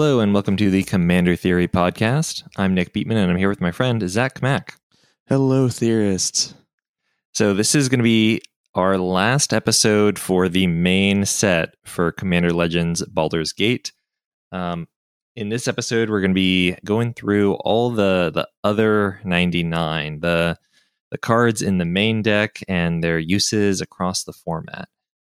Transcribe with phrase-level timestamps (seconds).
[0.00, 2.42] Hello, and welcome to the Commander Theory podcast.
[2.56, 4.80] I'm Nick Beatman, and I'm here with my friend Zach Mack.
[5.28, 6.54] Hello, theorists.
[7.34, 8.40] So, this is going to be
[8.74, 13.92] our last episode for the main set for Commander Legends Baldur's Gate.
[14.52, 14.88] Um,
[15.36, 20.56] in this episode, we're going to be going through all the the other 99, the
[21.10, 24.88] the cards in the main deck and their uses across the format.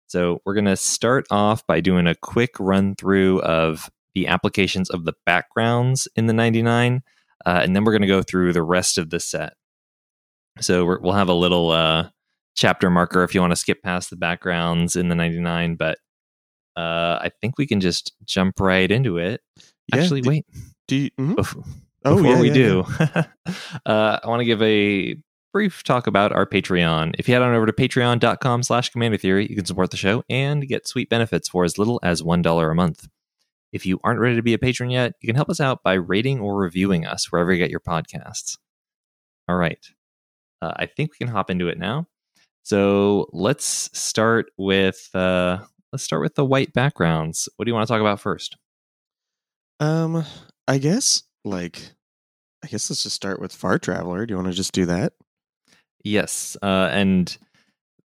[0.09, 3.89] So, we're going to start off by doing a quick run through of
[4.23, 7.03] the applications of the backgrounds in the 99,
[7.47, 9.55] uh, and then we're going to go through the rest of the set.
[10.61, 12.09] So, we will have a little uh,
[12.57, 15.99] chapter marker if you want to skip past the backgrounds in the 99, but
[16.77, 19.41] uh, I think we can just jump right into it.
[19.93, 20.47] Yeah, Actually, do- wait.
[20.87, 21.11] Do you?
[21.19, 21.37] mhm.
[21.37, 21.65] Before,
[22.05, 22.85] Oh, before yeah, we yeah, do,
[23.87, 25.17] uh, I want to give a
[25.53, 27.15] brief talk about our Patreon.
[27.19, 30.23] If you head on over to patreon.com slash commander theory, you can support the show
[30.31, 33.09] and get sweet benefits for as little as $1 a month.
[33.73, 35.95] If you aren't ready to be a patron yet, you can help us out by
[35.95, 38.57] rating or reviewing us wherever you get your podcasts.
[39.49, 39.85] All right.
[40.61, 42.07] Uh, I think we can hop into it now.
[42.63, 45.59] So let's start with uh,
[45.93, 47.49] let's start with the white backgrounds.
[47.57, 48.57] What do you want to talk about first?
[49.81, 50.25] Um,
[50.67, 51.93] I guess like,
[52.63, 54.27] I guess let's just start with Far Traveler.
[54.27, 55.13] Do you want to just do that?
[56.05, 57.37] Yes, uh, and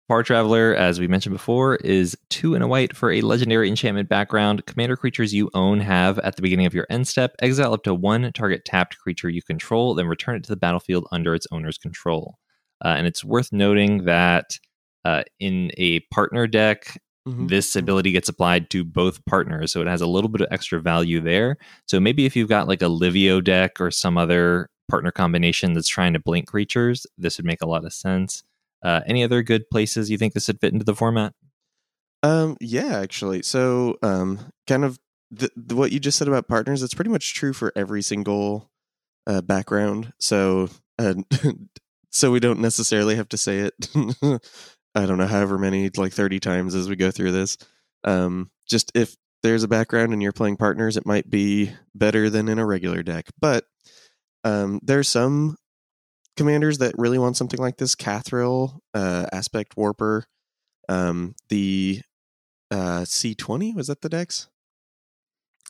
[0.09, 4.09] Far Traveler, as we mentioned before, is two and a white for a legendary enchantment
[4.09, 4.65] background.
[4.65, 7.93] Commander creatures you own have at the beginning of your end step exile up to
[7.95, 11.77] one target tapped creature you control, then return it to the battlefield under its owner's
[11.77, 12.39] control.
[12.83, 14.59] Uh, and it's worth noting that
[15.05, 17.49] uh, in a partner deck, Mhm.
[17.49, 20.81] this ability gets applied to both partners, so it has a little bit of extra
[20.81, 21.59] value there.
[21.87, 25.89] So maybe if you've got like a Livio deck or some other partner combination that's
[25.89, 28.43] trying to blink creatures, this would make a lot of sense.
[28.83, 31.35] Uh, any other good places you think this would fit into the format?
[32.23, 33.43] Um, yeah, actually.
[33.43, 34.99] So, um, kind of
[35.31, 38.71] the, the, what you just said about partners, it's pretty much true for every single
[39.27, 40.13] uh, background.
[40.19, 40.69] So,
[40.99, 41.15] uh,
[42.11, 43.75] so we don't necessarily have to say it.
[44.95, 47.59] I don't know, however many, like 30 times as we go through this.
[48.05, 52.49] Um, just if there's a background and you're playing partners, it might be better than
[52.49, 53.27] in a regular deck.
[53.41, 53.65] But
[54.45, 55.57] um, there's some
[56.39, 57.95] commanders that really want something like this.
[57.95, 60.25] Kathril, uh, Aspect Warper,
[60.89, 62.01] um, the
[62.71, 64.49] uh, C20 was that the decks?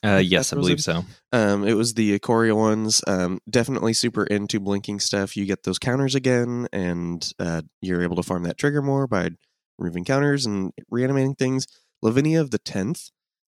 [0.04, 0.82] Uh, yes, I believe it.
[0.82, 1.04] so.
[1.32, 3.02] Um, it was the Ikoria ones.
[3.08, 5.36] Um, definitely super into blinking stuff.
[5.36, 9.30] You get those counters again, and uh, you're able to farm that trigger more by
[9.76, 11.66] removing counters and reanimating things.
[12.00, 13.10] Lavinia of the tenth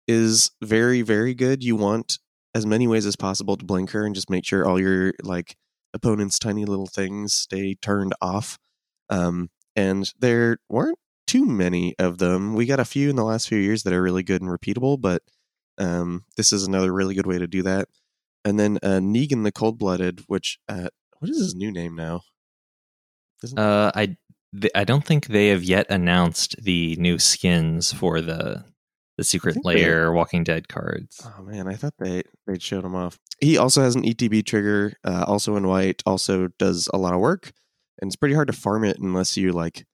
[0.07, 1.65] is very very good.
[1.65, 2.19] You want
[2.55, 5.57] as many ways as possible to blink her and just make sure all your like
[5.95, 8.59] opponent's tiny little things stay turned off.
[9.09, 12.55] Um, and there weren't too many of them.
[12.55, 15.01] We got a few in the last few years that are really good and repeatable,
[15.01, 15.23] but
[15.79, 17.89] um, this is another really good way to do that.
[18.45, 20.89] And then uh, Negan the Cold Blooded, which uh,
[21.19, 22.21] what is his new name now?
[23.43, 24.17] Isn't- Uh, I
[24.61, 28.65] th- I don't think they have yet announced the new skins for the
[29.17, 31.21] the Secret Lair, they- Walking Dead cards.
[31.25, 33.19] Oh man, I thought they they'd showed him off.
[33.41, 36.03] He also has an ETB trigger, uh, also in white.
[36.07, 37.53] Also does a lot of work,
[38.01, 39.87] and it's pretty hard to farm it unless you like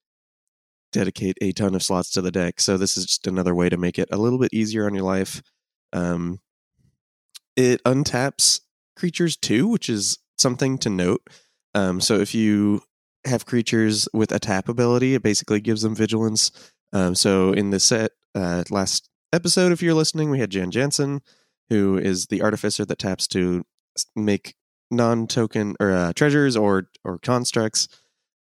[0.93, 2.61] dedicate a ton of slots to the deck.
[2.61, 5.05] So this is just another way to make it a little bit easier on your
[5.05, 5.43] life.
[5.93, 6.41] Um,
[7.57, 8.61] it untaps
[8.97, 11.21] creatures too, which is something to note.
[11.75, 12.83] Um, so if you
[13.27, 16.51] have creatures with a tap ability, it basically gives them vigilance.
[16.93, 21.21] Um, so in the set uh, last episode, if you're listening, we had Jan Jansen,
[21.69, 23.65] who is the artificer that taps to
[24.17, 24.55] make
[24.91, 27.89] non-token or uh, treasures or or constructs.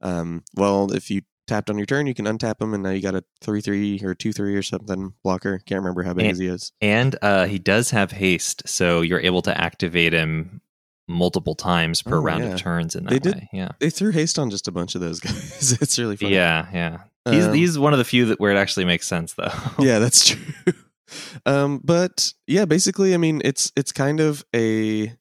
[0.01, 3.01] Um, well, if you tapped on your turn, you can untap them, and now you
[3.01, 5.59] got a three-three or two-three or something blocker.
[5.67, 6.73] Can't remember how big And- he is.
[6.81, 10.61] And uh, he does have haste, so you're able to activate him
[11.09, 12.51] multiple times per Oh, round yeah.
[12.55, 13.69] of turns in that They did- Yeah.
[13.79, 15.79] They threw haste on just a bunch of those guys.
[15.81, 16.31] it's really fun.
[16.33, 16.99] Yeah, yeah.
[17.29, 19.53] He's Um, he's one of the few that where it actually makes sense though.
[19.79, 20.75] yeah, that's true.
[21.47, 25.13] um, but yeah, basically, I mean, it's it's kind of a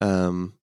[0.00, 0.54] um,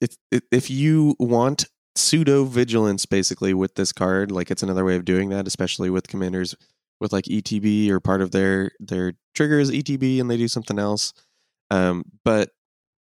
[0.00, 1.66] it's it, if you want
[1.96, 6.06] pseudo vigilance, basically with this card, like it's another way of doing that, especially with
[6.08, 6.54] commanders
[7.00, 10.78] with like ETB or part of their their trigger is ETB and they do something
[10.78, 11.12] else.
[11.70, 12.50] Um, but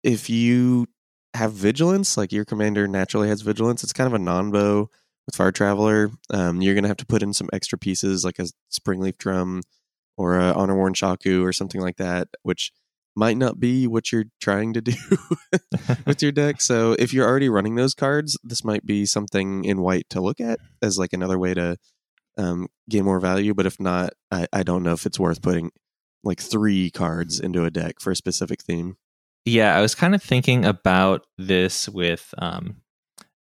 [0.03, 0.87] if you
[1.35, 4.91] have vigilance, like your commander naturally has vigilance, it's kind of a non-bow
[5.27, 6.11] with Far Traveler.
[6.31, 9.63] Um, you're gonna have to put in some extra pieces like a Springleaf Drum
[10.17, 12.73] or a Honor Worn Shaku or something like that, which
[13.17, 14.95] might not be what you're trying to do
[16.07, 16.61] with your deck.
[16.61, 20.41] So if you're already running those cards, this might be something in white to look
[20.41, 21.77] at as like another way to
[22.37, 23.55] um, gain more value.
[23.55, 25.71] But if not, I, I don't know if it's worth putting
[26.25, 28.97] like three cards into a deck for a specific theme.
[29.45, 32.77] Yeah, I was kind of thinking about this with um,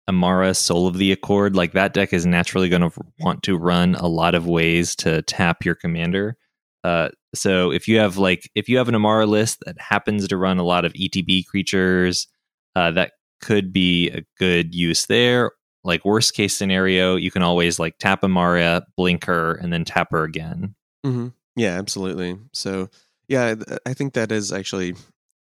[0.08, 1.56] Emmara Soul of the Accord.
[1.56, 5.22] Like that deck is naturally going to want to run a lot of ways to
[5.22, 6.36] tap your commander.
[6.84, 10.36] Uh, so if you have like if you have an Emmara list that happens to
[10.36, 12.26] run a lot of ETB creatures,
[12.74, 15.52] uh, that could be a good use there.
[15.84, 20.08] Like worst case scenario, you can always like tap Emmara, blink her, and then tap
[20.10, 20.74] her again.
[21.04, 21.28] Mm-hmm.
[21.56, 22.38] Yeah, absolutely.
[22.52, 22.88] So
[23.28, 23.54] yeah,
[23.86, 24.94] I think that is actually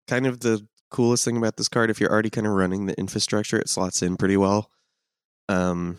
[0.06, 1.90] kind of the coolest thing about this card.
[1.90, 4.70] If you're already kind of running the infrastructure, it slots in pretty well.
[5.48, 5.98] Um,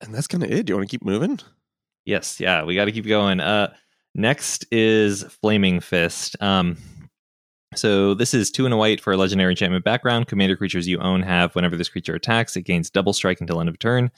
[0.00, 0.66] and that's kind of it.
[0.66, 1.40] Do you want to keep moving?
[2.04, 3.40] Yes, yeah, we got to keep going.
[3.40, 3.74] Uh,
[4.14, 6.36] next is Flaming Fist.
[6.40, 6.76] Um,
[7.74, 10.28] so this is two and a white for a legendary enchantment background.
[10.28, 13.68] Commander creatures you own have whenever this creature attacks, it gains double strike until end
[13.68, 14.12] of turn.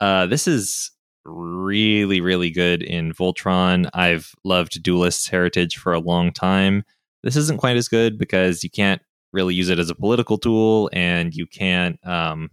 [0.00, 0.92] Uh, this is
[1.26, 3.88] really, really good in Voltron.
[3.92, 6.84] I've loved Duelist's Heritage for a long time.
[7.22, 9.00] This isn't quite as good because you can't
[9.32, 12.50] really use it as a political tool, and you can't um,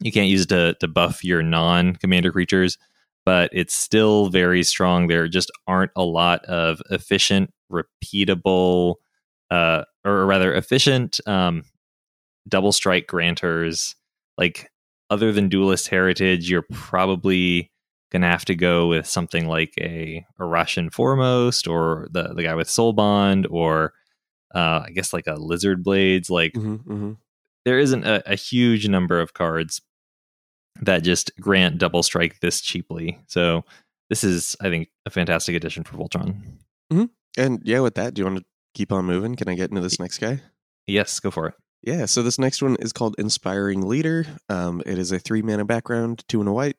[0.00, 2.78] you can't use it to to buff your non commander creatures.
[3.24, 5.06] But it's still very strong.
[5.06, 8.96] There just aren't a lot of efficient, repeatable,
[9.50, 11.64] uh, or rather efficient um,
[12.48, 13.94] double strike granters.
[14.38, 14.70] Like
[15.10, 17.71] other than Duelist Heritage, you're probably
[18.12, 22.54] gonna have to go with something like a, a Russian Foremost or the the guy
[22.54, 23.94] with Soul Bond or
[24.54, 26.30] uh, I guess like a Lizard Blades.
[26.30, 27.12] Like mm-hmm, mm-hmm.
[27.64, 29.80] there isn't a, a, huge number of cards
[30.80, 33.18] that just grant double strike this cheaply.
[33.28, 33.64] So
[34.10, 36.36] this is, I think, a fantastic addition for Voltron.
[36.92, 37.04] Mm-hmm.
[37.38, 38.44] And yeah, with that, do you want to
[38.74, 39.36] keep on moving?
[39.36, 40.42] Can I get into this next guy?
[40.86, 41.54] Yes, go for it.
[41.82, 44.26] Yeah, so this next one is called Inspiring Leader.
[44.48, 46.76] Um, it is a three mana background, two and a white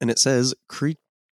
[0.00, 0.92] and it says cre-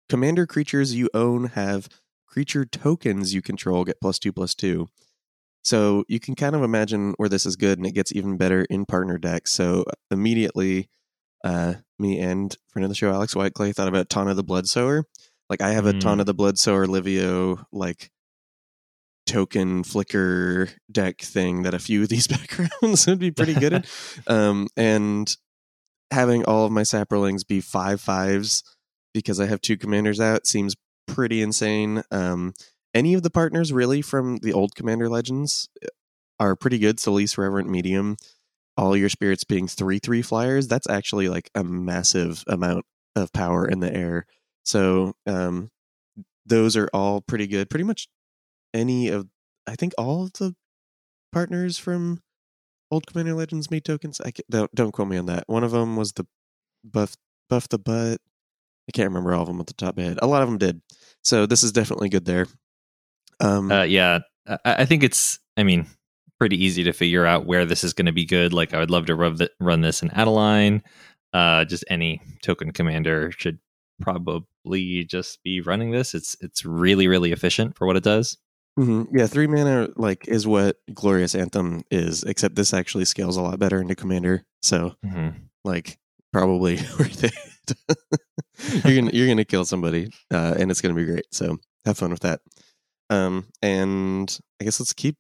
[0.08, 1.88] commander creatures you own have
[2.26, 4.88] creature tokens you control get plus two plus two.
[5.62, 8.64] So you can kind of imagine where this is good, and it gets even better
[8.70, 9.52] in partner decks.
[9.52, 10.88] So immediately,
[11.44, 15.04] uh, me and friend of the show Alex Whiteclay thought about Tana the Blood Bloodsower.
[15.48, 16.00] Like I have a mm.
[16.00, 18.10] Tana the Blood Bloodsower Livio like
[19.26, 23.86] token flicker deck thing that a few of these backgrounds would be pretty good at.
[24.26, 25.36] um, and
[26.10, 28.62] having all of my saprolings be five fives
[29.12, 30.76] because I have two commanders out seems
[31.06, 32.02] pretty insane.
[32.10, 32.54] Um,
[32.94, 35.88] any of the partners really from the old Commander Legends uh,
[36.38, 36.98] are pretty good.
[36.98, 38.16] Solis Reverent Medium,
[38.76, 40.68] all your spirits being three three flyers.
[40.68, 42.84] That's actually like a massive amount
[43.14, 44.26] of power in the air.
[44.64, 45.70] So um,
[46.46, 47.70] those are all pretty good.
[47.70, 48.08] Pretty much
[48.72, 49.28] any of
[49.66, 50.54] I think all of the
[51.32, 52.22] partners from
[52.90, 54.20] old Commander Legends made tokens.
[54.25, 55.44] I don't don't quote me on that.
[55.46, 56.26] One of them was the
[56.84, 57.16] buff
[57.48, 58.20] buff the butt.
[58.88, 60.19] I can't remember all of them at the top of my head.
[60.22, 60.81] A lot of them did.
[61.22, 62.46] So this is definitely good there.
[63.38, 65.38] Um, uh, yeah, I, I, think it's.
[65.56, 65.87] I mean,
[66.38, 68.52] pretty easy to figure out where this is going to be good.
[68.52, 70.82] Like, I would love to the, run this in Adeline.
[71.32, 73.58] Uh, just any token commander should
[74.00, 76.14] probably just be running this.
[76.14, 78.36] It's it's really really efficient for what it does.
[78.81, 79.17] Mm-hmm.
[79.19, 83.58] Yeah, three mana like is what Glorious Anthem is, except this actually scales a lot
[83.58, 84.43] better into Commander.
[84.63, 85.37] So, mm-hmm.
[85.65, 85.99] like,
[86.32, 87.34] probably worth it.
[88.84, 91.27] you're gonna you're gonna kill somebody, uh, and it's gonna be great.
[91.31, 92.41] So have fun with that.
[93.10, 95.17] Um, and I guess let's keep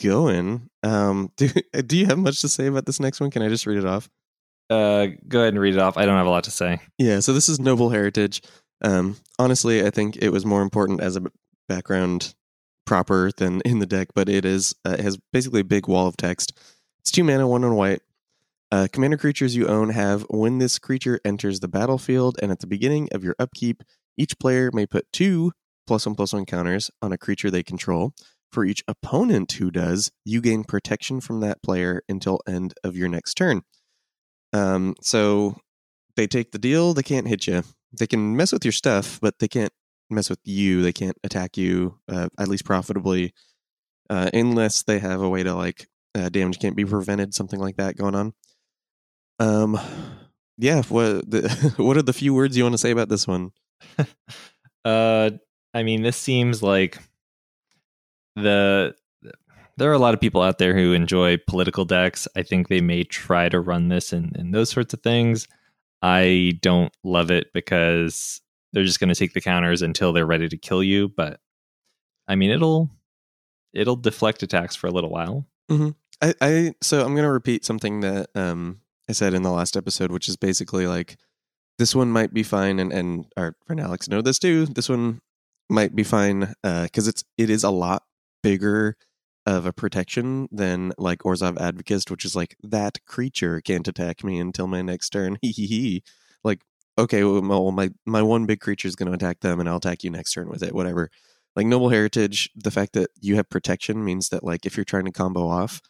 [0.00, 0.68] going.
[0.84, 1.48] Um, do
[1.84, 3.30] do you have much to say about this next one?
[3.32, 4.08] Can I just read it off?
[4.70, 5.96] Uh, go ahead and read it off.
[5.96, 6.78] I don't have a lot to say.
[6.96, 8.40] Yeah, so this is Noble Heritage.
[8.82, 11.24] Um, honestly, I think it was more important as a
[11.68, 12.34] background
[12.84, 16.06] proper than in the deck, but it is uh, it has basically a big wall
[16.06, 16.58] of text.
[17.00, 18.00] It's two mana, one on white.
[18.70, 22.66] Uh, commander creatures you own have when this creature enters the battlefield, and at the
[22.66, 23.82] beginning of your upkeep,
[24.16, 25.52] each player may put two
[25.86, 28.14] plus one plus one counters on a creature they control.
[28.50, 33.08] For each opponent who does, you gain protection from that player until end of your
[33.08, 33.62] next turn.
[34.52, 35.56] Um, so
[36.16, 36.92] they take the deal.
[36.92, 37.62] They can't hit you.
[37.98, 39.72] They can mess with your stuff, but they can't
[40.12, 40.82] mess with you.
[40.82, 43.34] They can't attack you, uh, at least profitably,
[44.10, 47.76] uh, unless they have a way to like uh, damage can't be prevented, something like
[47.76, 48.34] that going on.
[49.38, 49.78] Um,
[50.58, 50.82] yeah.
[50.82, 53.50] What the, what are the few words you want to say about this one?
[54.84, 55.30] uh,
[55.74, 56.98] I mean, this seems like
[58.36, 58.94] the
[59.76, 62.28] there are a lot of people out there who enjoy political decks.
[62.36, 65.48] I think they may try to run this and, those sorts of things.
[66.02, 68.41] I don't love it because
[68.72, 71.08] they're just going to take the counters until they're ready to kill you.
[71.08, 71.40] But
[72.26, 72.90] I mean, it'll
[73.72, 75.46] it'll deflect attacks for a little while.
[75.70, 75.90] Mm-hmm.
[76.20, 79.76] I, I so I'm going to repeat something that um, I said in the last
[79.76, 81.16] episode, which is basically like
[81.78, 84.66] this one might be fine, and and our friend Alex know this too.
[84.66, 85.20] This one
[85.70, 88.02] might be fine uh because it's it is a lot
[88.42, 88.96] bigger
[89.46, 94.38] of a protection than like Orzhov Advokist, which is like that creature can't attack me
[94.38, 95.38] until my next turn.
[95.42, 96.02] Hee hee hee.
[96.98, 100.04] Okay, well my my one big creature is going to attack them, and I'll attack
[100.04, 100.74] you next turn with it.
[100.74, 101.10] Whatever.
[101.56, 105.04] Like noble heritage, the fact that you have protection means that like if you're trying
[105.06, 105.80] to combo off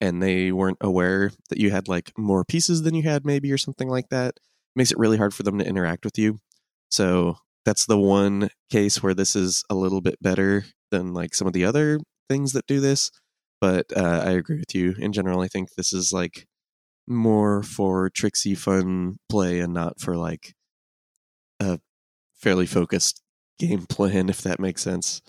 [0.00, 3.58] and they weren't aware that you had like more pieces than you had maybe or
[3.58, 4.38] something like that,
[4.76, 6.38] makes it really hard for them to interact with you.
[6.90, 7.36] So
[7.66, 11.52] that's the one case where this is a little bit better than like some of
[11.52, 13.10] the other things that do this.
[13.60, 14.94] But uh, I agree with you.
[14.98, 16.46] In general, I think this is like
[17.10, 20.54] more for tricksy fun play and not for like
[21.60, 21.80] a
[22.34, 23.22] fairly focused
[23.58, 25.20] game plan, if that makes sense.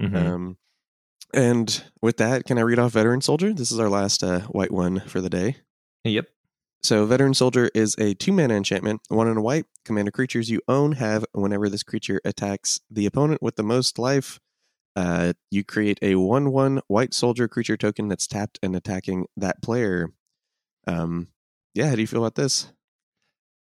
[0.00, 0.16] Mhm.
[0.16, 0.56] Um,
[1.32, 3.52] and with that, can I read off Veteran Soldier?
[3.52, 5.56] This is our last uh, white one for the day.
[6.04, 6.26] yep.
[6.82, 9.64] So, Veteran Soldier is a two mana enchantment, one in a white.
[9.86, 14.38] Commander creatures you own have, whenever this creature attacks the opponent with the most life,
[14.94, 19.62] uh, you create a 1 1 white soldier creature token that's tapped and attacking that
[19.62, 20.10] player.
[20.86, 21.28] Um,
[21.74, 22.70] yeah, how do you feel about this?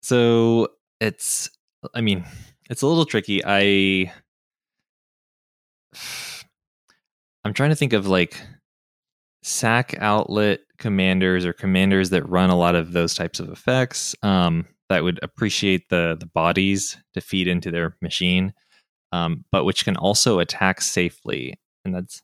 [0.03, 0.69] So
[1.01, 1.51] it's,
[1.95, 2.25] I mean,
[2.71, 3.43] it's a little tricky.
[3.45, 4.13] I,
[7.45, 8.41] I'm trying to think of like
[9.43, 14.67] SAC outlet commanders or commanders that run a lot of those types of effects um,
[14.89, 18.53] that would appreciate the the bodies to feed into their machine,
[19.13, 22.23] um, but which can also attack safely, and that's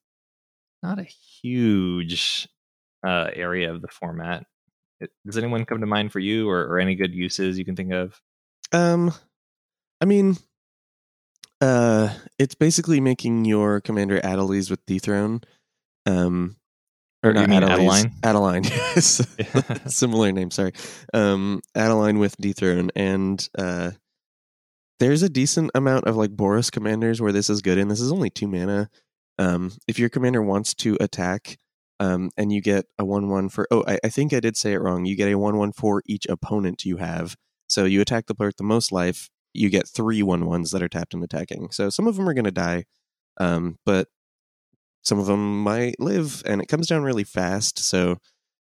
[0.83, 2.49] not a huge
[3.07, 4.45] uh, area of the format.
[5.27, 7.93] Does anyone come to mind for you, or, or any good uses you can think
[7.93, 8.21] of?
[8.73, 9.13] Um,
[10.01, 10.37] I mean,
[11.61, 15.43] uh, it's basically making your commander Adelise with Dethrone.
[16.07, 16.57] Um,
[17.25, 18.13] or not Adeline?
[18.23, 19.27] Adeline, yes.
[19.87, 20.73] Similar name, sorry.
[21.15, 23.93] Um, Adeline with Dethrone, and uh,
[25.01, 28.13] there's a decent amount of like Boros commanders where this is good, and this is
[28.13, 28.91] only two mana.
[29.39, 31.59] Um, if your commander wants to attack,
[32.05, 34.81] um, and you get a one-one for oh, I, I think I did say it
[34.81, 35.07] wrong.
[35.07, 37.37] You get a one-one for each opponent you have.
[37.67, 40.83] So you attack the player with the most life, you get three one ones that
[40.83, 41.71] are tapped and attacking.
[41.71, 42.85] So some of them are going to die,
[43.39, 44.09] um, but
[45.03, 47.79] some of them might live, and it comes down really fast.
[47.79, 48.19] So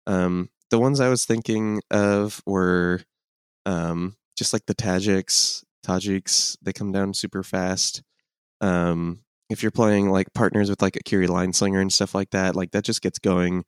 [0.05, 3.01] um, the ones I was thinking of were
[3.65, 5.63] um, just like the Tajics.
[5.85, 8.03] Tajics they come down super fast.
[8.61, 12.31] Um, if you're playing like partners with like a Kiri Line Slinger and stuff like
[12.31, 13.63] that, like that just gets going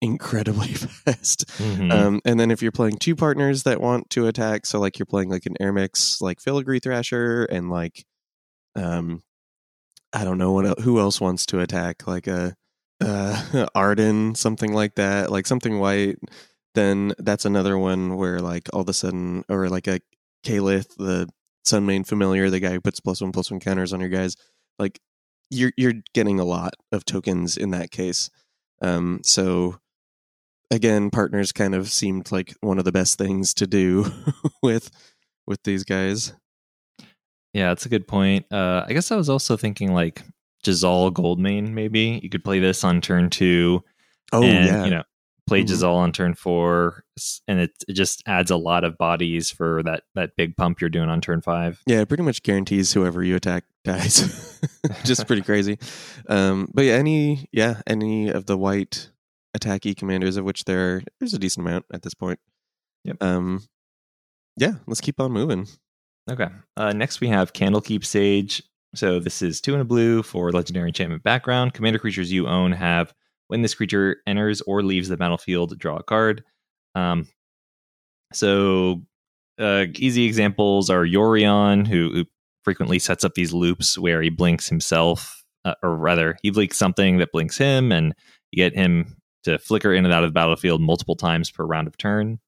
[0.00, 1.46] incredibly fast.
[1.58, 1.92] Mhm.
[1.92, 5.06] Um, and then if you're playing two partners that want to attack, so like you're
[5.06, 8.04] playing like an Armix, like Filigree Thrasher, and like,
[8.74, 9.22] um,
[10.12, 12.54] I don't know what who else wants to attack, like a
[13.00, 16.16] uh, Ardenn, something like that, like something white.
[16.74, 20.00] Then that's another one where like all of a sudden, or like a
[20.44, 21.28] Keleth, the
[21.66, 24.36] Sunmane familiar, the guy who puts plus one plus one counters on your guys,
[24.78, 25.00] like
[25.50, 28.30] you're you're getting a lot of tokens in that case.
[28.82, 29.78] Um, so
[30.70, 34.06] again, partners kind of seemed like one of the best things to do
[34.62, 34.90] with
[35.46, 36.32] with these guys.
[37.52, 38.46] Yeah, that's a good point.
[38.52, 40.22] Uh, I guess I was also thinking like
[40.62, 41.70] Jazal Goldmane.
[41.70, 43.82] Maybe you could play this on turn two.
[44.32, 45.04] Oh and, yeah, you know,
[45.46, 45.66] play Mhm.
[45.84, 47.04] all on turn four,
[47.46, 50.90] and it, it just adds a lot of bodies for that that big pump you're
[50.90, 51.80] doing on turn five.
[51.86, 52.00] yeah.
[52.00, 54.60] It pretty much guarantees whoever you attack dies.
[55.04, 55.78] Just pretty crazy.
[56.28, 59.10] Um, but yeah, any yeah any of the white
[59.56, 62.40] attacky commanders, of which there there's a decent amount at this point.
[63.04, 63.22] Yep.
[63.22, 63.62] Um,
[64.56, 65.68] yeah, let's keep on moving.
[66.28, 66.48] Okay.
[66.76, 68.62] Uh, next, we have Candlekeep Sage.
[68.94, 71.74] So this is two and a blue for legendary enchantment background.
[71.74, 73.12] Commander creatures you own have
[73.48, 76.44] when this creature enters or leaves the battlefield, draw a card.
[76.94, 77.28] Um,
[78.32, 79.02] so
[79.58, 82.24] uh, easy examples are Yorion, who, who
[82.64, 87.18] frequently sets up these loops where he blinks himself, uh, or rather, he blinks something
[87.18, 88.14] that blinks him, and
[88.50, 91.86] you get him to flicker in and out of the battlefield multiple times per round
[91.86, 92.38] of turn.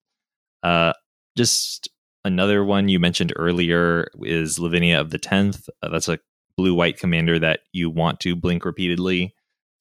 [0.62, 0.92] Uh,
[1.36, 1.88] just
[2.24, 5.68] another one you mentioned earlier is Lavinia of the Tenth.
[5.82, 6.18] Uh, that's a
[6.56, 9.34] blue white commander that you want to blink repeatedly,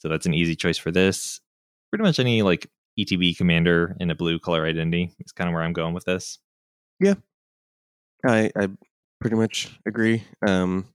[0.08, 1.42] so that's an easy choice for this.
[1.92, 5.64] Pretty much any like ETB commander in a blue color identity is kind of where
[5.64, 6.40] I'm going with this.
[7.00, 7.16] Yeah,
[8.26, 8.70] I I
[9.20, 10.24] pretty much agree.
[10.48, 10.88] Um,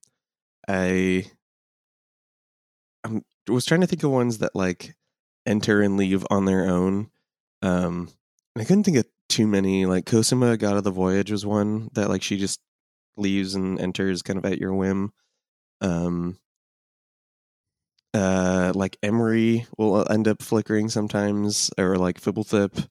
[0.67, 1.27] I
[3.05, 4.95] I'm, was trying to think of ones that like
[5.45, 7.11] enter and leave on their own.
[7.61, 8.09] Um,
[8.57, 9.85] I couldn't think of too many.
[9.85, 12.61] Like Cosima, God of the Voyage, was one that like she just
[13.19, 15.13] leaves and enters kind of at your whim.
[15.83, 16.39] Um,
[18.15, 22.89] uh, like Emery will end up flickering sometimes, or like Fibblethip.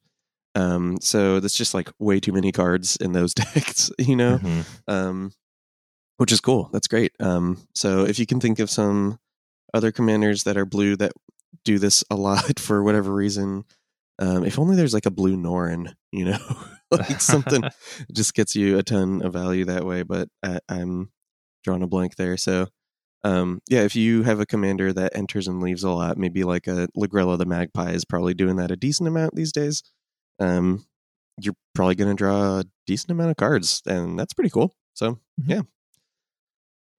[0.56, 4.38] Um, so that's just like way too many cards in those decks, you know.
[4.38, 4.66] Mhm.
[4.88, 5.32] Um,
[6.18, 6.70] which is cool.
[6.72, 7.14] That's great.
[7.20, 9.18] Um, so if you can think of some
[9.74, 11.14] other commanders that are blue that
[11.66, 13.64] do this a lot for whatever reason,
[14.20, 16.38] um, if only there's like a blue Norn, you know,
[16.92, 17.64] like something
[18.14, 20.04] just gets you a ton of value that way.
[20.04, 21.12] But I, I'm
[21.64, 22.38] drawing a blank there.
[22.38, 22.68] So
[23.24, 26.68] um, yeah, if you have a commander that enters and leaves a lot, maybe like
[26.68, 29.84] a Lagrella the Magpie is probably doing that a decent amount these days.
[30.40, 30.86] Um,
[31.40, 34.74] you're probably going to draw a decent amount of cards, and that's pretty cool.
[34.94, 35.48] So Mhm.
[35.48, 35.62] yeah.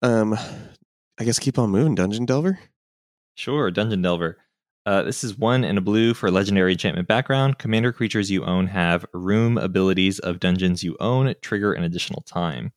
[0.02, 0.35] Um,
[1.19, 2.59] I guess keep on moving, Dungeon Delver.
[3.37, 4.38] Sure, Dungeon Delver.
[4.85, 7.59] Uh, this is one and a blue for legendary enchantment background.
[7.59, 12.73] Commander creatures you own have room abilities of dungeons you own trigger an additional time.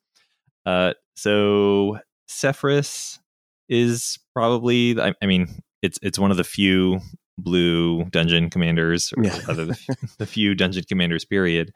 [0.68, 1.98] Uh, so
[2.30, 3.18] Sefris
[3.70, 7.00] is probably, I, I mean, it's it's one of the few
[7.38, 9.38] blue dungeon commanders, or Yeah.
[9.48, 9.78] the,
[10.20, 11.26] the few dungeon commanders.
[11.26, 11.72] Period.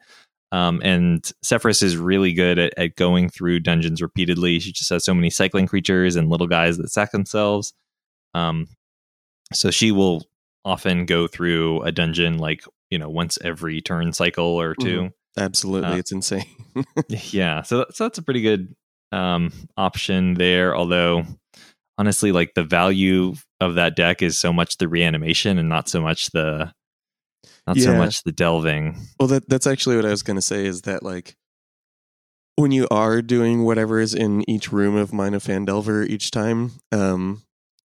[0.52, 4.58] Um, and Sefris is really good at, at going through dungeons repeatedly.
[4.58, 7.72] She just has so many cycling creatures and little guys that sack themselves.
[8.34, 8.66] Um,
[9.52, 10.24] so she will
[10.64, 15.88] often go through a dungeon like you know once every turn cycle or 2 Absolutely,
[15.88, 16.44] Uh, it's insane.
[17.08, 18.74] yeah so, so that's a pretty good
[19.10, 21.24] um option there although
[22.00, 26.00] honestly like the value of that deck is so much the reanimation and not so
[26.00, 26.72] much the
[27.66, 30.64] not so much the delving Well, that that's actually what I was going to say
[30.64, 31.36] is that like
[32.56, 36.72] when you are doing whatever is in each room of Mine of Phandelver each time,
[36.90, 37.42] um,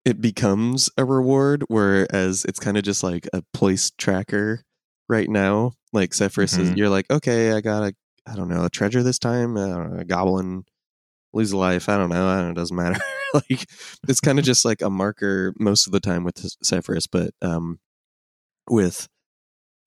[0.06, 4.64] it becomes a reward, whereas it's kind of just like a place tracker
[5.10, 5.74] right now.
[5.94, 6.78] Like Sefris is, Mhm.
[6.78, 7.94] you're like, okay, I got a,
[8.26, 10.64] I don't know, a treasure this time, I a goblin,
[11.34, 13.00] lose a life, I don't know, I don't know, it doesn't matter.
[13.34, 13.66] like
[14.08, 17.80] it's kind of just like a marker most of the time with Sefris, but um,
[18.70, 19.08] with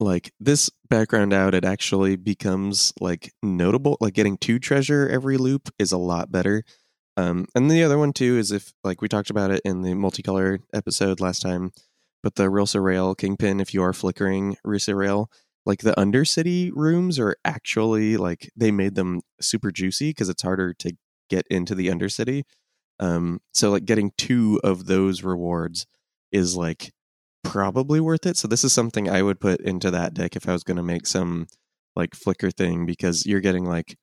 [0.01, 5.71] like this background out it actually becomes like notable like getting two treasure every loop
[5.79, 6.63] is a lot better
[7.17, 9.93] um and the other one too is if like we talked about it in the
[9.93, 11.71] multicolor episode last time
[12.23, 15.31] but the Rilsa Rael Kingpin if you are flickering Rilsa Rael
[15.65, 20.75] like the Undercity rooms are actually like they made them super juicy because it's harder
[20.75, 20.97] to
[21.29, 22.43] get into the Undercity
[23.01, 25.85] um so like getting two of those rewards
[26.31, 26.93] is like
[27.45, 28.37] probably worth it.
[28.37, 30.83] So this is something I would put into that deck if I was going to
[30.83, 31.47] make some
[31.95, 33.97] like flicker thing because you're getting like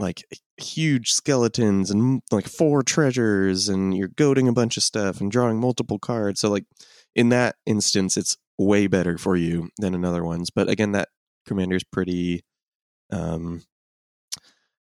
[0.00, 0.24] like
[0.56, 5.60] huge skeletons and like four treasures and you're goading a bunch of stuff and drawing
[5.60, 6.40] multiple cards.
[6.40, 6.64] So like
[7.14, 10.50] in that instance it's way better for you than another ones.
[10.50, 11.08] But again that
[11.46, 12.42] commander's pretty
[13.12, 13.62] um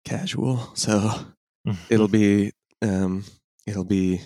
[0.05, 0.71] casual.
[0.75, 1.11] So
[1.89, 2.51] it'll be
[2.81, 3.23] um
[3.65, 4.21] it'll be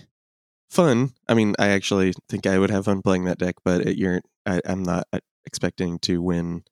[0.69, 1.12] fun.
[1.28, 4.21] I mean, I actually think I would have fun playing that deck, but it, you're
[4.45, 6.63] I, I'm not uh, expecting to win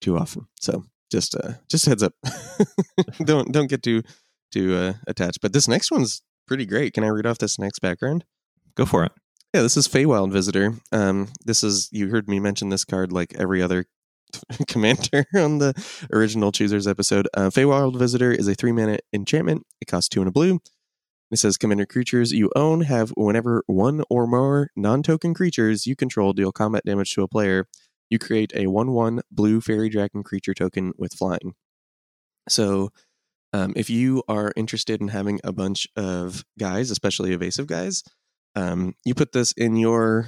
[0.00, 0.46] too often.
[0.60, 2.14] So just uh just heads up.
[3.24, 4.02] don't don't get too
[4.52, 5.40] too uh, attached.
[5.40, 6.94] But this next one's pretty great.
[6.94, 8.24] Can I read off this next background?
[8.74, 9.12] go for it
[9.54, 10.74] Yeah, this is Feywild Visitor.
[10.92, 13.86] Um, this is you heard me mention this card like every other
[14.68, 15.74] commander on the
[16.12, 17.28] original Choosers episode.
[17.34, 19.64] Uh, Feywild Visitor is a three mana enchantment.
[19.80, 20.60] It costs two and a blue.
[21.30, 26.32] It says commander creatures you own have whenever one or more non-token creatures you control
[26.32, 27.66] deal combat damage to a player,
[28.08, 31.54] you create a one-one blue fairy dragon creature token with flying.
[32.48, 32.90] So,
[33.52, 38.02] um, if you are interested in having a bunch of guys, especially evasive guys,
[38.56, 40.26] um, you put this in your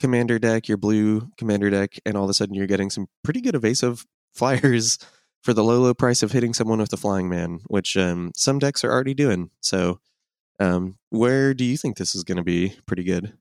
[0.00, 3.40] commander deck, your blue commander deck, and all of a sudden you're getting some pretty
[3.40, 4.98] good evasive flyers
[5.42, 8.58] for the low, low price of hitting someone with a flying man, which um, some
[8.58, 9.50] decks are already doing.
[9.60, 10.00] So,
[10.58, 13.32] um, where do you think this is going to be pretty good?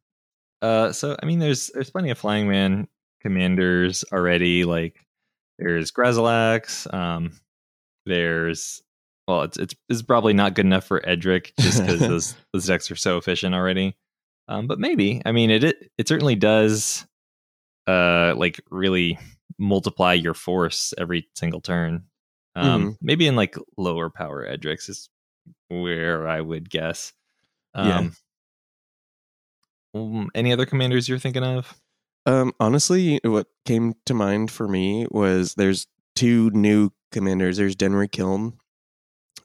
[0.61, 2.87] Uh, so I mean, there's there's plenty of flying man
[3.21, 4.63] commanders already.
[4.63, 4.95] Like
[5.57, 6.93] there's Grazilaxx.
[6.93, 7.39] Um,
[8.05, 8.81] there's
[9.27, 12.89] well, it's it's, it's probably not good enough for Edric just because those those decks
[12.91, 13.95] are so efficient already.
[14.49, 17.05] Um, but maybe I mean it it, it certainly does.
[17.87, 19.17] Uh, like really
[19.57, 22.03] multiply your force every single turn.
[22.55, 25.09] Um, maybe in like lower power Edrics is
[25.69, 27.13] where I would guess.
[27.75, 27.97] Yeah.
[27.99, 28.15] Um,
[29.95, 31.73] um, any other commanders you're thinking of?
[32.25, 37.57] Um, honestly, what came to mind for me was there's two new commanders.
[37.57, 38.53] There's Denry Klin,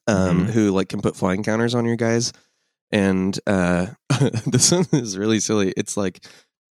[0.07, 0.51] um, Mhm.
[0.51, 2.33] who like can put flying counters on your guys,
[2.91, 3.87] and uh,
[4.47, 5.73] this one is really silly.
[5.77, 6.25] It's like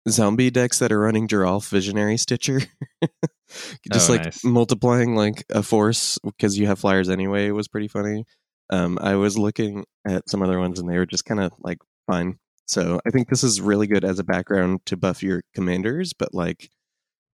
[0.09, 2.61] zombie decks that are running Geralf Visionary Stitcher,
[3.93, 4.45] just Oh, like nice.
[4.45, 8.25] multiplying like a force because you have flyers anyway was pretty funny.
[8.71, 11.79] Um, I was looking at some other ones and they were just kind of like
[12.07, 12.39] fine.
[12.67, 16.33] So I think this is really good as a background to buff your commanders, but
[16.33, 16.71] like,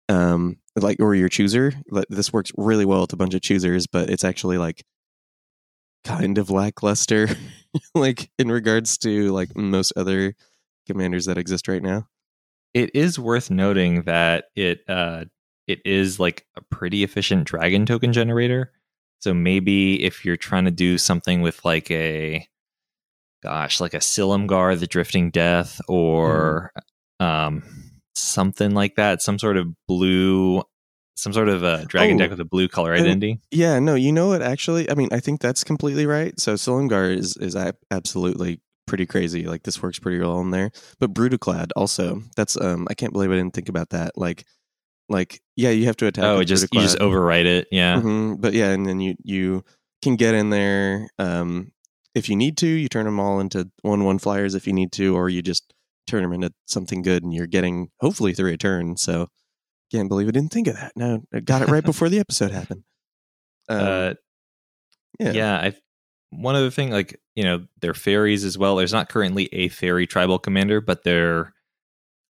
[0.08, 1.74] um, like or your chooser.
[1.90, 4.84] Like, This works really well with a bunch of choosers, but it's actually like
[6.04, 7.28] kind of lackluster,
[7.96, 10.36] like in regards to like most other
[10.88, 12.08] commanders that exist right now.
[12.74, 15.26] It is worth noting that it uh,
[15.68, 18.72] it is like a pretty efficient dragon token generator.
[19.20, 22.48] So maybe if you're trying to do something with like a
[23.46, 26.72] gosh, like a Silumgar, the Drifting Death, or
[27.22, 27.26] mm.
[27.26, 27.64] um,
[28.16, 30.64] something like that, some sort of blue,
[31.16, 33.40] some sort of a dragon oh, deck with a blue color identity.
[33.52, 34.42] yeah, no, you know what?
[34.42, 36.38] Actually, I mean, I think that's completely right.
[36.40, 37.56] So Silumgar is is
[37.90, 39.46] absolutely pretty crazy.
[39.46, 40.72] Like this works pretty well in there.
[41.00, 42.22] But Brudiclad also.
[42.36, 44.18] That's um, I can't believe I didn't think about that.
[44.18, 44.46] Like
[45.10, 48.36] like yeah you have to attack oh just you just overwrite it yeah mm-hmm.
[48.36, 49.64] but yeah and then you you
[50.02, 51.72] can get in there um
[52.14, 54.92] if you need to you turn them all into one one flyers if you need
[54.92, 55.74] to or you just
[56.08, 59.28] turn them into something good and you're getting hopefully three a turn so
[59.92, 62.52] can't believe i didn't think of that no i got it right before the episode
[62.52, 62.84] happened
[63.70, 64.14] um, uh
[65.20, 65.74] yeah yeah i
[66.32, 70.06] one other thing like you know they're fairies as well there's not currently a fairy
[70.06, 71.54] tribal commander but there are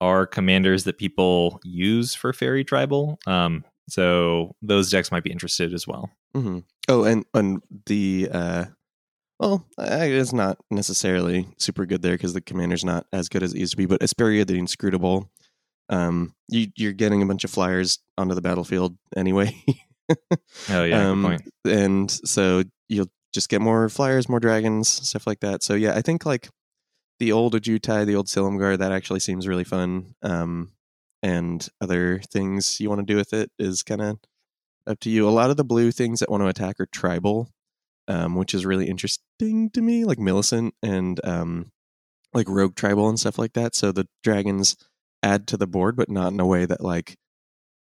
[0.03, 3.17] are commanders that people use for fairy tribal.
[3.25, 6.09] Um, so those decks might be interested as well.
[6.35, 6.59] Mm-hmm.
[6.89, 8.65] Oh, and and the uh,
[9.39, 13.59] well, it's not necessarily super good there because the commander's not as good as it
[13.59, 13.85] used to be.
[13.85, 15.31] But Isperia the Inscrutable,
[15.93, 19.55] um, you you're getting a bunch of flyers onto the battlefield anyway.
[20.69, 25.61] oh yeah, um, and so you'll just get more flyers, more dragons, stuff like that.
[25.61, 26.49] So yeah, I think like
[27.19, 30.15] the old Ojutai, the old Silumgar, that actually seems really fun.
[30.23, 30.71] Um,
[31.21, 34.19] and other things you want to do with it is kind of
[34.87, 35.27] up to you.
[35.27, 37.49] A lot of the blue things that want to attack are tribal,
[38.07, 41.71] um, which is really interesting to me, like Millicent and um,
[42.33, 43.75] like Rogue Tribal and stuff like that.
[43.75, 44.75] So the dragons
[45.23, 47.17] add to the board, but not in a way that like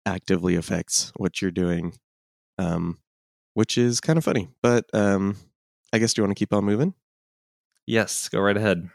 [0.05, 1.93] actively affects what you're doing,
[2.57, 2.97] um,
[3.53, 4.49] which is kind of funny.
[4.61, 5.37] But um,
[5.93, 6.93] I guess do you want to keep on moving?
[7.85, 8.89] Yes, go right ahead.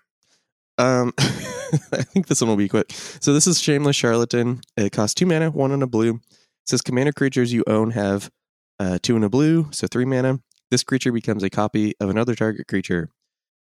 [0.76, 2.92] Um, I think this one will be quick.
[2.92, 4.61] So this is Shameless Charlatan.
[4.76, 6.16] It costs two mana, one on a blue.
[6.16, 8.31] It says commander creatures you own have
[8.78, 10.40] uh, two in a blue, so three mana.
[10.70, 13.09] This creature becomes a copy of another target creature.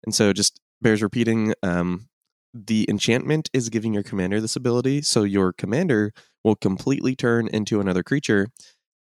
[0.04, 1.54] And so just bears repeating.
[1.62, 2.10] Um,
[2.54, 6.12] the enchantment is giving your commander this ability, so your commander
[6.44, 8.48] will completely turn into another creature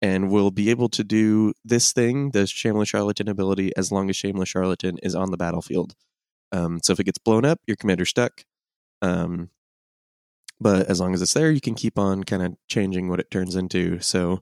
[0.03, 4.17] and will be able to do this thing, this Shameless Charlatan ability, as long as
[4.17, 5.95] Shameless Charlatan is on the battlefield.
[6.53, 8.45] Um, so if it gets blown up, your commander's stuck.
[9.03, 9.51] Um,
[10.61, 13.31] but as long as it's there, you can keep on kind of changing what it
[13.31, 14.01] turns into.
[14.01, 14.41] So,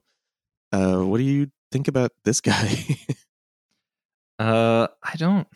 [0.71, 2.77] uh, what do you think about this guy?
[4.39, 5.47] uh, I don't.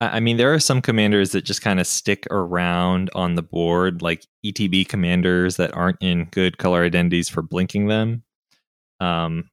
[0.00, 4.02] I mean, there are some commanders that just kind of stick around on the board,
[4.02, 8.22] like ETB commanders that aren't in good color identities for blinking them.
[9.00, 9.50] Um,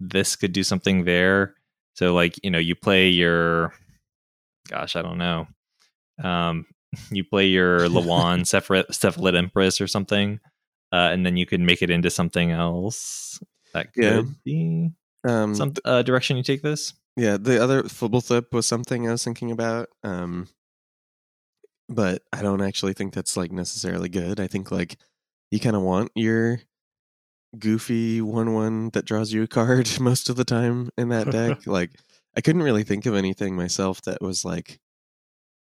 [0.00, 1.54] this could do something there.
[1.94, 3.72] So, like, you know, you play your
[4.68, 5.46] gosh, I don't know.
[6.22, 6.66] Um,
[7.10, 8.40] you play your Llawan
[8.92, 10.40] Cephalid Empress or something,
[10.92, 13.38] uh, and then you could make it into something else.
[13.72, 14.22] That could yeah.
[14.44, 14.90] be
[15.26, 16.94] um, some uh, direction you take this.
[17.16, 19.88] Yeah, the other football Flip was something I was thinking about.
[20.02, 20.48] Um,
[21.88, 24.40] but I don't actually think that's like necessarily good.
[24.40, 24.96] I think like
[25.50, 26.60] you kind of want your
[27.58, 31.58] goofy one one that draws you a card most of the time in that deck.
[31.66, 31.90] like
[32.36, 34.80] I couldn't really think of anything myself that was like,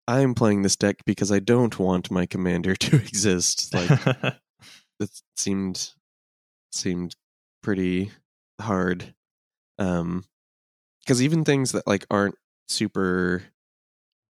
[0.07, 3.73] I'm playing this deck because I don't want my commander to exist.
[3.73, 4.35] Like
[4.99, 5.91] it seemed
[6.71, 7.15] seemed
[7.61, 8.11] pretty
[8.59, 9.13] hard.
[9.79, 10.23] Um
[11.03, 12.35] because even things that like aren't
[12.67, 13.43] super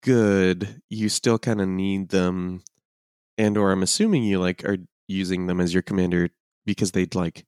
[0.03, 2.63] good, you still kind of need them
[3.37, 6.29] and or I'm assuming you like are using them as your commander
[6.65, 7.45] because they'd like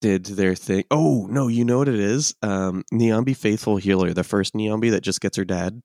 [0.00, 0.84] did their thing.
[0.90, 2.34] Oh no, you know what it is?
[2.42, 5.82] Um, Niambi Faithful Healer, the first Niambi that just gets her dad.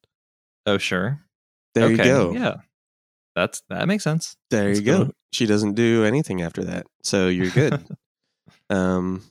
[0.66, 1.22] Oh sure.
[1.76, 2.34] There okay, you go.
[2.34, 2.56] Yeah,
[3.36, 4.36] that's that makes sense.
[4.50, 5.12] There that's you go.
[5.32, 7.84] She doesn't do anything after that, so you're good.
[8.70, 9.24] um,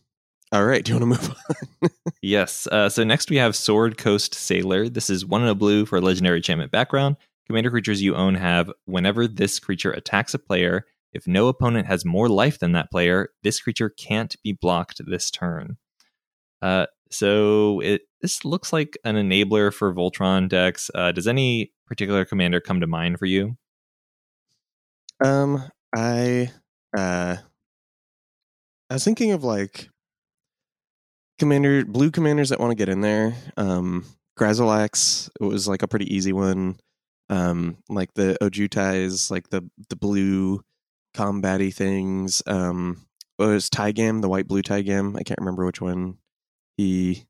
[0.53, 0.85] all right.
[0.85, 1.37] Do you want to move
[1.83, 1.91] on?
[2.23, 2.67] yes.
[2.67, 4.89] Uh, so next we have Sword Coast Sailor.
[4.89, 7.17] This is one in a blue for a legendary enchantment background.
[7.47, 12.05] Commander creatures you own have whenever this creature attacks a player, if no opponent has
[12.05, 15.79] more life than that player, this creature can't be blocked this turn.
[16.61, 20.91] Uh, so it this looks like an enabler for Voltron decks.
[20.95, 23.57] Uh, does any particular commander come to mind for you?
[25.25, 26.51] Um, I
[26.97, 27.37] uh,
[28.89, 29.89] I was thinking of like
[31.39, 33.35] commander blue commanders that want to get in there.
[33.57, 34.05] Um,
[34.39, 36.77] Grazilaxx was like a pretty easy one.
[37.29, 40.63] Um, like the Ojutais, like the the blue
[41.15, 42.43] combatty things.
[42.47, 45.17] Um, what was Taigam, the white blue Taigam?
[45.19, 46.19] I can't remember which one
[46.77, 47.25] he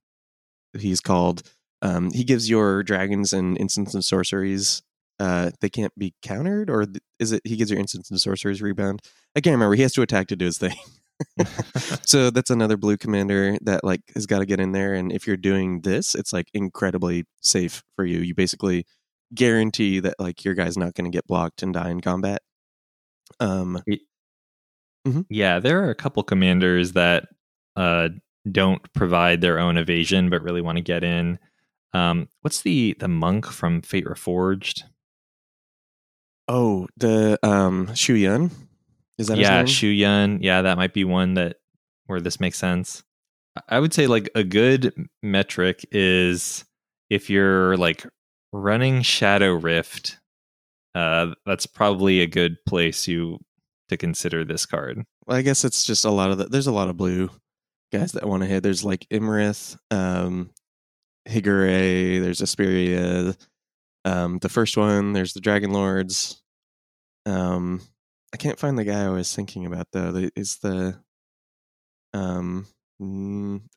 [0.79, 1.43] he's called.
[1.83, 4.83] Um, he gives your dragons and instants and sorceries.
[5.19, 6.87] Uh, they can't be countered, or
[7.19, 9.01] is it he gives your instants and sorceries rebound?
[9.37, 9.75] I can't remember.
[9.75, 10.77] He has to attack to do his thing.
[12.03, 14.95] so that's another blue commander that like has got to get in there.
[14.95, 18.21] And if you're doing this, it's like incredibly safe for you.
[18.21, 18.87] You basically
[19.35, 22.43] guarantee that like your guy's not going to get blocked and die in combat.
[23.41, 23.83] Um,
[25.07, 25.27] Mhm.
[25.29, 27.29] Yeah, there are a couple commanders that
[27.77, 28.11] uh,
[28.51, 31.39] don't provide their own evasion, but really want to get in.
[31.93, 34.85] Um, what's the the monk from Fate Reforged?
[36.49, 38.51] oh, the um Shu Yun
[39.23, 39.65] is that yeah.
[39.65, 40.39] Shu Yun.
[40.43, 41.57] Yeah, that might be one that
[42.07, 43.03] where this makes sense.
[43.69, 46.65] I- would say like a good metric is
[47.11, 48.07] if you're like
[48.53, 50.19] running Shadow Rift.
[50.95, 53.39] Uh, that's probably a good place you
[53.89, 55.03] to consider this card.
[55.27, 57.31] Well, I guess it's just a lot of the, there's a lot of blue
[57.93, 58.63] guys that want to hit.
[58.63, 60.51] There's like Imrith, um,
[61.27, 63.37] Higure, there's Isperia,
[64.05, 66.43] um, the first one, there's the Dragon Lords.
[67.27, 67.81] Um,
[68.33, 70.29] I can't find the guy I was thinking about though.
[70.37, 71.01] Is the
[72.15, 72.67] um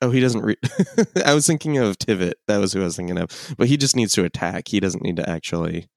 [0.01, 0.57] oh he doesn't re-
[1.25, 2.33] I was thinking of Tivit.
[2.47, 3.55] That was who I was thinking of.
[3.57, 4.67] But he just needs to attack.
[4.67, 5.89] He doesn't need to actually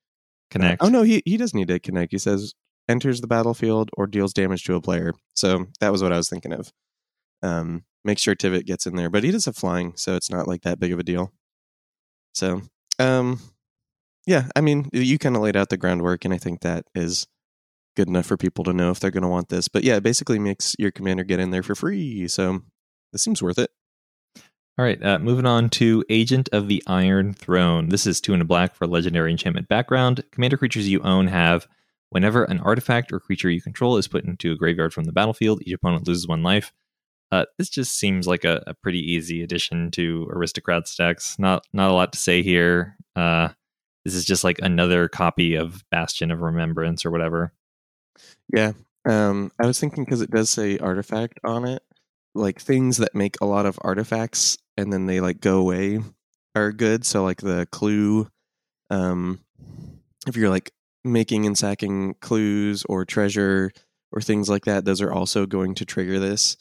[0.50, 0.82] Connect.
[0.82, 2.12] Oh no, he he does need to connect.
[2.12, 2.54] He says
[2.88, 5.12] enters the battlefield or deals damage to a player.
[5.34, 6.72] So that was what I was thinking of.
[7.42, 10.48] Um, make sure Tivit gets in there, but he does have flying, so it's not
[10.48, 11.32] like that big of a deal.
[12.34, 12.62] So,
[12.98, 13.40] um,
[14.26, 17.26] yeah, I mean, you kind of laid out the groundwork, and I think that is
[17.98, 19.66] good enough for people to know if they're going to want this.
[19.66, 22.28] But yeah, it basically makes your commander get in there for free.
[22.28, 22.60] So
[23.12, 23.70] this seems worth it.
[24.78, 27.88] All right, uh, moving on to Agent of the Iron Throne.
[27.88, 30.22] This is two and a black for legendary enchantment background.
[30.30, 31.66] Commander creatures you own have
[32.10, 35.60] whenever an artifact or creature you control is put into a graveyard from the battlefield,
[35.62, 36.72] each opponent loses one life.
[37.32, 41.36] Uh, this just seems like a, a pretty easy addition to aristocrat stacks.
[41.40, 42.96] Not not a lot to say here.
[43.16, 43.48] Uh,
[44.04, 47.52] this is just like another copy of Bastion of Remembrance or whatever.
[48.54, 48.72] Yeah.
[49.08, 51.82] Um, I was thinking because it does say artifact on it,
[52.34, 56.00] like things that make a lot of artifacts and then they like go away
[56.54, 57.06] are good.
[57.06, 58.28] So like the clue,
[58.90, 59.40] um,
[60.26, 60.72] if you're like
[61.04, 63.70] making and sacking clues or treasure
[64.12, 66.56] or things like that, those are also going to trigger this.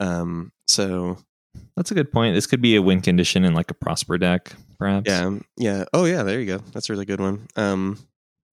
[0.00, 1.18] Um, so
[1.76, 2.34] That's a good point.
[2.34, 5.08] This could be a win condition in like a Prosper deck, perhaps.
[5.10, 5.84] yeah, yeah.
[5.92, 6.58] Oh yeah, there you go.
[6.72, 7.48] That's a really good one.
[7.56, 7.98] Um,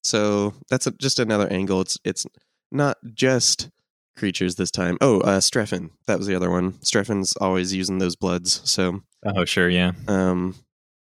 [0.06, 1.82] so that's a, just another angle.
[1.82, 2.26] It's it's
[2.72, 3.70] not just
[4.18, 4.98] creatures this time.
[5.02, 5.90] Oh, uh, Strefan.
[6.08, 6.74] That was the other one.
[6.74, 8.62] Strefan's always using those bloods.
[8.70, 9.70] So Oh, sure.
[9.70, 9.92] Yeah.
[10.08, 10.56] um,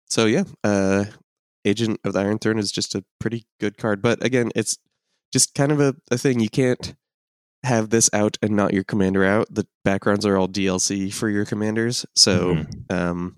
[0.10, 1.06] so yeah, uh,
[1.65, 4.02] Agent of the Iron Throne is just a pretty good card.
[4.02, 4.78] But again, it's
[5.32, 6.39] just kind of a, a thing.
[6.39, 6.95] You can't
[7.63, 9.47] have this out and not your commander out.
[9.54, 12.06] The backgrounds are all DLC for your commanders.
[12.15, 12.91] So Mhm.
[12.91, 13.38] um,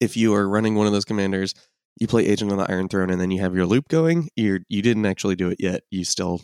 [0.00, 1.54] if you are running one of those commanders,
[1.98, 4.28] you play Agent on the Iron Throne, and then you have your loop going.
[4.36, 5.82] You're you didn't actually do it yet.
[5.90, 6.40] You still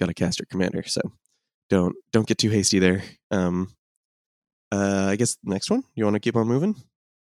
[0.00, 0.82] got to cast your commander.
[0.84, 1.00] So
[1.70, 3.02] don't don't get too hasty there.
[3.30, 3.74] Um,
[4.72, 5.84] uh, I guess next one.
[5.94, 6.76] You want to keep on moving?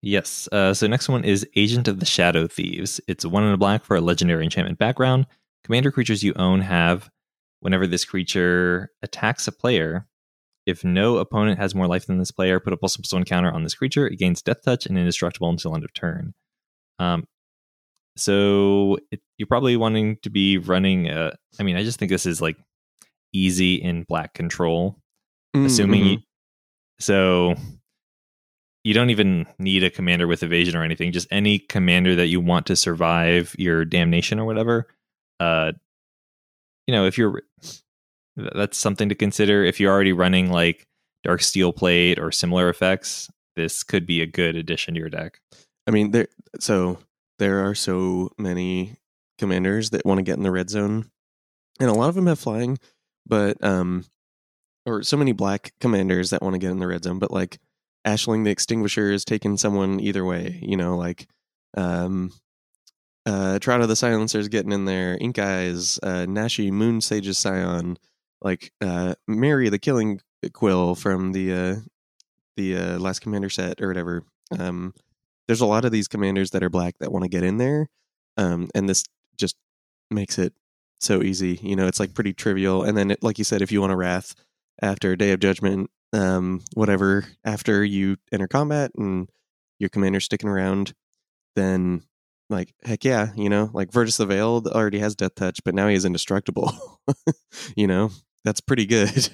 [0.02, 0.48] Yes.
[0.52, 3.02] Uh, so next one is Agent of the Shadow Thieves.
[3.08, 5.26] It's one in a black for a legendary enchantment background.
[5.66, 7.10] Commander creatures you own have,
[7.60, 10.08] whenever this creature attacks a player,
[10.66, 13.52] if no opponent has more life than this player, put a plus plus one counter
[13.52, 14.08] on this creature.
[14.08, 16.34] It gains Death Touch and indestructible until end of turn.
[16.98, 17.26] Um,
[18.20, 21.10] so it, you're probably wanting to be running.
[21.10, 22.58] Uh, I mean, I just think this is like
[23.34, 24.98] easy in black control
[25.56, 26.12] assuming Mhm.
[26.12, 26.18] you,
[27.00, 27.56] so
[28.84, 32.40] you don't even need a commander with evasion or anything just any commander that you
[32.40, 34.88] want to survive your damnation or whatever
[35.40, 35.72] uh
[36.88, 37.42] you know if you're
[38.36, 40.88] that's something to consider if you're already running like
[41.24, 45.40] dark steel plate or similar effects this could be a good addition to your deck
[45.88, 46.28] I mean, there.
[46.60, 47.00] So
[47.40, 48.98] there are so many
[49.38, 51.10] commanders that want to get in the red zone,
[51.80, 52.78] and a lot of them have flying,
[53.26, 54.06] but um,
[54.86, 57.60] or so many black commanders that want to get in the red zone, but like
[58.06, 60.60] Ashling the Extinguisher is taking someone either way.
[60.62, 61.28] You know, like
[61.76, 62.32] um,
[63.26, 65.18] uh, Trout of the Silencer is getting in there.
[65.20, 67.98] Ink Eyes, uh, Nashi Moon Sage's Scion,
[68.42, 70.22] like uh, Mari the Killing
[70.54, 71.76] Quill from the uh,
[72.56, 74.24] the uh, last commander set or whatever.
[74.58, 74.94] Um,
[75.50, 77.90] there's a lot of these commanders that are black that want to get in there,
[78.38, 79.04] um, and this
[79.36, 79.56] just
[80.12, 80.54] makes it
[81.00, 81.60] so easy.
[81.64, 82.84] You know, it's like pretty trivial.
[82.84, 84.36] And then, it, like you said, if you want a wrath
[84.80, 89.28] after Day of Judgment, um, whatever, after you enter combat and
[89.80, 90.94] your commander's sticking around,
[91.56, 92.04] then
[92.52, 95.88] like heck yeah, you know, like Virtus the Veiled already has Death Touch, but now
[95.88, 96.72] he is indestructible.
[97.76, 98.12] you know,
[98.46, 99.30] that's pretty good.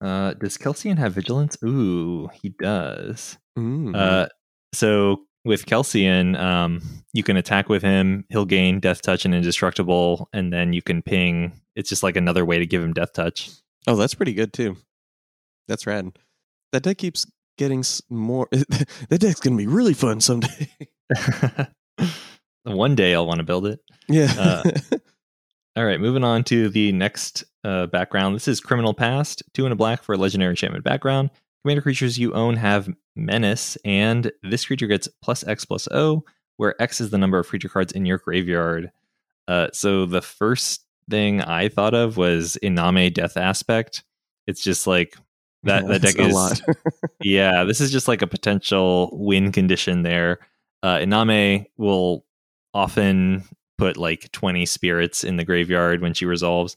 [0.00, 3.94] uh does Kelsien have vigilance ooh he does Mm.
[3.94, 4.26] Uh,
[4.74, 6.80] so with Kelsien, um,
[7.12, 8.24] you can attack with him.
[8.30, 11.52] He'll gain Death Touch and Indestructible, and then you can ping.
[11.76, 13.50] It's just like another way to give him Death Touch.
[13.86, 14.76] Oh, that's pretty good too.
[15.68, 16.18] That's rad.
[16.72, 17.26] That deck keeps
[17.58, 18.48] getting more.
[18.50, 20.68] that deck's gonna be really fun someday.
[22.64, 23.80] One day I'll want to build it.
[24.08, 24.32] yeah.
[24.38, 24.62] Uh,
[25.76, 28.34] All right, moving on to the next uh, background.
[28.34, 31.30] This is Criminal Past, two and a black for a legendary enchantment background.
[31.64, 36.22] Commander creatures you own have Menace, and this creature gets plus X plus O,
[36.58, 38.92] where X is the number of creature cards in your graveyard.
[39.48, 44.04] Uh, so the first thing I thought of was Iname Death Aspect.
[44.46, 45.16] It's just like
[45.62, 46.60] that, Yeah, that deck a is lot.
[47.22, 50.40] yeah, this is just like a potential win condition there.
[50.82, 52.26] Uh, Iname will
[52.74, 53.42] often
[53.78, 56.76] put like 20 spirits in the graveyard when she resolves.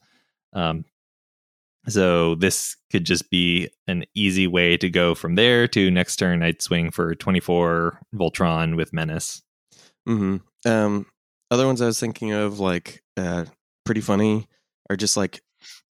[0.53, 0.85] Um,
[1.89, 6.39] so this could just be an easy way to go from there to next turn
[6.39, 9.41] Night Swing for 24 Voltron with Menace.
[10.05, 11.05] hmm Um,
[11.51, 13.45] other ones I was thinking of, like, uh,
[13.85, 14.47] pretty funny,
[14.89, 15.41] are just like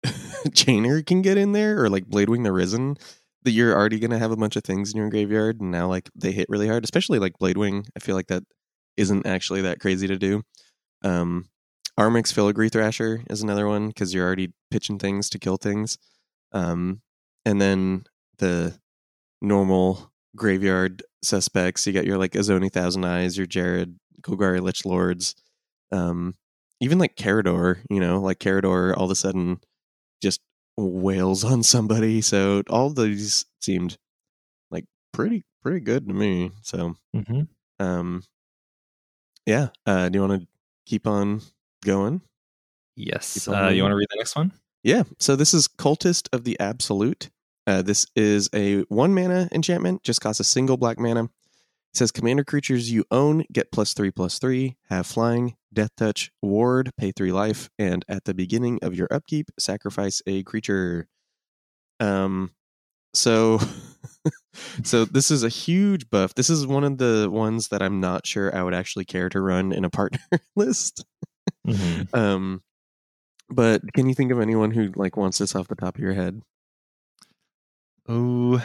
[0.50, 2.98] Chainer can get in there, or like Bladewing the Risen.
[3.44, 6.10] That you're already gonna have a bunch of things in your graveyard, and now like
[6.16, 6.84] they hit really hard.
[6.84, 8.44] Especially like Bladewing, I feel like that
[8.98, 10.44] isn't actually that crazy to do.
[11.04, 11.50] Um,
[12.00, 15.98] Armix Filigree Thrasher is another one because you're already pitching things to kill things.
[16.54, 17.02] Um,
[17.46, 18.06] and then
[18.38, 18.80] the
[19.42, 21.86] normal graveyard suspects.
[21.86, 25.36] You got your like Azoni Thousand Eyes, your Jarad, Golgari Lich Lords,
[25.92, 26.36] um,
[26.80, 29.60] even like Karador, you know, like Karador all of a sudden
[30.22, 30.40] just
[30.78, 32.22] wails on somebody.
[32.22, 33.98] So all these seemed
[34.72, 36.52] like pretty pretty good to me.
[36.62, 37.42] So Mm-hmm.
[37.84, 38.24] um
[39.46, 39.70] yeah.
[39.86, 40.48] Uh do you want to
[40.86, 41.42] keep on
[41.84, 42.22] going?
[42.96, 43.48] Yes.
[43.48, 44.52] Uh, you want to read the next one?
[44.84, 45.04] Yeah.
[45.20, 47.30] So this is Cultist of the Absolute.
[47.68, 51.26] Uh, this is a one mana enchantment, just costs a single black mana.
[51.26, 56.32] It says commander creatures you own get plus three plus three, have flying, death touch,
[56.42, 61.08] ward, pay three life, and at the beginning of your upkeep, sacrifice a creature.
[62.00, 62.52] Um
[63.14, 63.60] so
[64.84, 66.36] so this is a huge buff.
[66.36, 69.42] This is one of the ones that I'm not sure I would actually care to
[69.42, 70.20] run in a partner
[70.56, 71.06] list.
[71.68, 72.08] Mhm.
[72.14, 72.62] Um,
[73.50, 76.14] but can you think of anyone who like wants this off the top of your
[76.14, 76.42] head?
[78.08, 78.64] Oh,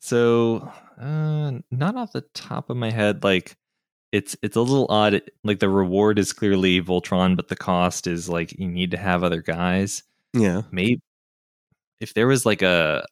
[0.00, 3.24] so uh, not off the top of my head.
[3.24, 3.56] Like
[4.12, 5.22] it's it's a little odd.
[5.44, 9.24] Like the reward is clearly Voltron, but the cost is like you need to have
[9.24, 10.02] other guys.
[10.34, 10.62] Yeah.
[10.70, 11.00] Maybe
[12.00, 13.04] if there was like a,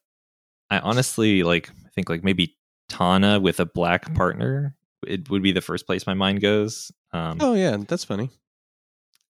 [0.71, 2.57] I honestly like I think like maybe
[2.89, 4.75] Tana with a black partner.
[5.07, 6.91] It would be the first place my mind goes.
[7.13, 8.31] Um, Oh yeah, that's funny.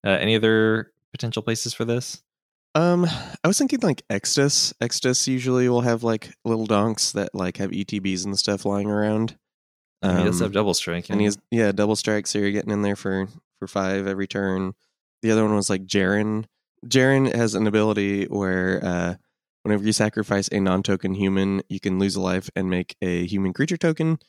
[0.05, 2.21] Uh, any other potential places for this?
[2.75, 3.05] Um,
[3.43, 4.73] I was thinking like Extus.
[4.81, 9.37] Extus usually will have like little donks that like have ETBs and stuff lying around.
[10.03, 12.51] Mean, he does Um, have double strike, and he has yeah double strike, so you're
[12.51, 13.27] getting in there for
[13.59, 14.73] for five every turn.
[15.21, 16.45] The other one was like Jaren.
[16.85, 19.15] Jaren has an ability where uh,
[19.63, 23.51] whenever you sacrifice a non-token human, you can lose a life and make a human
[23.51, 24.19] creature token.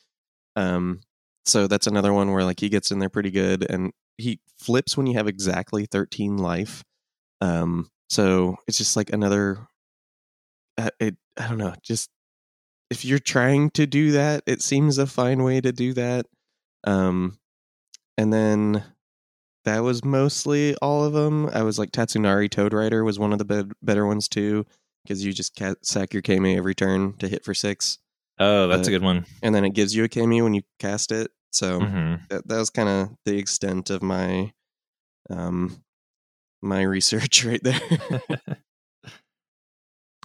[0.57, 0.99] Um,
[1.45, 4.95] so that's another one where like he gets in there pretty good, and he flips
[4.97, 6.83] when you have exactly thirteen life.
[7.41, 9.67] Um, so it's just like another.
[10.77, 12.09] Uh, it I don't know, just
[12.89, 16.25] if you're trying to do that, it seems a fine way to do that.
[16.83, 17.37] Um,
[18.17, 18.83] and then
[19.65, 21.49] that was mostly all of them.
[21.53, 24.65] I was like Tatsunari Toad Rider was one of the be- better ones too,
[25.03, 27.99] because you just sack your Keimi every turn to hit for six,
[28.41, 29.25] oh, that's a uh, good one.
[29.41, 31.31] and then it gives you a Keimi when you cast it.
[31.53, 32.27] So Mhm.
[32.29, 34.51] that, that was kind of the extent of my
[35.29, 35.81] um
[36.61, 37.79] my research right there.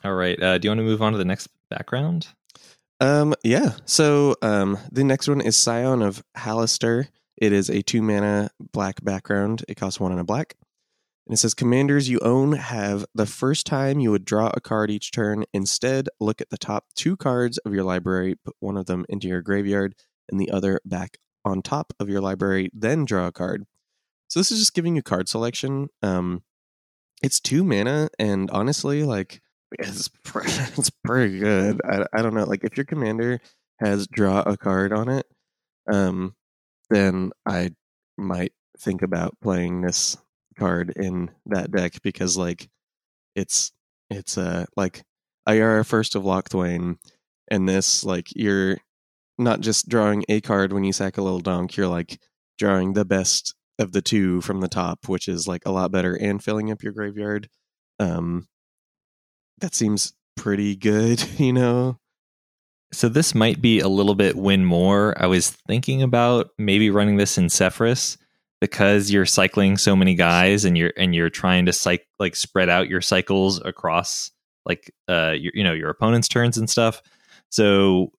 [0.04, 0.40] All right.
[0.40, 2.28] Uh, do you want to move on to the next background?
[3.00, 3.72] Um, yeah.
[3.86, 7.08] So um, the next one is Scion of Halaster.
[7.36, 9.64] It is a two mana black background.
[9.68, 10.54] It costs one and a black.
[11.26, 14.90] And it says commanders you own have the first time you would draw a card
[14.90, 15.44] each turn.
[15.52, 19.26] Instead, look at the top two cards of your library, put one of them into
[19.26, 19.96] your graveyard
[20.28, 23.64] and the other back on top of your library, then draw a card.
[24.28, 25.88] So this is just giving you card selection.
[26.02, 26.42] Um,
[27.22, 29.40] it's two mana, and honestly, like
[29.72, 31.80] it's pretty, it's pretty good.
[31.84, 33.40] I, I don't know, like if your commander
[33.80, 35.26] has draw a card on it,
[35.90, 36.34] um,
[36.90, 37.70] then I
[38.16, 40.16] might think about playing this
[40.56, 42.68] card in that deck because like
[43.34, 43.72] it's
[44.10, 45.02] it's uh like
[45.48, 46.96] Ayara first of Locthwain,
[47.48, 48.78] and this like you're
[49.38, 52.18] not just drawing a card when you sack a little donk, you're like
[52.58, 56.14] drawing the best of the two from the top, which is like a lot better
[56.14, 57.48] and filling up your graveyard.
[57.98, 58.48] Um
[59.60, 61.98] that seems pretty good, you know.
[62.92, 65.14] so this might be a little bit win more.
[65.22, 68.16] I was thinking about maybe running this in Sefris
[68.60, 72.68] because you're cycling so many guys and you're and you're trying to cycle like spread
[72.68, 74.30] out your cycles across
[74.64, 77.02] like uh your, you know your opponent's turns and stuff.
[77.50, 78.12] So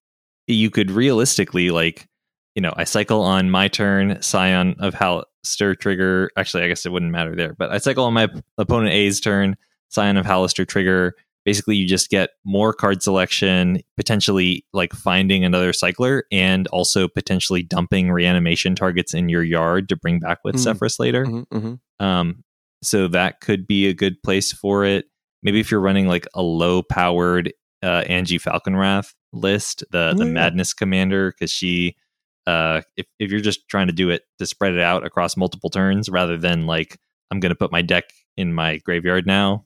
[0.46, 2.08] you could realistically like
[2.54, 6.30] you know I cycle on my turn Scion of Halaster trigger.
[6.36, 8.28] Actually, I guess it wouldn't matter there, but I cycle on my
[8.58, 9.56] opponent A's turn
[9.88, 11.14] Scion of Halaster trigger
[11.48, 17.62] basically you just get more card selection potentially like finding another cycler and also potentially
[17.62, 22.04] dumping reanimation targets in your yard to bring back with mm later mm-hmm, mm-hmm.
[22.04, 22.44] Um,
[22.82, 25.06] so that could be a good place for it
[25.42, 27.50] maybe if you're running like a low powered
[27.82, 30.30] uh, Anje Falkenrath list the the yeah.
[30.30, 31.96] madness commander because she
[32.46, 35.70] uh, if, if you're just trying to do it to spread it out across multiple
[35.70, 36.98] turns rather than like
[37.30, 38.04] i'm going to put my deck
[38.36, 39.64] in my graveyard now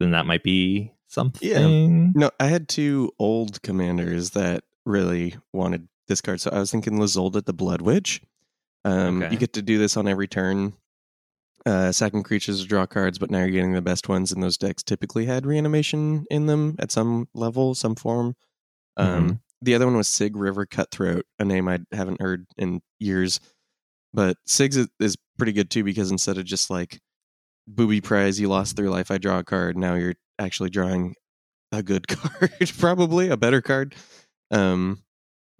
[0.00, 1.48] then that might be something.
[1.48, 2.10] Yeah.
[2.14, 6.40] No, I had two old commanders that really wanted this card.
[6.40, 8.22] So I was thinking Lyzolda the Blood Witch.
[8.84, 9.32] Um, okay.
[9.32, 10.74] You get to do this on every turn.
[11.64, 14.56] Uh, second creatures to draw cards, but now you're getting the best ones, and those
[14.56, 18.36] decks typically had reanimation in them at some level, some form.
[18.96, 19.32] Um, mm-hmm.
[19.62, 23.40] The other one was Sygg River Cutthroat, a name I haven't heard in years.
[24.14, 27.00] But Sygg's is pretty good too because instead of just like
[27.66, 29.76] booby prize, you lost three life, I draw a card.
[29.76, 31.14] Now you're actually drawing
[31.72, 33.94] a good card, probably a better card.
[34.50, 35.02] Um,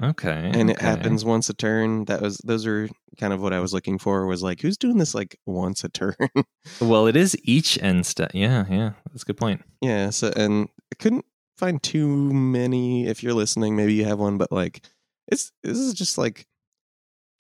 [0.03, 0.73] okay, and okay.
[0.73, 2.05] it happens once a turn.
[2.07, 2.89] That was those are
[3.19, 4.27] kind of what I was looking for.
[4.27, 6.15] Was like, who's doing this like once a turn?
[6.81, 8.31] well, it is each end step.
[8.35, 9.63] Yeah, yeah, that's a good point.
[9.81, 10.11] Yeah.
[10.11, 11.25] So, and I couldn't
[11.57, 13.07] find too many.
[13.07, 14.87] If you're listening, maybe you have one, but like,
[15.29, 16.47] it's this is just like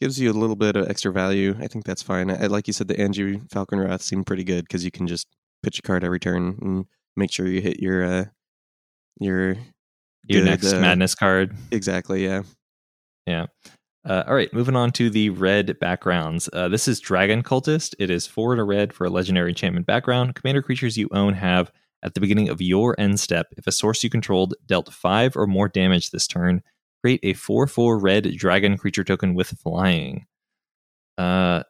[0.00, 1.56] gives you a little bit of extra value.
[1.60, 2.30] I think that's fine.
[2.30, 5.26] I, like you said, the Angie Falcon Wrath seemed pretty good because you can just
[5.62, 6.86] pitch a card every turn and
[7.16, 8.24] make sure you hit your uh
[9.18, 9.56] your
[10.24, 11.54] your good, next uh, madness card.
[11.70, 12.24] Exactly.
[12.24, 12.42] Yeah.
[13.26, 13.46] Yeah.
[14.04, 16.48] Uh, all right, moving on to the red backgrounds.
[16.52, 17.92] Uh, this is Dragon Cultist.
[17.98, 20.36] It is four a red for a legendary enchantment background.
[20.36, 21.72] Commander creatures you own have,
[22.04, 25.48] at the beginning of your end step, if a source you controlled dealt five or
[25.48, 26.62] more damage this turn,
[27.06, 30.26] create a 4 4 red dragon creature token with flying.
[31.16, 31.62] Uh,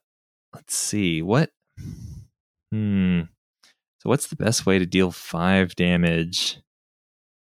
[0.55, 1.21] let's see.
[1.21, 1.51] What?
[2.73, 3.23] Hmm.
[4.01, 6.59] So what's the best way to deal five damage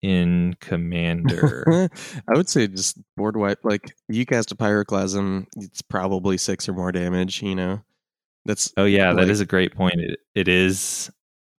[0.01, 1.89] in Commander?
[2.33, 3.59] I would say just board wipe.
[3.65, 7.43] Like you cast a Pyroclasm, it's probably six or more damage.
[7.43, 7.81] You know,
[8.45, 9.99] that's oh yeah, like, that is a great point.
[9.99, 11.11] It it is.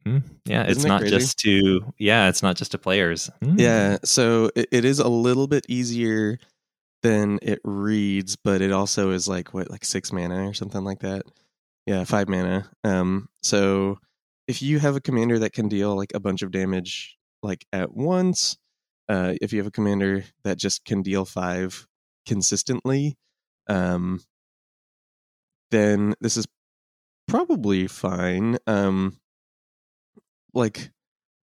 [0.05, 3.29] Hmm, yeah, it's not just to yeah, it's not just to players.
[3.41, 3.59] Mm.
[3.59, 6.39] Yeah, so it, it is a little bit easier
[7.03, 10.99] than it reads, but it also is like what like six mana or something like
[10.99, 11.23] that.
[11.85, 12.69] Yeah, five mana.
[12.83, 13.99] Um, so
[14.47, 17.93] if you have a commander that can deal like a bunch of damage like at
[17.93, 18.57] once,
[19.09, 21.87] uh, if you have a commander that just can deal five
[22.27, 23.17] consistently,
[23.67, 24.19] um,
[25.71, 26.47] then this is
[27.27, 28.57] probably fine.
[28.67, 29.17] Um,
[30.53, 30.91] like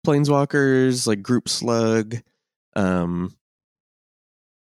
[0.06, 2.16] planeswalkers, like group slug,
[2.76, 3.34] um,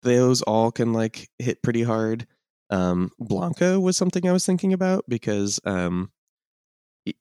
[0.02, 2.26] those all can like hit pretty hard.
[2.70, 6.10] Um, Blanka was something I was thinking about because um,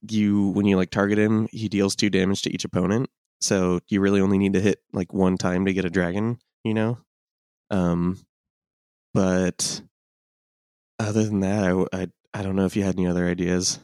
[0.07, 3.09] you when you like target him, he deals two damage to each opponent.
[3.39, 6.73] So you really only need to hit like one time to get a dragon, you
[6.73, 6.97] know.
[7.69, 8.19] Um,
[9.13, 9.81] but
[10.99, 13.79] other than that, I, I I don't know if you had any other ideas.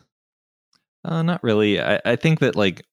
[1.03, 1.81] Uh, not really.
[1.81, 2.83] I, I think that like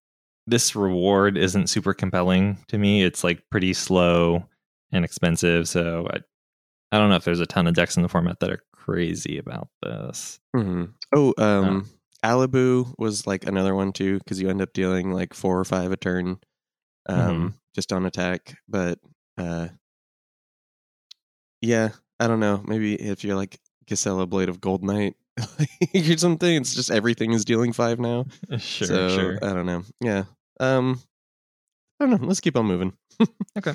[0.47, 3.03] this reward isn't super compelling to me.
[3.03, 4.45] It's like pretty slow
[4.92, 5.68] and expensive.
[5.68, 6.18] So I,
[6.92, 9.38] I don't know if there's a ton of decks in the format that are crazy
[9.38, 10.38] about this.
[10.55, 10.84] Mm-hmm.
[11.14, 11.88] Oh, um,
[12.24, 15.92] Alibou was like another one too because you end up dealing like four or five
[15.92, 16.38] a turn,
[17.09, 17.49] um, mm-hmm.
[17.74, 18.57] just on attack.
[18.68, 18.99] But
[19.38, 19.68] uh,
[21.61, 21.90] yeah,
[22.20, 22.62] I don't know.
[22.66, 25.14] Maybe if you're like Gisela Blade of Goldnight
[25.95, 28.26] or something, it's just everything is dealing five now.
[28.59, 29.39] Sure, so, sure.
[29.43, 29.82] I don't know.
[30.01, 30.24] Yeah.
[30.61, 31.01] Um,
[32.01, 32.26] I don't know.
[32.26, 32.93] Let's keep on moving.
[33.59, 33.74] okay.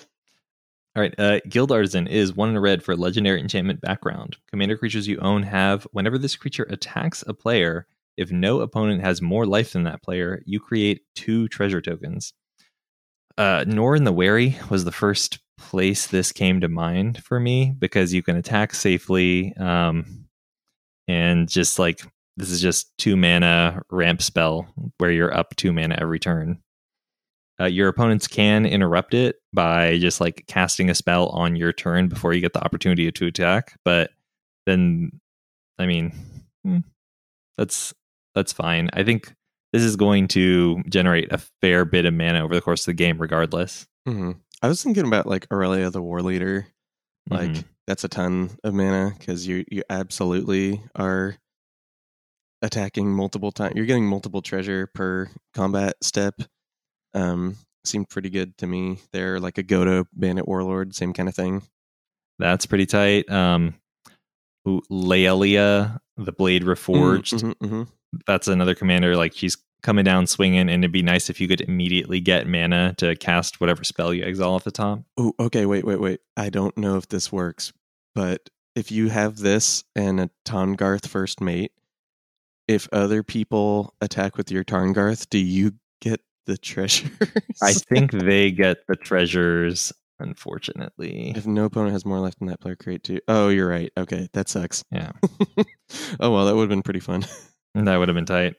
[0.96, 4.38] All right, uh, Guild Artisan is one in a red for legendary enchantment background.
[4.50, 7.86] Commander creatures you own have, whenever this creature attacks a player,
[8.18, 12.34] if no opponent has more life than that player, you create two treasure tokens.
[13.38, 18.14] Uh, Norin the Wary was the first place this came to mind for me because
[18.14, 20.19] you can attack safely, um,
[21.10, 22.02] and just like
[22.38, 24.68] this is just two mana ramp spell
[25.00, 26.60] where you're up two mana every turn.
[27.60, 32.08] Uh, your opponents can interrupt it by just like casting a spell on your turn
[32.08, 33.78] before you get the opportunity to attack.
[33.84, 34.12] But
[34.66, 35.20] then,
[35.78, 36.14] I mean,
[36.64, 36.78] hmm,
[37.58, 37.94] that's
[38.36, 38.90] that's fine.
[38.94, 39.34] I think
[39.74, 42.94] this is going to generate a fair bit of mana over the course of the
[42.94, 43.86] game, regardless.
[44.08, 44.32] Mm-hmm.
[44.62, 46.66] I was thinking about like Aurelia the Warleader.
[47.30, 47.64] Like Mhm.
[47.90, 51.36] That's a ton of mana because you you absolutely are
[52.62, 53.74] attacking multiple times.
[53.76, 56.36] You're getting multiple treasure per combat step.
[57.16, 59.00] Um, seemed pretty good to me.
[59.12, 61.64] They're like a Godo Bandit Warlord, same kind of thing.
[62.38, 63.28] that's pretty tight.
[63.32, 63.74] Um,
[64.68, 67.34] ooh, Laelia, the Blade Reforged.
[67.42, 67.88] Mhm, mhm, mhm.
[68.28, 69.16] That's another commander.
[69.18, 72.94] Like she's coming down swinging, and it'd be nice if you could immediately get mana
[73.00, 75.02] to cast whatever spell you exile off the top.
[75.18, 75.66] Oh, okay.
[75.66, 76.20] Wait, wait, wait.
[76.38, 77.74] I don't know if this works,
[78.16, 81.72] but if you have this and a Tarngarth first mate,
[82.68, 87.12] if other people attack with your Tarngarth, do you get the treasures?
[87.62, 89.92] I think they get the treasures.
[90.22, 93.22] Unfortunately, if no opponent has more left than that player, create two.
[93.30, 93.90] Oh, you're right.
[93.98, 94.84] Okay, that sucks.
[94.92, 95.12] Yeah.
[96.20, 97.26] oh well, that would have been pretty fun.
[97.76, 98.56] that would have been tight.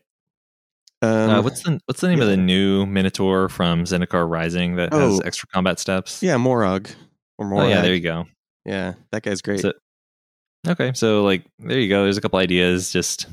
[1.03, 4.93] Um, uh, what's the What's the name of the new Minotaur from Zendikar Rising that
[4.93, 5.23] has Oh.
[5.25, 6.23] extra combat steps?
[6.23, 6.91] yeah, Morog
[7.39, 7.67] or Morag.
[7.67, 8.25] Oh yeah, there you go.
[8.71, 9.61] Yeah, that guy's great.
[9.61, 9.73] So-
[10.69, 12.03] Okay, so like there you go.
[12.05, 12.93] There's a couple ideas.
[12.93, 13.27] Just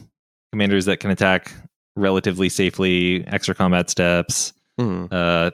[0.54, 1.52] commanders that can attack
[1.98, 4.54] relatively safely, extra combat steps.
[4.80, 5.12] Mhm.
[5.12, 5.52] Uh,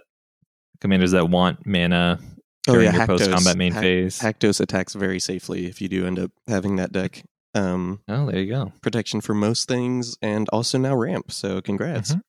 [0.82, 2.20] commanders that want mana
[2.68, 4.20] Oh during yeah, your post combat main Ha- phase.
[4.20, 7.24] Haktos attacks very safely if you do end up having that deck.
[7.56, 8.72] Um, oh, there you go.
[8.84, 11.32] protection for most things, and also now ramp.
[11.32, 12.14] So congrats.
[12.16, 12.22] Mhm.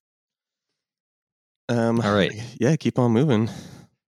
[1.69, 2.33] Um, All right.
[2.61, 3.49] yeah, keep on moving.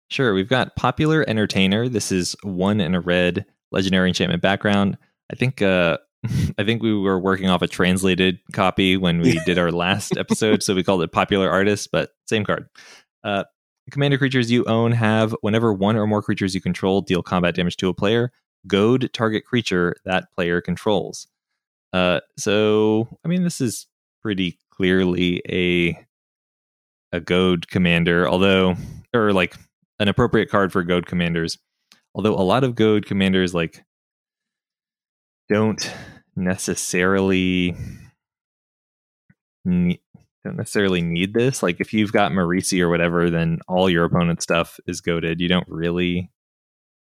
[0.09, 1.89] Sure, we've got popular entertainer.
[1.89, 4.97] This is one in a red legendary enchantment background.
[5.33, 5.99] I think uh
[6.59, 10.63] I think we were working off a translated copy when we did our last episode,
[10.63, 12.69] so we called it popular artist, but same card.
[13.25, 13.45] Uh
[13.91, 17.77] commander creatures you own have whenever one or more creatures you control deal combat damage
[17.79, 18.33] to a player,
[18.67, 21.27] goad target creature that player controls.
[21.93, 23.89] Uh so I mean this is
[24.23, 26.07] pretty clearly a
[27.13, 28.77] a goad commander, although
[29.15, 29.57] or like
[29.99, 31.59] an appropriate card for goad commanders.
[32.15, 33.85] Although a lot of goad commanders like
[35.49, 35.93] don't
[36.35, 37.77] necessarily
[39.65, 40.01] ne-
[40.45, 41.63] don't necessarily need this.
[41.63, 45.41] Like if you've got Marisi or whatever, then all your opponent's stuff is goaded.
[45.41, 46.31] You don't really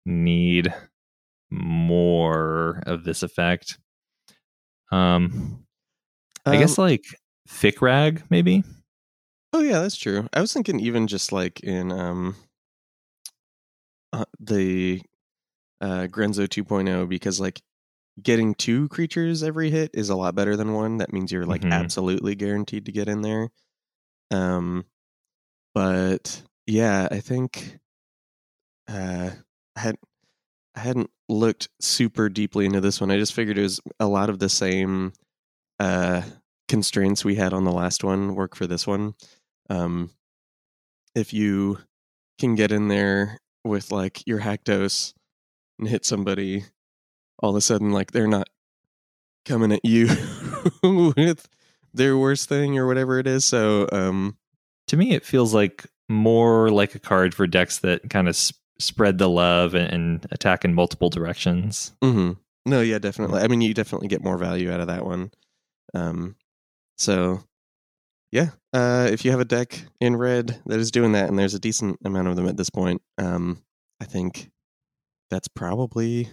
[0.05, 0.73] need
[1.49, 3.79] more of this effect.
[4.91, 5.65] Um,
[6.45, 7.03] I Um, guess like
[7.47, 8.63] thick rag maybe.
[9.53, 10.27] Oh yeah, that's true.
[10.33, 12.35] I was thinking even just like in um
[14.13, 15.01] uh, the
[15.81, 17.61] uh Grenzo 2.0 because like
[18.21, 20.97] getting two creatures every hit is a lot better than one.
[20.97, 21.71] That means you're like Mhm.
[21.71, 23.49] absolutely guaranteed to get in there.
[24.31, 24.85] Um
[25.75, 27.79] but yeah, I think
[28.87, 29.31] uh
[29.75, 29.95] I had
[30.75, 33.11] I hadn't looked super deeply into this one.
[33.11, 35.13] I just figured it was a lot of the same
[35.79, 36.23] uh
[36.69, 39.15] constraints we had on the last one work for this one.
[39.69, 40.11] Um,
[41.15, 41.79] if you
[42.39, 45.13] can get in there with like your Haktos
[45.77, 46.63] and hit somebody,
[47.41, 48.49] all of a sudden like they're not
[49.45, 50.07] coming at you
[50.83, 51.47] with
[51.93, 53.45] their worst thing or whatever it is.
[53.45, 54.37] So um,
[54.87, 58.53] to me it feels like more like a card for decks that kind of s-
[58.79, 62.33] spread the love and, and attack in multiple directions Mm-hmm.
[62.65, 63.41] no, yeah, definitely.
[63.41, 65.31] I mean, you definitely get more value out of that one.
[65.93, 66.35] Um,
[66.97, 67.43] so
[68.31, 71.53] yeah, uh, if you have a deck in red that is doing that, and there's
[71.53, 73.61] a decent amount of them at this point, um,
[74.01, 74.49] I think
[75.29, 76.29] that's probably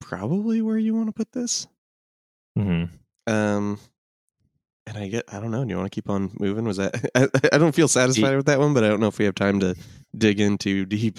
[0.00, 1.66] probably where you want to put this.
[2.56, 2.84] hmm
[3.26, 3.78] Um,
[4.86, 5.62] and I get, I don't know.
[5.64, 6.64] Do you want to keep on moving?
[6.64, 7.10] Was that?
[7.14, 9.34] I, I don't feel satisfied with that one, but I don't know if we have
[9.34, 9.76] time to
[10.16, 11.18] dig in too deep.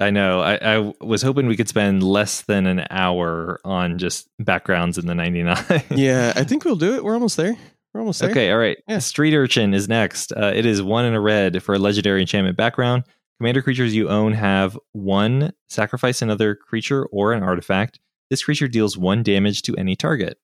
[0.00, 4.28] i know I, I was hoping we could spend less than an hour on just
[4.40, 5.56] backgrounds in the 99
[5.90, 7.04] Yeah, I think we'll do it.
[7.04, 7.56] We're almost there.
[7.94, 8.30] We're almost there.
[8.30, 8.98] okay all right Yeah.
[8.98, 12.56] street urchin is next uh, it is one in a red for a legendary enchantment
[12.56, 13.04] background
[13.38, 18.98] commander creatures you own have one sacrifice another creature or an artifact this creature deals
[18.98, 20.38] one damage to any target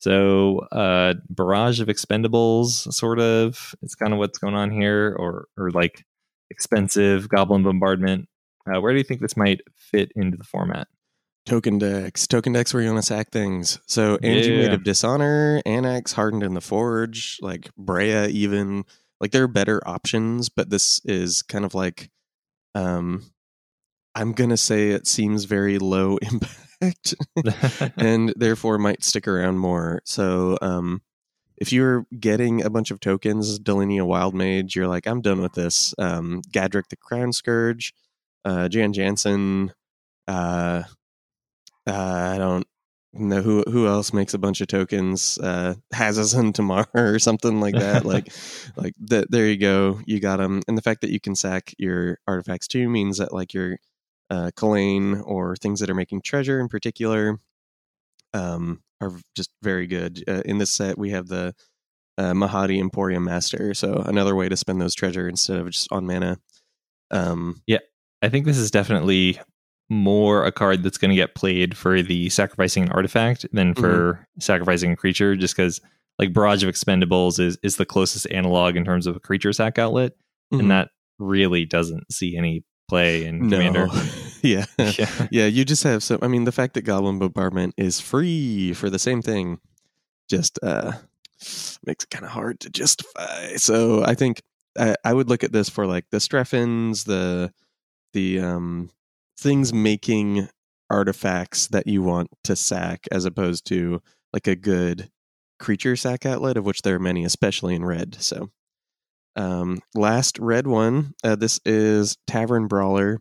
[0.00, 5.46] So uh barrage of expendables sort of it's kind of what's going on here or
[5.56, 6.04] or like
[6.50, 8.28] expensive goblin bombardment.
[8.66, 10.86] Uh, where do you think this might fit into the format?
[11.44, 12.26] Token decks.
[12.26, 13.80] Token decks where you want to sack things.
[13.86, 14.56] So Anje Yeah.
[14.58, 18.84] Maid of Dishonor, Anax, Hardened in the Forge, like Breya even.
[19.20, 22.10] Like there are better options, but this is kind of like
[22.74, 23.24] um
[24.14, 27.14] I'm gonna say it seems very low impact
[27.96, 30.00] and therefore might stick around more.
[30.04, 31.02] So um
[31.56, 35.52] if you're getting a bunch of tokens, Delina Wild Mage, you're like, I'm done with
[35.52, 35.94] this.
[35.96, 37.94] Um, Gadrak the Crown Scourge,
[38.44, 39.72] uh, Jan Jansen,
[40.26, 40.82] uh,
[41.86, 42.66] uh, I don't,
[43.14, 45.38] know who who else makes a bunch of tokens?
[45.38, 48.04] Uh, Hazezon Tamar or something like that.
[48.06, 48.32] like,
[48.74, 49.30] like that.
[49.30, 50.00] There you go.
[50.06, 50.62] You got them.
[50.66, 53.76] And the fact that you can sack your artifacts too means that like your
[54.30, 57.38] uh, Kalain or things that are making treasure in particular,
[58.32, 60.24] um, are just very good.
[60.26, 61.54] Uh, in this set, we have the
[62.18, 66.06] uh, Mahadi Emporium Master, so another way to spend those treasure instead of just on
[66.06, 66.38] mana.
[67.10, 67.80] Um, yeah,
[68.22, 69.38] I think this is definitely
[69.90, 74.14] more a card that's going to get played for the sacrificing an artifact than for
[74.14, 74.40] mm-hmm.
[74.40, 75.80] sacrificing a creature, just because
[76.18, 79.78] like Barrage of Expendables is is the closest analog in terms of a creature sack
[79.78, 80.12] outlet,
[80.52, 80.60] mm-hmm.
[80.60, 83.56] and that really doesn't see any play in no.
[83.56, 83.88] Commander.
[84.42, 84.64] yeah.
[84.78, 86.18] yeah, yeah, you just have some.
[86.22, 89.58] I mean, the fact that Goblin Bombardment is free for the same thing,
[90.28, 90.92] just uh
[91.84, 93.56] makes it kind of hard to justify.
[93.56, 94.42] So I think
[94.78, 97.52] I, I would look at this for like the Strefans, the
[98.12, 98.90] the um
[99.42, 100.48] things making
[100.88, 104.00] artifacts that you want to sack as opposed to
[104.32, 105.10] like a good
[105.58, 108.50] creature sack outlet of which there are many especially in red so.
[109.36, 113.20] Um last red one uh, this is tavern brawler.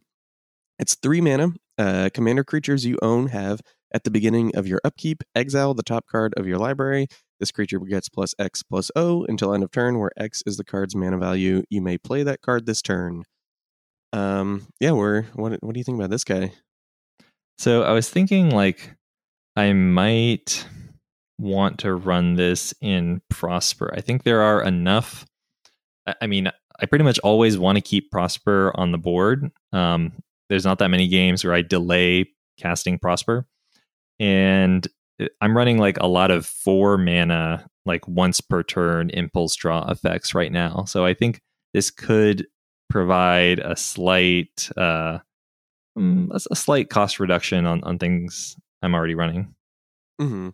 [0.79, 3.61] It's three mana uh, commander creatures you own have
[3.93, 7.07] at the beginning of your upkeep exile the top card of your library.
[7.39, 10.63] This creature gets plus x plus o until end of turn where x is the
[10.63, 11.63] card's mana value.
[11.69, 13.23] You may play that card this turn
[14.13, 16.51] um, yeah, we're what what do you think about this guy?
[17.57, 18.95] So I was thinking like
[19.55, 20.65] I might
[21.37, 23.93] want to run this in Prosper.
[23.95, 25.25] I think there are enough.
[26.21, 26.49] I mean,
[26.79, 29.51] I pretty much always want to keep Prosper on the board.
[29.71, 30.13] Um,
[30.49, 33.45] there's not that many games where I delay casting Prosper,
[34.19, 34.85] and
[35.21, 39.89] uh, I'm running like a lot of four mana, like once per turn impulse draw
[39.89, 40.83] effects right now.
[40.85, 41.41] So I think
[41.73, 42.47] this could
[42.91, 45.19] provide a slight uh,
[45.97, 49.55] mm, a, slight cost reduction on on things I'm already running.
[50.19, 50.49] Mm-hmm.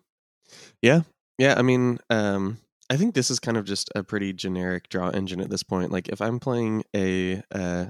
[0.81, 1.01] Yeah,
[1.37, 1.55] yeah.
[1.57, 2.59] I mean, um,
[2.89, 5.91] I think this is kind of just a pretty generic draw engine at this point.
[5.91, 7.87] Like, if I'm playing a uh,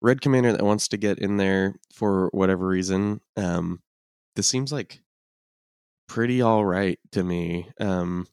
[0.00, 3.82] red commander that wants to get in there for whatever reason, um,
[4.36, 5.00] this seems like
[6.08, 7.68] pretty all right to me.
[7.80, 8.26] Um,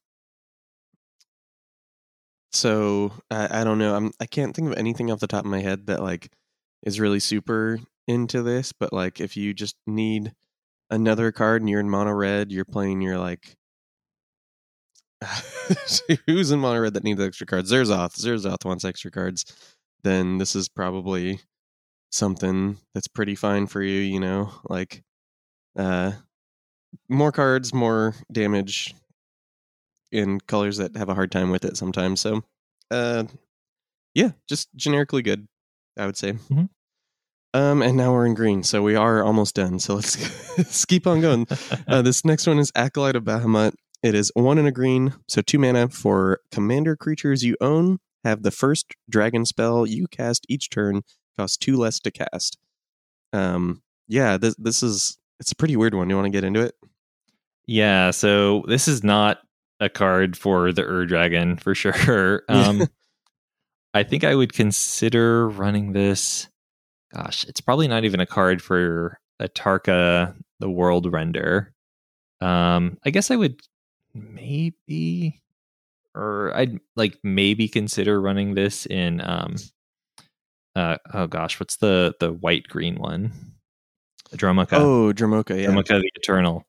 [2.52, 3.96] so I, I don't know.
[3.96, 6.32] I'm I can't think of anything off the top of my head that like
[6.84, 10.34] is really super into this, but like if you just need
[10.90, 13.56] another card and you're in mono red, you're playing your like
[16.26, 17.72] who's in mono red that needs extra cards?
[17.72, 18.18] Zurzoth.
[18.20, 19.46] Zurzoth wants extra cards.
[20.04, 21.42] Then this is probably
[22.12, 24.52] something that's pretty fine for you, you know?
[24.70, 25.04] Like
[25.78, 26.14] uh
[27.08, 28.96] more cards, more damage,
[30.12, 32.22] in colors that have a hard time with it sometimes.
[32.22, 32.44] So,
[32.92, 33.26] uh,
[34.14, 35.48] yeah, just generically good,
[35.98, 36.34] I would say.
[36.34, 36.66] Mm-hmm.
[37.54, 39.80] Um, and now we're in green, so we are almost done.
[39.80, 41.48] So let's, let's keep on going.
[41.88, 43.74] Uh, this next one is Acolyte of Bahamut.
[44.04, 47.98] It is one in a green, so two mana for commander creatures you own.
[48.24, 51.02] Have the first dragon spell you cast each turn
[51.40, 52.58] cost two less to cast.
[53.34, 56.10] Um, yeah, this this is it's a pretty weird one.
[56.10, 56.76] You want to get into it?
[57.66, 59.40] Yeah, so this is not
[59.80, 62.44] a card for the Ur Dragon for sure.
[62.50, 62.88] Um,
[63.94, 66.48] I think I would consider running this.
[67.14, 71.74] Gosh, it's probably not even a card for Atarka the World Render.
[72.40, 73.60] Um, I guess I would
[74.14, 75.42] maybe,
[76.14, 79.22] or I'd like maybe consider running this in.
[79.22, 79.56] Um,
[80.76, 83.32] uh, oh gosh, what's the the white green one?
[84.36, 84.74] Dromoka.
[84.74, 85.70] Oh, Dromoka, yeah.
[85.70, 86.64] Dromoka the Eternal.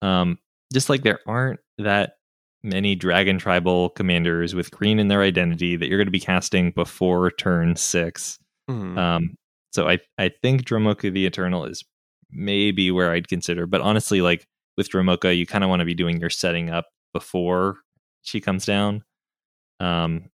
[0.00, 0.38] Um,
[0.72, 2.14] just like there aren't that
[2.62, 6.70] many dragon tribal commanders with green in their identity that you're going to be casting
[6.70, 8.38] before turn 6
[8.70, 8.98] mm-hmm.
[8.98, 9.36] um,
[9.72, 11.84] so I I think Dromoka the Eternal is
[12.30, 14.46] maybe where I'd consider, but honestly, like
[14.76, 17.78] with Dromoka, you kind of want to be doing your setting up before
[18.22, 19.02] she comes down.
[19.80, 20.30] Um,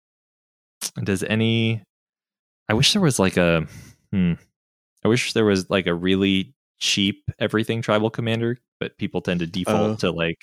[1.02, 1.82] does any?
[2.68, 3.66] I wish there was like a.
[4.12, 4.34] Hmm,
[5.04, 9.46] I wish there was like a really cheap everything tribal commander, but people tend to
[9.46, 10.38] default uh, to like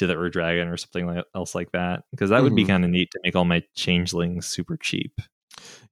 [0.00, 2.44] to the Ur Dragon or something else like that because that mm-hmm.
[2.44, 2.72] would be mm-hmm.
[2.72, 5.20] kind of neat to make all my changelings super cheap.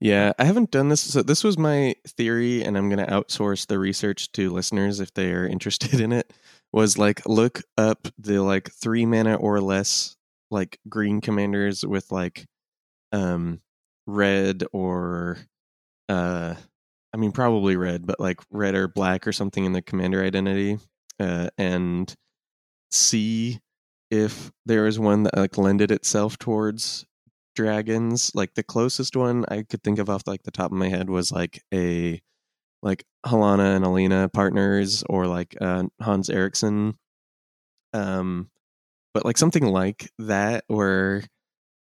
[0.01, 1.01] Yeah, I haven't done this.
[1.01, 5.13] So this was my theory, and I'm going to outsource the research to listeners if
[5.13, 6.33] they are interested in it.
[6.73, 10.17] Was like look up the like three mana or less
[10.51, 12.45] like green commanders with like
[13.11, 13.61] um
[14.07, 15.39] red or
[16.11, 16.55] uh
[17.15, 20.79] I mean probably red, but like red or black or something in the commander identity,
[21.19, 22.15] uh, and
[22.91, 23.61] see
[24.11, 27.05] if there is one that like lended itself towards
[27.55, 30.89] dragons like the closest one i could think of off like the top of my
[30.89, 32.21] head was like a
[32.83, 36.97] like Halana and Alina partners or like uh, Hans Eriksson
[37.93, 38.51] Um,
[39.15, 41.25] but like something like that where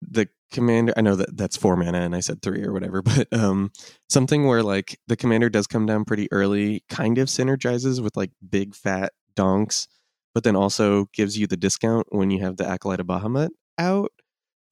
[0.02, 3.28] the commander I know that that's four mana and I said three or whatever, but
[3.34, 3.72] um
[4.10, 8.32] something where like the commander does come down pretty early, kind of synergizes with like
[8.48, 9.88] big fat donks,
[10.34, 14.12] but then also gives you the discount when you have the Acolyte of Bahamut out.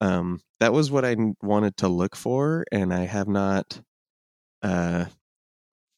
[0.00, 3.80] Um that was what I wanted to look for, and I have not
[4.62, 5.06] uh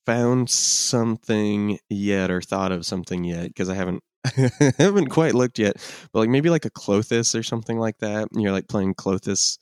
[0.07, 4.03] found something yet or thought of something yet because I haven't
[4.79, 5.77] haven't quite looked yet,
[6.12, 8.29] but like maybe like a Klothys or something like that.
[8.33, 9.59] You're like playing Klothys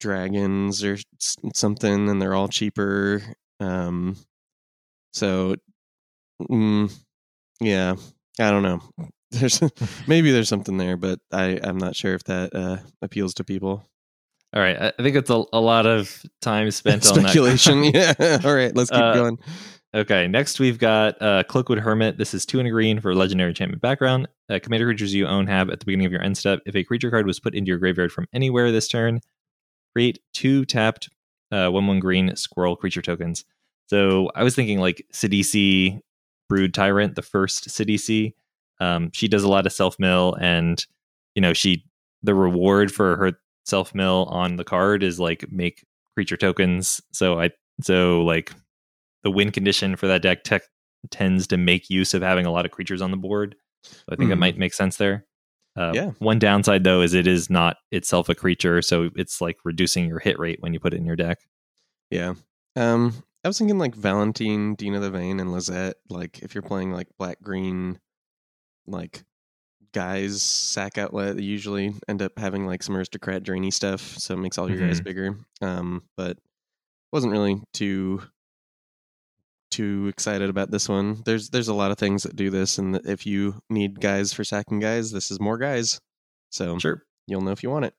[0.00, 0.98] dragons or
[1.54, 3.22] something, and they're all cheaper.
[3.60, 4.16] Um,
[5.12, 5.56] so,
[6.42, 6.92] mm,
[7.60, 7.96] yeah,
[8.38, 8.80] I don't know.
[9.30, 9.60] There's
[10.06, 13.84] maybe there's something there, but I I'm not sure if that uh, appeals to people.
[14.54, 17.84] All right, I think it's a, a lot of time spent on speculation.
[17.94, 18.14] yeah.
[18.42, 19.38] All right, let's keep uh, going.
[19.94, 22.16] Okay, next we've got uh, Cloakwood Hermit.
[22.16, 24.28] This is two and a green for legendary enchantment background.
[24.48, 26.60] Uh, commander creatures you own have at the beginning of your end step.
[26.64, 29.20] If a creature card was put into your graveyard from anywhere this turn,
[29.94, 31.10] create two tapped
[31.52, 33.44] uh, one one green squirrel creature tokens.
[33.88, 36.00] So I was thinking like Sidisi
[36.48, 38.34] Brood Tyrant, the first Sidisi.
[38.80, 40.84] Um, she does a lot of self mill, and
[41.34, 41.84] you know she
[42.22, 43.32] the reward for her
[43.64, 45.84] self mill on the card is like make
[46.14, 47.00] creature tokens.
[47.12, 48.52] So I so like
[49.22, 50.62] the win condition for that deck tech
[51.10, 53.54] tends to make use of having a lot of creatures on the board.
[53.82, 54.32] So I think mm.
[54.32, 55.26] it might make sense there.
[55.76, 56.10] Uh, yeah.
[56.18, 60.18] One downside though is it is not itself a creature, so it's like reducing your
[60.18, 61.38] hit rate when you put it in your deck.
[62.10, 62.34] Yeah.
[62.74, 63.14] Um,
[63.44, 65.96] I was thinking like Valentine, Dina the Vain, and Lizette.
[66.08, 67.98] Like if you're playing like black green,
[68.86, 69.24] like
[69.92, 74.38] guys sack outlet, they usually end up having like some aristocrat drainy stuff, so it
[74.38, 74.88] makes all your mm-hmm.
[74.88, 75.36] guys bigger.
[75.60, 76.38] Um, but
[77.12, 78.22] wasn't really too
[79.70, 81.22] too excited about this one.
[81.24, 84.44] There's there's a lot of things that do this, and if you need guys for
[84.44, 86.00] sacking guys, this is more guys.
[86.50, 87.94] So sure, you'll know if you want it.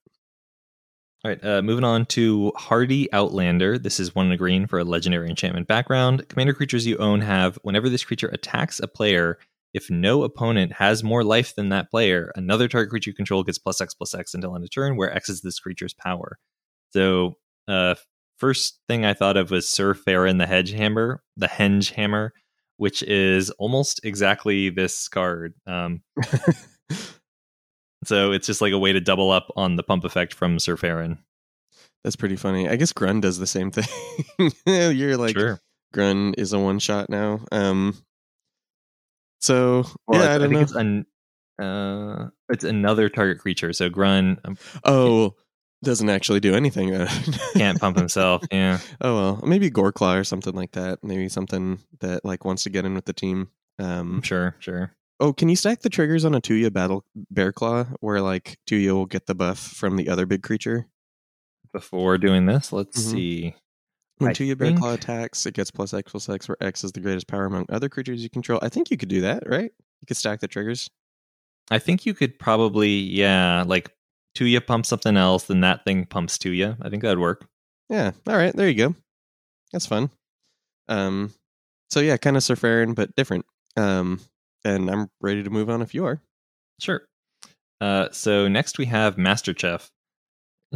[1.25, 3.77] All right, uh, moving on to Hardy Outlander.
[3.77, 6.25] This is one in a green for a legendary enchantment background.
[6.29, 9.37] Commander creatures you own have whenever this creature attacks a player,
[9.73, 13.57] if no opponent has more life than that player, another target creature you control gets
[13.57, 16.39] plus X plus X until end of turn, where X is this creature's power.
[16.91, 17.35] So
[17.67, 17.95] uh,
[18.37, 22.31] first thing I thought of was Sir Farron the Hedge Hammer, the Henge Hammer,
[22.77, 25.53] which is almost exactly this card.
[25.67, 26.01] Um,
[28.09, 30.75] so it's just like a way to double up on the pump effect from Sir
[30.75, 31.19] Farron.
[32.03, 32.67] That's pretty funny.
[32.67, 34.51] I guess Grun does the same thing.
[34.65, 35.59] You're like sure.
[35.93, 37.41] Grunn is a one shot now.
[37.51, 37.95] Um,
[39.41, 40.59] so yeah, I, I don't know.
[40.59, 41.05] It's, an,
[41.61, 43.73] uh, it's another target creature.
[43.73, 44.39] So Grun.
[44.43, 45.35] Um, oh,
[45.83, 46.89] doesn't actually do anything.
[47.53, 48.43] Can't pump himself.
[48.51, 48.79] Yeah.
[49.01, 51.03] Oh well, maybe Goreclaw or something like that.
[51.03, 53.49] Maybe something that like wants to get in with the team.
[53.77, 54.95] Um, sure, sure.
[55.19, 58.93] Oh, can you stack the triggers on a Tuya Battle Bear Claw, where like Tuya
[58.93, 60.87] will get the buff from the other big creature?
[61.73, 63.11] Before doing this, let's mm-hmm.
[63.11, 63.55] see.
[64.17, 66.91] When I Tuya Bear Claw attacks, it gets plus X plus X, where X is
[66.91, 68.59] the greatest power among other creatures you control.
[68.61, 69.71] I think you could do that, right?
[70.01, 70.89] You could stack the triggers.
[71.71, 73.91] I think you could probably, yeah, like
[74.35, 76.77] Tuya pumps something else, then that thing pumps Tuya.
[76.81, 77.47] I think that'd work.
[77.89, 78.11] Yeah.
[78.27, 78.55] All right.
[78.55, 78.95] There you go.
[79.71, 80.09] That's fun.
[80.87, 81.33] Um.
[81.89, 83.45] So yeah, kind of Sir Farron, but different.
[83.77, 84.19] Um.
[84.65, 86.21] And I'm ready to move on if you are.
[86.79, 87.01] Sure.
[87.81, 88.09] Uh.
[88.11, 89.91] So next we have Master Chef.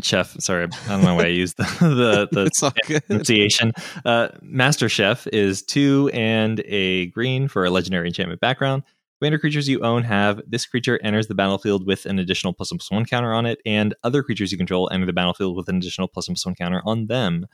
[0.02, 3.74] Chef, sorry, I don't know why I used the the, the pronunciation.
[4.04, 8.84] Uh, Master Chef is two and a green for a legendary enchantment background.
[9.20, 12.80] Commander creatures you own have this creature enters the battlefield with an additional plus one
[12.80, 15.78] plus one counter on it, and other creatures you control enter the battlefield with an
[15.78, 17.46] additional plus one plus one counter on them.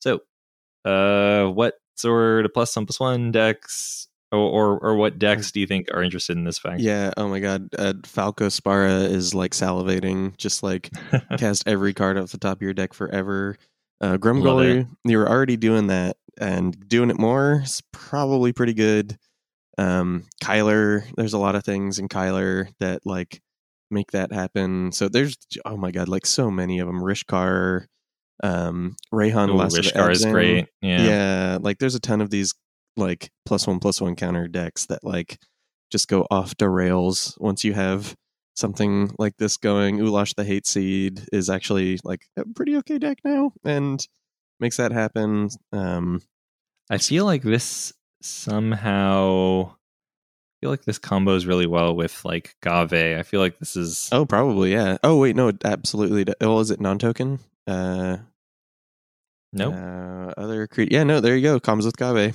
[0.00, 0.20] So,
[0.84, 5.60] uh, what sort of plus one plus one decks or, or, or what decks do
[5.60, 6.80] you think are interested in this fact?
[6.80, 7.12] Yeah.
[7.16, 7.68] Oh my God.
[7.78, 10.36] Uh, Falco Spara is like salivating.
[10.36, 10.90] Just like
[11.38, 13.56] cast every card off the top of your deck forever.
[14.00, 19.16] Uh, Grumgully, you were already doing that, and doing it more is probably pretty good
[19.78, 23.40] um kyler there's a lot of things in kyler that like
[23.90, 27.86] make that happen so there's oh my god like so many of them rishkar
[28.42, 32.54] um reyhan Ooh, rishkar is great yeah yeah like there's a ton of these
[32.96, 35.38] like plus one plus one counter decks that like
[35.90, 38.14] just go off the rails once you have
[38.56, 43.18] something like this going ulasht the hate seed is actually like a pretty okay deck
[43.24, 44.06] now and
[44.60, 46.22] makes that happen um
[46.88, 47.92] i feel like this
[48.22, 52.94] somehow I feel like this combos really well with like Gave.
[53.18, 54.96] I feel like this is Oh, probably, yeah.
[55.02, 56.32] Oh, wait, no, absolutely.
[56.40, 57.38] Oh, is it non-token?
[57.66, 58.16] Uh
[59.52, 59.70] no.
[59.70, 59.74] Nope.
[59.74, 61.60] Uh, other cre- Yeah, no, there you go.
[61.60, 62.34] Combos with Gave.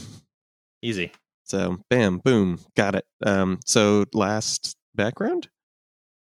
[0.82, 1.12] Easy.
[1.44, 3.06] So, bam, boom, got it.
[3.26, 5.50] Um so last background.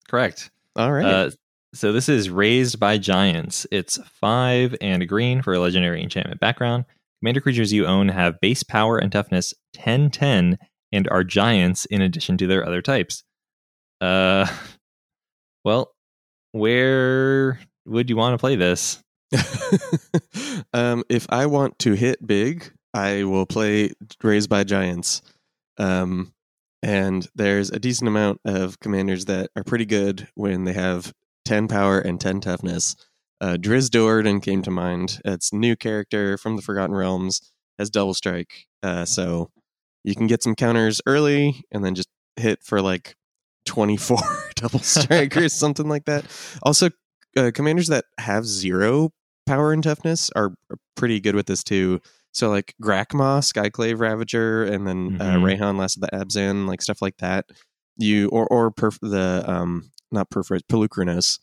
[0.07, 0.51] Correct.
[0.75, 1.05] All right.
[1.05, 1.31] Uh,
[1.73, 3.65] so this is Raised by Giants.
[3.71, 6.85] It's five and a green for a legendary enchantment background.
[7.21, 10.57] Commander creatures you own have base power and toughness 10 10
[10.91, 13.23] and are giants in addition to their other types.
[14.01, 14.47] Uh,
[15.63, 15.93] well,
[16.51, 19.01] where would you want to play this?
[20.73, 23.91] um, if I want to hit big, I will play
[24.23, 25.21] Raised by Giants.
[25.77, 26.33] Um,
[26.83, 31.13] and there's a decent amount of commanders that are pretty good when they have
[31.45, 32.95] 10 power and 10 toughness.
[33.39, 35.19] Uh, Drizzt Do'Urden came to mind.
[35.25, 37.41] It's new character from the Forgotten Realms,
[37.79, 38.67] has double strike.
[38.83, 39.51] Uh, so
[40.03, 43.15] you can get some counters early and then just hit for like
[43.65, 44.17] 24
[44.55, 46.25] double strike or something like that.
[46.63, 46.89] Also,
[47.37, 49.11] uh, commanders that have zero
[49.45, 51.99] power and toughness are, are pretty good with this too.
[52.33, 55.43] So like Grakmaw, Skyclave Ravager, and then uh, Mhm.
[55.59, 57.45] Reyhan, Last of the Abzan, like stuff like that.
[57.97, 61.39] You or or perf- the um not Perforates, Polukranos,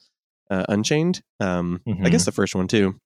[0.51, 1.23] uh, Unchained.
[1.41, 2.99] Um, I guess the first one too.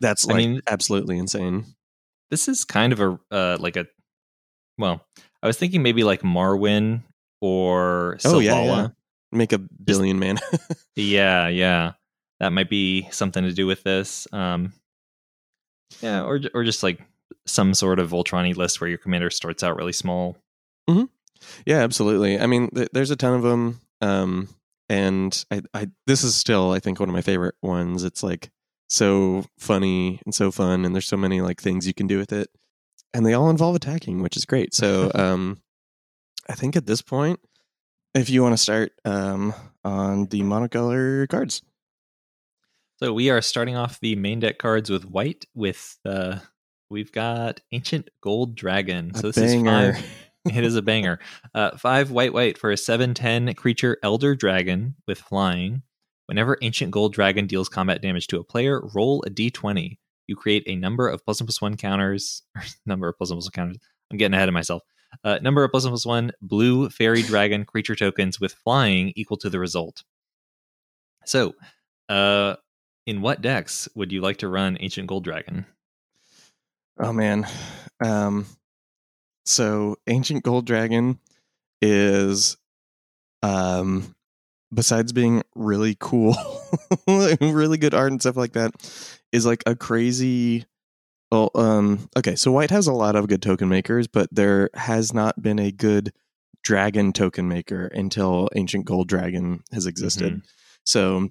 [0.00, 1.64] That's I mean- absolutely insane.
[2.30, 3.86] This is kind of a uh, like a
[4.78, 5.04] well,
[5.42, 7.02] I was thinking maybe like Marwin
[7.40, 8.88] or Oh, yeah, yeah.
[9.32, 10.38] Make a billion man.
[10.96, 11.92] Yeah, yeah.
[12.40, 14.26] That might be something to do with this.
[14.32, 14.72] Um
[16.00, 17.00] Yeah, or or just like
[17.46, 20.36] some sort of Voltron list where your commander starts out really small.
[21.66, 22.38] Yeah, absolutely.
[22.38, 24.48] I mean, th- there's a ton of them, um,
[24.88, 28.04] and I, I, this is still, I think, one of my favorite ones.
[28.04, 28.50] It's like
[28.88, 32.32] so funny and so fun, and there's so many like things you can do with
[32.32, 32.48] it,
[33.12, 34.74] and they all involve attacking, which is great.
[34.74, 35.60] So, um,
[36.48, 37.40] I think at this point,
[38.14, 41.62] if you want to start um, on the monocolor cards,
[43.02, 46.38] So we are starting off the main deck cards with white with uh
[46.88, 49.12] we've got Ancient Gold Dragon.
[49.14, 49.94] So a this is banger.
[49.94, 50.04] five
[50.56, 51.18] it is a banger.
[51.52, 55.82] Uh, five white white for a seven ten creature Elder Dragon with flying.
[56.26, 59.98] Whenever Ancient Gold Dragon deals combat damage to a player, roll a d20.
[60.28, 62.42] You create a number of plus one plus one counters.
[62.86, 63.78] number of plus one plus one counters.
[64.12, 64.84] I'm getting ahead of myself.
[65.24, 69.38] Uh, number of plus one plus one blue fairy dragon creature tokens with flying equal
[69.38, 70.04] to the result.
[71.24, 71.54] So,
[72.08, 72.54] uh,
[73.06, 75.66] in what decks would you like to run Ancient Gold Dragon?
[76.98, 77.46] Oh man.
[78.04, 78.46] Um
[79.44, 81.18] so Ancient Gold Dragon
[81.80, 82.56] is
[83.42, 84.14] um
[84.72, 86.36] besides being really cool,
[87.08, 88.72] really good art and stuff like that,
[89.32, 90.64] is like a crazy
[91.30, 95.12] well, um okay, so white has a lot of good token makers, but there has
[95.12, 96.12] not been a good
[96.62, 100.42] dragon token maker until Ancient Gold Dragon has existed.
[100.84, 101.30] So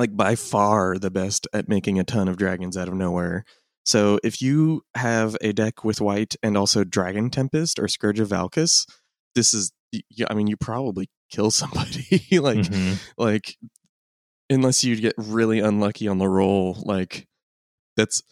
[0.00, 3.44] like by far the best at making a ton of dragons out of nowhere.
[3.84, 8.28] So if you have a deck with white and also Dragon Tempest or Scourge of
[8.28, 8.86] Valkas,
[9.34, 9.72] this is
[10.28, 12.98] I mean you probably kill somebody like Mhm.
[13.16, 13.56] like
[14.48, 17.26] unless you get really unlucky on the roll like
[17.96, 18.22] that's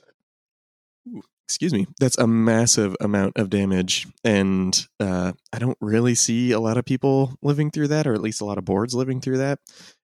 [1.46, 6.60] excuse me that's a massive amount of damage and uh, i don't really see a
[6.60, 9.38] lot of people living through that or at least a lot of boards living through
[9.38, 9.58] that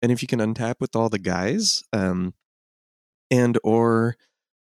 [0.02, 2.34] and if you can untap with all the guys um,
[3.30, 4.16] and or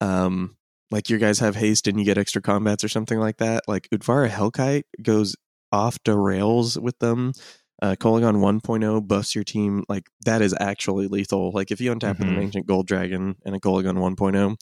[0.02, 0.58] um,
[0.92, 3.88] like your guys have haste and you get extra combats or something like that like
[3.94, 5.36] utvara hellkite goes
[5.72, 7.34] off the rails with them
[7.82, 11.52] uh, Kolaghan 1.0 buffs your team like that is actually lethal.
[11.52, 12.44] Like if you untap with an Mhm.
[12.44, 14.56] ancient gold dragon and a Kolaghan 1.0,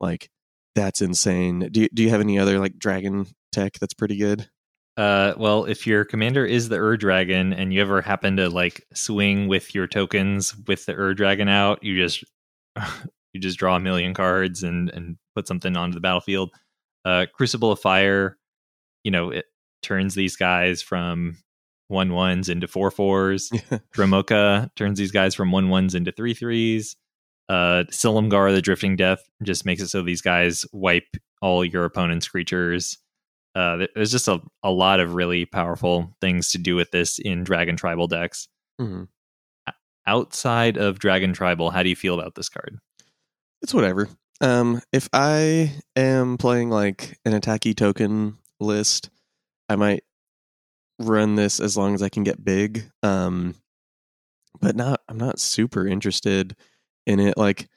[0.00, 0.30] like
[0.74, 1.68] that's insane.
[1.70, 4.48] Do you, do you have any other like dragon tech that's pretty good?
[4.96, 8.86] Uh, well, if your commander is the Ur Dragon and you ever happen to like
[8.94, 12.24] swing with your tokens with the Ur Dragon out, you just
[13.32, 16.50] you just draw a million cards and and put something onto the battlefield.
[17.04, 18.38] Uh, Crucible of Fire,
[19.02, 19.46] you know, it
[19.82, 21.36] turns these guys from
[21.88, 23.50] one ones into four fours.
[23.94, 26.96] Dromoka turns these guys from one ones into three threes.
[27.48, 32.28] Uh, Silumgar, the Drifting Death, just makes it so these guys wipe all your opponent's
[32.28, 32.96] creatures.
[33.54, 37.44] Uh, there's just a, a lot of really powerful things to do with this in
[37.44, 38.48] Dragon Tribal decks.
[38.80, 39.08] Mhm.
[40.06, 42.78] Outside of Dragon Tribal, how do you feel about this card?
[43.62, 44.08] It's whatever.
[44.40, 49.08] Um, if I am playing like an attacky token list,
[49.68, 50.04] I might
[50.98, 52.84] run this as long as I can get big.
[53.02, 53.54] Um,
[54.60, 55.00] but not.
[55.08, 56.54] I'm not super interested
[57.06, 57.38] in it.
[57.38, 57.68] Like,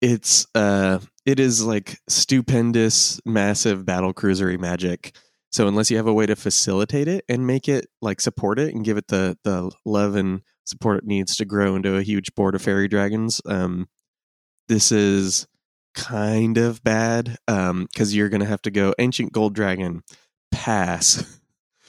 [0.00, 5.14] it's uh, it is like stupendous, massive battle cruisery magic.
[5.52, 8.74] So unless you have a way to facilitate it and make it like support it
[8.74, 12.34] and give it the the love and support it needs to grow into a huge
[12.34, 13.88] board of fairy dragons, um,
[14.68, 15.46] this is
[15.92, 20.02] kind of bad um because you're gonna have to go ancient gold dragon
[20.52, 21.40] pass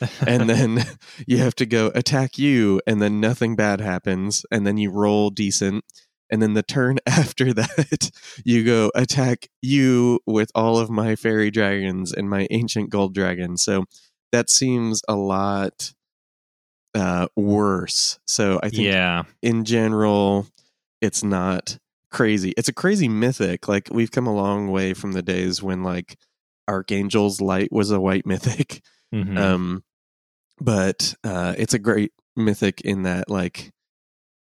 [0.27, 0.83] and then
[1.27, 5.29] you have to go attack you, and then nothing bad happens, and then you roll
[5.29, 5.83] decent.
[6.31, 8.09] And then the turn after that,
[8.45, 13.57] you go attack you with all of my fairy dragons and my ancient gold dragon.
[13.57, 13.85] So
[14.31, 15.93] that seems a lot
[16.95, 18.19] uh, worse.
[18.25, 20.47] So I think yeah, in general,
[21.01, 21.77] it's not
[22.11, 22.53] crazy.
[22.57, 23.67] It's a crazy mythic.
[23.67, 26.17] Like we've come a long way from the days when like
[26.67, 28.81] Archangel's Light was a white mythic.
[29.13, 29.37] Mhm.
[29.37, 29.83] Um,
[30.61, 33.71] but uh, it's a great mythic in that like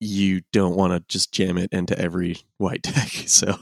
[0.01, 3.09] you don't want to just jam it into every white deck.
[3.27, 3.57] So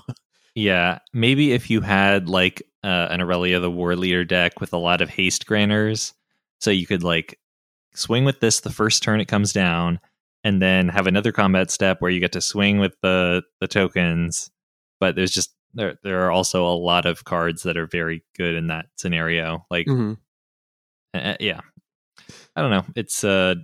[0.55, 0.99] yeah.
[1.13, 5.09] Maybe if you had like uh, an Aurelia the Warleader deck with a lot of
[5.09, 6.13] haste granters,
[6.61, 7.39] so you could like
[7.95, 10.01] swing with this the first turn it comes down,
[10.45, 14.51] and then have another combat step where you get to swing with the the tokens.
[15.01, 18.55] But there's just there there are also a lot of cards that are very good
[18.55, 19.67] in that scenario.
[19.71, 20.19] Like Mhm.
[21.15, 21.61] Uh, yeah
[22.57, 23.55] i don't know it's uh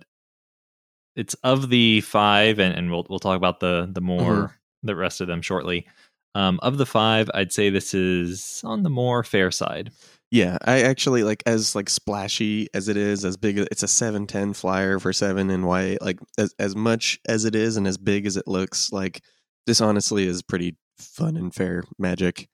[1.20, 5.20] it's of the five and, and we'll we'll talk about the the more the rest
[5.20, 5.86] of them shortly
[6.34, 9.90] um of the five i'd say this is on the more fair side
[10.32, 13.58] yeah, I actually like as like splashy as it is, as big.
[13.58, 16.00] It's a seven ten flyer for seven and white.
[16.00, 19.24] Like as as much as it is and as big as it looks, like
[19.66, 22.48] this honestly is pretty fun and fair magic.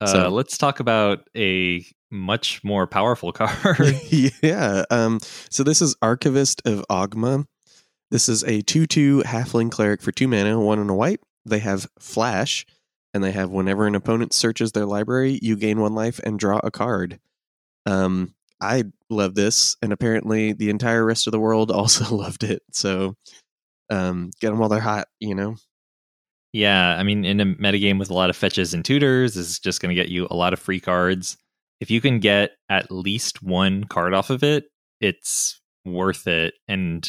[0.00, 3.78] uh So- let's talk about a much more powerful card
[4.42, 4.84] yeah.
[4.90, 7.44] Um, so this is Archivist of Ogma.
[8.10, 11.20] This is a 2 2 halfling cleric for two mana, one and a white.
[11.44, 12.66] They have Flash,
[13.14, 16.60] and they have whenever an opponent searches their library, you gain one life and draw
[16.62, 17.18] a card.
[17.86, 22.62] Um, I love this, and apparently the entire rest of the world also loved it.
[22.72, 23.14] So
[23.90, 25.56] um, get them while they're hot, you know?
[26.52, 29.58] Yeah, I mean, in a metagame with a lot of fetches and tutors, this is
[29.60, 31.36] just going to get you a lot of free cards.
[31.80, 34.64] If you can get at least one card off of it,
[35.00, 37.08] it's worth it, and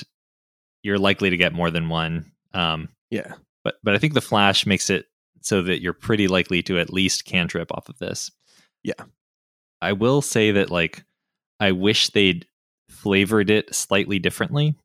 [0.84, 2.32] you're likely to get more than one.
[2.54, 3.34] Um, Yeah.
[3.64, 5.06] but but I think the flash makes it
[5.42, 8.32] so that you're pretty likely to at least cantrip off of this.
[8.84, 8.94] Yeah.
[9.82, 11.04] I will say that like
[11.60, 12.46] I wish they'd
[12.90, 14.76] flavored it slightly differently.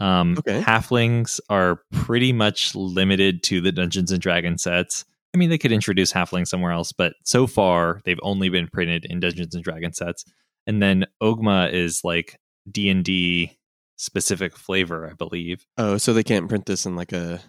[0.00, 0.62] Um, Okay.
[0.62, 5.04] Halflings are pretty much limited to the Dungeons and Dragons sets.
[5.34, 9.04] I mean, they could introduce halflings somewhere else, but so far they've only been printed
[9.06, 10.24] in Dungeons and Dragons sets.
[10.66, 12.38] And then Ogma is like
[12.70, 13.57] D and D
[13.98, 17.40] specific flavor, I believe, Oh, so they can't print this in like a.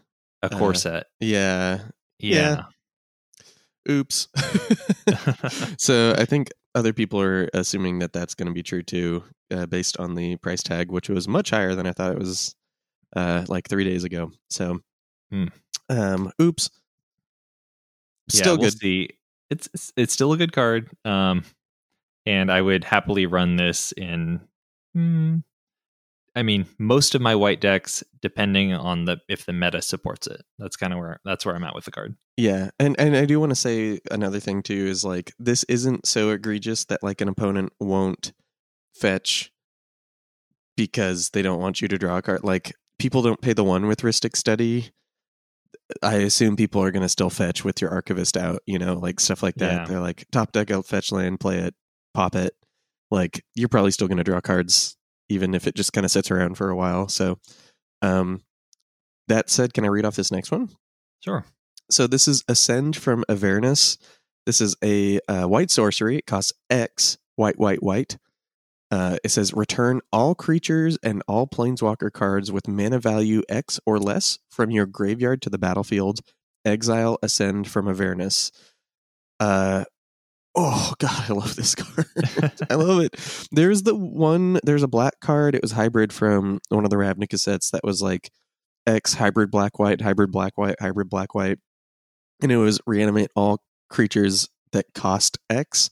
[0.41, 1.06] a core Uh, set.
[1.22, 1.80] Yeah.
[2.20, 2.64] Yeah.
[3.89, 4.28] Oops.
[5.78, 9.66] so I think other people are assuming that that's going to be true too, uh,
[9.66, 12.56] based on the price tag, which was much higher than I thought it was,
[13.16, 14.32] uh, like three days ago.
[14.50, 14.80] So,
[15.32, 15.45] Hmm.
[15.89, 16.70] um, oops.
[18.34, 18.80] Yeah, Still we'll good.
[18.80, 19.10] see.
[19.50, 20.89] It's, it's it's still a good card.
[21.06, 21.43] Um,
[22.28, 24.41] and I would happily run this in.
[24.93, 25.38] Hmm,
[26.36, 30.42] I mean, most of my white decks, depending on the if the meta supports it.
[30.58, 32.16] That's kind of where that's where I'm at with the card.
[32.38, 36.08] Yeah, and and I do want to say another thing too is like this isn't
[36.08, 38.34] so egregious that like an opponent won't
[38.96, 39.52] fetch
[40.78, 42.44] because they don't want you to draw a card.
[42.44, 44.92] Like people don't pay the one with Rhystic Study.
[46.04, 49.20] I assume people are going to still fetch with your Archivist out, you know, like
[49.20, 49.74] stuff like that.
[49.74, 49.86] Yeah.
[49.86, 51.74] They're like top deck out, fetch land, play it,
[52.14, 52.54] pop it.
[53.10, 54.96] Like you're probably still going to draw cards
[55.30, 57.08] even if it just kind of sits around for a while.
[57.08, 57.40] So,
[58.02, 58.42] um,
[59.28, 60.70] that said, can I read off this next one?
[61.24, 61.46] Sure.
[61.92, 63.98] So this is Ascend from Avernus.
[64.46, 66.18] This is a uh, white sorcery.
[66.18, 68.18] It costs X, white, white, white.
[68.92, 74.00] Uh, it says return all creatures and all planeswalker cards with mana value X or
[74.00, 76.22] less from your graveyard to the battlefield.
[76.66, 78.52] Exile Ascend from Avernus.
[79.40, 79.86] Uh,
[80.62, 82.05] oh god, I love this card.
[82.70, 83.16] I love it.
[83.51, 84.60] There's the one.
[84.64, 85.55] There's a black card.
[85.55, 88.30] It was hybrid from one of the Ravnica sets that was like
[88.86, 91.60] X hybrid black white, hybrid black white, hybrid black white,
[92.41, 95.89] and it was reanimate all creatures that cost X.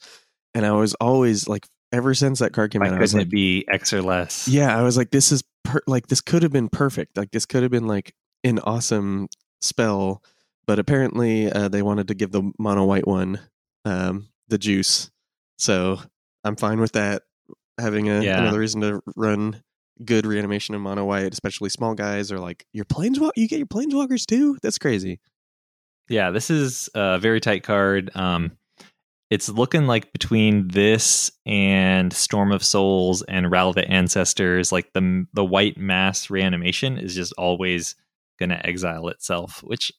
[0.54, 3.20] And I was always like, ever since that card came Why out, I was couldn't
[3.22, 4.48] like, it be X or less?
[4.48, 7.16] yeah, I was like, this is per- like this could have been perfect.
[7.16, 8.14] Like this could have been like
[8.44, 9.28] an awesome
[9.62, 10.24] spell,
[10.66, 13.40] but apparently uh, they wanted to give the mono white one
[13.86, 15.10] um, the juice.
[15.58, 16.00] So
[16.44, 17.24] I'm fine with that.
[17.80, 18.40] Having a, Yeah.
[18.42, 19.64] another reason to run
[20.04, 23.32] good reanimation in mono white, especially small guys, or like your planeswalk.
[23.36, 24.58] You get your planeswalkers too.
[24.62, 25.20] That's crazy.
[26.10, 28.12] Yeah, this is a very tight card.
[28.16, 28.58] Um,
[29.30, 35.26] it's looking like between this and Storm of Souls and Rally the Ancestors, like the
[35.34, 37.96] the white mass reanimation is just always
[38.40, 39.92] going to exile itself, which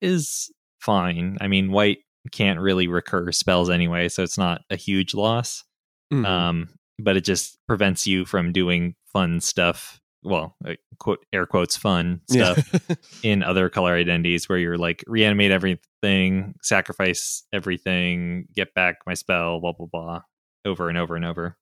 [0.00, 1.36] is fine.
[1.42, 1.98] I mean, white
[2.32, 5.64] can't really recur spells anyway, so it's not a huge loss.
[6.12, 6.26] Mhm.
[6.26, 6.68] Um,
[6.98, 10.00] but it just prevents you from doing fun stuff.
[10.22, 10.56] Well,
[10.98, 12.94] quote air quotes fun stuff Yeah.
[13.22, 19.60] in other color identities where you're like reanimate everything, sacrifice everything, get back my spell,
[19.60, 20.20] blah blah blah,
[20.64, 21.58] over and over and over.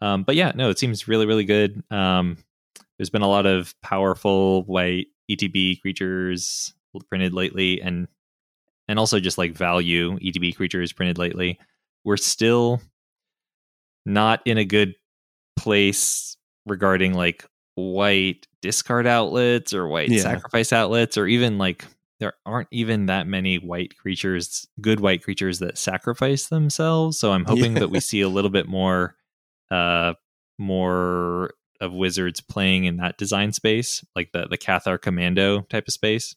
[0.00, 1.82] Um, but yeah, no, it seems really really good.
[1.92, 2.38] Um,
[2.98, 6.74] there's been a lot of powerful white ETB creatures
[7.08, 8.08] printed lately, and
[8.90, 11.58] and also just like value ETB creatures printed lately.
[12.04, 12.80] We're still
[14.04, 14.94] not in a good
[15.56, 16.36] place
[16.66, 17.44] regarding like
[17.76, 20.22] white discard outlets or white Yeah.
[20.22, 21.84] sacrifice outlets or even like
[22.18, 27.44] there aren't even that many white creatures good white creatures that sacrifice themselves so i'm
[27.44, 27.80] hoping Yeah.
[27.80, 29.14] that we see a little bit more
[29.70, 30.14] uh
[30.58, 35.94] more of wizards playing in that design space like the the cathar commando type of
[35.94, 36.34] space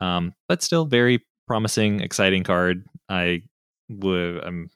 [0.00, 3.42] um but still very promising exciting card i
[3.88, 4.68] would um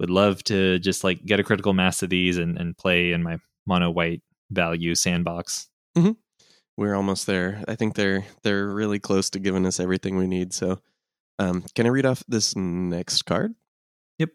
[0.00, 3.22] would love to just like get a critical mass of these and, and play in
[3.22, 5.68] my mono white value sandbox.
[6.76, 7.62] We're almost there.
[7.68, 10.52] I think they're they're really close to giving us everything we need.
[10.52, 10.80] So,
[11.38, 13.54] um, can I read off this next card?
[14.18, 14.30] Yep.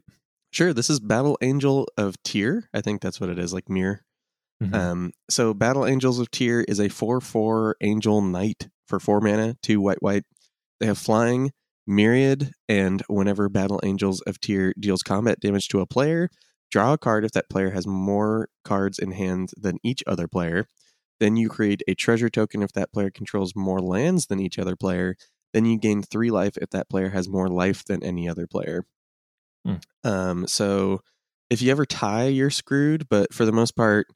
[0.51, 0.73] Sure.
[0.73, 2.69] This is Battle Angel of Tyr.
[2.73, 4.05] I think that's what it is, like mirror.
[4.63, 4.73] Mhm.
[4.73, 9.81] Um, so Battle Angels of Tyr is a four-four Angel Knight for four mana, two
[9.81, 10.23] white white.
[10.79, 11.51] They have flying,
[11.85, 16.29] myriad, and whenever Battle Angels of Tyr deals combat damage to a player,
[16.71, 20.67] draw a card if that player has more cards in hand than each other player.
[21.19, 24.75] Then you create a treasure token if that player controls more lands than each other
[24.75, 25.15] player.
[25.53, 28.85] Then you gain three life if that player has more life than any other player.
[29.65, 29.75] Hmm.
[30.03, 31.01] Um, so
[31.49, 33.09] if you ever tie, you're screwed.
[33.09, 34.07] But for the most part,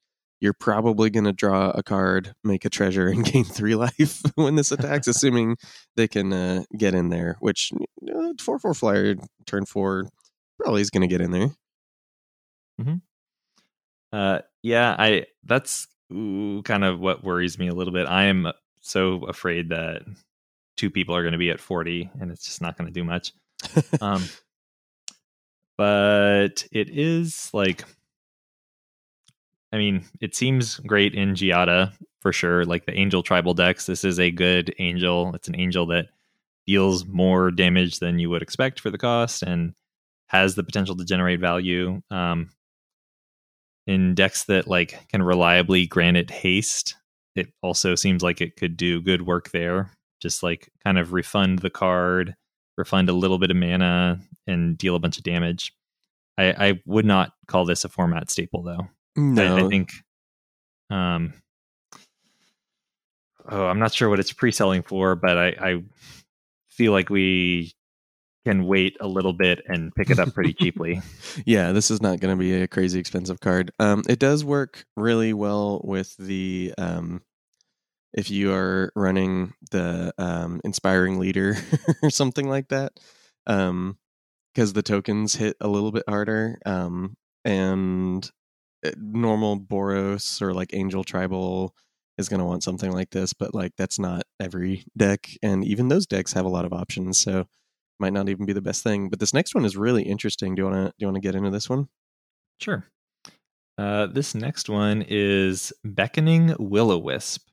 [0.43, 4.55] you're probably going to draw a card, make a treasure, and gain three life when
[4.55, 5.55] this attacks, assuming
[5.95, 7.37] they can uh, get in there.
[7.39, 7.71] Which
[8.13, 9.15] uh, four four flyer
[9.45, 10.09] turn four
[10.59, 11.51] probably is going to get in there.
[14.11, 18.05] Uh, yeah, I that's ooh, kind of what worries me a little bit.
[18.05, 20.01] I am so afraid that
[20.75, 23.05] two people are going to be at 40 and it's just not going to do
[23.05, 23.31] much.
[24.01, 24.23] um,
[25.77, 27.85] but it is like,
[29.73, 32.63] I mean, it seems great in Giada for sure.
[32.63, 35.33] Like the Angel Tribal decks, this is a good Angel.
[35.33, 36.09] It's an Angel that
[36.67, 39.73] deals more damage than you would expect for the cost and
[40.27, 42.01] has the potential to generate value.
[42.11, 42.51] Um,
[43.87, 46.95] in decks that like can reliably grant it haste,
[47.35, 49.91] it also seems like it could do good work there.
[50.21, 52.35] Just like kind of refund the card,
[52.77, 55.73] refund a little bit of mana, and deal a bunch of damage.
[56.37, 58.87] I, I would not call this a format staple though.
[59.15, 59.91] No, I, I think
[60.89, 61.33] um
[63.49, 65.83] oh I'm not sure what it's pre-selling for, but I, I
[66.69, 67.73] feel like we
[68.45, 71.01] can wait a little bit and pick it up pretty cheaply.
[71.45, 73.71] yeah, this is not going to be a crazy expensive card.
[73.79, 77.21] Um, it does work really well with the um,
[78.13, 81.55] if you are running the um, inspiring leader
[82.03, 82.99] or something like that,
[83.45, 86.59] because the tokens hit a little bit harder.
[86.65, 88.29] Um, and
[88.97, 91.73] normal Boros or like Angel Tribal
[92.17, 95.87] is going to want something like this, but like that's not every deck, and even
[95.87, 97.17] those decks have a lot of options.
[97.17, 97.47] So
[97.99, 99.09] might not even be the best thing.
[99.09, 100.55] But this next one is really interesting.
[100.55, 101.87] Do you want to do you want to get into this one?
[102.59, 102.85] Sure.
[103.77, 107.47] Uh, this next one is Beckoning Will o Wisp.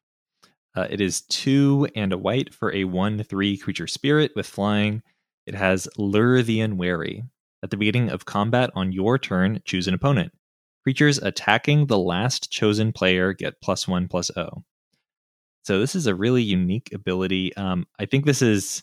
[0.76, 5.02] Uh, it is two and a white for a 1 3 creature spirit with flying.
[5.46, 7.24] It has Lure the Unwary.
[7.62, 10.32] At the beginning of combat on your turn, choose an opponent.
[10.90, 14.64] Creatures attacking the last chosen player get plus 1 plus O.
[15.62, 17.54] So this is a really unique ability.
[17.56, 18.82] Um, I think this is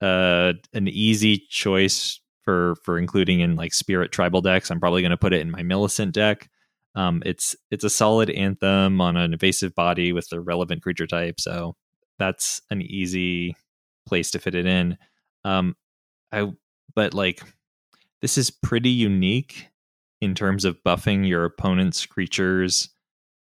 [0.00, 4.68] uh, an easy choice for for including in like spirit tribal decks.
[4.68, 6.50] I'm probably going to put it in my Millicent deck.
[6.96, 11.38] Um, it's it's a solid anthem on an evasive body with the relevant creature type,
[11.38, 11.76] so
[12.18, 13.54] that's an easy
[14.08, 14.98] place to fit it in.
[15.44, 15.76] Um,
[16.32, 16.50] I
[16.96, 17.44] but like
[18.22, 19.68] this is pretty unique
[20.20, 22.88] in terms of buffing your opponent's creatures,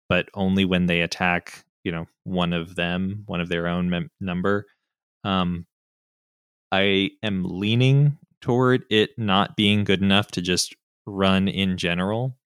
[0.10, 1.64] but only when they attack.
[1.84, 4.66] You know, one of them, one of their own mem- number.
[5.24, 5.66] Um,
[6.72, 10.76] I am leaning toward it not being good enough to just
[11.06, 12.38] run in general,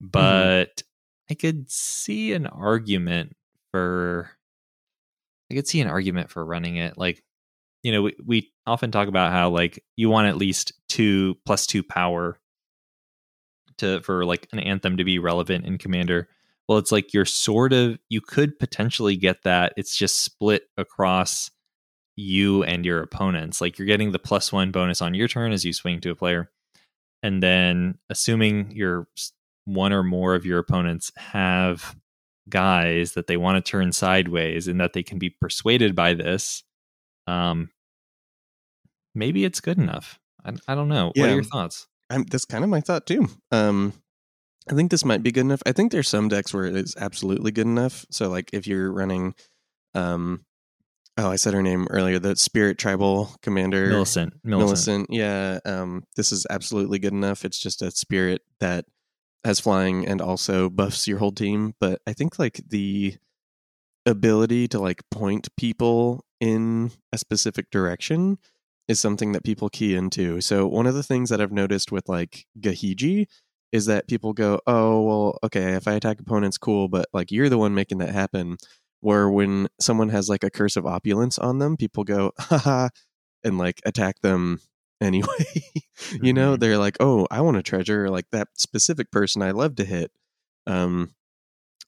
[0.00, 0.82] but
[1.30, 3.36] I could see an argument
[3.72, 4.30] for
[5.50, 6.98] I could see an argument for running it.
[6.98, 7.22] Like,
[7.82, 11.66] you know, we, we often talk about how like you want at least two plus
[11.66, 12.38] two power
[13.78, 16.28] to for like an anthem to be relevant in commander.
[16.68, 19.72] Well, it's like you're sort of you could potentially get that.
[19.76, 21.50] It's just split across
[22.16, 23.60] you and your opponents.
[23.60, 26.16] Like you're getting the plus one bonus on your turn as you swing to a
[26.16, 26.50] player.
[27.22, 29.06] And then assuming you're
[29.64, 31.96] one or more of your opponents have
[32.48, 36.62] guys that they want to turn sideways and that they can be persuaded by this,
[37.26, 37.70] um,
[39.14, 40.18] maybe it's good enough.
[40.44, 41.12] I, I don't know.
[41.16, 41.88] What are your thoughts?
[42.10, 43.28] I'm, that's kind of my thought too.
[43.50, 43.92] Um,
[44.70, 45.62] I think this might be good enough.
[45.66, 48.04] I think there's some decks where it is absolutely good enough.
[48.10, 49.34] So like if you're running,
[49.94, 50.44] um,
[51.16, 54.34] oh, I said her name earlier, the Spirit Tribal Commander Millicent.
[54.42, 55.08] Millicent.
[55.08, 55.10] Millicent.
[55.10, 57.44] Yeah, um, this is absolutely good enough.
[57.44, 58.86] It's just a spirit that
[59.44, 61.74] has flying and also buffs your whole team.
[61.78, 63.16] But I think like the
[64.04, 68.38] ability to like point people in a specific direction
[68.88, 70.40] is something that people key into.
[70.40, 73.26] So one of the things that I've noticed with like Gahiji
[73.72, 77.48] is that people go, "Oh, well, okay, if I attack opponents, cool, but like you're
[77.48, 78.56] the one making that happen."
[79.00, 82.88] Where when someone has like a curse of opulence on them, people go, "Haha,"
[83.44, 84.60] and like attack them
[85.00, 85.62] anyway.
[86.22, 86.60] you know, Mhm.
[86.60, 90.10] they're like, "Oh, I want a treasure like that specific person I love to hit."
[90.66, 91.14] Um,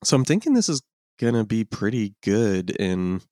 [0.05, 0.83] so I'm thinking this is
[1.19, 3.23] gonna be pretty good in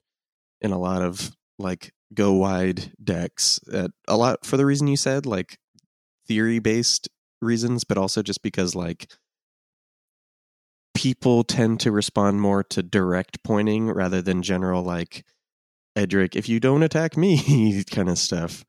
[0.61, 3.59] in a lot of like go wide decks.
[3.71, 5.57] Uh, a lot for the reason you said, like
[6.27, 7.09] theory based
[7.41, 9.11] reasons, but also just because like
[10.93, 15.25] people tend to respond more to direct pointing rather than general like
[15.95, 18.63] Edric, if you don't attack me kind of stuff.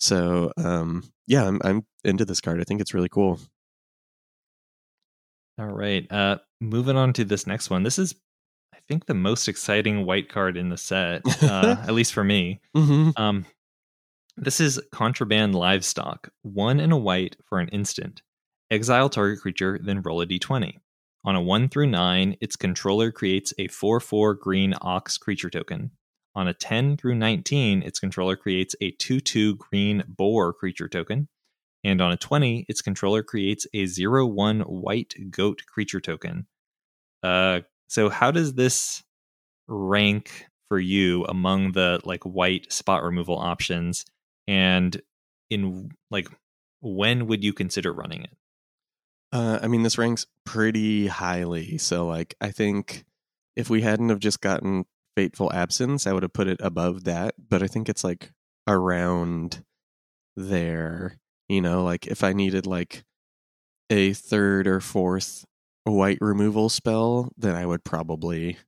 [0.00, 2.60] So um yeah, I'm I'm into this card.
[2.60, 3.40] I think it's really cool.
[5.58, 6.10] All right.
[6.10, 7.82] Uh, moving on to this next one.
[7.82, 8.14] This is,
[8.88, 12.60] think, the most exciting white card in the set, uh, at least for me.
[12.76, 13.10] Mm-hmm.
[13.16, 13.46] Um,
[14.36, 16.30] this is Contraband Livestock.
[16.42, 18.22] One and a white for an instant.
[18.70, 20.74] Exile target creature, then roll a d20.
[21.24, 25.90] On a 1 through 9, its controller creates a 4 4 green ox creature token.
[26.34, 31.28] On a 10 through 19, its controller creates a 2 2 green boar creature token.
[31.84, 36.46] And on a 20, its controller creates a 0 1 white goat creature token.
[37.22, 39.02] Uh, so, how does this
[39.66, 44.04] rank for you among the like white spot removal options?
[44.46, 45.00] And
[45.50, 46.28] in like,
[46.80, 48.36] when would you consider running it?
[49.32, 51.78] Uh, I mean, this ranks pretty highly.
[51.78, 53.04] So, like, I think
[53.56, 54.84] if we hadn't have just gotten
[55.16, 57.34] Fateful Absence, I would have put it above that.
[57.48, 58.32] But I think it's like
[58.66, 59.64] around
[60.36, 61.18] there.
[61.48, 63.04] You know, like if I needed like
[63.90, 65.46] a third or fourth
[65.90, 68.58] white removal spell, then I would probably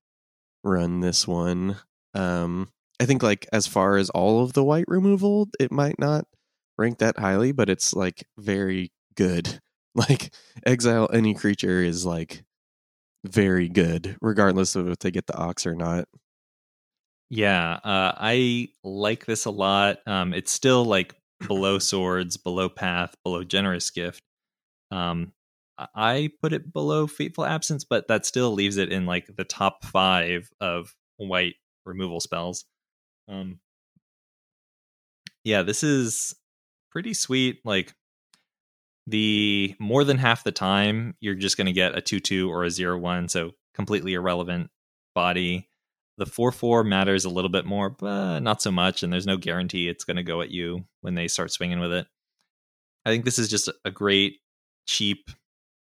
[0.62, 1.76] run this one.
[2.14, 2.70] Um,
[3.00, 6.26] I think like as far as all of the white removal, it might not
[6.76, 9.60] rank that highly, but it's like very good.
[9.96, 10.32] Like
[10.64, 12.44] exile any creature is like
[13.24, 16.06] very good, regardless of if they get the ox or not.
[17.28, 19.98] Yeah, uh, I like this a lot.
[20.06, 21.16] Um, it's still like
[21.46, 24.22] below swords, below path, below generous gift.
[24.92, 25.32] Um,
[25.94, 29.84] I- put it below fateful absence, but that still leaves it in like the top
[29.84, 31.54] five of white
[31.84, 32.64] removal spells.
[33.28, 33.60] Um,
[35.44, 36.34] yeah, this is
[36.90, 37.60] pretty sweet.
[37.64, 37.94] Like
[39.06, 42.64] the more than half the time, you're just going to get a two two or
[42.64, 44.70] a zero one, so completely irrelevant
[45.14, 45.68] body.
[46.18, 49.02] The four four matters a little bit more, but not so much.
[49.02, 51.92] And there's no guarantee it's going to go at you when they start swinging with
[51.92, 52.06] it.
[53.06, 54.40] I think this is just a great,
[54.86, 55.30] cheap,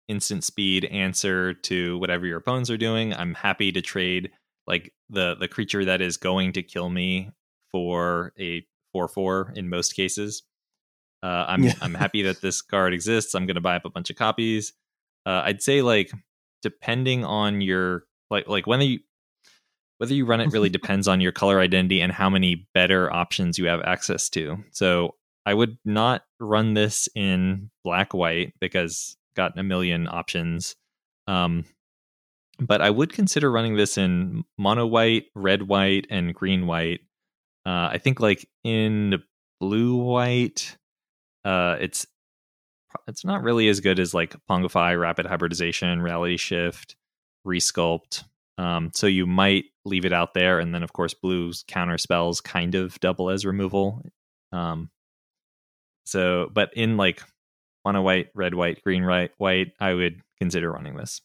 [0.07, 3.13] instant speed answer to whatever your opponents are doing.
[3.13, 4.31] I'm happy to trade
[4.67, 7.31] like the the creature that is going to kill me
[7.71, 10.43] for a four four in most cases.
[11.23, 11.73] Uh, I'm Yeah.
[11.81, 13.35] I'm happy that this card exists.
[13.35, 14.73] I'm going to buy up a bunch of copies.
[15.25, 16.11] Uh, I'd say like
[16.61, 18.99] depending on your like like whether you
[19.97, 23.57] whether you run it really depends on your color identity and how many better options
[23.57, 24.57] you have access to.
[24.71, 25.15] So
[25.45, 30.75] I would not run this in black white because got a million options.
[31.27, 31.65] Um,
[32.59, 37.01] but I would consider running this in mono white, red white, and green white.
[37.65, 39.21] Uh, I think like in
[39.59, 40.77] blue white,
[41.43, 42.05] uh, it's
[43.07, 46.95] it's not really as good as like Pongify, Rapid Hybridization, Reality Shift,
[47.45, 48.23] Resculpt.
[48.57, 52.39] Um, so you might leave it out there, and then of course blue's counter spells
[52.39, 54.01] kind of double as removal.
[54.53, 54.89] Um,
[56.05, 57.21] so, but in like
[57.85, 61.21] mono white, red white, green white, white, I would consider running this.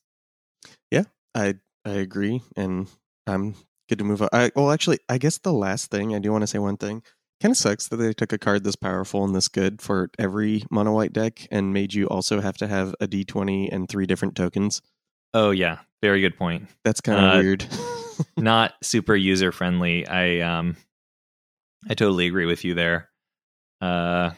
[0.90, 1.04] Yeah,
[1.34, 1.54] I
[1.84, 2.88] I agree, and
[3.26, 3.54] I'm
[3.88, 4.28] good to move on.
[4.32, 7.02] I, well, actually, I guess the last thing I do want to say one thing.
[7.40, 10.62] Kind of sucks that they took a card this powerful and this good for every
[10.70, 14.36] mono white deck and made you also have to have a d20 and three different
[14.36, 14.82] tokens.
[15.32, 16.68] Oh yeah, very good point.
[16.84, 17.66] That's kind of Uh, weird.
[18.36, 20.06] Not super user friendly.
[20.06, 20.76] I um,
[21.88, 23.08] I totally agree with you there.
[23.80, 24.32] Uh,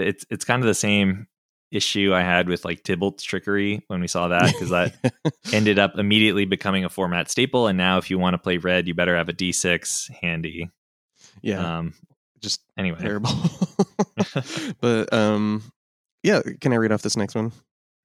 [0.00, 1.28] it's it's kind of the same
[1.72, 4.94] issue I had with like Tibalt's trickery when we saw that because that
[5.52, 7.66] ended up immediately becoming a format staple.
[7.66, 10.70] And now, if you want to play red, you better have a D6 handy.
[11.40, 11.94] yeah, Um,
[12.40, 13.30] just anyway, terrible.
[14.80, 15.62] but um,
[16.22, 17.52] yeah, can I read off this next one?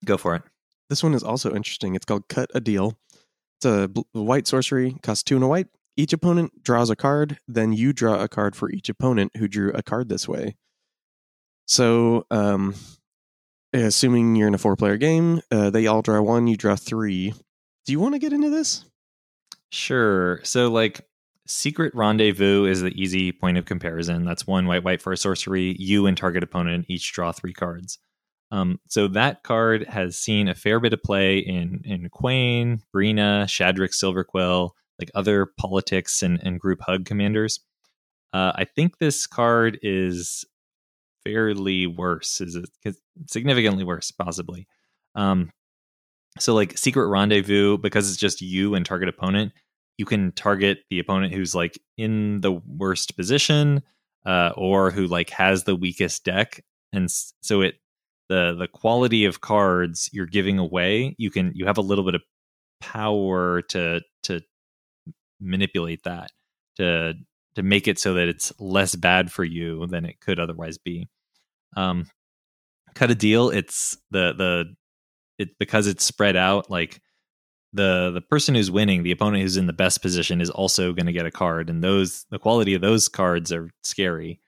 [0.06, 0.44] go for it.
[0.90, 1.96] This one is also interesting.
[1.96, 2.98] It's called Cut a Deal.
[3.58, 5.68] It's a bl- white sorcery, costs two and a white.
[5.98, 9.72] Each opponent draws a card, then you draw a card for each opponent who drew
[9.72, 10.56] a card this way.
[11.66, 12.76] So, um,
[13.74, 17.34] assuming you're in a four player game, uh, they all draw one, you draw three.
[17.86, 18.86] Do you want to get into this?
[19.72, 20.40] Sure.
[20.44, 21.08] So, like,
[21.46, 24.26] Secret Rendezvous is the easy point of comparison.
[24.26, 25.76] That's one white, white for a sorcery.
[25.80, 28.00] You and target opponent each draw three cards.
[28.52, 33.46] Um, so that card has seen a fair bit of play in in Kwain, Brina,
[33.46, 37.60] Shadrix, Silverquill, like other politics and, and group hug commanders.
[38.34, 40.46] Uh, I think this card is
[41.28, 42.42] fairly worse.
[42.42, 42.96] Is it
[43.28, 44.68] significantly worse, possibly?
[45.16, 45.52] Um,
[46.40, 49.52] so like Secret Rendezvous, because it's just you and target opponent,
[49.98, 53.82] you can target the opponent who's like in the worst position
[54.26, 56.64] uh, or who like has the weakest deck,
[56.94, 57.10] and
[57.42, 57.76] so it
[58.30, 62.16] the the quality of cards you're giving away, you can you have a little bit
[62.16, 62.22] of
[62.80, 64.42] power to to
[65.40, 66.32] manipulate that
[66.78, 67.14] to
[67.56, 71.08] to make it so that it's less bad for you than it could otherwise be.
[71.76, 72.08] Um,
[72.96, 73.50] cut a deal.
[73.50, 74.76] It's the the
[75.38, 76.70] it because it's spread out.
[76.70, 77.02] Like
[77.74, 81.06] the the person who's winning, the opponent who's in the best position, is also going
[81.06, 84.40] to get a card, and those the quality of those cards are scary.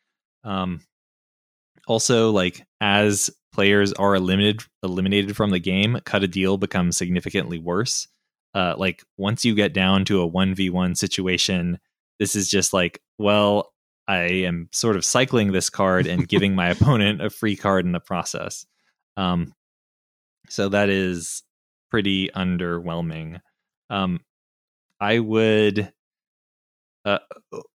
[0.43, 0.81] Um,
[1.87, 7.59] also, like as players are eliminated eliminated from the game, cut a deal becomes significantly
[7.59, 8.07] worse.
[8.55, 11.79] Uh, like once you get down to a one v one situation,
[12.19, 13.71] this is just like, well,
[14.09, 17.91] I am sort of cycling this card and giving my opponent a free card in
[17.91, 18.65] the process.
[19.15, 19.53] Um,
[20.49, 21.43] so that is
[21.91, 23.39] pretty underwhelming.
[23.91, 24.21] Um,
[24.99, 25.93] I would
[27.05, 27.19] uh,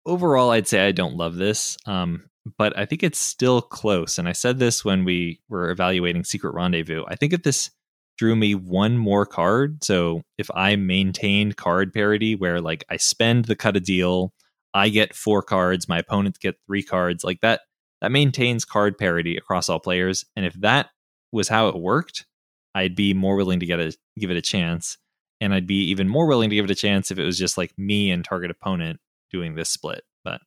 [0.04, 2.24] overall, I'd say I don't love this, um,
[2.58, 4.18] but I think it's still close.
[4.18, 7.04] And I said this when we were evaluating Secret Rendezvous.
[7.08, 7.70] I think if this
[8.18, 13.46] drew me one more card, so if I maintained card parity, where like I spend
[13.46, 14.32] the cut a deal,
[14.74, 17.60] I get four cards, my opponents get three cards, like that,
[18.00, 20.24] that maintains card parity across all players.
[20.36, 20.90] And if that
[21.32, 22.26] was how it worked,
[22.74, 24.98] I'd be more willing to get a give it a chance.
[25.40, 27.56] And I'd be even more willing to give it a chance if it was just
[27.56, 30.02] like me and target opponent doing this split.
[30.24, 30.40] But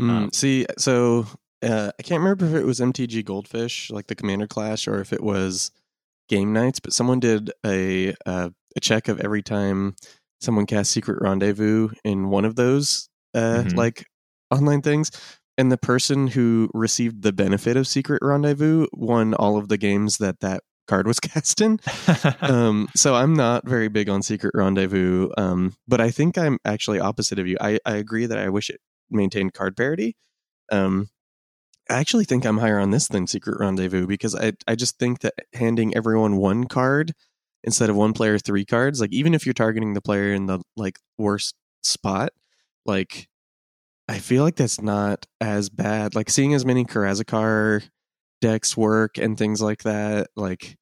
[0.00, 1.26] Mm, Um, see, so
[1.62, 5.12] uh, I can't remember if it was MTG Goldfish, like the Commander Clash, or if
[5.12, 5.70] it was
[6.28, 6.80] Game Nights.
[6.80, 9.94] But someone did a uh, a check of every time
[10.40, 13.76] someone cast Secret Rendezvous in one of those uh, Mhm.
[13.76, 14.06] like
[14.50, 15.10] online things,
[15.58, 20.18] and the person who received the benefit of Secret Rendezvous won all of the games
[20.18, 21.80] that that card was cast in.
[22.40, 27.00] um, so I'm not very big on Secret Rendezvous, um, but I think I'm actually
[27.00, 27.56] opposite of you.
[27.60, 28.80] I, I agree that I wish it
[29.10, 30.16] maintained card parity.
[30.70, 31.08] Um,
[31.90, 35.20] I actually think I'm higher on this than Secret Rendezvous because I I just think
[35.20, 37.12] that handing everyone one card
[37.62, 40.60] instead of one player three cards, like even if you're targeting the player in the
[40.76, 42.30] like worst spot,
[42.86, 43.28] like
[44.08, 46.14] I feel like that's not as bad.
[46.14, 47.82] Like seeing as many Karazikar
[48.40, 50.76] decks work and things like that, like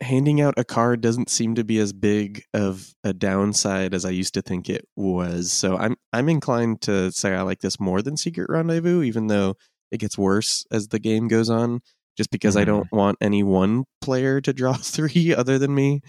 [0.00, 4.10] handing out a card doesn't seem to be as big of a downside as I
[4.10, 5.50] used to think it was.
[5.52, 9.56] So I'm I'm inclined to say I like this more than Secret Rendezvous, even though
[9.90, 11.80] it gets worse as the game goes on.
[12.16, 12.66] Just because I Mhm.
[12.66, 16.00] don't want any one player to draw three other than me.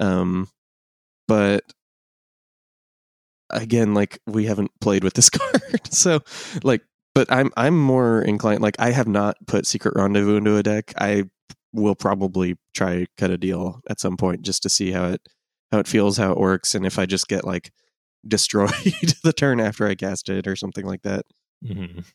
[0.00, 0.48] Um,
[1.28, 1.62] but
[3.52, 6.20] again, like we haven't played with this card, so
[6.62, 6.82] like.
[7.14, 8.62] But I'm I'm more inclined.
[8.62, 10.94] Like I have not put Secret Rendezvous into a deck.
[10.96, 11.24] I
[11.74, 15.20] will probably try cut a deal at some point just to see how it
[15.70, 17.70] how it feels, how it works, and if I just get like
[18.26, 18.70] destroyed
[19.22, 21.26] the turn after I cast it or something like that.
[21.62, 22.06] Mhm.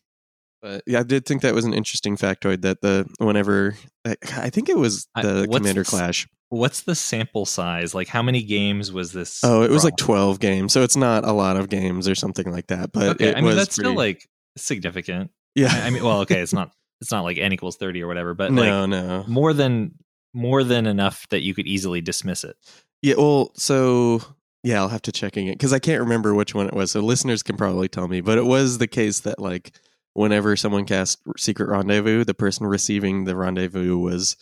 [0.60, 4.50] But yeah, I did think that was an interesting factoid that the whenever I, I
[4.50, 6.26] think it was the what's Commander Clash.
[6.50, 7.94] What's the sample size?
[7.94, 9.40] Like, how many games was this?
[9.44, 12.50] Oh, it was like twelve games, so it's not a lot of games or something
[12.50, 12.92] like that.
[12.92, 14.26] But Okay, I mean that's still like
[14.56, 15.30] significant.
[15.54, 15.68] yeah.
[15.84, 18.52] I mean, well, okay, it's not it's not like n equals thirty or whatever, but
[18.52, 19.24] no, like no.
[19.28, 19.94] more than
[20.34, 22.56] more than enough that you could easily dismiss it.
[23.02, 24.22] Yeah, well, so
[24.64, 26.90] yeah, I'll have to check in it because I can't remember which one it was.
[26.90, 29.72] So listeners can probably tell me, but it was the case that like
[30.14, 34.36] whenever someone cast Secret Rendezvous, the person receiving the rendezvous was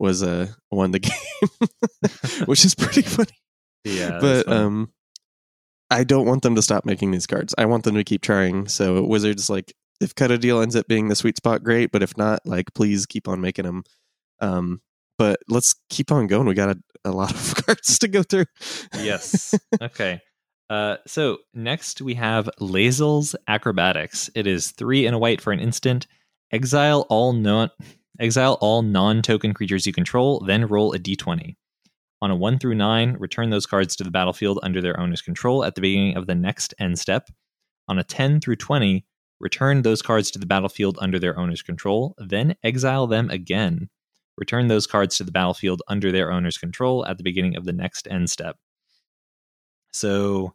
[0.00, 3.30] was uh won the game, which is pretty funny.
[3.84, 4.92] Yeah, but um,
[5.90, 7.54] I don't want them to stop making these cards.
[7.58, 8.68] I want them to keep trying.
[8.68, 11.92] So Wizards like if cut a deal ends up being the sweet spot, great.
[11.92, 13.84] But if not, like please keep on making them.
[14.40, 14.80] Um,
[15.18, 16.46] but let's keep on going.
[16.46, 18.46] We got a, a lot of cards to go through.
[18.94, 19.54] yes.
[19.82, 20.20] Okay.
[20.70, 24.30] Uh, so next we have Lae'zel's Acrobatics.
[24.36, 26.06] It is three and a white for an instant.
[26.52, 27.70] Exile all non
[28.20, 31.56] exile all non-token creatures you control, then roll a d20.
[32.22, 35.64] On a 1 through 9, return those cards to the battlefield under their owner's control
[35.64, 37.30] at the beginning of the next end step.
[37.88, 39.06] On a 10 through 20,
[39.40, 43.88] return those cards to the battlefield under their owner's control, then exile them again.
[44.36, 47.72] Return those cards to the battlefield under their owner's control at the beginning of the
[47.72, 48.56] next end step.
[49.92, 50.54] So,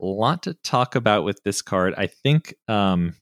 [0.00, 1.94] a lot to talk about with this card.
[1.98, 3.14] I think, um,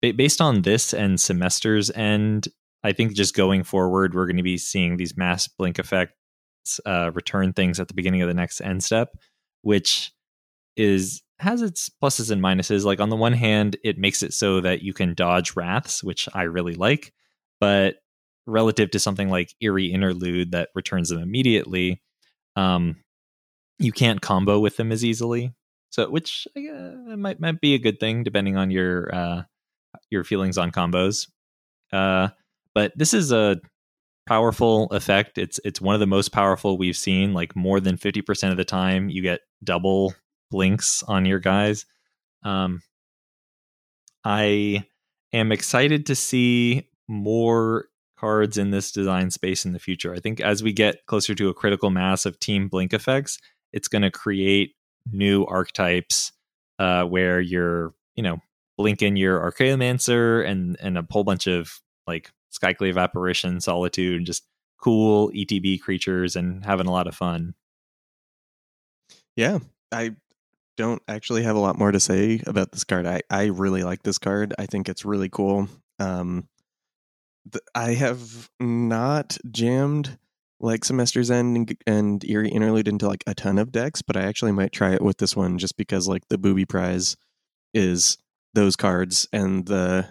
[0.00, 2.48] based on this and Semester's end,
[2.84, 7.10] I think just going forward, we're going to be seeing these mass blink effects uh,
[7.14, 9.16] return things at the beginning of the next end step,
[9.62, 10.12] which
[10.76, 12.84] is has its pluses and minuses.
[12.84, 16.28] Like on the one hand, it makes it so that you can dodge wraths, which
[16.34, 17.12] I really like,
[17.60, 17.96] but
[18.46, 22.02] relative to something like Eerie Interlude that returns them immediately,
[22.56, 22.96] um,
[23.78, 25.52] you can't combo with them as easily.
[25.90, 29.42] So, which uh, might might be a good thing depending on your uh,
[30.10, 31.28] your feelings on combos.
[31.92, 32.28] Uh,
[32.74, 33.60] but this is a
[34.26, 35.38] powerful effect.
[35.38, 37.34] It's it's one of the most powerful we've seen.
[37.34, 40.14] Like more than fifty percent of the time, you get double
[40.50, 41.86] blinks on your guys.
[42.44, 42.82] Um,
[44.24, 44.84] I
[45.32, 47.86] am excited to see more
[48.18, 50.14] cards in this design space in the future.
[50.14, 53.38] I think as we get closer to a critical mass of team blink effects,
[53.72, 54.74] it's going to create
[55.10, 56.32] new archetypes
[56.78, 58.38] uh, where you're, you know,
[58.78, 64.44] blinking your Archaeomancer and and a whole bunch of like Skyclave Apparition, Solitude, just
[64.80, 67.54] cool ETB creatures and having a lot of fun.
[69.36, 69.58] Yeah,
[69.90, 70.16] I
[70.76, 73.06] don't actually have a lot more to say about this card.
[73.06, 74.54] I, I really like this card.
[74.58, 75.68] I think it's really cool.
[75.98, 76.48] Um,
[77.50, 80.18] th- I have not jammed
[80.60, 84.22] like Semester's End and, and Eerie Interlude into like a ton of decks, but I
[84.22, 87.16] actually might try it with this one just because like the booby prize
[87.74, 88.18] is
[88.54, 90.08] those cards and the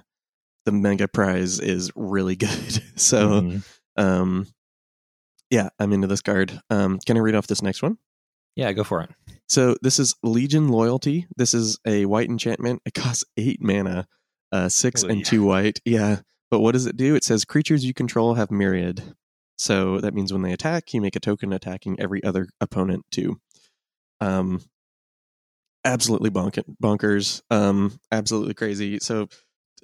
[0.65, 2.83] the mega prize is really good.
[2.95, 4.01] so mm-hmm.
[4.01, 4.47] um
[5.49, 6.61] yeah, I'm into this card.
[6.69, 7.97] Um can I read off this next one?
[8.55, 9.09] Yeah, go for it.
[9.47, 11.27] So this is Legion Loyalty.
[11.38, 12.81] This is a white enchantment.
[12.85, 14.07] It costs eight mana,
[14.51, 15.79] uh, six and two white.
[15.85, 16.19] Yeah,
[16.49, 17.15] but what does it do?
[17.15, 19.15] It says creatures you control have myriad.
[19.57, 23.39] So that means when they attack, you make a token attacking every other opponent too.
[24.19, 24.61] Um,
[25.85, 27.41] absolutely bonk- bonkers.
[27.49, 28.99] Um, absolutely crazy.
[28.99, 29.27] So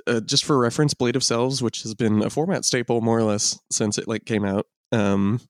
[0.05, 3.23] uh, just for reference, Blade of Selves, which has been a format staple more or
[3.23, 5.41] less since it like came out, um,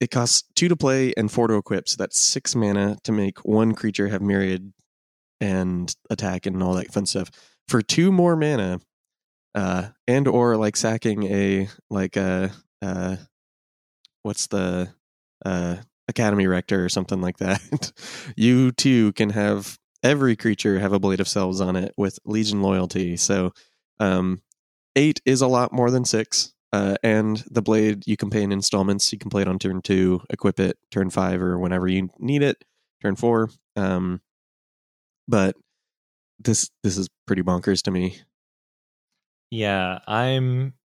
[0.00, 1.88] it costs two to play and four to equip.
[1.88, 4.72] So that's six mana to make one creature have myriad
[5.40, 7.30] and attack and all that fun stuff.
[7.68, 8.80] For two more mana,
[9.54, 12.50] uh, and or like sacking a like a
[12.82, 13.16] uh,
[14.22, 14.92] what's the
[15.44, 15.76] uh
[16.08, 17.92] academy rector or something like that,
[18.36, 22.62] you too can have every creature have a blade of selves on it with legion
[22.62, 23.16] loyalty.
[23.16, 23.52] So
[23.98, 24.42] um,
[24.94, 26.52] eight is a lot more than six.
[26.72, 29.12] Uh, and the blade you can pay in installments.
[29.12, 32.42] You can play it on turn two, equip it turn five or whenever you need
[32.42, 32.64] it,
[33.00, 33.48] turn four.
[33.76, 34.20] Um,
[35.26, 35.56] but
[36.40, 38.20] this this is pretty bonkers to me.
[39.50, 40.74] Yeah, I'm.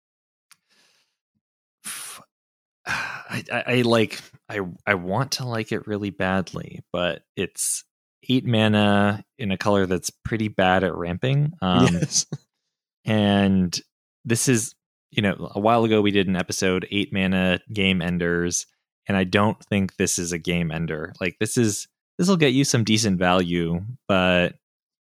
[2.86, 7.84] I, I, I like I I want to like it really badly, but it's
[8.28, 11.52] eight mana in a color that's pretty bad at ramping.
[11.60, 12.26] Um, yes.
[13.04, 13.78] and
[14.24, 14.74] this is
[15.16, 18.66] you know, a while ago we did an episode eight mana game enders,
[19.06, 21.12] and I don't think this is a game ender.
[21.20, 21.86] Like this is
[22.18, 24.54] this will get you some decent value, but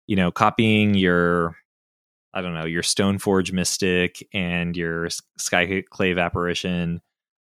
[0.07, 1.57] you know, copying your
[2.33, 5.07] I don't know, your Stoneforge Mystic and your
[5.39, 7.01] Skyclave Apparition,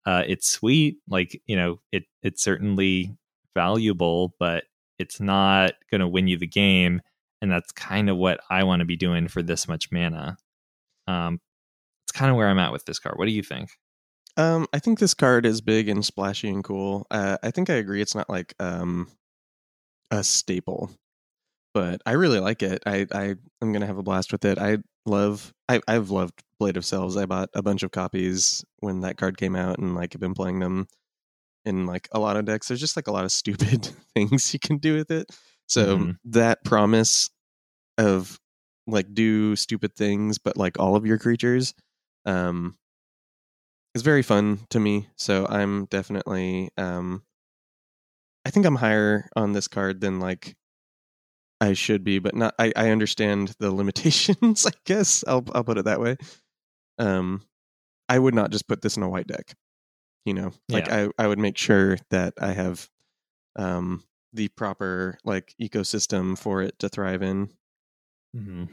[0.06, 0.98] uh, it's sweet.
[1.08, 3.16] Like, you know, it it's certainly
[3.56, 4.66] valuable, but
[5.02, 7.02] it's not gonna win you the game.
[7.42, 10.38] And that's kind of what I want to be doing for this much mana.
[11.08, 11.42] Um,
[12.06, 13.18] it's kind of where I'm at with this card.
[13.18, 13.72] What do you think?
[14.38, 17.08] Um, I think this card is big and splashy and cool.
[17.12, 18.02] Uh, I think I agree.
[18.02, 19.08] It's not like um,
[20.12, 20.92] a staple,
[21.74, 22.84] but I really like it.
[22.86, 24.58] I, I am gonna have a blast with it.
[24.58, 25.52] I love.
[25.68, 27.18] I I've loved Blade of Selves.
[27.18, 30.34] I bought a bunch of copies when that card came out, and like I've been
[30.34, 30.88] playing them
[31.66, 32.68] in like a lot of decks.
[32.68, 35.28] There's just like a lot of stupid things you can do with it.
[35.68, 36.12] So mm-hmm.
[36.26, 37.30] that promise
[37.98, 38.40] of
[38.88, 41.74] like do stupid things, but like all of your creatures
[42.26, 42.78] um,
[43.96, 45.08] is very fun to me.
[45.18, 47.24] So I'm definitely, um,
[48.46, 50.56] I think I'm higher on this card than like
[51.62, 52.56] I should be, but not.
[52.58, 54.66] I, I understand the limitations.
[54.68, 56.18] I guess I'll I'll put it that way.
[56.98, 57.44] Um,
[58.10, 59.54] I would not just put this in a white deck.
[60.26, 61.10] You know, like Yeah.
[61.18, 62.88] I, I would make sure that I have
[63.56, 64.04] um,
[64.34, 67.50] the proper like ecosystem for it to thrive in.
[68.36, 68.66] Mm-hmm.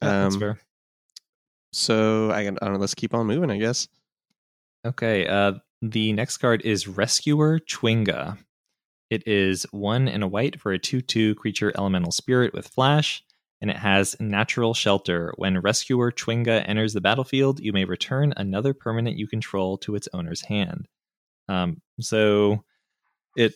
[0.00, 0.58] that's Um, fair.
[1.72, 2.78] So I, I don't know.
[2.78, 3.88] Let's keep on moving, I guess.
[4.86, 5.26] Okay.
[5.26, 8.38] Uh, the next card is Rescuer Chwinga.
[9.10, 13.22] It is one and a white for a 2 2 creature elemental spirit with flash,
[13.60, 15.32] and it has natural shelter.
[15.36, 20.08] When Rescuer Chwinga enters the battlefield, you may return another permanent you control to its
[20.12, 20.86] owner's hand.
[21.48, 22.64] Um, so
[23.36, 23.54] it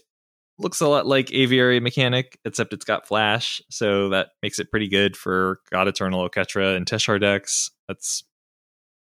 [0.59, 4.89] looks a lot like Aviary Mechanic, except it's got flash, so that makes it pretty
[4.89, 7.71] good for God Eternal Oketra and Teshar decks.
[7.87, 8.25] That's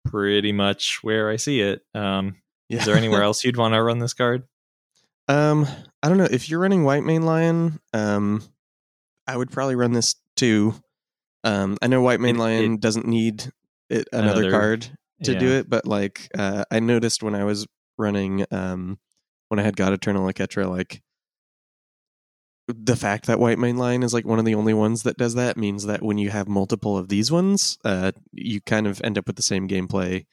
[0.07, 1.83] pretty much where I see it.
[1.95, 2.37] Um,
[2.69, 2.79] Yeah.
[2.81, 4.45] is there anywhere else you'd want to run this card?
[5.29, 5.67] Um,
[6.03, 7.81] I don't know if you're running Whitemane Lion.
[7.93, 8.43] Um,
[9.27, 10.75] I would probably run this too.
[11.45, 13.53] Um, I know Whitemane Lion it- doesn't need
[13.89, 14.89] it, another, Another- card
[15.25, 17.67] to do it, but like uh, I noticed when I was
[17.99, 18.99] running, um,
[19.49, 21.03] when I had God Eternal Oketra, like
[22.69, 25.57] the fact that Whitemane Lion is like one of the only ones that does that
[25.57, 29.27] means that when you have multiple of these ones, uh, you kind of end up
[29.27, 30.25] with the same gameplay.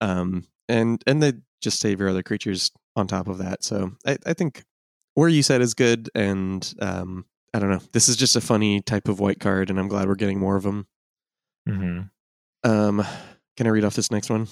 [0.00, 1.32] Um, and and they
[1.62, 3.64] just save your other creatures on top of that.
[3.64, 4.62] So I, I think
[5.14, 7.80] where you said is good, and um, I don't know.
[7.92, 10.56] This is just a funny type of white card, and I'm glad we're getting more
[10.56, 10.86] of them.
[11.68, 12.70] Mm-hmm.
[12.70, 13.04] Um,
[13.56, 14.46] can I read off this next one?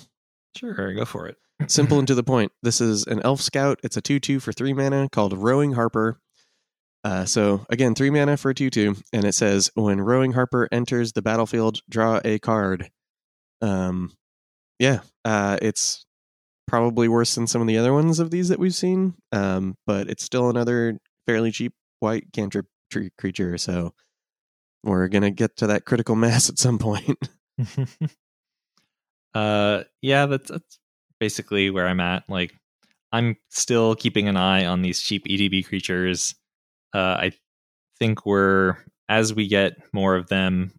[0.56, 1.36] Sure, go for it.
[1.68, 2.52] Simple and to the point.
[2.62, 3.78] This is an elf scout.
[3.82, 6.18] It's a 2 2 for 3 mana called Roving Harper.
[7.04, 8.96] Uh, so, again, 3 mana for a 2 2.
[9.12, 12.90] And it says when Roving Harper enters the battlefield, draw a card.
[13.60, 14.12] Um,
[14.78, 16.04] yeah, uh, it's
[16.66, 19.14] probably worse than some of the other ones of these that we've seen.
[19.32, 22.66] Um, but it's still another fairly cheap white cantrip
[23.18, 23.58] creature.
[23.58, 23.94] So,
[24.84, 27.18] we're to get to that critical mass at some point.
[29.34, 30.78] uh, yeah, that's that's
[31.20, 32.24] basically where I'm at.
[32.28, 32.54] Like,
[33.12, 36.34] I'm still keeping an eye on these cheap ETB creatures.
[36.94, 37.32] Uh, I
[37.98, 38.76] think we're
[39.08, 40.72] as we get more of them,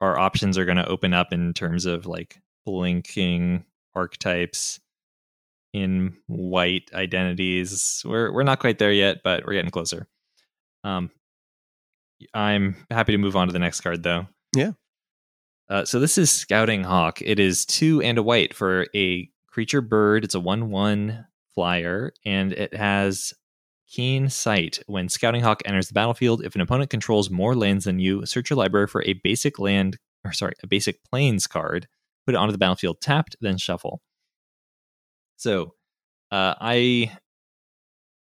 [0.00, 3.64] our options are going to open up in terms of like blinking
[3.94, 4.80] archetypes
[5.72, 8.02] in white identities.
[8.04, 10.06] We're we're not quite there yet, but we're getting closer.
[10.84, 11.10] Um,
[12.34, 14.26] I'm happy to move on to the next card though.
[14.54, 14.72] Yeah.
[15.68, 17.22] Uh, so this is Scouting Hawk.
[17.22, 20.24] It is two and a white for a creature bird.
[20.24, 23.32] It's a one-one flyer, and it has
[23.88, 24.80] keen sight.
[24.86, 28.50] When Scouting Hawk enters the battlefield, if an opponent controls more lands than you, search
[28.50, 31.86] your library for a basic land, or sorry, a basic plains card.
[32.26, 34.02] Put it onto the battlefield tapped, then shuffle.
[35.36, 35.74] So,
[36.30, 37.16] uh, I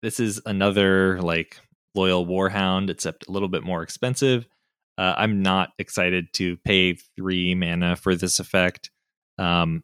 [0.02, 1.60] this is another like
[1.94, 4.46] loyal warhound, except a little bit more expensive.
[4.98, 8.90] Uh, I'm not excited to pay three mana for this effect.
[9.38, 9.82] Um,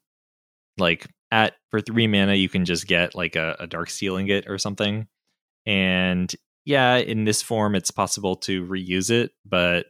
[0.76, 4.58] like at for three mana, you can just get like a, a darksteel ingot or
[4.58, 5.08] something.
[5.66, 6.32] And
[6.64, 9.86] yeah, in this form, it's possible to reuse it, but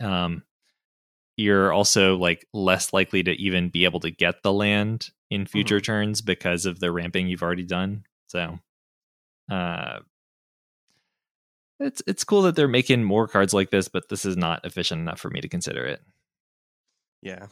[0.00, 0.42] um,
[1.36, 5.80] you're also like less likely to even be able to get the land in future
[5.80, 8.04] turns because of the ramping you've already done.
[8.28, 8.58] So,
[9.50, 10.00] uh,
[11.84, 15.00] it's it's cool that they're making more cards like this, but this is not efficient
[15.00, 16.02] enough for me to consider it.
[17.22, 17.46] Yeah.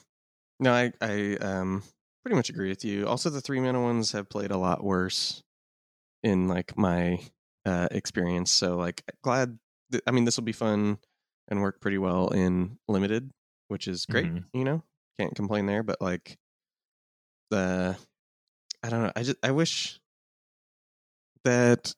[0.60, 1.84] No, I I um
[2.24, 3.08] pretty much agree with you.
[3.08, 5.42] Also the three mana ones have played a lot worse
[6.22, 7.20] in like my
[7.66, 8.52] uh experience.
[8.52, 9.58] So like glad
[9.92, 10.98] th- I mean this will be fun
[11.48, 13.32] and work pretty well in limited,
[13.68, 14.46] which is great, Mhm.
[14.54, 14.84] you know.
[15.18, 16.38] Can't complain there, but like
[17.50, 17.96] the
[18.82, 19.12] I don't know.
[19.16, 20.00] I just I wish
[21.44, 21.94] that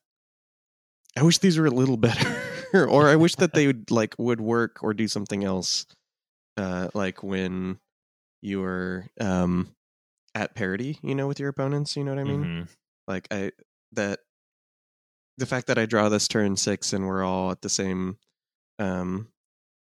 [1.16, 4.40] I wish these were a little better or I wish that they would like would
[4.40, 5.86] work or do something else
[6.56, 7.78] uh like when
[8.42, 9.74] you were um
[10.34, 12.44] at parity, you know, with your opponents, you know what I mean?
[12.44, 12.68] Mhm.
[13.06, 13.52] Like I
[13.92, 14.20] that
[15.38, 18.18] the fact that I draw this turn 6 and we're all at the same
[18.78, 19.28] um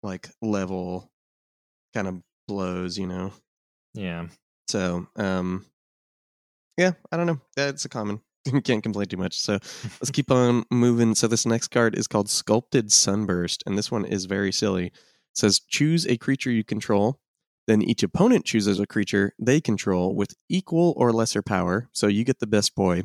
[0.03, 1.11] like level
[1.93, 3.33] kind of blows, you know.
[3.93, 4.27] Yeah.
[4.67, 5.65] So, um
[6.77, 7.39] yeah, I don't know.
[7.55, 8.21] That's a common.
[8.63, 9.37] Can't complain too much.
[9.39, 11.15] So let's keep on moving.
[11.15, 14.87] So this next card is called Sculpted Sunburst, and this one is very silly.
[14.87, 14.93] It
[15.33, 17.19] says choose a creature you control.
[17.67, 21.89] Then each opponent chooses a creature they control with equal or lesser power.
[21.93, 23.03] So you get the best boy.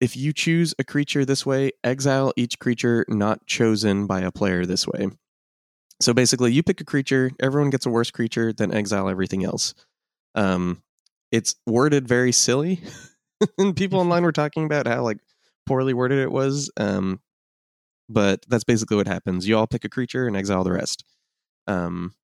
[0.00, 4.66] If you choose a creature this way, exile each creature not chosen by a player
[4.66, 5.08] this way.
[6.00, 9.74] So basically, you pick a creature, everyone gets a worse creature, then exile everything else.
[10.34, 10.82] Um,
[11.30, 12.80] it's worded very silly.
[13.58, 15.18] and people online were talking about how like
[15.66, 16.70] poorly worded it was.
[16.76, 17.20] Um,
[18.08, 19.48] but that's basically what happens.
[19.48, 21.04] You all pick a creature and exile the rest.
[21.66, 22.14] Um,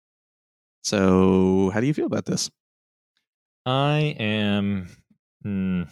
[0.82, 2.50] so how do you feel about this?
[3.66, 4.88] I am.
[5.44, 5.88] Mm,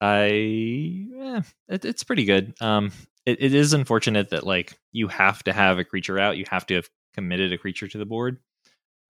[0.00, 2.54] I eh, it, it's pretty good.
[2.60, 2.92] Um,
[3.26, 6.36] it, it is unfortunate that like you have to have a creature out.
[6.36, 8.38] You have to have committed a creature to the board.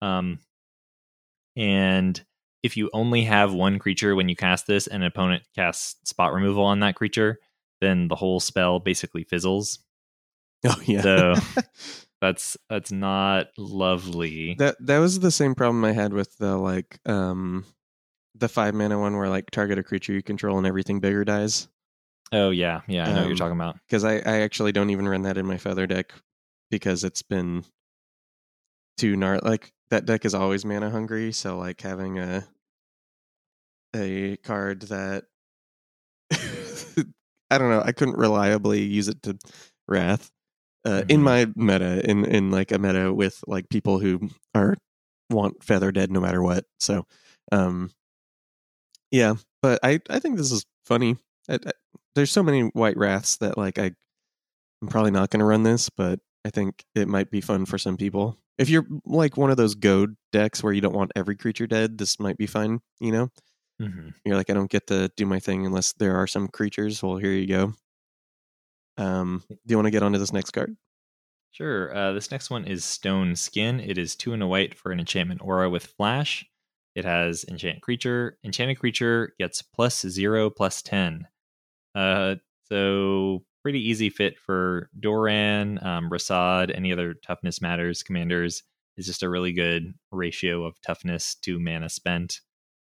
[0.01, 0.39] Um,
[1.55, 2.23] and
[2.63, 6.33] if you only have one creature when you cast this, and an opponent casts spot
[6.33, 7.39] removal on that creature,
[7.81, 9.79] then the whole spell basically fizzles.
[10.65, 11.01] Oh yeah.
[11.01, 11.35] So
[12.21, 14.55] that's that's not lovely.
[14.59, 17.65] that that was the same problem I had with the like um
[18.35, 21.67] the five mana one where like target a creature you control and everything bigger dies.
[22.31, 23.77] oh yeah, yeah, I know what you're Um, talking about.
[23.87, 26.13] Because I, I actually don't even run that in my feather deck
[26.69, 27.63] because it's been
[28.97, 32.47] too gnar like that deck is always mana hungry, so like having a
[33.95, 35.25] a card that
[37.51, 39.37] I don't know, I couldn't reliably use it to
[39.87, 40.29] wrath.
[40.85, 41.23] Uh, in Mhm.
[41.23, 44.77] my meta, in in like a meta with like people who are
[45.29, 46.65] want feather dead no matter what.
[46.79, 47.05] So,
[47.51, 47.91] um,
[49.11, 51.17] yeah, but I I think this is funny.
[51.49, 51.71] I, I,
[52.15, 53.91] there's so many white wraths that like I
[54.81, 57.77] I'm probably not going to run this, but I think it might be fun for
[57.77, 58.37] some people.
[58.59, 61.97] If you're like one of those goad decks where you don't want every creature dead,
[61.97, 62.81] this might be fun.
[63.01, 63.29] You know,
[63.79, 64.13] Mhm.
[64.25, 67.03] you're like I don't get to do my thing unless there are some creatures.
[67.03, 67.73] Well, here you go.
[68.97, 70.75] Um, do you want to get onto this next card?
[71.51, 71.93] Sure.
[71.95, 73.79] Uh, this next one is Stone Skin.
[73.79, 76.45] It is two and a white for an enchantment aura with flash.
[76.95, 78.37] It has enchant creature.
[78.43, 81.27] Enchanted creature gets plus zero, plus ten.
[81.95, 88.63] Uh, so pretty easy fit for Doran, um, Rasad, any other toughness matters commanders.
[88.97, 92.39] Is just a really good ratio of toughness to mana spent,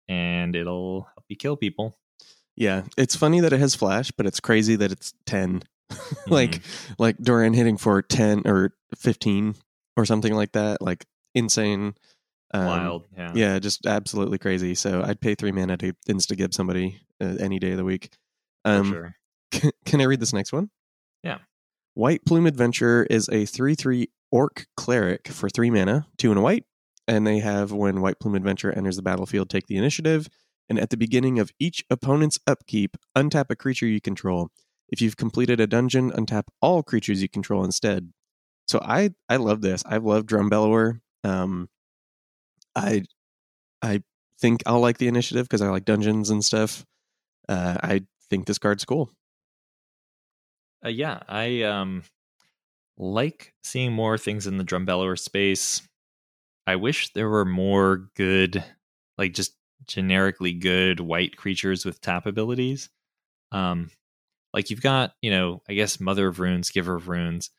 [0.06, 1.98] and it'll help you kill people.
[2.56, 5.62] Yeah, it's funny that it has flash, but it's crazy that it's ten.
[6.26, 6.60] like
[6.98, 9.54] like Doran hitting for ten or fifteen
[9.96, 10.82] or something like that.
[10.82, 11.94] Like insane.
[12.52, 13.32] Um, Wild, yeah.
[13.34, 14.74] Yeah, just absolutely crazy.
[14.74, 18.10] So I'd pay three mana to insta give somebody uh, any day of the week.
[18.62, 19.16] for Um, sure.
[19.60, 20.70] Can, can I read this next one?
[21.22, 21.38] Yeah.
[21.94, 26.42] White Plume Adventure is a 3 3 Orc Cleric for 3 mana, 2 and a
[26.42, 26.64] white.
[27.08, 30.28] And they have when White Plume Adventure enters the battlefield, take the initiative.
[30.68, 34.50] And at the beginning of each opponent's upkeep, untap a creature you control.
[34.88, 38.12] If you've completed a dungeon, untap all creatures you control instead.
[38.66, 39.82] So I I love this.
[39.86, 41.00] I've loved Drum Bellower.
[41.22, 41.68] Um,
[42.74, 43.04] I
[43.80, 44.02] I
[44.40, 46.84] think I'll like the initiative because I like dungeons and stuff.
[47.48, 49.12] Uh, I think this card's cool.
[50.84, 52.02] Uh, yeah, I um
[52.98, 55.82] like seeing more things in the drum bellower space.
[56.66, 58.64] I wish there were more good,
[59.18, 59.54] like just
[59.86, 62.90] generically good white creatures with tap abilities.
[63.52, 63.90] Um,
[64.54, 67.50] like you've got, you know, I guess Mother of Runes, Giver of Runes,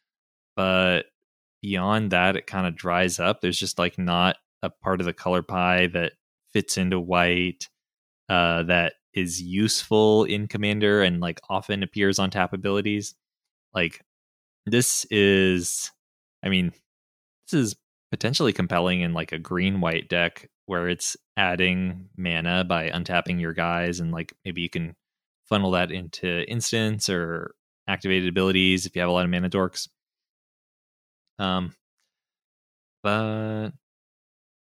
[0.56, 1.08] but
[1.62, 3.42] beyond that, it kind of dries up.
[3.42, 6.14] There's just like not a part of the color pie that
[6.54, 7.70] fits into white
[8.30, 13.16] uh, that is useful in Commander and like often appears on tap abilities.
[13.74, 14.02] Like
[14.66, 15.92] this is,
[16.44, 16.72] I mean,
[17.50, 17.76] this is
[18.12, 23.54] potentially compelling in like a green white deck where it's adding mana by untapping your
[23.54, 24.96] guys and like maybe you can
[25.46, 27.56] funnel that into instants or
[27.88, 29.88] activated abilities if you have a lot of mana dorks.
[31.40, 31.74] Um,
[33.04, 33.72] but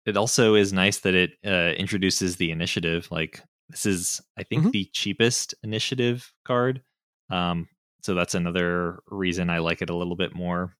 [0.05, 3.07] it also is nice that it uh, introduces the initiative.
[3.11, 4.71] Like this is, I think, Mhm.
[4.71, 6.83] the cheapest initiative card.
[7.29, 7.67] Um,
[8.01, 10.75] so that's another reason I like it a little bit more.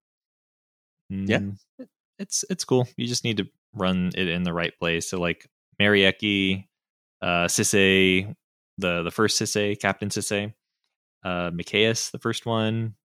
[1.10, 1.40] Yeah.
[1.40, 1.90] Mm, it-
[2.20, 2.88] it's it's cool.
[2.98, 5.10] You just need to run it in the right place.
[5.10, 5.48] So like
[5.80, 6.68] Marieki,
[7.22, 8.36] uh, Sisay,
[8.78, 10.54] the the first Sisay, Captain Sisay,
[11.24, 12.96] uh, Mikaeus, the first one,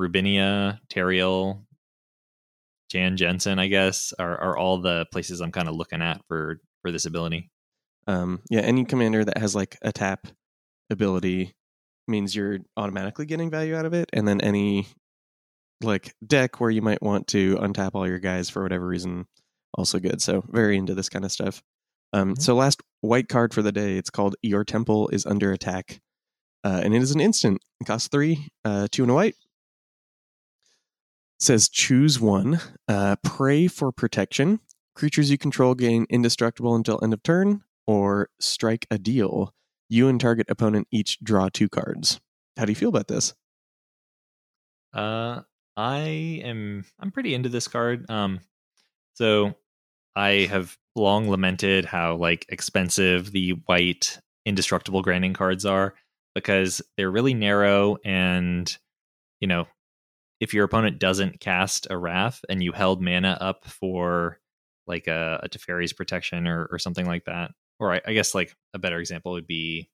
[0.00, 1.66] Rubinia, Teriel,
[2.90, 6.60] Jan Jansen, I guess, are are all the places I'm kind of looking at for
[6.82, 7.50] for this ability.
[8.10, 10.26] Um, yeah, any commander that has like a tap
[10.90, 11.54] ability
[12.08, 14.88] means you're automatically getting value out of it, and then any
[15.80, 19.26] like deck where you might want to untap all your guys for whatever reason,
[19.74, 20.20] also good.
[20.20, 21.62] So very into this kind of stuff.
[22.12, 22.42] Um, Mhm.
[22.42, 26.00] So last white card for the day, it's called Your Temple is Under Attack,
[26.64, 27.62] uh, and it is an instant.
[27.80, 29.36] It costs three, uh, two and a white.
[31.38, 32.60] It says choose one.
[32.88, 34.58] Uh, pray for protection.
[34.96, 39.52] Creatures you control gain indestructible until end of turn, or strike a deal.
[39.88, 42.20] You and target opponent each draw two cards.
[42.56, 43.34] How do you feel about this?
[44.92, 45.40] Uh,
[45.76, 48.08] I am I'm pretty into this card.
[48.10, 48.40] Um,
[49.14, 49.54] so
[50.16, 55.94] I have long lamented how like expensive the white indestructible grinding cards are
[56.34, 58.76] because they're really narrow and
[59.40, 59.66] you know
[60.40, 64.40] if your opponent doesn't cast a wrath and you held mana up for
[64.86, 68.54] like a, a Teferi's protection or, or something like that, or I, I guess like
[68.74, 69.88] a better example would be,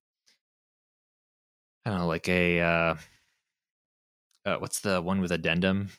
[1.87, 2.95] I don't know, like a uh,
[4.45, 5.91] uh what's the one with addendum?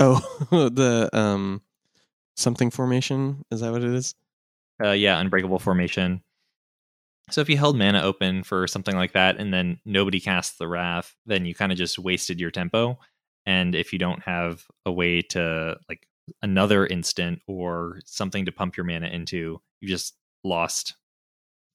[0.00, 0.20] Oh,
[0.50, 1.60] the um
[2.36, 4.14] something formation is that what it is?
[4.82, 6.22] Uh, yeah, unbreakable formation.
[7.30, 10.66] So if you held mana open for something like that, and then nobody casts the
[10.66, 12.98] wrath, then you kind of just wasted your tempo.
[13.46, 16.08] And if you don't have a way to like
[16.42, 20.94] another instant or something to pump your mana into, you just lost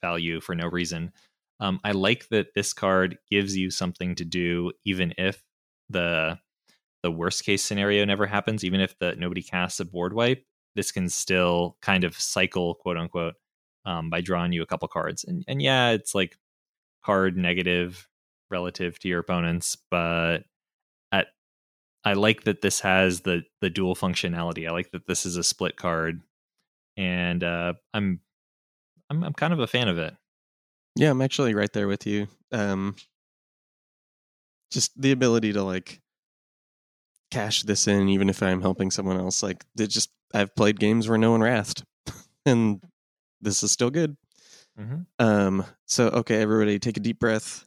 [0.01, 1.11] value for no reason.
[1.59, 5.43] Um, I like that this card gives you something to do, even if
[5.89, 6.39] the
[7.03, 8.63] the worst case scenario never happens.
[8.63, 10.43] Even if the nobody casts a board wipe,
[10.75, 13.35] this can still kind of cycle, quote unquote,
[13.85, 15.23] um, by drawing you a couple cards.
[15.23, 16.37] And and yeah, it's like
[17.03, 18.07] card negative
[18.51, 20.39] relative to your opponents, but
[21.11, 21.27] at
[22.03, 24.67] I like that this has the the dual functionality.
[24.67, 26.21] I like that this is a split card,
[26.97, 28.21] and uh, I'm
[29.09, 30.15] I'm I'm kind of a fan of it.
[30.95, 32.27] Yeah, I'm actually right there with you.
[32.51, 32.95] Um,
[34.71, 36.01] just the ability to like
[37.31, 39.43] cash this in, even if I'm helping someone else.
[39.43, 41.83] Like, it just I've played games where no one wrathed,
[42.45, 42.83] and
[43.41, 44.17] this is still good.
[44.79, 45.01] Mm-hmm.
[45.19, 47.65] Um, so okay, everybody, take a deep breath,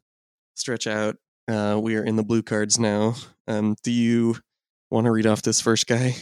[0.54, 1.16] stretch out.
[1.48, 3.14] Uh, we are in the blue cards now.
[3.48, 4.36] Um, do you
[4.90, 6.14] want to read off this first guy?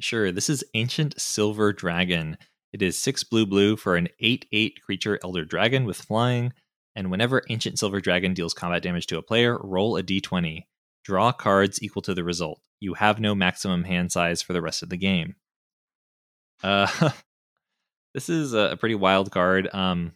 [0.00, 0.32] Sure.
[0.32, 2.38] This is Ancient Silver Dragon.
[2.72, 6.52] It is six blue blue for an 8 8 creature elder dragon with flying.
[6.96, 10.64] And whenever Ancient Silver Dragon deals combat damage to a player, roll a d20.
[11.04, 12.60] Draw cards equal to the result.
[12.80, 15.36] You have no maximum hand size for the rest of the game.
[16.62, 17.10] Uh,
[18.14, 19.68] this is a pretty wild card.
[19.72, 20.12] Um,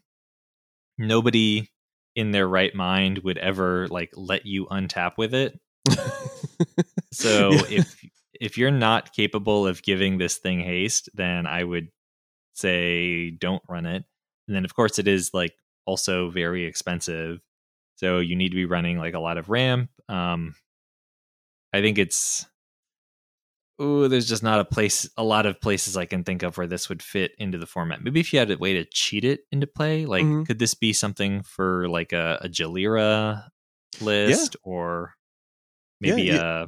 [0.99, 1.71] nobody
[2.17, 5.59] in their right mind would ever like let you untap with it.
[7.13, 7.63] so Yeah.
[7.79, 8.01] if
[8.41, 11.89] if you're not capable of giving this thing haste, then I would
[12.55, 14.05] say don't run it.
[14.49, 15.55] And then of course it is like
[15.87, 17.41] also very expensive.
[17.97, 19.91] So you need to be running like a lot of ramp.
[20.09, 20.55] Um
[21.73, 22.47] I think it's
[23.81, 26.67] oh, there's just not a place a lot of places I can think of where
[26.69, 28.03] this would fit into the format.
[28.03, 30.47] Maybe if you had a way to cheat it into play, like Mhm.
[30.47, 33.49] could this be something for like a, a Jalira
[34.01, 35.15] list or
[36.01, 36.63] maybe yeah.
[36.65, 36.67] a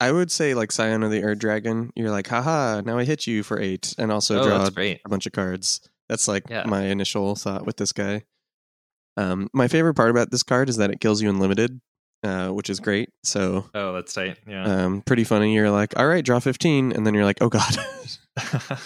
[0.00, 1.90] I would say like Scion of the Ur-Dragon.
[1.96, 5.26] You're like, haha, now I hit you for eight, and also oh, draw a bunch
[5.26, 5.80] of cards.
[6.08, 6.64] That's like Yeah.
[6.66, 8.24] my initial thought with this guy.
[9.16, 11.80] Um, my favorite part about this card is that it kills you unlimited,
[12.22, 13.08] uh, which is great.
[13.24, 14.36] So Oh, that's tight.
[14.46, 14.64] Yeah.
[14.84, 15.54] um, pretty funny.
[15.54, 17.74] You're like, all right, draw 15, and then you're like, oh god.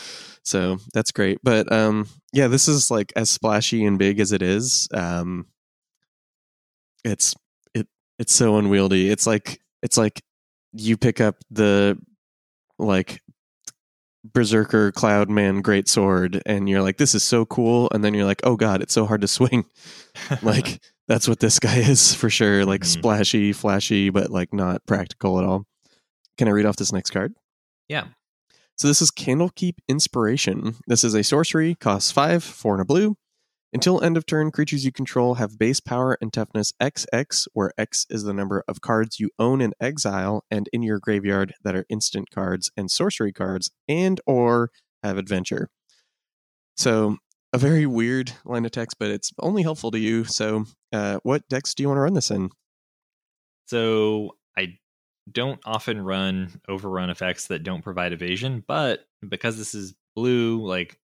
[0.45, 1.39] so that's great.
[1.43, 4.89] But um, yeah, this is like as splashy and big as it is.
[4.95, 5.47] Um,
[7.05, 7.35] it's
[7.75, 7.89] it
[8.19, 9.11] it's so unwieldy.
[9.11, 10.23] It's like it's like
[10.73, 11.99] you pick up the
[12.79, 13.21] like
[14.35, 18.27] berserker cloud man great sword and you're like this is so cool and then you're
[18.27, 19.65] like oh god it's so hard to swing
[20.43, 20.79] like
[21.09, 22.87] that's what this guy is for sure like Mhm.
[22.99, 25.65] splashy flashy but like not practical at all
[26.37, 27.33] can i read off this next card
[27.89, 28.05] yeah.
[28.77, 30.77] so this is Candlekeep Inspiration.
[30.87, 33.17] This is a sorcery, costs five, four and a blue.
[33.73, 38.05] Until end of turn, creatures you control have base power and toughness XX, where X
[38.11, 41.87] is the number of cards you own in exile and in your graveyard that are
[41.89, 44.71] instant cards and sorcery cards, and or
[45.05, 45.69] have adventure.
[46.77, 47.19] So
[47.53, 50.25] a very weird line of text, but it's only helpful to you.
[50.25, 52.51] So, uh, what decks do you want to run this in?
[53.67, 54.79] So I
[55.31, 60.99] don't often run overrun effects that don't provide evasion, but because this is blue, like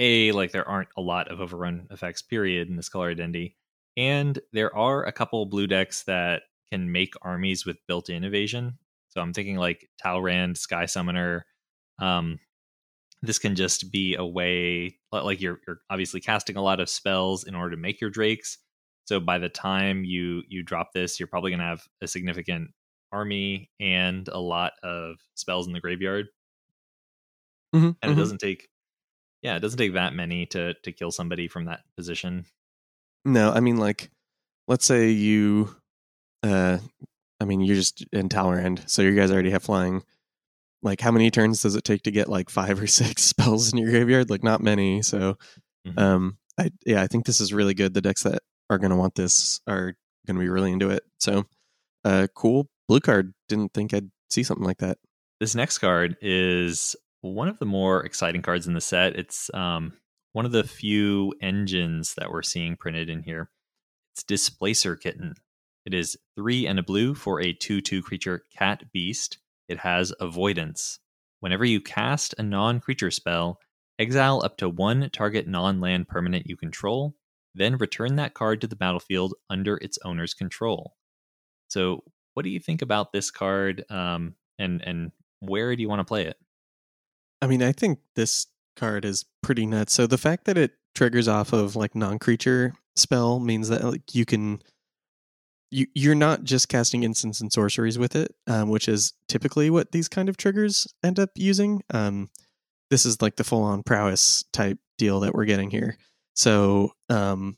[0.00, 3.58] a like there aren't a lot of overrun effects period in this color identity,
[3.98, 8.78] and there are a couple blue decks that can make armies with built-in evasion.
[9.10, 11.46] So I'm thinking like Talrand, Sky Summoner.
[12.00, 12.40] Um,
[13.22, 17.44] this can just be a way like you're you're obviously casting a lot of spells
[17.44, 18.58] in order to make your drakes.
[19.04, 22.70] So by the time you you drop this, you're probably going to have a significant
[23.12, 26.28] army and a lot of spells in the graveyard.
[27.74, 28.12] Mhm, And mhm.
[28.12, 28.68] it doesn't take
[29.42, 32.46] yeah, it doesn't take that many to to kill somebody from that position.
[33.24, 34.10] No, I mean like
[34.68, 35.74] let's say you
[36.42, 36.78] uh
[37.40, 40.02] I mean you're just in Talrand, so you guys already have flying.
[40.82, 43.78] Like how many turns does it take to get like five or six spells in
[43.78, 44.30] your graveyard?
[44.30, 45.02] Like not many.
[45.02, 45.36] So
[45.86, 45.98] Mhm.
[45.98, 47.94] um I yeah, I think this is really good.
[47.94, 49.94] The decks that are gonna want this are
[50.26, 51.02] gonna be really into it.
[51.18, 51.44] So
[52.04, 52.68] uh cool.
[52.88, 53.32] Blue card.
[53.48, 54.98] Didn't think I'd see something like that.
[55.40, 59.16] This next card is one of the more exciting cards in the set.
[59.16, 59.92] It's um,
[60.32, 63.50] one of the few engines that we're seeing printed in here.
[64.14, 65.34] It's Displacer Kitten.
[65.86, 69.38] It is three and a blue for a 2 2 creature cat beast.
[69.68, 70.98] It has avoidance.
[71.40, 73.58] Whenever you cast a non creature spell,
[73.98, 77.14] exile up to one target non land permanent you control,
[77.54, 80.94] then return that card to the battlefield under its owner's control.
[81.68, 86.00] So, what do you think about this card, um, and and where do you want
[86.00, 86.36] to play it?
[87.42, 88.46] I mean, I think this
[88.76, 89.92] card is pretty nuts.
[89.92, 94.24] So the fact that it triggers off of like non-creature spell means that like you
[94.24, 94.62] can
[95.70, 99.92] you you're not just casting instants and sorceries with it, um, which is typically what
[99.92, 101.82] these kind of triggers end up using.
[101.90, 102.30] Um,
[102.90, 105.96] this is like the full-on prowess type deal that we're getting here.
[106.34, 107.56] So, um,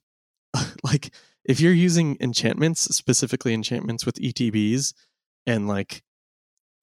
[0.85, 1.13] like
[1.45, 4.93] if you're using enchantments, specifically enchantments with ETBs,
[5.47, 6.03] and like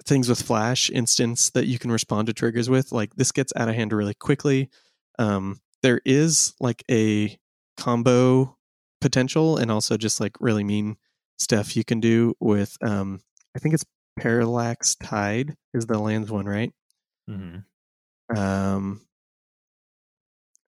[0.05, 3.69] things with flash instance that you can respond to triggers with, like this gets out
[3.69, 4.69] of hand really quickly.
[5.17, 7.38] Um, there is like a
[7.77, 8.57] combo
[9.01, 10.97] potential and also just like really mean
[11.38, 13.21] stuff you can do with um
[13.55, 13.85] I think it's
[14.19, 16.73] Parallax Tide is the lands one, right?
[17.30, 18.38] Mm-hmm.
[18.38, 19.01] Um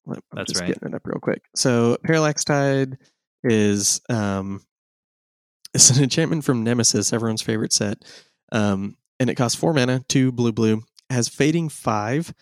[0.07, 0.67] I'm That's just right.
[0.67, 1.43] getting it up real quick.
[1.55, 2.97] So Parallax Tide
[3.43, 4.61] is um
[5.73, 8.03] it's an enchantment from Nemesis, everyone's favorite set.
[8.51, 10.81] Um and it costs four mana, two blue blue.
[11.11, 12.33] Has fading five,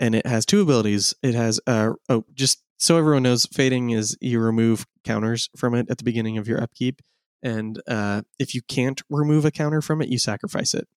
[0.00, 1.14] and it has two abilities.
[1.22, 5.86] It has uh oh just so everyone knows, fading is you remove counters from it
[5.90, 7.02] at the beginning of your upkeep,
[7.42, 10.88] and uh, if you can't remove a counter from it, you sacrifice it.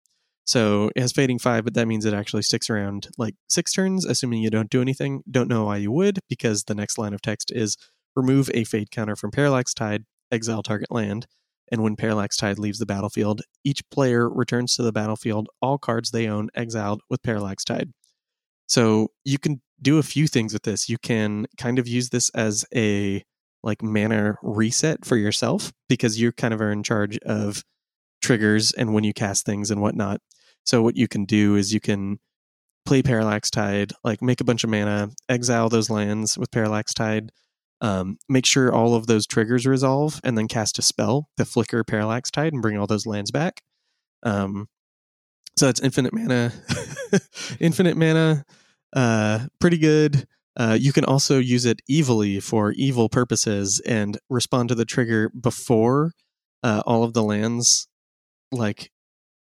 [0.46, 4.06] So it has fading five, but that means it actually sticks around like six turns,
[4.06, 5.22] assuming you don't do anything.
[5.30, 7.76] Don't know why you would, because the next line of text is
[8.16, 11.26] remove a fade counter from Parallax Tide, exile target land,
[11.70, 16.10] and when Parallax Tide leaves the battlefield, each player returns to the battlefield all cards
[16.10, 17.90] they own exiled with Parallax Tide.
[18.66, 20.88] So you can do a few things with this.
[20.88, 23.24] You can kind of use this as a
[23.62, 27.62] like mana reset for yourself because you kind of are in charge of
[28.22, 30.20] triggers and when you cast things and whatnot.
[30.64, 32.18] So what you can do is you can
[32.84, 37.30] play Parallax Tide, like make a bunch of mana, exile those lands with Parallax Tide,
[37.80, 41.84] um, make sure all of those triggers resolve, and then cast a spell the flicker
[41.84, 43.60] Parallax Tide and bring all those lands back.
[44.22, 44.68] Um,
[45.56, 46.52] so that's infinite mana,
[47.60, 48.44] infinite mana,
[48.94, 50.26] uh, pretty good.
[50.56, 55.28] Uh, you can also use it evilly for evil purposes and respond to the trigger
[55.28, 56.12] before
[56.64, 57.86] uh, all of the lands
[58.50, 58.90] like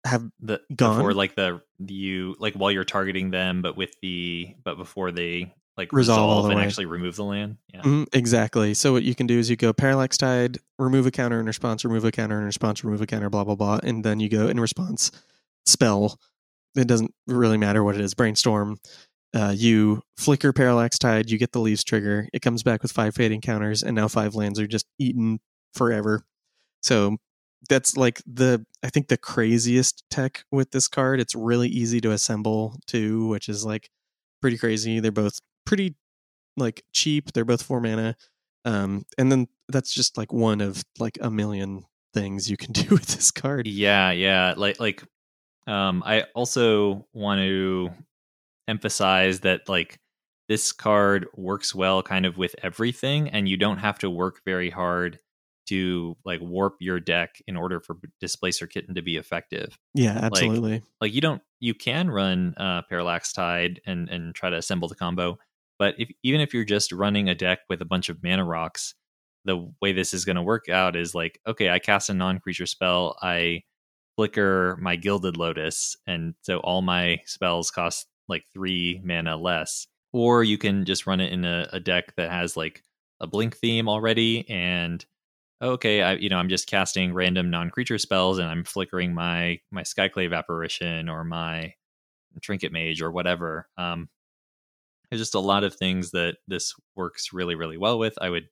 [0.05, 0.97] have The Gone?
[0.97, 5.55] before like the you like while you're targeting them, but with the but before they
[5.77, 6.65] like Resolve resolve, and way.
[6.65, 7.57] actually remove the land.
[7.73, 7.83] Yeah.
[7.83, 8.75] Mhm, exactly.
[8.75, 11.85] So what you can do is you go parallax tide, remove a counter in response,
[11.85, 14.47] remove a counter in response, remove a counter, blah blah blah, and then you go
[14.49, 15.11] in response
[15.67, 16.19] spell.
[16.77, 18.15] It doesn't really matter what it is.
[18.15, 18.79] Brainstorm.
[19.35, 21.29] Uh, you flicker parallax tide.
[21.29, 22.29] You get the leaves trigger.
[22.33, 25.41] It comes back with five fading counters, and now five lands are just eaten
[25.75, 26.23] forever.
[26.83, 27.17] So
[27.69, 31.19] that's like the I think the craziest tech with this card.
[31.19, 33.89] It's really easy to assemble too, which is like
[34.41, 35.01] pretty crazy.
[35.01, 35.95] They're both pretty
[36.57, 37.32] like cheap.
[37.32, 38.16] They're both four mana.
[38.65, 42.89] Um, and then that's just like one of like a million things you can do
[42.91, 43.66] with this card.
[43.66, 44.55] Yeah, yeah.
[44.57, 45.03] Like like
[45.66, 47.91] um I also want to
[48.69, 49.99] emphasize that like
[50.49, 54.70] this card works well kind of with everything and you don't have to work very
[54.70, 55.19] hard
[55.66, 59.78] to like warp your deck in order for displacer kitten to be effective.
[59.95, 60.82] Yeah, absolutely.
[61.01, 64.95] Like you don't you can run uh parallax tide and and try to assemble the
[64.95, 65.39] combo,
[65.79, 68.95] but if even if you're just running a deck with a bunch of mana rocks,
[69.45, 72.67] the way this is going to work out is like okay, I cast a non-creature
[72.67, 73.63] spell, I
[74.17, 79.87] flicker my gilded lotus and so all my spells cost like 3 mana less.
[80.13, 82.83] Or you can just run it in a, a deck that has like
[83.21, 85.05] a blink theme already and
[85.63, 89.83] okay, I you know I'm just casting random non-creature spells and I'm flickering my my
[89.83, 91.75] Skyclave apparition or my
[92.43, 93.69] Trinket Mage or whatever.
[93.79, 94.09] Um,
[95.11, 98.15] there's just a lot of things that this works really really well with.
[98.21, 98.49] I would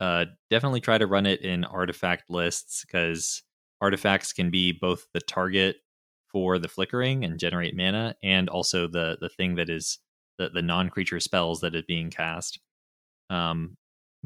[0.00, 3.42] uh, definitely try to run it in artifact lists because
[3.80, 5.76] artifacts can be both the target
[6.32, 9.98] for the flickering and generate mana, and also the the thing that is
[10.38, 12.58] the the non-creature spells that is being cast.
[13.30, 13.76] Um,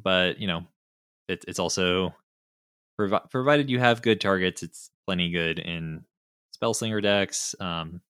[0.02, 0.62] but you know,
[1.28, 2.14] it, it's also
[2.96, 6.04] provi- provided you have good targets, it's plenty good in
[6.52, 8.00] spell slinger decks, um,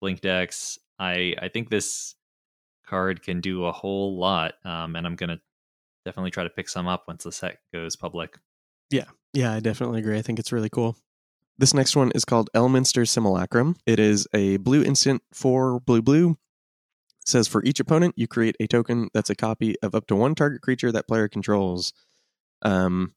[0.00, 0.78] blink decks.
[0.98, 2.14] I I think this
[2.90, 5.40] card can do a whole lot, um, and I'm gonna
[6.04, 8.38] definitely try to pick some up once the set goes public.
[8.90, 10.18] Yeah, Yeah, I definitely agree.
[10.18, 10.96] I think it's really cool.
[11.56, 13.76] This next one is called Elminster Simulacrum.
[13.86, 16.30] It is a blue instant for blue blue.
[16.30, 20.16] It says for each opponent, you create a token that's a copy of up to
[20.16, 21.92] one target creature that player controls.
[22.62, 23.14] Um,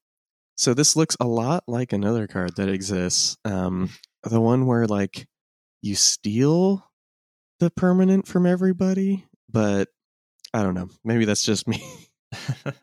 [0.56, 3.38] so this looks a lot like another card that exists.
[3.46, 3.90] Um,
[4.24, 5.28] the one where like
[5.82, 6.86] you steal
[7.60, 9.90] the permanent from everybody, but
[10.54, 10.90] I don't know.
[11.04, 11.84] Maybe that's just me.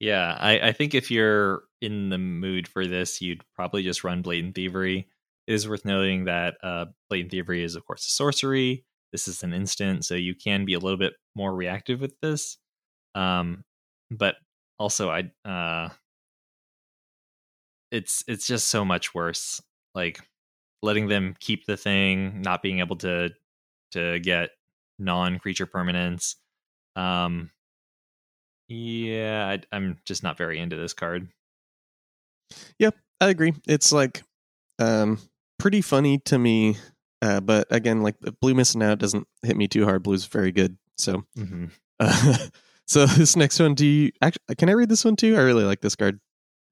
[0.00, 4.22] yeah, I, I think if you're in the mood for this, you'd probably just run
[4.22, 5.08] Blatant Thievery.
[5.46, 8.84] It is worth noting that uh, Blatant Thievery is, of course, a sorcery.
[9.12, 12.58] This is an instant, so you can be a little bit more reactive with this.
[13.14, 13.64] Um,
[14.10, 14.36] but
[14.78, 15.88] also, I uh,
[17.90, 19.60] it's it's just so much worse.
[19.96, 20.20] Like
[20.82, 23.30] letting them keep the thing, not being able to
[23.92, 24.50] to get
[25.00, 26.36] non-creature permanents.
[26.96, 27.50] Um,
[28.68, 31.28] yeah, I, I'm just not very into this card.
[32.78, 33.54] Yep, I agree.
[33.66, 34.22] It's like
[34.78, 35.18] um
[35.58, 36.76] pretty funny to me,
[37.22, 40.02] uh, but again, like the blue missing out doesn't hit me too hard.
[40.02, 41.24] Blue's very good, so.
[41.36, 41.66] Mm-hmm.
[41.98, 42.36] Uh,
[42.86, 44.54] so this next one, do you actually?
[44.56, 45.36] Can I read this one too?
[45.36, 46.20] I really like this card.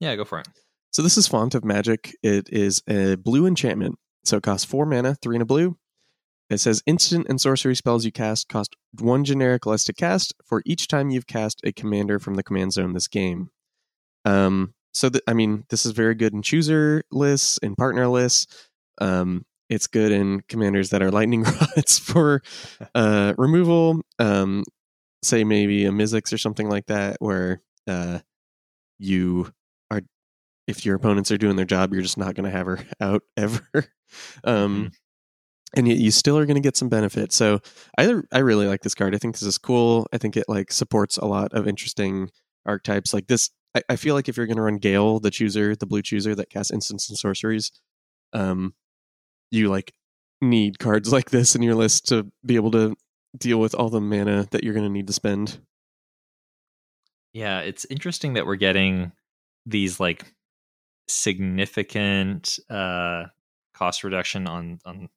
[0.00, 0.48] Yeah, go for it.
[0.92, 2.14] So this is Font of Magic.
[2.22, 3.96] It is a blue enchantment.
[4.24, 5.76] So it costs four mana, three and a blue.
[6.50, 10.62] It says instant and sorcery spells you cast cost one generic less to cast for
[10.64, 13.50] each time you've cast a commander from the command zone this game.
[14.24, 18.68] Um, so th- I mean, this is very good in chooser lists, in partner lists.
[19.00, 21.42] Um, it's good in commanders that are lightning
[21.76, 22.42] rods for
[22.94, 24.00] uh, removal.
[24.18, 24.64] Um,
[25.22, 28.20] say maybe a Mizzix or something like that, where uh,
[28.98, 29.52] you
[29.90, 30.00] are,
[30.66, 33.22] if your opponents are doing their job, you're just not going to have her out
[33.36, 33.68] ever.
[34.44, 34.86] um, mm-hmm.
[35.76, 37.32] And yet you still are going to get some benefit.
[37.32, 37.60] So
[37.98, 39.14] I I really like this card.
[39.14, 40.06] I think this is cool.
[40.12, 42.30] I think it like supports a lot of interesting
[42.64, 43.12] archetypes.
[43.12, 45.86] Like this, I, I feel like if you're going to run Gale, the chooser, the
[45.86, 47.70] blue chooser that casts instants and sorceries,
[48.32, 48.74] um,
[49.50, 49.92] you like
[50.40, 52.94] need cards like this in your list to be able to
[53.36, 55.58] deal with all the mana that you're going to need to spend.
[57.32, 59.12] Yeah, it's interesting that we're getting
[59.66, 60.24] these like
[61.08, 63.24] significant uh
[63.74, 65.08] cost reduction on on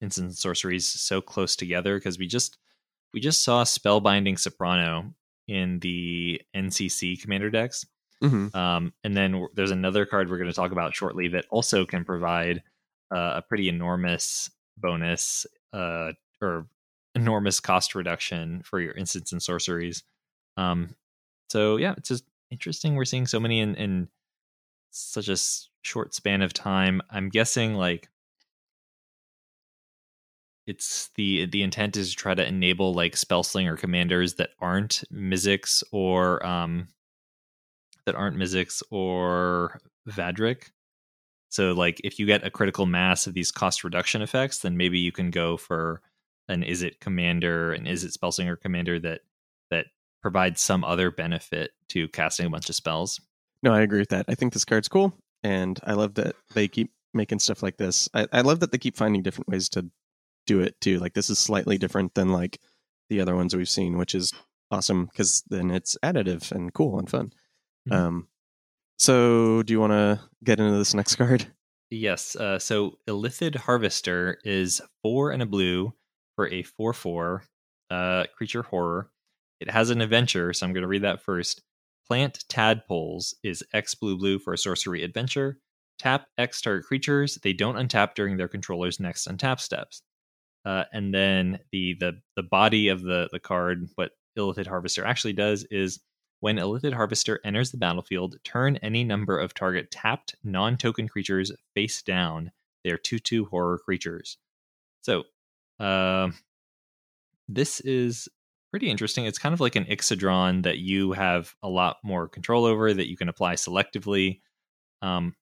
[0.00, 2.58] instant sorceries so close together because we just
[3.14, 5.14] we just saw spellbinding soprano
[5.48, 7.86] in the NCC commander decks.
[8.22, 8.56] Mm-hmm.
[8.56, 12.04] Um, and then there's another card we're going to talk about shortly that also can
[12.04, 12.62] provide
[13.14, 16.66] uh, a pretty enormous bonus uh, or
[17.14, 20.02] enormous cost reduction for your instants and sorceries.
[20.56, 20.94] Um,
[21.50, 22.94] so yeah, it's just interesting.
[22.94, 24.08] We're seeing so many in, in
[24.90, 25.36] such a
[25.82, 27.00] short span of time.
[27.10, 28.08] I'm guessing like
[30.66, 35.82] it's the the intent is to try to enable like spellslinger commanders that aren't Mizzix
[35.92, 36.88] or um
[38.04, 40.70] that aren't Mizzix or Vadrik.
[41.48, 44.98] So like if you get a critical mass of these cost reduction effects, then maybe
[44.98, 46.02] you can go for
[46.48, 49.20] an is it commander and Izzet spellslinger commander that
[49.70, 49.86] that
[50.22, 53.20] provides some other benefit to casting a bunch of spells.
[53.62, 54.26] No, I agree with that.
[54.28, 58.08] I think this card's cool, and I love that they keep making stuff like this.
[58.12, 59.90] I, I love that they keep finding different ways to
[60.46, 60.98] do it too.
[60.98, 62.58] Like this is slightly different than like
[63.08, 64.32] the other ones we've seen, which is
[64.70, 67.32] awesome because then it's additive and cool and fun.
[67.88, 67.92] Mm-hmm.
[67.92, 68.28] Um,
[68.98, 71.46] so do you want to get into this next card?
[71.90, 72.34] Yes.
[72.34, 75.92] Uh, so Illithid Harvester is four and a blue
[76.34, 77.44] for a 4 4
[77.90, 79.10] uh, creature horror.
[79.60, 81.62] It has an adventure, so I'm going to read that first.
[82.06, 85.58] Plant Tadpoles is X blue blue for a sorcery adventure.
[85.98, 87.38] Tap X target creatures.
[87.42, 90.02] They don't untap during their controller's next untap steps.
[90.66, 95.32] Uh, and then the the the body of the the card, what Illithid Harvester actually
[95.32, 96.00] does is
[96.40, 102.02] when Illithid Harvester enters the battlefield, turn any number of target tapped non-token creatures face
[102.02, 102.50] down.
[102.82, 104.38] They are two two horror creatures.
[105.02, 105.22] So
[105.78, 106.30] uh,
[107.48, 108.28] this is
[108.72, 109.24] pretty interesting.
[109.24, 113.08] It's kind of like an Ixidron that you have a lot more control over that
[113.08, 114.40] you can apply selectively.
[115.00, 115.36] Um,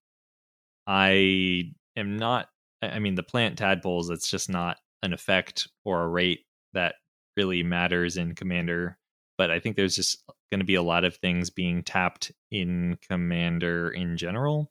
[0.86, 2.50] I am not.
[2.82, 4.10] I mean, the plant tadpoles.
[4.10, 6.40] It's just not an effect or a rate
[6.72, 6.96] that
[7.36, 8.98] really matters in Commander.
[9.38, 12.98] But I think there's just going to be a lot of things being tapped in
[13.08, 14.70] Commander in general.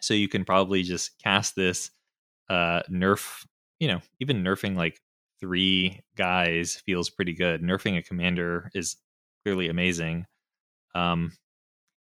[0.00, 1.90] So you can probably just cast this,
[2.48, 3.44] uh, nerf
[3.78, 5.00] you know, even nerfing like
[5.40, 7.62] three guys feels pretty good.
[7.62, 8.96] Nerfing a commander is
[9.44, 10.26] clearly amazing.
[10.94, 11.32] Um,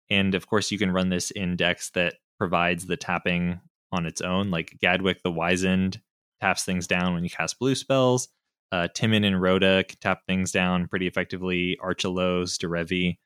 [0.09, 3.59] and of course, you can run this in decks that provides the tapping
[3.91, 5.99] on its own, like Gadwick the Wizened
[6.45, 8.30] taps things down when you cast blue spells.
[8.72, 11.77] Uh, Timon and Rhoda can tap things down pretty effectively.
[11.84, 13.17] Archelos, Derevi.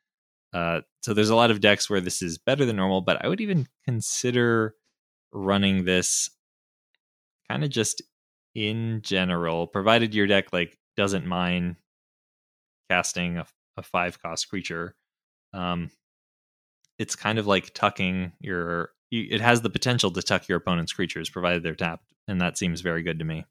[0.54, 3.28] Uh, so there's a lot of decks where this is better than normal, but I
[3.28, 4.76] would even consider
[5.32, 6.30] running this
[7.50, 8.02] kind of just
[8.56, 11.76] in general, provided your deck like doesn't mind
[12.90, 13.46] casting a,
[13.78, 14.96] a five cost creature,
[15.54, 15.92] um,
[16.98, 18.92] it's kind of like tucking your.
[19.12, 22.58] You, it has the potential to tuck your opponent's creatures, provided they're tapped, and that
[22.58, 23.46] seems very good to me.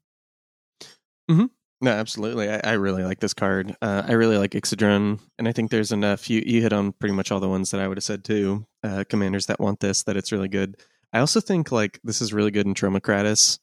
[1.28, 1.46] Hmm.
[1.80, 2.50] No, absolutely.
[2.50, 3.76] I, I really like this card.
[3.80, 6.28] Uh, I really like Ixidron, and I think there's enough.
[6.28, 8.66] You you hit on pretty much all the ones that I would have said too.
[8.82, 10.76] Uh, commanders that want this, that it's really good.
[11.12, 13.58] I also think like this is really good in Tromokratis,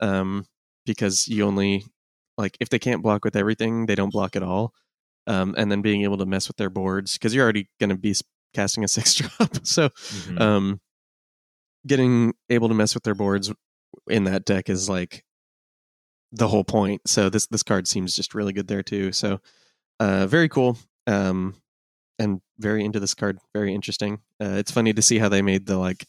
[0.00, 0.44] um,
[0.86, 1.84] because you only
[2.36, 4.72] like if they can't block with everything, they don't block at all.
[5.28, 7.96] Um, and then being able to mess with their boards because you're already going to
[7.96, 8.12] be
[8.54, 10.40] casting a six drop, so Mhm.
[10.40, 10.80] um,
[11.86, 13.52] getting able to mess with their boards
[14.08, 15.24] in that deck is like
[16.32, 17.02] the whole point.
[17.06, 19.12] So this this card seems just really good there too.
[19.12, 19.40] So
[20.00, 20.78] uh, very cool.
[21.06, 21.54] Um,
[22.18, 23.38] and very into this card.
[23.54, 24.20] Very interesting.
[24.40, 26.06] Uh, it's funny to see how they made the like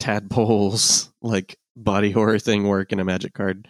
[0.00, 3.68] tadpoles like body horror thing work in a magic card.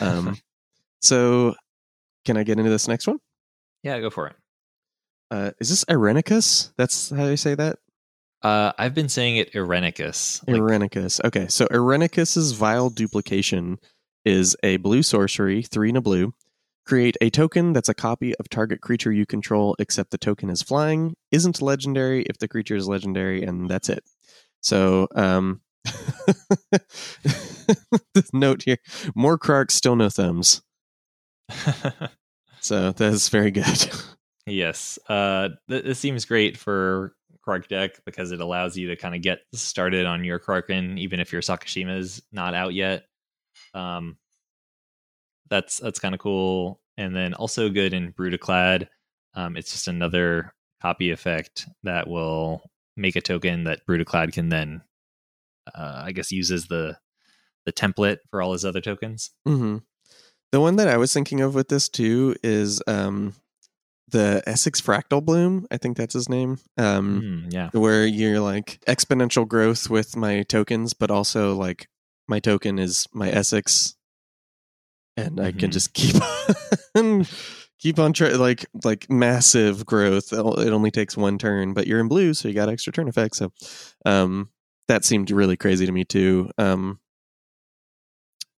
[0.00, 0.38] Um,
[1.00, 1.54] so
[2.24, 3.18] can I get into this next one?
[3.82, 4.36] yeah, go for it.
[5.30, 6.72] Uh, is this Irenicus?
[6.76, 7.78] That's how you say that?
[8.42, 10.46] Uh, I've been saying it Irenicus.
[10.46, 11.22] Like, Irenicus.
[11.24, 13.78] Okay, so Irenicus's Vile Duplication
[14.24, 16.32] is a blue sorcery, three and a blue.
[16.86, 20.62] Create a token that's a copy of target creature you control, except the token is
[20.62, 24.02] flying, isn't legendary if the creature is legendary, and that's it.
[24.62, 25.60] So, um,
[28.14, 28.78] this note here:
[29.14, 30.62] more Krarks, still no thumbs.
[32.60, 33.90] So that's very good.
[34.46, 34.98] yes.
[35.08, 37.14] Uh, th- this seems great for
[37.46, 41.20] Krark deck because it allows you to kind of get started on your Kraken, even
[41.20, 43.04] if your Sakashima's not out yet.
[43.74, 44.16] Um,
[45.48, 48.88] that's that's kind of cool, and then also good in Brudiclad.
[49.34, 54.82] Um, it's just another copy effect that will make a token that Brudiclad can then,
[55.74, 56.98] uh, I guess, uses the
[57.66, 59.30] the template for all his other tokens.
[59.44, 59.78] hmm
[60.52, 63.34] The one that I was thinking of with this too is um,
[64.10, 65.66] the Esix Fractal Bloom.
[65.70, 66.58] I think that's his name.
[66.76, 67.70] Um, Mm, yeah.
[67.72, 71.88] Where you're like exponential growth with my tokens, but also like
[72.28, 73.94] my token is my Esix,
[75.16, 75.72] and I can Mhm.
[75.72, 76.14] just keep
[76.94, 77.26] on
[77.78, 80.32] keep on tra- like like massive growth.
[80.32, 83.08] It it only takes one turn, but you're in blue, so you got extra turn
[83.08, 83.38] effects.
[83.38, 83.52] So
[84.04, 84.50] um,
[84.88, 86.50] that seemed really crazy to me too.
[86.58, 87.00] Um,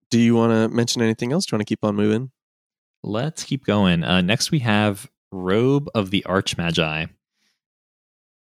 [0.09, 1.45] do you want to mention anything else?
[1.45, 2.31] Do you want to keep on moving?
[3.03, 4.03] Let's keep going.
[4.03, 7.09] Uh, next, we have Robe of the Archmagi.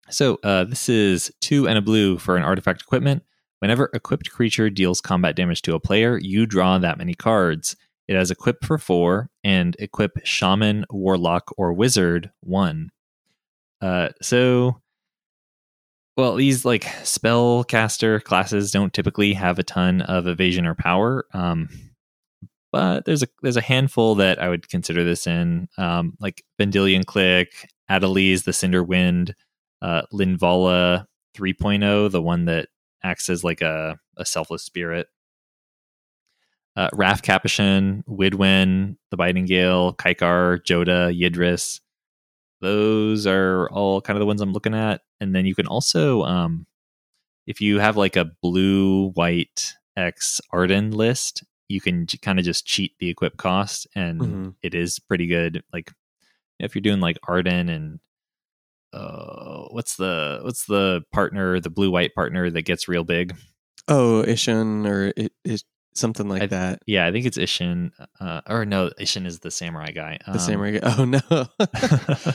[0.09, 3.25] So, uh, this is two and a blue for an artifact equipment.
[3.59, 7.75] Whenever equipped creature deals combat damage to a player, you draw that many cards.
[8.07, 12.91] It has equip for four and equip Shaman, Warlock, or Wizard one.
[13.81, 14.81] Uh, so,
[16.17, 21.27] well, these like spellcaster classes don't typically have a ton of evasion or power.
[21.33, 21.69] Um,
[22.77, 27.05] but there's a there's a handful that I would consider this in, um, like Vendilion
[27.05, 29.35] Clique, Adeliz, the Cinder Wind,
[29.81, 32.69] uh, Linvala 3.0, the one that
[33.03, 35.07] acts as like a, a selfless spirit.
[36.77, 41.81] Uh, Raff Capashen, Wydwen, the Biting Gale, Kykar, Joda, Yidris.
[42.61, 45.01] Those are all kind of the ones I'm looking at.
[45.19, 46.67] And then you can also, um,
[47.47, 52.67] if you have like a blue, white, X Ardenn list, you can kind of just
[52.67, 54.55] cheat the equip cost, and Mhm.
[54.63, 55.63] it is pretty good.
[55.73, 55.93] Like
[56.59, 58.01] if you're doing like Ardenn and
[58.93, 63.37] uh, what's the what's the partner, the blue white partner that gets real big?
[63.89, 65.63] Oh, Ishan or it, it,
[65.95, 66.83] something like I- that.
[66.87, 67.91] Yeah, I think it's Ishin.
[68.21, 70.19] Uh, or no, Ishin is the samurai guy.
[70.27, 70.53] The.
[70.55, 71.47] Um, reg- Oh no.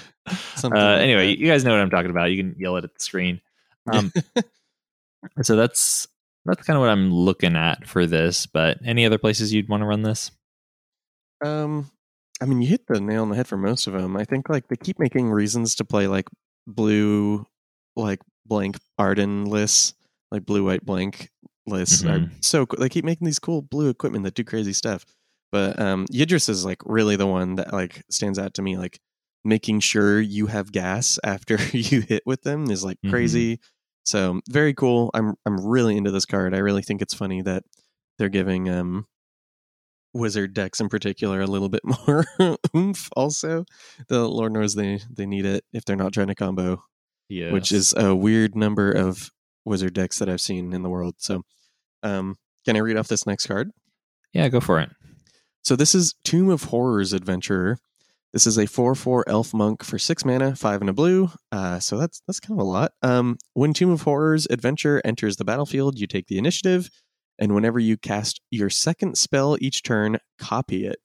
[0.63, 2.29] Uh, anyway, you guys know what I'm talking about.
[2.31, 3.41] You can yell it at the screen.
[3.91, 4.13] Um,
[5.41, 6.07] so that's
[6.45, 8.45] that's kind of what I'm looking at for this.
[8.45, 10.31] But any other places you'd want to run this?
[11.43, 11.89] Um,
[12.41, 14.15] I mean, you hit the nail on the head for most of them.
[14.17, 16.27] I think like they keep making reasons to play like
[16.67, 17.45] blue,
[17.95, 19.93] like blank Ardenn lists,
[20.31, 21.29] like blue white blank
[21.67, 22.03] lists.
[22.03, 22.43] Are Mhm.
[22.43, 25.05] so they keep making these cool blue equipment that do crazy stuff.
[25.51, 28.77] But um, Yidris is like really the one that like stands out to me.
[28.77, 28.99] Like
[29.43, 33.09] making sure you have gas after you hit with them is like Mhm.
[33.09, 33.59] crazy.
[34.03, 35.11] So very cool.
[35.13, 36.53] I'm I'm really into this card.
[36.55, 37.63] I really think it's funny that
[38.17, 39.05] they're giving um
[40.13, 42.25] wizard decks in particular a little bit more
[42.75, 43.63] oomph also
[44.09, 46.83] the lord knows they they need it if they're not trying to combo
[47.29, 49.31] Yeah, which is a weird number of
[49.63, 51.43] wizard decks that i've seen in the world so
[52.03, 53.71] um can i read off this next card
[54.33, 54.89] yeah, go for it.
[55.63, 57.77] so this is tomb of horrors adventurer
[58.33, 61.29] this is a 4-4 elf monk for 6 mana 5 and a blue.
[61.51, 62.93] Uh, so that's that's kind of a lot.
[63.01, 66.89] Um, when tomb of horrors adventure enters the battlefield you take the initiative
[67.39, 70.97] and whenever you cast your second spell each turn copy it.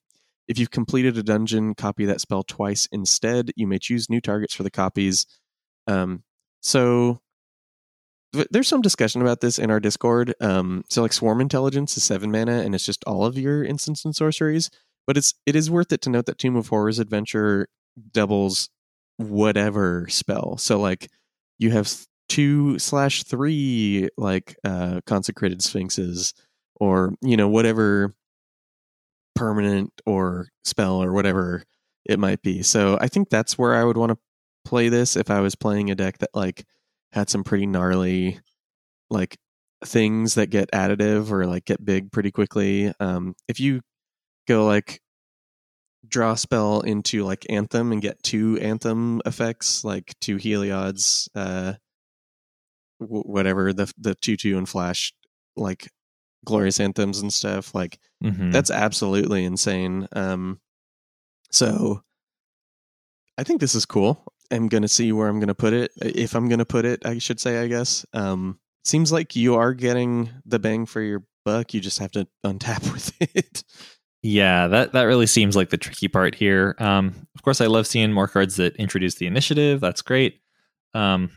[0.47, 3.51] If you've completed a dungeon copy that spell twice instead.
[3.57, 5.25] You may choose new targets for the copies.
[5.87, 6.23] Um,
[6.61, 7.19] so
[8.51, 10.33] there's some discussion about this in our discord.
[10.39, 14.05] Um, so like swarm intelligence is 7 mana and it's just all of your instants
[14.05, 14.69] and sorceries
[15.07, 17.67] But it's it is worth it to note that Tomb of Horrors Adventure
[18.13, 18.69] doubles
[19.17, 20.57] whatever spell.
[20.57, 21.09] So like
[21.57, 21.91] you have
[22.29, 26.33] two slash three like uh consecrated sphinxes
[26.75, 28.13] or you know whatever
[29.35, 31.63] permanent or spell or whatever
[32.05, 32.63] it might be.
[32.63, 34.17] So I think that's where I would want to
[34.65, 36.65] play this if I was playing a deck that like
[37.13, 38.39] had some pretty gnarly
[39.09, 39.37] like
[39.85, 42.91] things that get additive or like get big pretty quickly.
[42.99, 43.81] Um if you
[44.47, 45.01] go like
[46.07, 51.73] draw spell into like anthem and get two anthem effects like two heliods uh
[52.99, 55.13] w- whatever the the 2 2 and flash
[55.55, 55.89] like
[56.45, 58.51] glorious anthems and stuff like Mhm.
[58.51, 60.59] that's absolutely insane um
[61.51, 62.03] so
[63.37, 66.47] i think this is cool i'm gonna see where i'm gonna put it if i'm
[66.47, 70.59] gonna put it i should say i guess um seems like you are getting the
[70.59, 73.63] bang for your buck you just have to untap with it
[74.23, 76.75] Yeah, that that really seems like the tricky part here.
[76.79, 79.79] Um, of course, I love seeing more cards that introduce the initiative.
[79.79, 80.41] That's great.
[80.93, 81.31] Um,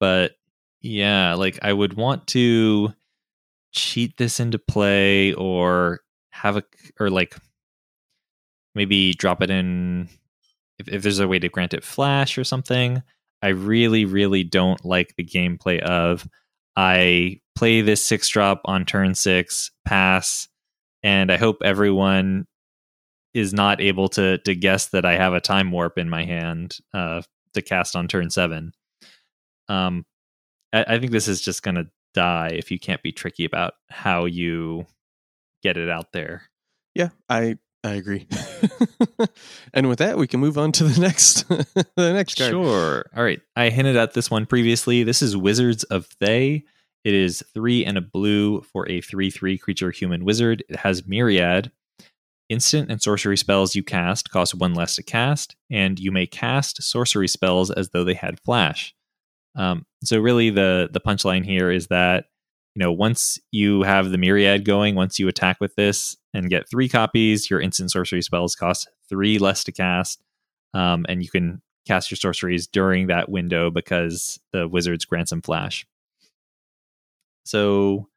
[0.00, 0.32] but
[0.80, 2.94] yeah, like I would want to
[3.72, 6.62] cheat this into play or have a
[7.00, 7.36] or like
[8.74, 10.08] maybe drop it in
[10.78, 13.02] if, if there's a way to grant it flash or something.
[13.42, 16.28] I really, really don't like the gameplay of
[16.76, 20.48] I play this six drop on turn six, pass,
[21.02, 22.46] and I hope everyone
[23.34, 26.76] is not able to to guess that I have a time warp in my hand
[26.94, 27.22] uh,
[27.54, 28.72] to cast on turn seven.
[29.68, 30.04] Um,
[30.72, 34.24] I, I think this is just gonna die if you can't be tricky about how
[34.24, 34.86] you
[35.62, 36.42] get it out there.
[36.94, 38.26] Yeah, I I agree.
[39.74, 42.50] and with that, we can move on to the next the next card.
[42.50, 43.06] Sure.
[43.16, 43.40] All right.
[43.54, 45.04] I hinted at this one previously.
[45.04, 46.64] This is Wizards of Thay.
[47.08, 50.62] It is three and a blue for a 3 3 creature human wizard.
[50.68, 51.72] It has Myriad.
[52.50, 56.82] Instant and sorcery spells you cast cost one less to cast, and you may cast
[56.82, 58.94] sorcery spells as though they had flash.
[59.56, 62.26] Um, so really, the the punchline here is that
[62.74, 66.68] you know once you have the myriad going, once you attack with this and get
[66.68, 70.22] three copies, your instant sorcery spells cost three less to cast,
[70.74, 75.40] um, and you can cast your sorceries during that window because the wizards grant some
[75.40, 75.86] flash.
[77.48, 78.10] So,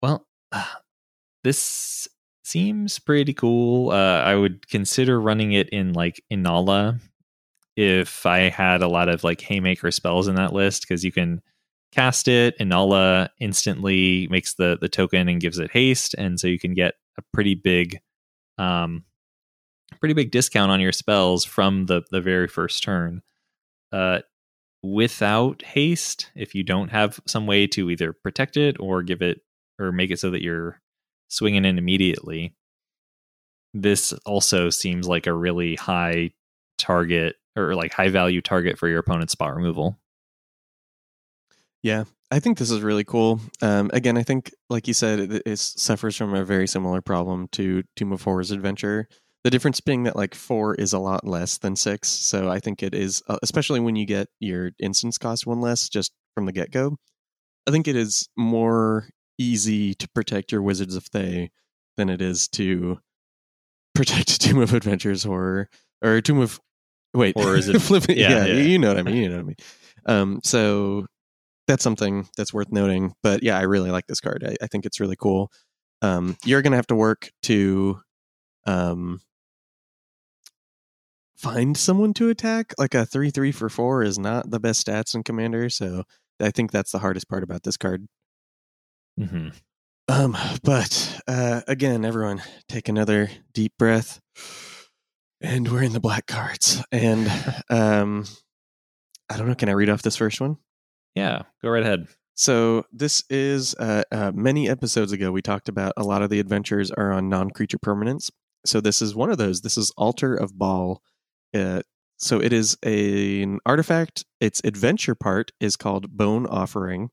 [0.00, 0.24] well,
[1.44, 2.06] this
[2.44, 3.90] seems pretty cool.
[3.90, 7.00] Uh, I would consider running it in like Inalla
[7.76, 11.42] if I had a lot of like Haymaker spells in that list because you can
[11.90, 12.56] cast it.
[12.60, 16.94] Inalla instantly makes the the token and gives it haste, and so you can get
[17.18, 17.98] a pretty big,
[18.58, 19.02] um,
[19.98, 23.22] pretty big discount on your spells from the the very first turn.
[23.90, 24.20] Uh,
[24.82, 29.40] without haste, if you don't have some way to either protect it or give it
[29.78, 30.80] or make it so that you're
[31.28, 32.54] swinging in immediately,
[33.74, 36.30] this also seems like a really high
[36.78, 39.98] target or like high value target for your opponent's spot removal.
[41.82, 43.40] Yeah, I think this is really cool.
[43.62, 47.48] Um, again, I think, like you said, it, it suffers from a very similar problem
[47.52, 49.08] to Tomb of Horrors Adventure.
[49.44, 52.82] The difference being that like four is a lot less than six, so I think
[52.82, 56.52] it is, uh, especially when you get your instance cost one less just from the
[56.52, 56.96] get go.
[57.66, 59.08] I think it is more
[59.38, 61.50] easy to protect your Wizards of Thay
[61.96, 62.98] than it is to
[63.94, 65.68] protect Tomb of Adventures horror
[66.02, 66.60] or Tomb of
[67.14, 68.62] wait Or is it- flipping yeah, yeah, yeah.
[68.62, 69.16] you know what I mean.
[69.16, 69.56] You know what I mean.
[70.06, 71.06] Um, so
[71.66, 73.14] that's something that's worth noting.
[73.22, 74.44] But yeah, I really like this card.
[74.46, 75.50] I, I think it's really cool.
[76.02, 78.00] Um, you're gonna have to work to
[78.66, 79.20] um
[81.40, 82.74] find someone to attack.
[82.78, 86.04] Like a three three for four is not the best stats in Commander, so
[86.40, 88.06] I think that's the hardest part about this card.
[89.18, 89.48] hmm
[90.08, 94.20] Um, but uh, again, everyone, take another deep breath,
[95.40, 96.82] and we're in the black cards.
[96.92, 97.30] And
[97.70, 98.26] um,
[99.28, 99.54] I don't know.
[99.54, 100.56] Can I read off this first one?
[101.14, 102.06] Yeah, go right ahead.
[102.34, 105.30] So this is uh, uh, many episodes ago.
[105.30, 108.30] We talked about a lot of the adventures are on non-creature permanents.
[108.64, 109.60] So this is one of those.
[109.60, 110.98] This is Altar of Bhaal.
[111.54, 111.82] Uh,
[112.16, 114.24] so it is a, an artifact.
[114.40, 117.10] Its adventure part is called Bone Offering.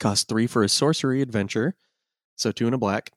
[0.00, 1.74] Cost three for a sorcery adventure.
[2.36, 3.10] So two and a black.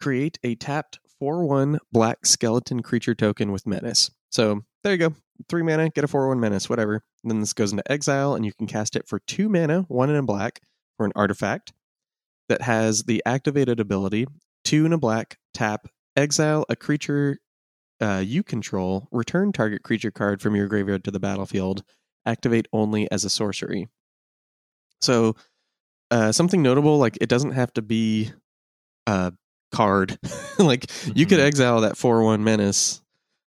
[0.00, 4.10] Create a tapped four-one black skeleton creature token with menace.
[4.30, 5.14] So there you go.
[5.48, 7.02] Three mana, get a four-one menace, whatever.
[7.22, 10.10] And then this goes into exile, and you can cast it for two mana, one
[10.10, 10.60] in a black,
[10.96, 11.72] for an artifact
[12.48, 14.26] that has the activated ability
[14.66, 15.86] two in a black, tap,
[16.16, 17.38] exile a creature
[18.00, 21.82] uh, you control, return target creature card from your graveyard to the battlefield,
[22.24, 23.88] activate only as a sorcery.
[25.00, 25.36] So,
[26.10, 28.32] uh, something notable, like it doesn't have to be
[29.06, 29.32] a
[29.72, 30.18] card.
[30.58, 31.46] like you could Mhm.
[31.46, 33.02] exile that four one menace,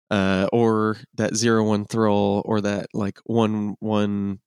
[0.09, 4.39] uh, or that zero one thrall, or that like one one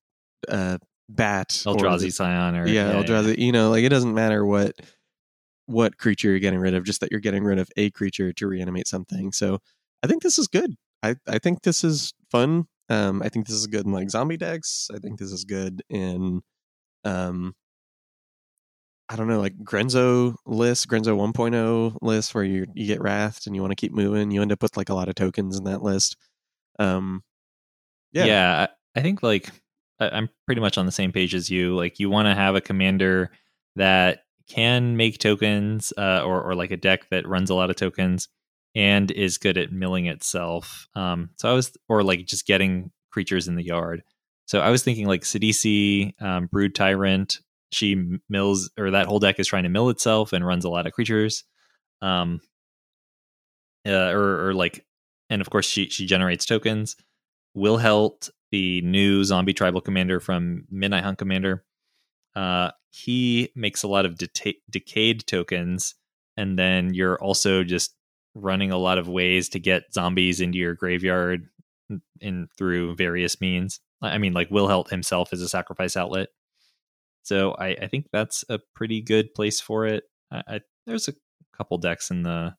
[0.49, 0.79] uh
[1.09, 1.63] bat.
[1.67, 3.39] or Eldrazi the- Scion or yeah, Eldrazi.
[3.39, 4.75] You know, like it doesn't matter what
[5.67, 8.47] what creature you're getting rid of, just that you're getting rid of a creature to
[8.47, 9.31] reanimate something.
[9.33, 9.61] So
[10.03, 10.75] I think this is good.
[11.03, 12.67] I I think this is fun.
[12.89, 14.89] Um, I think this is good in like zombie decks.
[14.95, 16.43] I think this is good in
[17.05, 17.55] um
[19.09, 23.57] I don't know, like Grenzo list, Grenzo 1.0 list where you you get wrathed and
[23.57, 24.31] you want to keep moving.
[24.31, 26.17] You end up with like a lot of tokens in that list.
[26.79, 27.23] Um
[28.13, 28.25] yeah.
[28.25, 28.67] Yeah.
[28.97, 29.51] I, think like
[30.01, 31.77] I, I'm pretty much on the same page as you.
[31.77, 33.31] Like you want to have a commander
[33.77, 37.77] that can make tokens, uh, or or like a deck that runs a lot of
[37.77, 38.29] tokens
[38.75, 40.89] and is good at milling itself.
[40.95, 44.03] Um, so I was, or like just getting creatures in the yard.
[44.47, 47.39] So I was thinking like Sidisi, um, Brood Tyrant.
[47.73, 50.89] She mills, or that whole deck is trying to mill itself and runs a lot
[50.89, 51.45] of creatures.
[52.03, 52.41] Um,
[53.87, 54.85] uh, or, or like,
[55.29, 56.97] and of course she she generates tokens.
[57.57, 61.65] Wilhelt, the new zombie tribal commander from Midnight Hunt Commander,
[62.35, 65.95] uh, he makes a lot of decayed tokens,
[66.37, 67.95] and then you're also just
[68.35, 71.49] running a lot of ways to get zombies into your graveyard
[71.89, 73.81] in, in through various means.
[74.03, 76.29] I mean, like Wilhelt himself is a sacrifice outlet,
[77.23, 80.05] so I, I think that's a pretty good place for it.
[80.31, 81.15] I, I, there's a
[81.57, 82.55] couple decks in the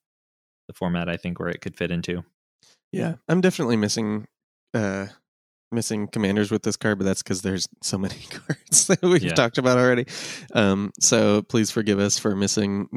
[0.68, 2.22] the format I think where it could fit into.
[2.92, 4.26] Yeah, I'm definitely missing
[4.74, 5.06] uh
[5.72, 9.34] missing commanders with this card, but that's because there's so many cards that we've Yeah.
[9.34, 10.06] talked about already.
[10.54, 12.88] Um, so please forgive us for missing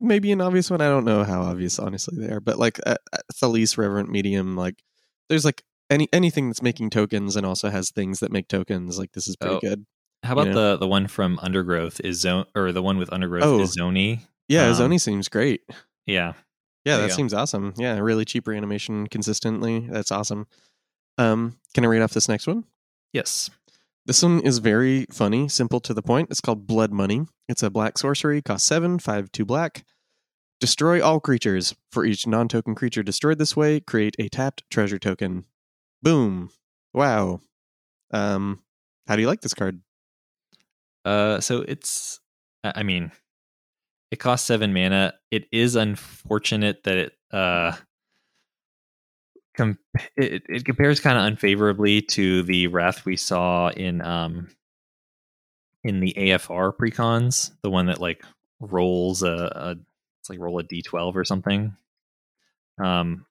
[0.00, 0.80] maybe an obvious one.
[0.80, 4.56] I don't know how obvious, honestly, they are, but like uh, uh, Thalisse, Reverent Medium,
[4.56, 4.82] like
[5.28, 8.98] there's like any anything that's making tokens and also has things that make tokens.
[8.98, 9.86] Like this is pretty Oh, good.
[10.22, 13.58] How about You the the one from Undergrowth Izoni or the one with Undergrowth Oh.
[13.60, 14.20] Izoni?
[14.48, 15.62] Yeah, Um, Zoni seems great.
[16.06, 16.34] Yeah.
[16.84, 17.74] Yeah, There that seems awesome.
[17.76, 19.88] Yeah, really cheap reanimation consistently.
[19.90, 20.46] That's awesome.
[21.18, 22.64] Um, can I read off this next one?
[23.12, 23.50] Yes.
[24.06, 26.30] This one is very funny, simple to the point.
[26.30, 27.26] It's called Blood Money.
[27.48, 29.84] It's a black sorcery, costs seven, five, two black.
[30.60, 31.74] Destroy all creatures.
[31.90, 35.44] For each non token creature destroyed this way, create a tapped treasure token.
[36.02, 36.50] Boom.
[36.94, 37.40] Wow.
[38.12, 38.62] Um,
[39.08, 39.80] how do you like this card?
[41.04, 42.20] Uh so it's
[42.62, 43.10] I mean
[44.12, 45.14] it costs 7 mana.
[45.32, 47.72] It is unfortunate that it uh
[49.56, 49.78] com-
[50.16, 54.48] it, it compares kind of unfavorably to the wrath we saw in um
[55.84, 58.24] in the AFR precons, the one that like
[58.60, 59.76] rolls a, a
[60.20, 61.76] it's like roll a d12 or something.
[62.82, 63.26] Um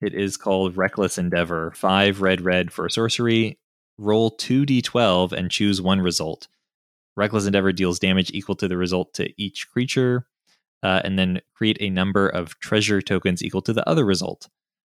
[0.00, 1.72] it is called Reckless Endeavor.
[1.74, 3.58] 5 red red for sorcery.
[3.98, 6.46] Roll 2d12 and choose one result.
[7.16, 10.28] Reckless Endeavor deals damage equal to the result to each creature,
[10.84, 14.48] uh, and then create a number of treasure tokens equal to the other result.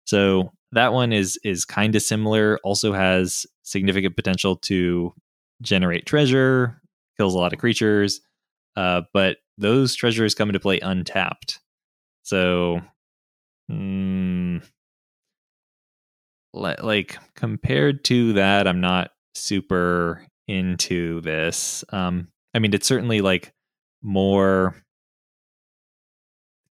[0.05, 2.59] So that one is is kind of similar.
[2.65, 5.13] Also has significant potential to
[5.63, 6.81] generate treasure,
[7.17, 8.21] kills a lot of creatures,
[8.77, 11.61] uh, but those treasures come into play untapped.
[12.25, 12.81] So,
[13.71, 14.63] mm,
[16.55, 21.85] li- like compared to that, I'm not super into this.
[21.91, 23.53] Um, I mean, it's certainly like
[24.03, 24.75] more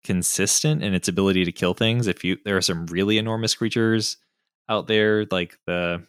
[0.09, 2.07] consistent in its ability to kill things.
[2.07, 4.17] If you there are some really enormous creatures
[4.67, 6.03] out there, like the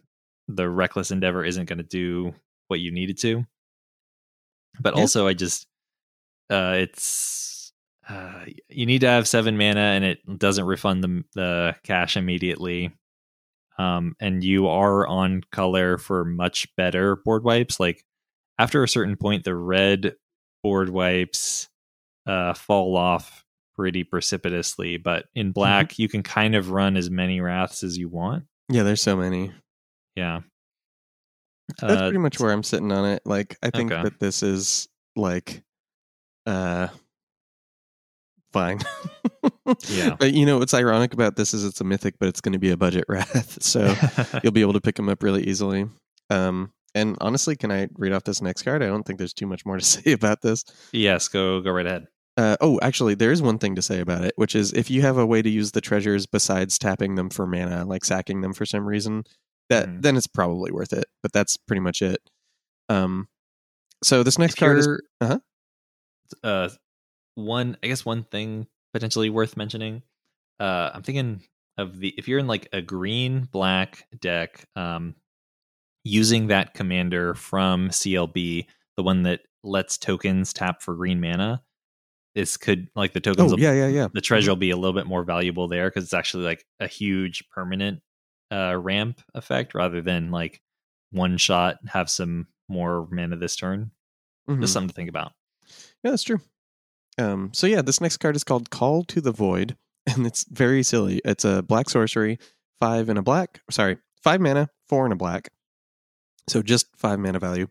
[0.48, 2.34] the reckless endeavor isn't going to do
[2.70, 3.46] what you need it to.
[4.80, 5.02] But Yeah.
[5.02, 5.68] also, I just
[6.50, 7.74] uh, it's
[8.08, 12.94] uh, you need to have seven mana, and it doesn't refund the the cash immediately.
[13.78, 17.80] Um, and you are on color for much better board wipes.
[17.82, 18.06] Like
[18.58, 20.16] after a certain point, the red
[20.64, 21.68] board wipes
[22.26, 23.44] uh, fall off
[23.80, 24.98] pretty precipitously.
[24.98, 28.44] But in black, you can kind of run as many wraths as you want.
[28.68, 29.54] Yeah, there's so many.
[30.18, 30.42] Yeah,
[31.80, 33.22] That's Uh, pretty much where I'm sitting on it.
[33.26, 34.04] Like, I think Okay.
[34.04, 35.64] that this is like,
[36.46, 36.90] uh,
[38.52, 38.80] fine.
[39.88, 40.16] Yeah.
[40.20, 42.60] But you know what's ironic about this is it's a mythic, but it's going to
[42.60, 43.96] be a budget wrath, so
[44.44, 45.86] you'll be able to pick them up really easily.
[46.30, 48.82] Um, and honestly, can I read off this next card?
[48.84, 50.66] I don't think there's too much more to say about this.
[50.92, 52.08] yes, go go right ahead.
[52.38, 55.02] Uh, oh, actually, there is one thing to say about it, which is if you
[55.02, 58.54] have a way to use the treasures besides tapping them for mana, like sacking them
[58.54, 59.24] for some reason,
[59.70, 60.02] that Mhm.
[60.02, 61.06] then it's probably worth it.
[61.22, 62.22] But that's pretty much it.
[62.88, 63.28] Um,
[64.04, 64.88] so this next If card is
[65.22, 65.40] uh-huh.
[66.44, 66.70] uh
[67.36, 70.02] one i guess one thing potentially worth mentioning
[70.60, 71.42] uh i'm thinking
[71.78, 75.16] of the if you're in like a green black deck um
[76.04, 78.66] using that commander from clb
[78.98, 81.62] the one that lets tokens tap for green mana
[82.36, 83.52] this could like the tokens.
[83.52, 84.08] Oh will- yeah, yeah, yeah.
[84.14, 86.88] the treasure will be a little bit more valuable there because it's actually like a
[86.88, 88.02] huge permanent
[88.52, 90.62] uh, ramp effect rather than like
[91.12, 93.92] one shot have some more mana this turn.
[94.50, 94.62] Mhm.
[94.62, 95.34] Just something to think about.
[96.04, 96.40] Yeah, that's true.
[97.18, 99.76] Um, so yeah, this next card is called Call to the Void,
[100.08, 101.22] and it's very silly.
[101.26, 102.40] It's a black sorcery,
[102.80, 103.62] five and a black.
[103.70, 105.50] Sorry, five mana, four and a black.
[106.48, 107.68] So just five mana value.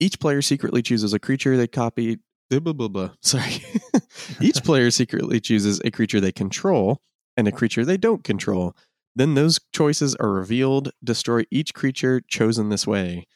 [0.00, 2.18] Each player secretly chooses a creature they copy.
[2.50, 3.10] Blah, blah, blah.
[3.22, 3.62] Sorry.
[4.40, 7.00] Each player secretly chooses a creature they control
[7.36, 8.74] and a creature they don't control.
[9.14, 10.90] Then those choices are revealed.
[11.02, 13.26] Destroy each creature chosen this way.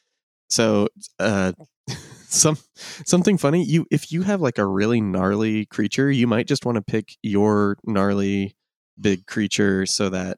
[0.50, 0.88] So,
[1.18, 1.52] uh,
[2.28, 2.58] some
[3.06, 3.64] something funny.
[3.64, 7.16] You if you have like a really gnarly creature, you might just want to pick
[7.22, 8.56] your gnarly
[9.00, 10.36] big creature so that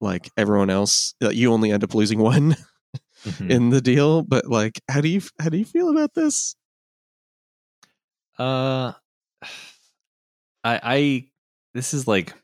[0.00, 2.56] like everyone else, uh, you only end up losing one
[3.24, 3.50] Mhm.
[3.50, 4.22] in the deal.
[4.22, 6.56] But like, how do you how do you feel about this?
[8.38, 8.92] Uh,
[10.64, 11.26] I, I,
[11.74, 12.34] this is like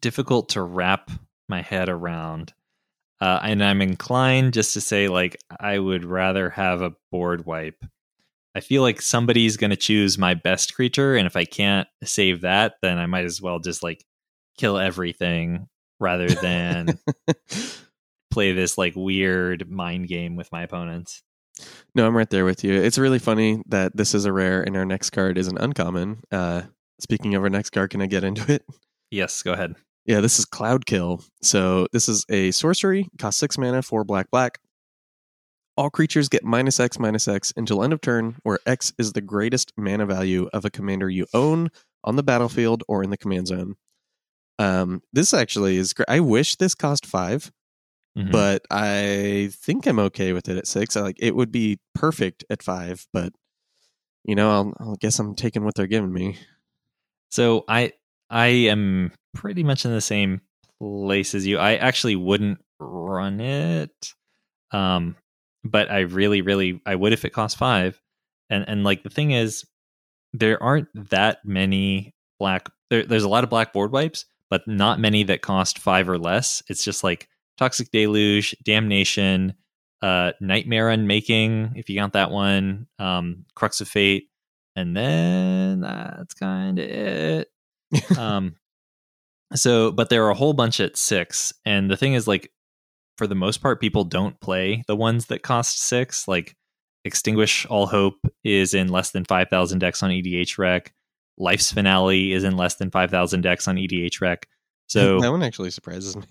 [0.00, 1.10] difficult to wrap
[1.48, 2.52] my head around.
[3.20, 7.84] Uh, and I'm inclined just to say, like, I would rather have a board wipe.
[8.54, 11.16] I feel like somebody's going to choose my best creature.
[11.16, 14.04] And if I can't save that, then I might as well just like
[14.56, 15.68] kill everything
[16.00, 16.98] rather than
[18.30, 21.22] play this like weird mind game with my opponents.
[21.94, 22.74] No, I'm right there with you.
[22.74, 26.20] It's really funny that this is a rare and our next card is an uncommon.
[26.30, 26.62] Uh,
[27.00, 28.64] speaking of our next card, can I get into it?
[29.10, 29.74] Yes, go ahead.
[30.04, 31.22] Yeah, this is Cloud Kill.
[31.42, 34.58] So this is a sorcery, cost six mana, four black, black.
[35.76, 39.20] All creatures get minus X, minus X until end of turn, where X is the
[39.20, 41.70] greatest mana value of a commander you own
[42.02, 43.76] on the battlefield or in the command zone.
[44.58, 46.08] Um, this actually is great.
[46.08, 47.52] I wish this cost five,
[48.18, 48.32] Mhm.
[48.32, 50.96] but I think I'm okay with it at six.
[50.96, 53.32] I like it would be perfect at five, but
[54.24, 56.38] you know, I'll, I'll guess I'm taking what they're giving me.
[57.30, 57.92] So I
[58.30, 60.40] I am pretty much in the same
[60.80, 61.58] place as you.
[61.58, 64.14] I actually wouldn't run it.
[64.72, 65.16] Um
[65.64, 68.00] but I really really I would if it cost 5.
[68.50, 69.64] And and like the thing is
[70.32, 75.00] there aren't that many black there, there's a lot of black board wipes, but not
[75.00, 76.62] many that cost 5 or less.
[76.68, 77.28] It's just like
[77.58, 79.54] Toxic Deluge, Damnation,
[80.00, 84.28] uh Nightmare Unmaking if you count that one, um Crux of Fate,
[84.76, 87.48] and then that's kind of it
[88.18, 88.54] um
[89.54, 92.52] so but there are a whole bunch at six and the thing is like
[93.16, 96.54] for the most part people don't play the ones that cost six like
[97.04, 100.92] extinguish all hope is in less than 5000 decks on edh rec
[101.38, 104.46] life's finale is in less than 5000 decks on edh rec
[104.88, 106.24] so that one actually surprises me.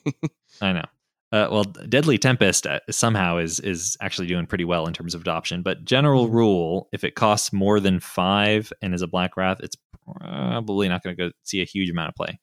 [0.62, 0.86] I know.
[1.34, 5.22] Uh, well, Deadly Tempest uh, somehow is is actually doing pretty well in terms of
[5.22, 5.62] adoption.
[5.62, 6.34] But general Mhm.
[6.34, 9.76] rule, if it costs more than five and is a Black Wrath, it's
[10.20, 12.40] probably not going to go see a huge amount of play.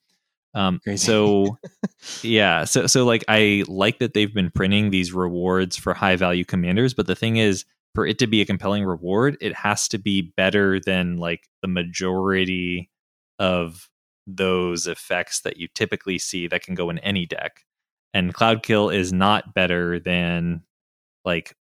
[0.52, 1.56] Um, so
[2.23, 6.44] yeah, so so like I like that they've been printing these rewards for high value
[6.44, 9.98] commanders, but the thing is, for it to be a compelling reward, it has to
[9.98, 12.90] be better than like the majority
[13.39, 13.89] of
[14.27, 17.65] those effects that you typically see that can go in any deck.
[18.15, 20.62] And Cloud Kill is not better than
[21.24, 21.57] like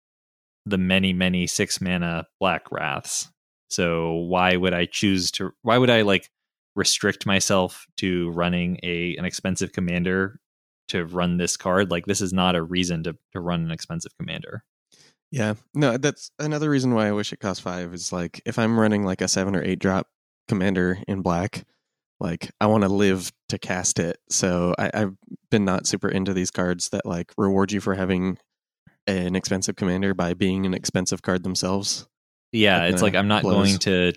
[0.65, 3.29] the many, many six mana Black Wraths.
[3.69, 6.29] So why would I choose to why would I like
[6.75, 10.39] restrict myself to running a an expensive commander
[10.89, 11.89] to run this card?
[11.89, 14.63] Like this is not a reason to, to run an expensive commander.
[15.31, 17.91] Yeah, no, that's another reason why I wish it cost five.
[17.95, 20.07] Is like if I'm running like a seven or eight drop
[20.47, 21.65] commander in black,
[22.23, 24.17] like I want to live to cast it.
[24.29, 25.15] So I, I've
[25.51, 28.37] been not super into these cards that like reward you for having
[29.05, 32.07] an expensive commander by being an expensive card themselves.
[32.53, 33.55] Yeah, it's like I'm not blows.
[33.55, 34.13] going to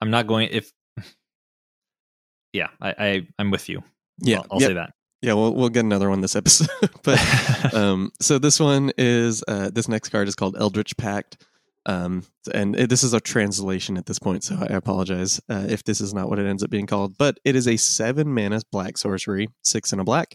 [0.00, 0.70] I'm not going if
[2.52, 3.82] yeah, I, I I'm with you.
[4.20, 4.68] Yeah, I'll, I'll yep.
[4.68, 4.92] say that.
[5.22, 5.32] yeah.
[5.32, 6.68] We'll we'll get another one this episode,
[7.02, 7.18] but
[7.74, 11.46] um, so this one is uh, this next card is called Eldritch Pact,
[11.88, 15.82] um, and it, this is a translation at this point, so I apologize uh, if
[15.84, 17.16] this is not what it ends up being called.
[17.18, 20.34] But it is a seven mana black sorcery, six and a black,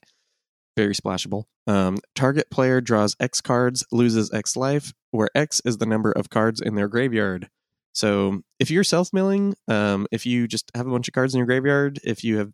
[0.76, 1.44] very splashable.
[1.68, 6.30] Um, target player draws X cards, loses X life, where X is the number of
[6.30, 7.48] cards in their graveyard.
[7.94, 11.38] So if you're self milling, um, if you just have a bunch of cards in
[11.38, 12.52] your graveyard, if you have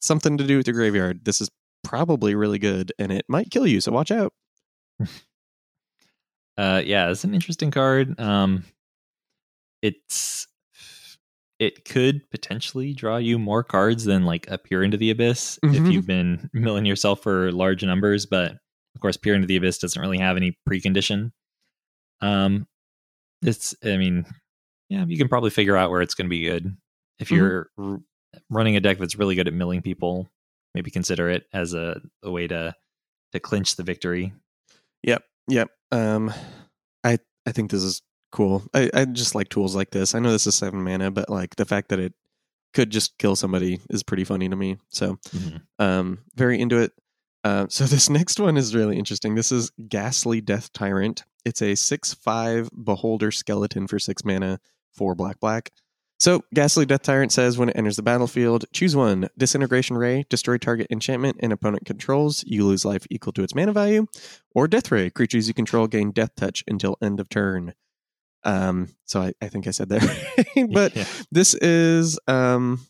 [0.00, 1.50] something to do with your graveyard, this is
[1.82, 4.32] probably really good and it might kill you so watch out
[6.58, 8.18] Uh, yeah, it's an interesting card.
[8.20, 8.64] Um,
[9.82, 10.46] it's
[11.58, 15.70] it could potentially draw you more cards than like a Peer into the Abyss if
[15.70, 15.92] Mhm.
[15.92, 18.26] you've been milling yourself for large numbers.
[18.26, 18.52] But
[18.94, 21.32] of course, Peer into the Abyss doesn't really have any precondition.
[22.20, 22.66] Um,
[23.42, 24.26] it's I mean,
[24.88, 26.76] yeah, you can probably figure out where it's going to be good.
[27.18, 27.36] if Mhm.
[27.36, 28.00] you're r-
[28.50, 30.28] running a deck that's really good at milling people,
[30.74, 32.74] maybe consider it as a, a way to
[33.32, 34.34] to clinch the victory.
[35.02, 35.70] Yep, yep.
[35.92, 36.32] Um,
[37.04, 38.02] I I think this is
[38.32, 38.64] cool.
[38.74, 40.14] I I just like tools like this.
[40.14, 42.12] I know this is seven mana, but like the fact that it
[42.74, 44.76] could just kill somebody is pretty funny to me.
[44.90, 45.62] So Mhm.
[45.78, 46.92] um, very into it.
[47.44, 49.34] Uh, so this next one is really interesting.
[49.34, 51.24] This is Ghastly Death Tyrant.
[51.44, 54.58] It's a six-five Beholder skeleton for six mana,
[54.92, 55.70] four black black.
[56.18, 60.56] So Ghastly Death Tyrant says when it enters the battlefield, choose one Disintegration Ray, destroy
[60.56, 62.42] target enchantment and opponent controls.
[62.46, 64.06] You lose life equal to its mana value,
[64.54, 67.74] or Death Ray, creatures you control gain Death Touch until end of turn.
[68.44, 70.02] Um, so I, I think I said that,
[70.56, 70.70] right.
[70.72, 71.04] but Yeah.
[71.30, 72.80] this is um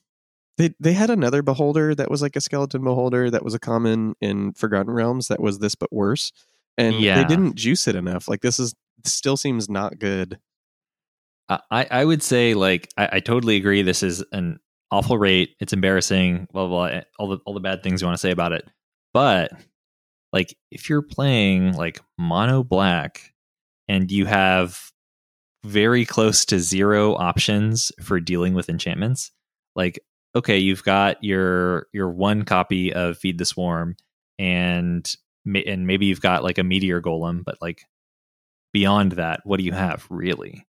[0.59, 4.15] they they had another beholder that was like a skeleton beholder that was a common
[4.21, 6.31] in Forgotten Realms that was this but worse.
[6.79, 7.17] And Yeah.
[7.23, 8.29] they didn't juice it enough.
[8.29, 8.75] Like this is
[9.05, 10.39] still seems not good.
[11.49, 13.83] I, I would say like I, I totally agree.
[13.83, 14.59] This is an
[14.91, 15.51] awful rate.
[15.61, 16.49] It's embarrassing.
[16.53, 16.89] Blah blah.
[16.89, 18.69] blah all the all the bad things you want to say about it.
[19.13, 19.53] But
[20.33, 23.33] like if you're playing like mono black
[23.89, 24.91] and you have
[25.65, 29.31] very close to zero options for dealing with enchantments,
[29.75, 30.01] like
[30.35, 33.97] okay, you've got your your one copy of Feed the Swarm
[34.39, 35.09] and
[35.47, 37.83] and maybe you've got like a meteor golem, but like
[38.73, 40.67] beyond that, what do you have really?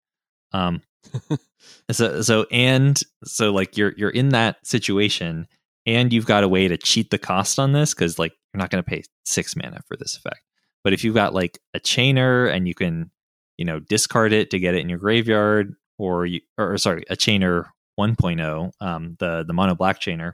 [0.57, 0.81] Um,
[1.91, 5.47] so so and so like you're you're in that situation
[5.85, 8.69] and you've got a way to cheat the cost on this because like you're not
[8.69, 10.41] going to pay six mana for this effect.
[10.83, 13.11] But if you've got like a chainer and you can,
[13.57, 17.03] you know, discard it to get it in your graveyard, or you or, or sorry,
[17.09, 17.65] a chainer
[17.99, 20.33] 1.0, um, the the mono black chainer,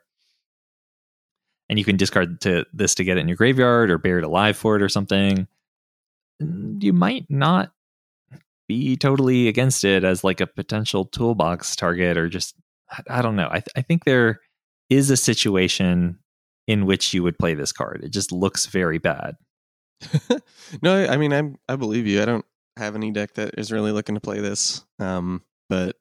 [1.70, 4.26] and you can discard to this to get it in your graveyard or bury it
[4.26, 5.48] alive for it or something,
[6.40, 7.72] you might not
[8.68, 12.56] be totally against it as like a potential toolbox target or just
[13.10, 13.48] I, don't know.
[13.50, 14.40] I, th- I think there
[14.90, 16.20] is a situation
[16.68, 18.02] in which you would play this card.
[18.04, 19.36] It just looks very bad.
[20.82, 22.22] no, I mean I I believe you.
[22.22, 22.46] I don't
[22.78, 24.84] have any deck that is really looking to play this.
[25.00, 25.96] Um, but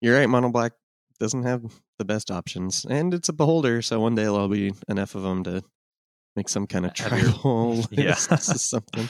[0.00, 0.28] you're right.
[0.28, 0.72] Mono black
[1.20, 1.62] doesn't have
[1.98, 3.82] the best options, and it's a beholder.
[3.82, 5.62] So one day there'll be enough of them to
[6.36, 8.14] make some kind of tribal Yeah.
[8.14, 9.08] something.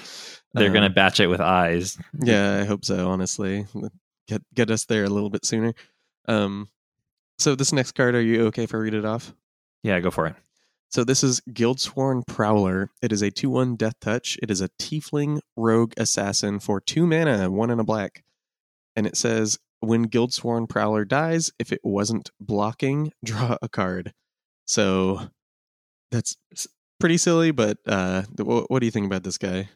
[0.54, 1.98] They're Um, gonna batch it with eyes.
[2.22, 3.10] Yeah, I hope so.
[3.10, 3.66] Honestly,
[4.28, 5.74] get get us there a little bit sooner.
[6.26, 6.68] Um,
[7.38, 9.34] so this next card, are you okay if I read it off?
[9.82, 10.36] Yeah, go for it.
[10.90, 12.90] So this is Guildsworn Prowler.
[13.02, 14.38] It is a 2-1 death touch.
[14.40, 18.22] It is a tiefling rogue assassin for 2 mana, 1 and a black.
[18.94, 24.12] And it says when Guildsworn Prowler dies, if it wasn't blocking, draw a card.
[24.66, 25.30] So
[26.12, 26.36] that's
[27.00, 29.68] pretty silly, but uh what, what do you think about this guy?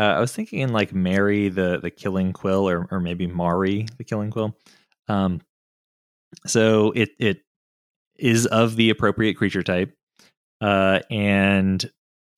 [0.00, 3.86] Uh, I was thinking in like Mary the the Killing Quill, or or maybe Mari
[3.98, 4.56] the Killing Quill.
[5.08, 5.42] Um,
[6.46, 7.42] so it it
[8.18, 9.92] is of the appropriate creature type,
[10.62, 11.90] uh, and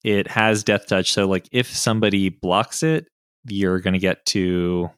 [0.02, 1.12] it has Death Touch.
[1.12, 3.06] So like if somebody blocks it,
[3.46, 4.90] you're going to get to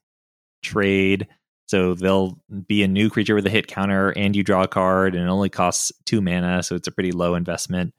[0.62, 1.28] trade.
[1.69, 5.15] So they'll be a new creature with a hit counter, and you draw a card,
[5.15, 7.93] and it only costs two mana, so it's a pretty low investment.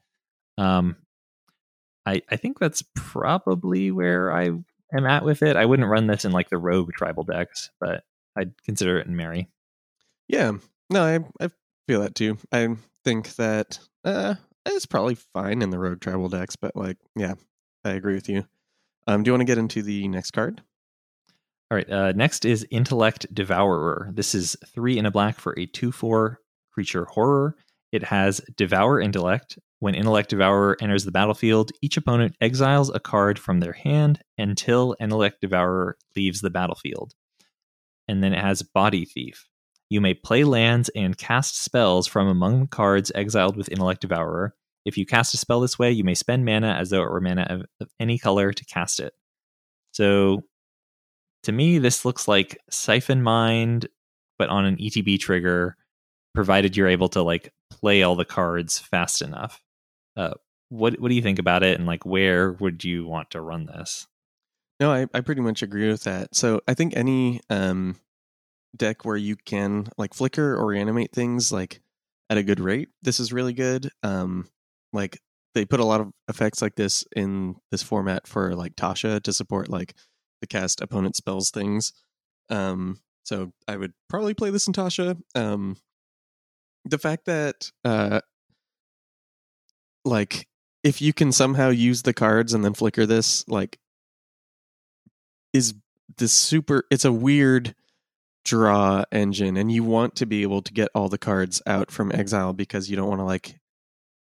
[0.58, 0.96] Um,
[2.06, 4.50] I I think that's probably where I
[4.92, 5.56] am at with it.
[5.56, 8.04] I wouldn't run this in like the rogue tribal decks, but
[8.36, 9.48] I'd consider it in Mari.
[10.28, 10.52] Yeah.
[10.90, 11.50] No, I I
[11.86, 12.38] feel that too.
[12.52, 17.34] I think that uh it's probably fine in the rogue tribal decks, but like yeah,
[17.84, 18.46] I agree with you.
[19.06, 20.62] Um do you want to get into the next card?
[21.70, 21.90] All right.
[21.90, 24.10] Uh, next is Intellect Devourer.
[24.14, 26.38] This is three in a black for a 2 4
[26.72, 27.56] creature horror.
[27.90, 29.58] It has Devour Intellect.
[29.78, 34.96] When Intellect Devourer enters the battlefield, each opponent exiles a card from their hand until
[34.98, 37.12] Intellect Devourer leaves the battlefield.
[38.08, 39.46] And then it has Body Thief.
[39.90, 44.54] You may play lands and cast spells from among the cards exiled with Intellect Devourer.
[44.84, 47.20] If you cast a spell this way, you may spend mana as though it were
[47.20, 49.12] mana of, of any color to cast it.
[49.92, 50.44] So
[51.42, 53.88] to me, this looks like Siphon Mind,
[54.38, 55.76] but on an ETB trigger,
[56.34, 59.60] provided you're able to like play all the cards fast enough.
[60.16, 60.34] Uh,
[60.68, 63.66] what what do you think about it, and like where would you want to run
[63.66, 64.06] this?
[64.80, 66.34] No, I, I pretty much agree with that.
[66.34, 67.96] So I think any um
[68.76, 71.80] deck where you can like flicker or animate things like
[72.28, 73.90] at a good rate, this is really good.
[74.02, 74.48] Um
[74.92, 75.20] like
[75.54, 79.32] they put a lot of effects like this in this format for like Tasha to
[79.32, 79.94] support like
[80.40, 81.92] the cast opponent spells things.
[82.50, 85.18] Um so I would probably play this in Tasha.
[85.34, 85.76] Um
[86.84, 88.20] the fact that uh
[90.06, 90.46] like
[90.82, 93.78] if you can somehow use the cards and then flicker this like
[95.52, 95.74] is
[96.18, 97.74] this super it's a weird
[98.44, 102.12] draw engine and you want to be able to get all the cards out from
[102.12, 103.58] exile because you don't want to like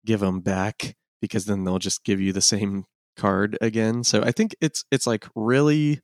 [0.05, 2.85] give them back because then they'll just give you the same
[3.17, 4.03] card again.
[4.03, 5.99] So I think it's it's like really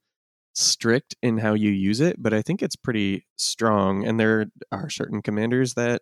[0.53, 4.89] strict in how you use it, but I think it's pretty strong and there are
[4.89, 6.01] certain commanders that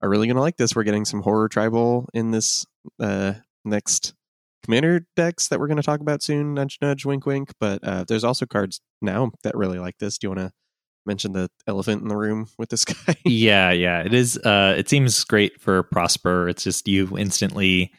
[0.00, 0.74] are really going to like this.
[0.74, 2.64] We're getting some horror tribal in this
[3.00, 3.34] uh
[3.64, 4.14] next
[4.64, 6.54] commander decks that we're going to talk about soon.
[6.54, 7.52] Nudge, nudge, wink, wink.
[7.58, 10.18] But uh, there's also cards now that really like this.
[10.18, 10.52] Do you want to
[11.06, 13.16] mention the elephant in the room with this guy?
[13.24, 14.02] yeah, yeah.
[14.02, 14.36] It is.
[14.38, 16.48] Uh, it seems great for Prosper.
[16.48, 17.92] It's just you instantly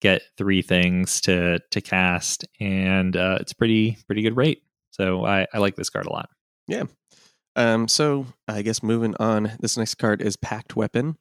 [0.00, 4.62] get three things to to cast, and uh, it's pretty pretty good rate.
[4.90, 6.28] So I, I like this card a lot.
[6.66, 6.84] Yeah.
[7.54, 7.88] Um.
[7.88, 9.52] So I guess moving on.
[9.60, 11.16] This next card is Pact Weapon.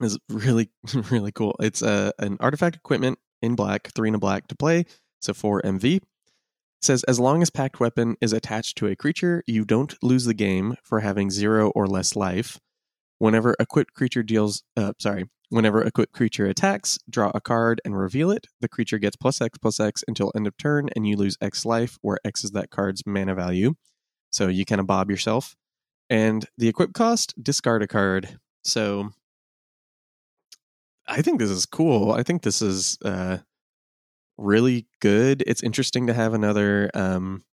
[0.00, 0.70] Is really
[1.10, 1.56] really cool.
[1.60, 4.84] It's a uh, an artifact equipment in black, three in a black to play.
[5.20, 5.96] So four MV.
[5.96, 6.02] It
[6.82, 10.34] says as long as Pact Weapon is attached to a creature, you don't lose the
[10.34, 12.60] game for having zero or less life.
[13.18, 17.98] Whenever a equipped creature deals, uh, sorry, whenever equipped creature attacks, draw a card and
[17.98, 18.46] reveal it.
[18.60, 21.64] The creature gets plus X plus X until end of turn, and you lose X
[21.64, 23.74] life, where X is that card's mana value.
[24.30, 25.56] So you kind of bob yourself.
[26.10, 28.38] And the equip cost, discard a card.
[28.64, 29.10] So
[31.08, 32.12] I think this is cool.
[32.12, 33.38] I think this is uh,
[34.38, 35.42] really good.
[35.46, 37.44] It's interesting to have another um,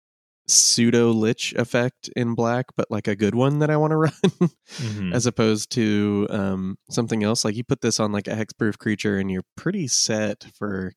[0.48, 4.12] pseudo lich effect in black, but like a good one that I want to run,
[4.12, 5.14] mm-hmm.
[5.14, 7.46] as opposed to um, something else.
[7.46, 10.94] Like you put this on like a hexproof creature, and you're pretty set for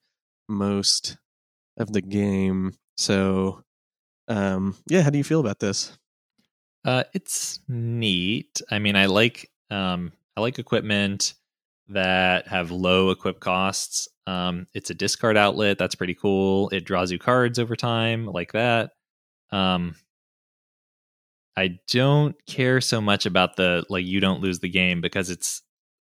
[0.48, 1.16] most
[1.76, 2.74] of the game.
[2.96, 3.62] So,
[4.28, 5.96] um, yeah, how do you feel about this?
[6.84, 8.62] Uh, it's neat.
[8.70, 11.34] I mean, I like um, I like equipment
[11.88, 14.08] that have low equip costs.
[14.26, 15.78] Um, it's a discard outlet.
[15.78, 16.68] That's pretty cool.
[16.70, 18.90] It draws you cards over time, like that.
[19.50, 19.94] Um,
[21.56, 25.62] I don't care so much about the like you don't lose the game because it's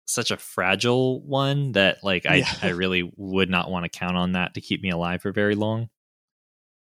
[0.05, 2.53] such a fragile one that like I yeah.
[2.61, 5.55] I really would not want to count on that to keep me alive for very
[5.55, 5.89] long.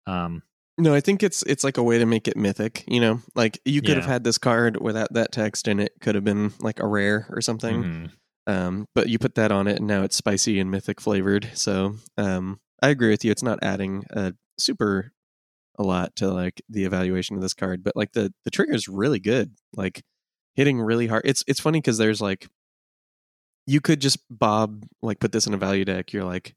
[0.07, 0.43] Um
[0.79, 3.21] no, I think it's it's like a way to make it mythic, you know?
[3.35, 3.97] Like you could yeah.
[3.97, 7.27] have had this card without that text and it could have been like a rare
[7.31, 7.83] or something.
[7.83, 8.07] Mm-hmm.
[8.47, 11.51] Um, but you put that on it, and now it's spicy and mythic flavored.
[11.55, 13.31] So um, I agree with you.
[13.31, 15.13] It's not adding a super
[15.79, 18.89] a lot to like the evaluation of this card, but like the the trigger is
[18.89, 19.55] really good.
[19.75, 20.03] Like
[20.55, 21.23] hitting really hard.
[21.25, 22.49] It's it's funny because there's like
[23.67, 26.13] you could just bob like put this in a value deck.
[26.13, 26.55] You're like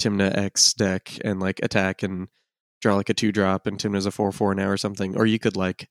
[0.00, 2.28] Tymna X deck and like attack and
[2.80, 5.16] draw like a two drop, and Tymna's a four four now or something.
[5.16, 5.88] Or you could like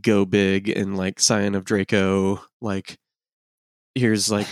[0.00, 2.98] go big and like Scion of Draco like
[3.94, 4.46] here's like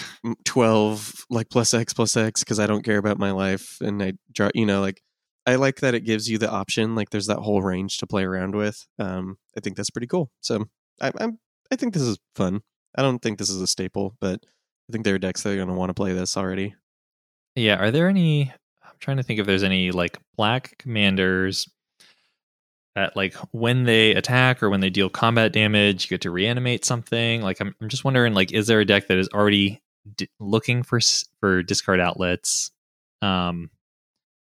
[0.44, 4.12] 12 like plus x plus x because i don't care about my life and i
[4.32, 5.02] draw you know like
[5.46, 8.22] i like that it gives you the option like there's that whole range to play
[8.24, 10.30] around with um i think that's pretty cool.
[10.40, 10.66] So
[11.00, 11.38] i i'm
[11.70, 12.60] i think this is fun.
[12.96, 14.40] I don't think this is a staple but
[14.88, 16.74] i think there are decks that are going to want to play this already.
[17.56, 18.52] Yeah are there any
[18.84, 21.68] i'm trying to think if there's any like black commanders
[22.94, 26.84] that like when they attack or when they deal combat damage, you get to reanimate
[26.84, 27.42] something.
[27.42, 29.82] Like I'm, I'm just wondering, like, is there a deck that is already
[30.16, 31.00] d- looking for
[31.40, 32.70] for discard outlets?
[33.22, 33.70] Um,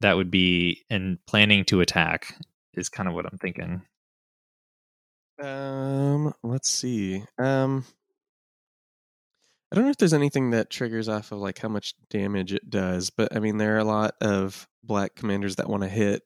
[0.01, 2.35] that would be and planning to attack
[2.73, 3.81] is kind of what I'm thinking.
[5.41, 7.23] Um, let's see.
[7.37, 7.85] Um,
[9.71, 12.69] I don't know if there's anything that triggers off of like how much damage it
[12.69, 16.23] does, but I mean there are a lot of black commanders that want to hit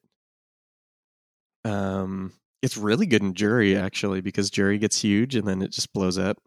[1.64, 2.32] um,
[2.62, 6.18] it's really good in Jury actually because Jury gets huge and then it just blows
[6.18, 6.38] up.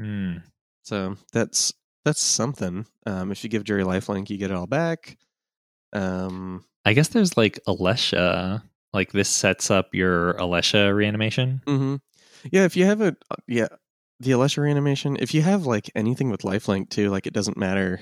[0.00, 0.42] Mm.
[0.82, 1.72] So that's
[2.04, 2.86] that's something.
[3.06, 5.16] Um, if you give Jury lifelink, you get it all back.
[5.92, 8.62] Um, I guess there's like Alesha.
[8.92, 11.62] Like this sets up your Alesha reanimation.
[11.66, 11.96] Mm-hmm.
[12.50, 13.68] Yeah, if you have a uh, yeah
[14.20, 18.00] the Alesha reanimation, if you have like anything with lifelink too, like it doesn't matter.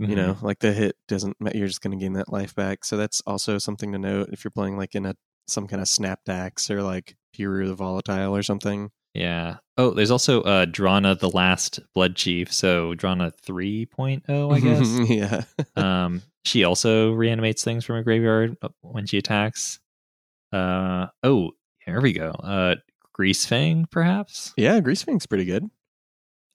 [0.00, 0.10] Mm-hmm.
[0.10, 1.36] You know, like the hit doesn't.
[1.54, 2.84] You're just going to gain that life back.
[2.84, 5.14] So that's also something to note if you're playing like in a
[5.50, 8.90] some kind of Snapdax or like Piru the Volatile or something.
[9.14, 9.56] Yeah.
[9.76, 15.10] Oh, there's also uh Drana the Last Blood Chief, so Drana 3.0, I guess.
[15.76, 15.82] yeah.
[15.82, 19.80] um she also reanimates things from a graveyard uh, when she attacks.
[20.52, 21.52] Uh oh,
[21.84, 22.30] here we go.
[22.30, 22.76] Uh
[23.18, 24.54] Greasefang, perhaps?
[24.56, 25.68] Yeah, Greasefang's pretty good.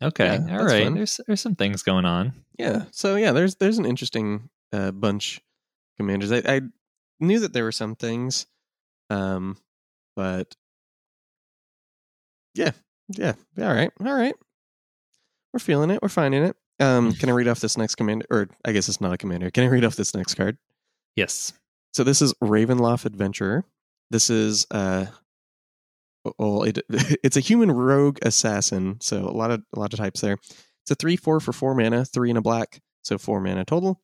[0.01, 0.39] Okay.
[0.47, 0.83] Yeah, all right.
[0.85, 0.95] Fun.
[0.95, 2.33] There's there's some things going on.
[2.57, 2.85] Yeah.
[2.91, 5.41] So yeah, there's there's an interesting uh bunch
[5.97, 6.31] commanders.
[6.31, 6.61] I, I
[7.19, 8.47] knew that there were some things
[9.09, 9.57] um,
[10.15, 10.55] but
[12.53, 12.71] yeah,
[13.09, 14.35] yeah, all right, all right.
[15.53, 16.01] We're feeling it.
[16.01, 16.55] We're finding it.
[16.79, 18.25] Um, can I read off this next commander?
[18.29, 19.49] Or I guess it's not a commander.
[19.51, 20.57] Can I read off this next card?
[21.15, 21.53] Yes.
[21.93, 23.63] So this is Ravenloft Adventurer.
[24.11, 25.05] This is uh
[26.37, 30.21] well, it, it's a human rogue assassin, so a lot of a lot of types
[30.21, 30.33] there.
[30.33, 34.01] It's a three four for four mana, three in a black, so four mana total.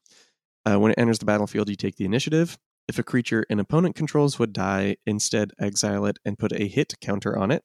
[0.66, 2.58] Uh, when it enters the battlefield, you take the initiative.
[2.88, 6.94] If a creature an opponent controls would die, instead exile it and put a hit
[7.02, 7.64] counter on it.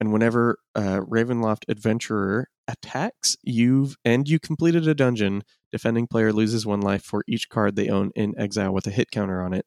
[0.00, 6.66] And whenever uh, Ravenloft Adventurer attacks, you've and you completed a dungeon, defending player loses
[6.66, 9.64] one life for each card they own in exile with a hit counter on it.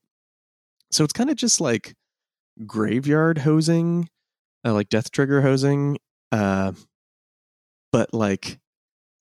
[0.92, 1.95] So it's kind of just like
[2.66, 4.10] graveyard hosing,
[4.66, 5.98] uh, like death trigger hosing,
[6.32, 6.74] uh,
[7.92, 8.60] but like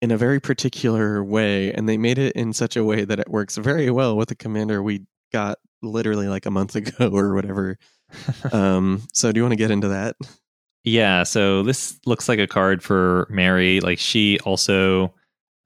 [0.03, 1.73] in a very particular way.
[1.73, 4.37] And they made it in such a way that it works very well with the
[4.37, 7.79] commander we got literally like a month ago or whatever.
[8.53, 10.17] um, so do you want to get into that?
[10.83, 13.81] Yeah, so this looks like a card for Mari.
[13.81, 15.15] Like she also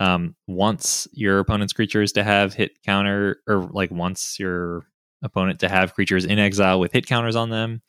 [0.01, 4.85] um, wants your opponent's creatures to have hit counter, or like wants your
[5.23, 7.81] opponent to have creatures in exile with hit counters on them.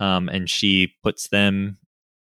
[0.00, 1.78] Um, and she puts them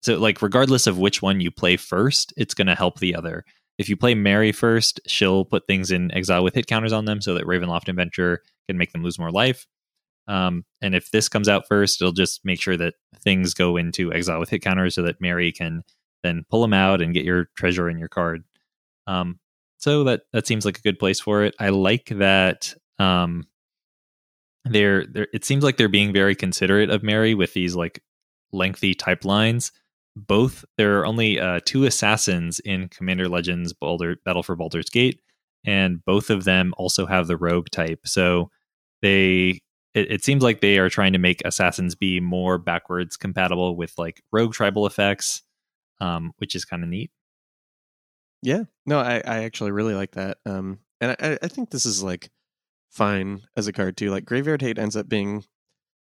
[0.02, 3.44] so like regardless of which one you play first, it's going to help the other.
[3.78, 7.20] If you play Mari first, she'll put things in exile with hit counters on them
[7.20, 9.66] so that Ravenloft Adventure can make them lose more life.
[10.28, 14.12] Um, and if this comes out first, it'll just make sure that things go into
[14.12, 15.82] exile with hit counters so that Mari can
[16.22, 18.44] then pull them out and get your treasure in your card.
[19.06, 19.38] Um,
[19.78, 21.54] so that that seems like a good place for it.
[21.58, 23.46] I like that um,
[24.64, 28.02] they're, they're it seems like they're being very considerate of Mari with these like
[28.52, 29.72] lengthy type lines.
[30.16, 35.20] Both there are only uh, two assassins in Commander Legends Baldur, Battle for Baldur's Gate,
[35.64, 38.00] and both of them also have the rogue type.
[38.04, 38.50] So
[39.02, 39.60] they
[39.94, 43.94] it, it, seems like they are trying to make assassins be more backwards compatible with
[43.98, 45.42] like rogue tribal effects,
[46.00, 47.10] um, which is kind of neat.
[48.42, 50.38] Yeah, no, I, I actually really like that.
[50.46, 52.30] Um, and I, I think this is like
[52.90, 54.10] fine as a card too.
[54.10, 55.44] Like Graveyard Hate ends up being,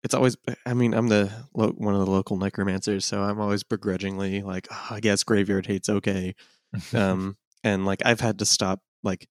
[0.03, 0.37] it's always.
[0.65, 4.87] I mean, I'm the one of the local necromancers, so I'm always begrudgingly like, oh,
[4.91, 6.35] I guess Graveyard Hate's okay.
[6.93, 9.27] um, and like I've had to stop like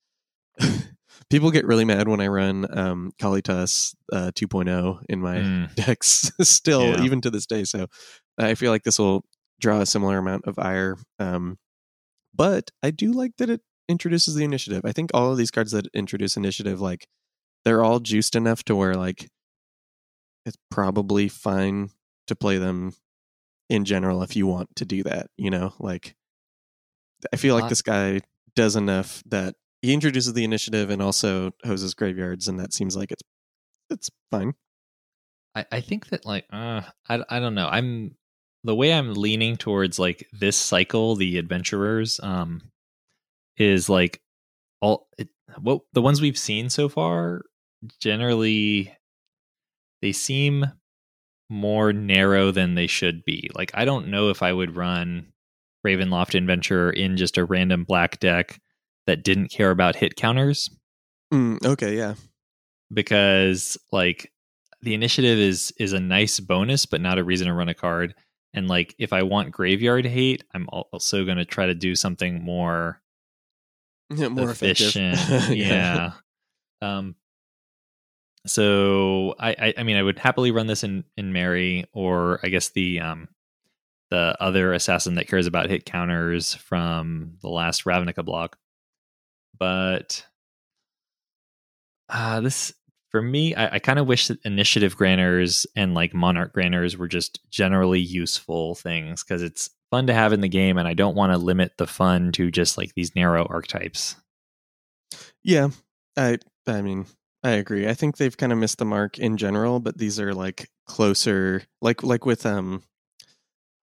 [1.31, 5.75] people get really mad when I run um, Kalitas uh, 2.0 in my mm.
[5.87, 7.03] decks still, yeah.
[7.03, 7.65] even to this day.
[7.65, 7.87] So
[8.39, 9.25] I feel like this will
[9.61, 10.97] draw a similar amount of ire.
[11.19, 11.59] Um,
[12.35, 14.83] but I do like that it introduces the initiative.
[14.85, 17.07] I think all of these cards that introduce initiative, like
[17.65, 19.29] they're all juiced enough to where like
[20.45, 21.91] it's probably fine
[22.27, 22.93] to play them
[23.69, 25.29] in general if you want to do that.
[25.37, 26.15] You know, like
[27.33, 28.21] I feel like this guy
[28.55, 33.13] does enough that he introduces the initiative and also hoses graveyards, and that seems like
[33.13, 33.23] it's
[33.91, 34.55] it's fine.
[35.55, 37.69] I, I think that like uh, I I don't know.
[37.69, 38.17] I'm
[38.65, 42.63] the way I'm leaning towards like this cycle, the adventurers, um,
[43.59, 44.23] is like
[44.81, 45.29] all it,
[45.61, 47.43] what the ones we've seen so far.
[48.01, 48.91] Generally,
[50.01, 50.65] they seem
[51.51, 53.51] more narrow than they should be.
[53.55, 55.27] Like I don't know if I would run
[55.87, 58.59] Ravenloft Adventure in just a random black deck
[59.07, 60.71] that didn't care about hit counters.
[61.33, 62.15] Mm, okay, yeah.
[62.93, 64.33] Because like
[64.83, 68.15] the initiative is is a nice bonus, but not a reason to run a card.
[68.53, 72.43] And like if I want graveyard hate, I'm also going to try to do something
[72.43, 73.01] more
[74.15, 75.19] yeah, more efficient.
[75.51, 76.13] yeah.
[76.81, 77.17] Um.
[78.47, 82.49] So I, I I mean I would happily run this in in Mari or I
[82.49, 83.29] guess the um
[84.11, 88.59] the other assassin that cares about hit counters from the last Ravnica block
[89.59, 90.25] but
[92.09, 92.73] uh, this
[93.11, 97.07] for me, I, I kind of wish that initiative granters and like monarch granters were
[97.07, 101.15] just generally useful things because it's fun to have in the game, and I don't
[101.15, 104.17] want to limit the fun to just like these narrow archetypes.
[105.45, 105.69] Yeah,
[106.17, 107.07] I I mean
[107.45, 107.87] I agree.
[107.87, 111.63] I think they've kind of missed the mark in general, but these are like closer,
[111.81, 112.83] like like with um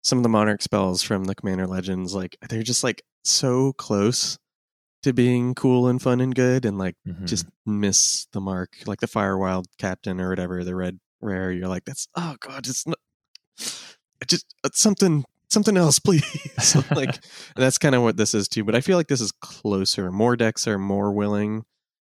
[0.04, 2.16] some of the monarch spells from the Commander Legends.
[2.16, 4.38] Like they're just like so close
[5.04, 7.26] to being cool and fun and good and like mm-hmm.
[7.26, 11.86] just miss the mark like the firewild captain or whatever the red rare you're like
[11.86, 12.98] that's oh god it's not
[14.28, 17.20] just uh, something something else please like
[17.56, 20.36] that's kind of what this is too but i feel like this is closer more
[20.36, 21.64] decks are more willing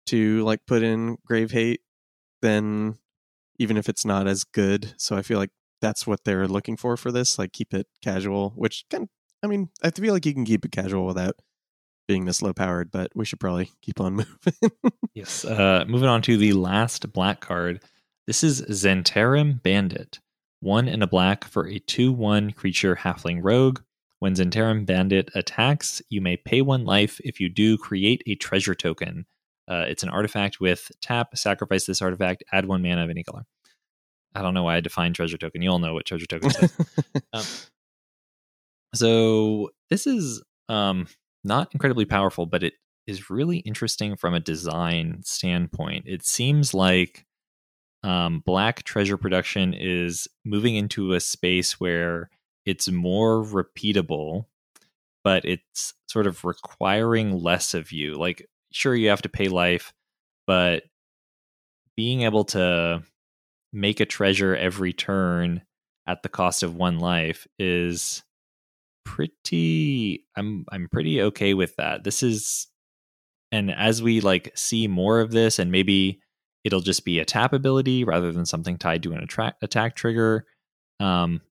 [0.05, 1.81] to like put in grave hate
[2.41, 2.97] than
[3.59, 5.51] even if it's not as good so i feel like
[5.81, 9.07] that's what they're looking for for this like keep it casual which can
[9.43, 11.35] i mean i feel like you can keep it casual without
[12.09, 14.71] being this low powered, but we should probably keep on moving.
[15.13, 15.45] yes.
[15.45, 17.83] Uh, moving on to the last black card.
[18.25, 20.19] This is Zhentarim Bandit.
[20.59, 23.81] One in a black for a 2 1 creature halfling rogue.
[24.17, 27.21] When Zhentarim Bandit attacks, you may pay one life.
[27.23, 29.27] If you do, create a treasure token.
[29.69, 33.45] Uh, it's an artifact with tap, sacrifice this artifact, add one mana of any color.
[34.33, 35.61] I don't know why I define treasure token.
[35.61, 36.73] You all know what treasure token is.
[37.33, 37.43] um,
[38.95, 41.07] so this is um,
[41.43, 42.73] not incredibly powerful, but it
[43.07, 46.05] is really interesting from a design standpoint.
[46.07, 47.25] It seems like
[48.03, 52.29] um, black treasure production is moving into a space where
[52.65, 54.45] it's more repeatable,
[55.23, 58.15] but it's sort of requiring less of you.
[58.15, 59.93] Like, sure, you have to pay life,
[60.45, 60.83] but
[61.95, 63.03] being able to
[63.73, 65.61] make a treasure every turn
[66.07, 68.23] at the cost of one life is
[69.09, 72.03] pretty I'm I'm pretty okay with that.
[72.03, 72.67] This is
[73.51, 76.21] and as we like see more of this and maybe
[76.63, 80.45] it'll just be a tap ability rather than something tied to an attract, attack trigger
[80.99, 81.41] um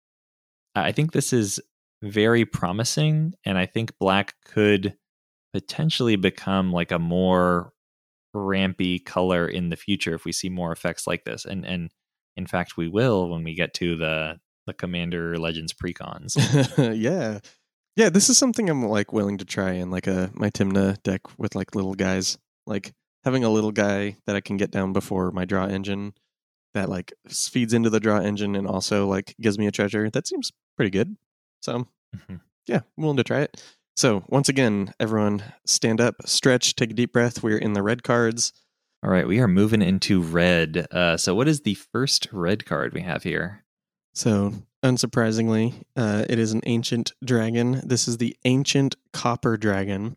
[0.77, 1.61] I think this is
[2.03, 4.97] very promising and I think black could
[5.53, 7.73] potentially become like a more
[8.35, 11.91] rampy color in the future if we see more effects like this and and
[12.37, 16.37] in fact we will when we get to the the Commander Legends precons.
[16.97, 17.41] yeah.
[17.97, 21.23] Yeah, this is something I'm like willing to try in like a my Tymna deck
[21.37, 22.39] with like little guys.
[22.67, 22.93] Like
[23.25, 26.13] having a little guy that I can get down before my draw engine
[26.75, 30.09] that like feeds into the draw engine and also like gives me a treasure.
[30.11, 31.17] That seems pretty good.
[31.61, 32.37] So mm-hmm.
[32.69, 33.61] yeah, I'm willing to try it.
[33.97, 37.43] So once again, everyone stand up, stretch, take a deep breath.
[37.43, 38.53] We're in the red cards.
[39.03, 40.87] All right, we are moving into red.
[40.93, 43.65] Uh, so what is the first red card we have here?
[44.19, 47.81] So, unsurprisingly, uh, it is an ancient dragon.
[47.85, 50.17] This is the ancient copper dragon.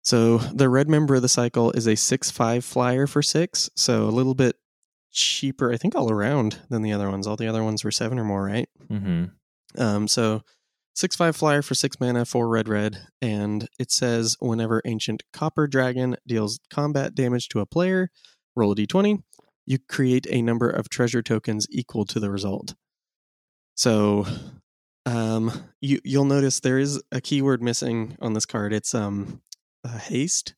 [0.00, 3.68] So, the red member of the cycle is a 6 5 flyer for 6.
[3.74, 4.58] So, a little bit
[5.10, 7.26] cheaper, I think, all around than the other ones.
[7.26, 8.68] All the other ones were 7 or more, right?
[8.88, 9.24] Mm-hmm.
[9.82, 10.42] Um, so,
[10.94, 13.08] 6 5 flyer for 6 mana, 4 red red.
[13.20, 18.10] And it says whenever Ancient Copper Dragon deals combat damage to a player,
[18.54, 19.24] roll a d20.
[19.66, 22.74] You create a number of treasure tokens equal to the result.
[23.80, 24.26] So
[25.06, 25.50] um,
[25.80, 28.74] you you'll notice there is a keyword missing on this card.
[28.74, 29.40] It's um
[29.82, 30.52] uh, haste.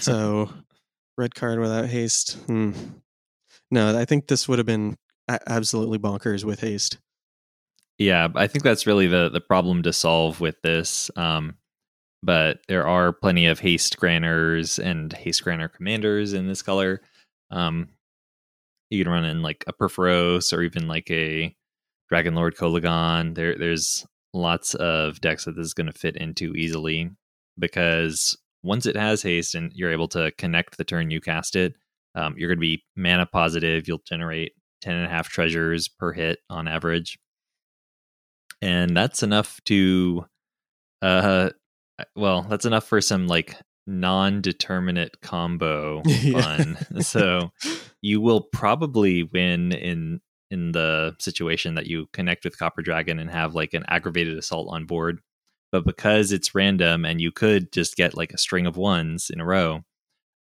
[0.00, 0.50] So
[1.16, 2.32] red card without haste.
[2.48, 2.72] Hmm.
[3.70, 4.96] No, I think this would have been
[5.46, 6.98] absolutely bonkers with haste.
[7.98, 11.08] Yeah, I think that's really the the problem to solve with this.
[11.14, 11.54] Um,
[12.20, 17.00] but there are plenty of haste granters and haste granter commanders in this color.
[17.52, 17.90] Um,
[18.90, 21.54] you can run in like a Purphoros or even like a
[22.10, 23.34] Dragon Lord Kolaghan.
[23.34, 27.10] There, there's lots of decks that this is going to fit into easily
[27.58, 31.74] because once it has haste and you're able to connect the turn you cast it,
[32.14, 33.86] um, you're going to be mana positive.
[33.86, 37.18] You'll generate 10 and a half treasures per hit on average.
[38.60, 40.26] And that's enough to,
[41.00, 41.50] uh,
[42.16, 43.56] well, that's enough for some like
[43.86, 46.76] non-determinate combo fun.
[47.00, 47.50] so
[48.02, 53.30] you will probably win in in the situation that you connect with Copper Dragon and
[53.30, 55.20] have like an aggravated assault on board.
[55.72, 59.40] But because it's random and you could just get like a string of ones in
[59.40, 59.82] a row,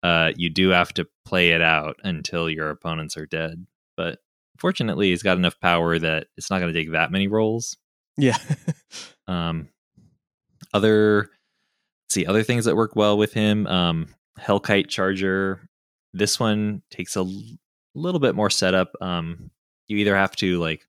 [0.02, 3.66] uh, you do have to play it out until your opponents are dead.
[3.96, 4.18] But
[4.58, 7.76] fortunately, he's got enough power that it's not going to take that many rolls.
[8.18, 8.36] Yeah.
[9.26, 9.68] um,
[10.74, 11.30] other,
[12.10, 13.66] see, other things that work well with him.
[13.66, 14.08] Um,
[14.38, 15.68] Hellkite Charger.
[16.12, 17.42] This one takes a l-
[17.94, 18.92] little bit more setup.
[19.00, 19.50] Um,
[19.88, 20.86] you either have to like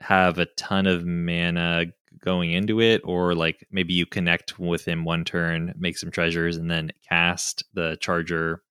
[0.00, 1.86] have a ton of mana
[2.22, 6.56] going into it or like maybe you connect with him one turn make some treasures
[6.56, 8.62] and then cast the charger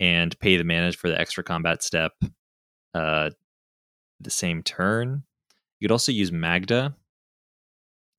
[0.00, 2.12] and pay the mana for the extra combat step
[2.94, 3.30] uh
[4.24, 5.22] the same turn.
[5.78, 6.96] You could also use magda.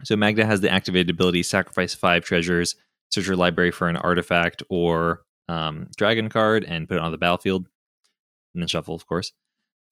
[0.04, 2.76] So magda has the activated ability sacrifice five treasures
[3.12, 7.18] search your library for an artifact or um, dragon card and put it on the
[7.18, 7.68] battlefield.
[8.54, 9.32] And then shuffle of course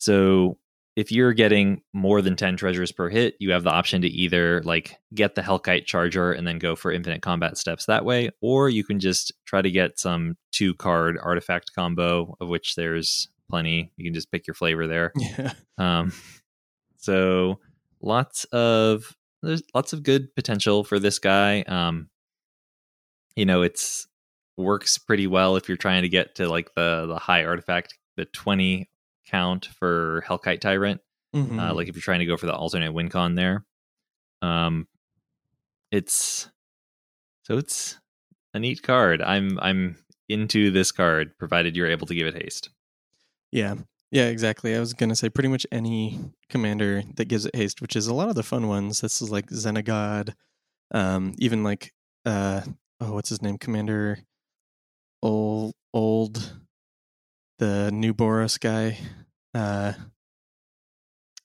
[0.03, 0.57] so
[0.97, 4.61] if you're getting more than 10 treasures per hit, you have the option to either
[4.63, 8.67] like get the Hellkite Charger and then go for infinite combat steps that way, or
[8.69, 13.93] you can just try to get some two card artifact combo, of which there's plenty.
[13.95, 15.13] You can just pick your flavor there.
[15.17, 15.53] Yeah.
[15.79, 16.13] Um,
[16.97, 17.59] so
[17.99, 21.63] lots of there's lots of good potential for this guy.
[21.63, 22.09] Um,
[23.35, 24.07] you know, it's
[24.55, 28.25] works pretty well if you're trying to get to like the the high artifact, the
[28.25, 28.87] 20
[29.25, 31.01] count for Hellkite Tyrant.
[31.35, 31.59] Mm-hmm.
[31.59, 33.65] Uh, like if you're trying to go for the alternate win con there.
[34.41, 34.87] Um,
[35.91, 36.49] it's
[37.43, 37.99] so it's
[38.53, 39.21] a neat card.
[39.21, 39.97] I'm I'm
[40.29, 42.69] into this card, provided you're able to give it haste.
[43.51, 43.75] Yeah,
[44.11, 44.75] yeah, exactly.
[44.75, 46.19] I was gonna say pretty much any
[46.49, 49.01] commander that gives it haste, which is a lot of the fun ones.
[49.01, 50.33] This is like Xenagod,
[50.91, 51.93] um, even like
[52.25, 52.61] uh,
[52.99, 54.19] oh, what's his name, Commander,
[55.21, 56.57] old old,
[57.63, 58.97] the new Boros guy.
[59.53, 59.93] Uh,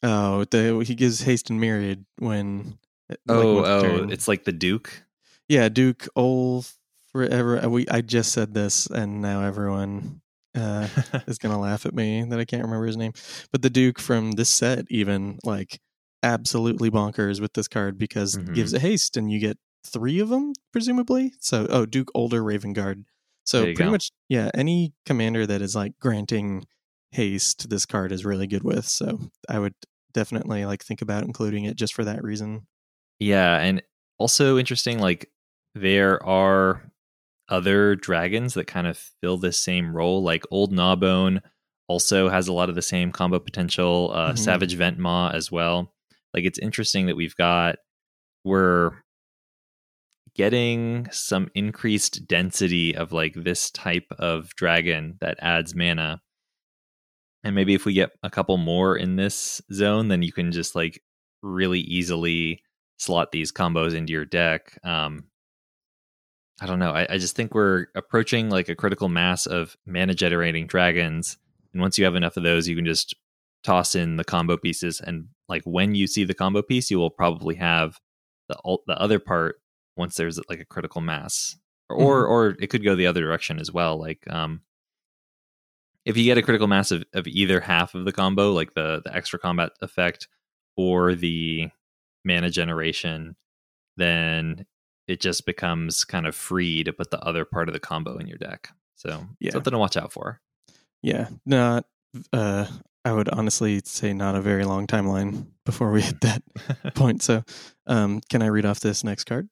[0.03, 2.79] Oh, the he gives haste and myriad when.
[3.09, 4.13] like, oh, oh, turn.
[4.13, 5.03] it's like the Duke.
[5.49, 6.65] yeah, Duke Ol
[7.11, 7.65] forever.
[7.65, 10.21] uh, We I just said this, and now everyone
[10.55, 10.87] uh,
[11.27, 13.13] is gonna laugh at me that I can't remember his name.
[13.51, 15.81] But the Duke from this set, even like
[16.23, 20.29] absolutely bonkers with this card because it gives a haste, and you get three of
[20.29, 21.33] them presumably.
[21.41, 23.03] So oh, Duke Ulder Ravengard.
[23.49, 23.91] So pretty go.
[23.91, 26.67] much, yeah, any commander that is like granting
[27.13, 28.85] haste, this card is really good with.
[28.87, 29.19] So
[29.49, 29.73] I would
[30.13, 32.67] definitely like think about including it just for that reason.
[33.19, 33.83] Yeah, and
[34.19, 35.31] also interesting, like
[35.75, 36.93] there are
[37.49, 40.23] other dragons that kind of fill this same role.
[40.23, 41.41] Like Old Gnawbone
[41.89, 44.11] also has a lot of the same combo potential.
[44.13, 44.39] Uh, Mhm.
[44.39, 45.95] Savage Ventmaw as well.
[46.35, 47.77] Like it's interesting that we've got
[48.45, 48.93] we're
[50.39, 56.23] getting some increased density of like this type of dragon that adds mana.
[57.43, 60.77] And maybe if we get a couple more in this zone, then you can just
[60.77, 61.03] like
[61.43, 62.63] really easily
[62.99, 64.79] slot these combos into your deck.
[64.85, 65.25] Um,
[66.61, 66.93] I don't know.
[66.93, 71.37] I, I just think we're approaching like a critical mass of mana generating dragons.
[71.73, 73.13] And once you have enough of those, you can just
[73.65, 75.01] toss in the combo pieces.
[75.01, 77.99] And like when you see the combo piece, you will probably have
[78.49, 79.57] the the other part
[79.99, 81.57] once there's like a critical mass.
[81.91, 83.99] Or or it could go the other direction as well.
[83.99, 84.61] Like um
[86.05, 89.01] if you get a critical mass of, of either half of the combo, like the
[89.05, 90.29] the extra combat effect
[90.77, 91.69] or the
[92.25, 93.37] mana generation,
[93.97, 94.67] then
[95.07, 98.27] it just becomes kind of free to put the other part of the combo in
[98.27, 98.69] your deck.
[98.95, 99.53] So Yeah.
[99.53, 100.41] something to watch out for.
[101.03, 101.87] Yeah, not.
[102.33, 102.67] Uh,
[103.05, 106.43] I would honestly say not a very long timeline before we hit that
[106.95, 107.23] point.
[107.23, 107.45] So,
[107.87, 109.49] um, can I read off this next card?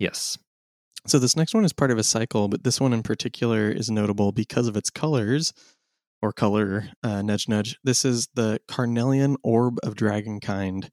[0.00, 0.36] Yes.
[1.06, 3.88] So this next one is part of a cycle, but this one in particular is
[3.88, 5.52] notable because of its colors
[6.20, 6.90] or color.
[7.02, 7.78] Uh, nudge, nudge.
[7.84, 10.88] This is the Carnelian Orb of Dragonkind.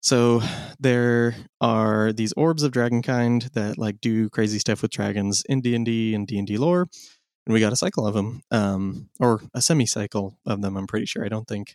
[0.00, 0.40] So
[0.78, 5.74] there are these orbs of Dragonkind that like do crazy stuff with dragons in D
[5.74, 6.86] and D and D and D lore,
[7.46, 10.76] and we got a cycle of them, um, or a semi-cycle of them.
[10.76, 11.24] I'm pretty sure.
[11.24, 11.74] I don't think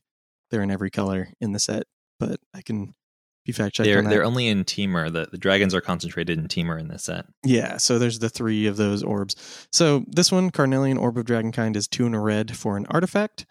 [0.49, 1.83] they're in every color in the set,
[2.17, 2.93] but I can
[3.45, 5.11] be fact checked They're they're only in Temur.
[5.11, 7.25] The, the dragons are concentrated in Temur in this set.
[7.43, 9.67] Yeah, so there's the three of those orbs.
[9.71, 13.45] So this one, Carnelian Orb of Dragonkind, is two and a red for an artifact.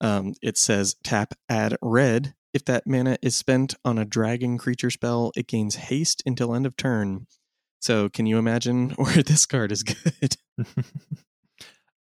[0.00, 2.34] Um, it says tap add red.
[2.54, 6.64] If that mana is spent on a dragon creature spell, it gains haste until end
[6.66, 7.26] of turn.
[7.80, 10.36] So can you imagine where this card is good?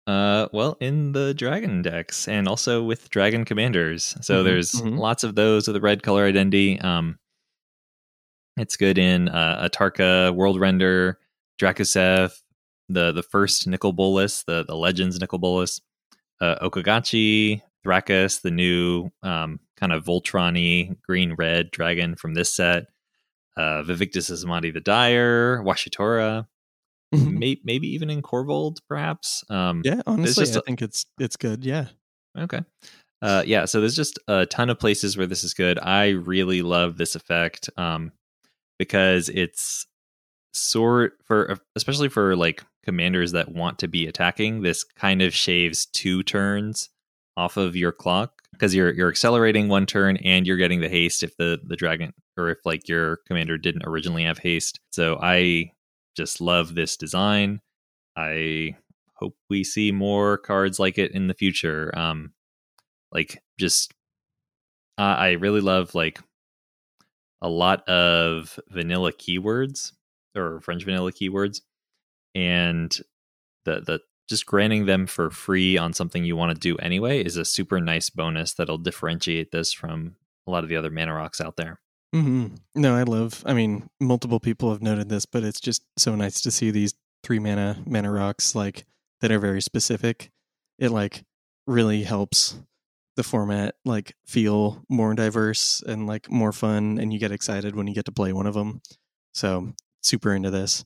[0.05, 4.17] Uh, well, in the dragon decks and also with dragon commanders.
[4.19, 4.97] So Mhm, there's mhm.
[4.99, 6.77] lots of those with the red color identity.
[6.81, 7.17] Um,
[8.57, 11.19] it's good in uh, Atarka, World Render,
[11.59, 12.41] Drakuseth,
[12.89, 15.81] the the first Nicol Bolas, the the Legends Nicol Bolas,
[16.41, 22.85] uh, Okagachi, Thrakkus, the new um, kind of Voltron-y green red dragon from this set.
[23.55, 26.47] Uh, Vaevictis Asmadi the Dire, Wasitora,
[27.11, 29.43] may, maybe even in Korvold, perhaps.
[29.47, 31.63] Um, yeah, honestly, I a- think it's it's good.
[31.63, 31.87] Yeah.
[32.37, 32.61] Okay.
[33.21, 35.79] Uh, yeah, so there's just a ton of places where this is good.
[35.79, 38.11] I really love this effect um,
[38.79, 39.85] because it's
[40.53, 44.61] sort for especially for like commanders that want to be attacking.
[44.61, 46.89] This kind of shaves two turns
[47.35, 51.23] off of your clock because you're you're accelerating one turn and you're getting the haste
[51.23, 54.79] if the the dragon or if like your commander didn't originally have haste.
[54.91, 55.71] So I
[56.15, 57.61] just love this design.
[58.15, 58.75] I
[59.15, 61.91] hope we see more cards like it in the future.
[61.97, 62.33] Um,
[63.11, 63.93] like just,
[64.97, 66.19] uh, I really love like
[67.43, 69.91] a lot of vanilla keywords
[70.35, 71.61] or French vanilla keywords,
[72.33, 72.97] and
[73.65, 73.99] the the
[74.29, 77.79] just granting them for free on something you want to do anyway is a super
[77.79, 80.15] nice bonus that'll differentiate this from
[80.47, 81.79] a lot of the other mana rocks out there.
[82.13, 83.43] hmm No, I love.
[83.45, 86.93] I mean, multiple people have noted this, but it's just so nice to see these
[87.23, 88.85] three mana mana rocks like
[89.21, 90.31] that are very specific.
[90.79, 91.23] It like
[91.67, 92.57] really helps
[93.15, 97.87] the format like feel more diverse and like more fun, and you get excited when
[97.87, 98.81] you get to play one of them.
[99.33, 100.83] So super into this.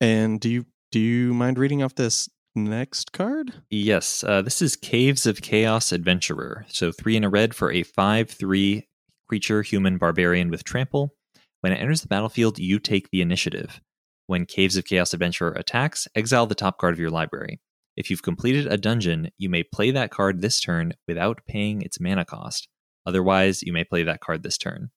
[0.00, 3.52] And do you do you mind reading off this next card?
[3.70, 6.64] Yes, uh, this is Caves of Chaos Adventurer.
[6.68, 8.86] So three in a red for a 5 3
[9.28, 11.14] creature human barbarian with trample.
[11.60, 13.80] When it enters the battlefield, you take the initiative.
[14.26, 17.60] When Caves of Chaos Adventurer attacks, exile the top card of your library.
[17.96, 22.00] If you've completed a dungeon, you may play that card this turn without paying its
[22.00, 22.68] mana cost.
[23.06, 24.90] Otherwise, you may play that card this turn.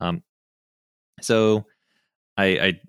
[0.00, 0.22] Um,
[1.20, 1.66] so
[2.36, 2.80] I, I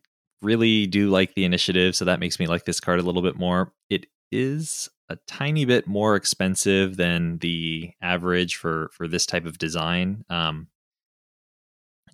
[0.41, 3.37] really do like the initiative, so that makes me like this card a little bit
[3.37, 3.73] more.
[3.89, 9.57] It is a tiny bit more expensive than the average for for this type of
[9.57, 10.23] design.
[10.29, 10.67] Um,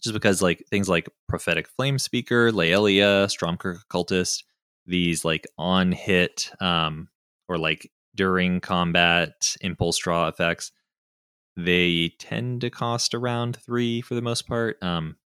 [0.01, 4.43] just because like things like prophetic flame speaker, Laelia, Stromkirk occultist,
[4.87, 7.09] these like on hit um,
[7.47, 10.71] or like during combat impulse draw effects,
[11.55, 14.81] they tend to cost around three for the most part.
[14.81, 15.17] Um,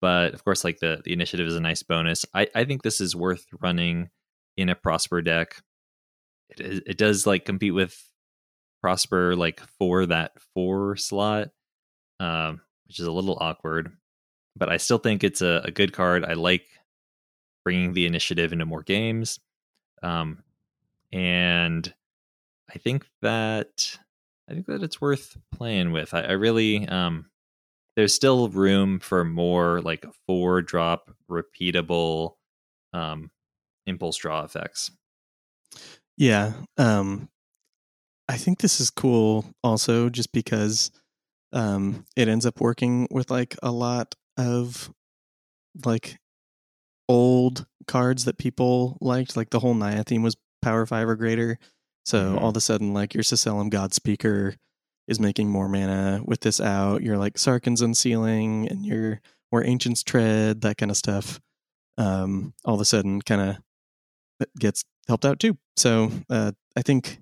[0.00, 2.24] but of course, like the the initiative is a nice bonus.
[2.34, 4.10] I I think this is worth running
[4.56, 5.62] in a Prosper deck.
[6.50, 8.00] It is, it does like compete with
[8.82, 11.48] Prosper like for that four slot,
[12.20, 13.92] um, which is a little awkward.
[14.54, 16.24] But I still think it's a, a good card.
[16.24, 16.66] I like
[17.66, 19.40] bringing the initiative into more games,
[20.00, 20.44] um,
[21.12, 21.92] and
[22.72, 23.98] I think that
[24.48, 26.14] I think that it's worth playing with.
[26.14, 27.26] I, I really um,
[27.96, 32.34] there's still room for more like four drop repeatable
[32.92, 33.32] um,
[33.86, 34.92] impulse draw effects.
[36.16, 36.52] Yeah.
[36.78, 37.28] Um
[38.28, 40.90] I think this is cool also just because
[41.52, 44.92] um it ends up working with like a lot of
[45.84, 46.18] like
[47.08, 49.36] old cards that people liked.
[49.36, 51.58] Like the whole Naya theme was power five or greater.
[52.04, 52.40] So Mhm.
[52.42, 54.56] all of a sudden like your Sicellum God Speaker
[55.08, 57.02] is making more mana with this out.
[57.02, 59.20] You're like Sarkhan's Unsealing and your
[59.50, 61.40] where Ancients Tread, that kind of stuff.
[61.98, 65.56] Um all of a sudden kind of gets helped out too.
[65.76, 67.20] So uh, I think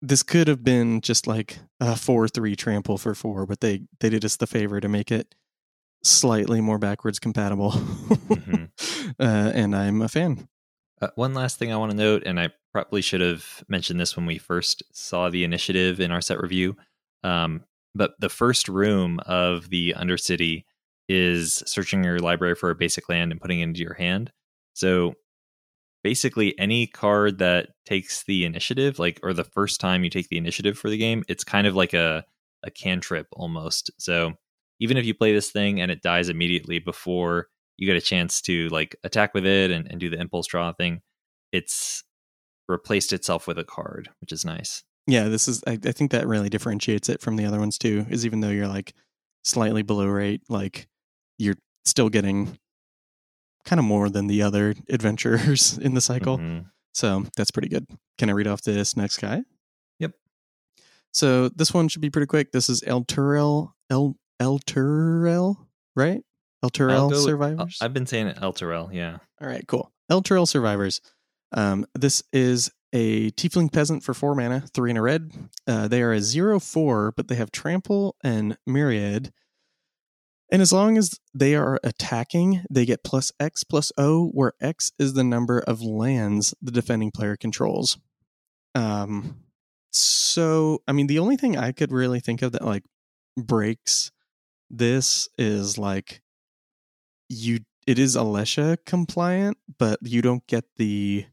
[0.00, 4.10] this could have been just like a four three trample for four, but they they
[4.10, 5.34] did us the favor to make it
[6.02, 8.70] slightly more backwards compatible, Mhm.
[9.20, 10.48] uh, and I'm a fan.
[11.00, 14.16] Uh, one last thing I want to note, and I probably should have mentioned this
[14.16, 16.76] when we first saw the initiative in our set review.
[17.24, 17.64] Um,
[17.94, 20.64] but the first room of the Undercity
[21.08, 24.32] is searching your library for a basic land and putting it into your hand.
[24.74, 25.14] So
[26.02, 30.38] basically, any card that takes the initiative, like or the first time you take the
[30.38, 32.24] initiative for the game, it's kind of like a
[32.64, 33.90] a cantrip almost.
[33.98, 34.34] So
[34.82, 37.46] even if you play this thing and it dies immediately before
[37.78, 40.72] you get a chance to like attack with it and, and do the impulse draw
[40.72, 41.00] thing,
[41.52, 42.02] it's
[42.68, 44.82] replaced itself with a card, which is nice.
[45.06, 45.62] Yeah, this is.
[45.66, 48.06] I, I think that really differentiates it from the other ones too.
[48.10, 48.92] Is even though you're like
[49.44, 50.88] slightly below rate, like
[51.38, 52.58] you're still getting
[53.64, 56.38] kind of more than the other adventurers in the cycle.
[56.38, 56.66] Mhm.
[56.94, 57.86] So that's pretty good.
[58.18, 59.42] Can I read off this next guy?
[59.98, 60.12] Yep.
[61.12, 62.52] So this one should be pretty quick.
[62.52, 65.56] This is El Turel, El El Turel,
[65.94, 66.20] right?
[66.64, 67.78] El Turel with- Survivors.
[67.80, 69.18] I've been saying it El Terrell, yeah.
[69.40, 69.92] All right, cool.
[70.10, 71.00] El Trail Survivors.
[71.52, 75.30] Um, this is a tiefling peasant for four mana, three in a red.
[75.66, 79.32] Uh, they are a zero four, but they have trample and myriad.
[80.50, 84.90] And as long as they are attacking, they get plus X plus O, where X
[84.98, 87.96] is the number of lands the defending player controls.
[88.74, 89.44] Um,
[89.92, 92.82] so I mean, the only thing I could really think of that like
[93.36, 94.10] breaks
[94.72, 96.22] this is like
[97.28, 101.26] you it is Alesha compliant, but you don't get the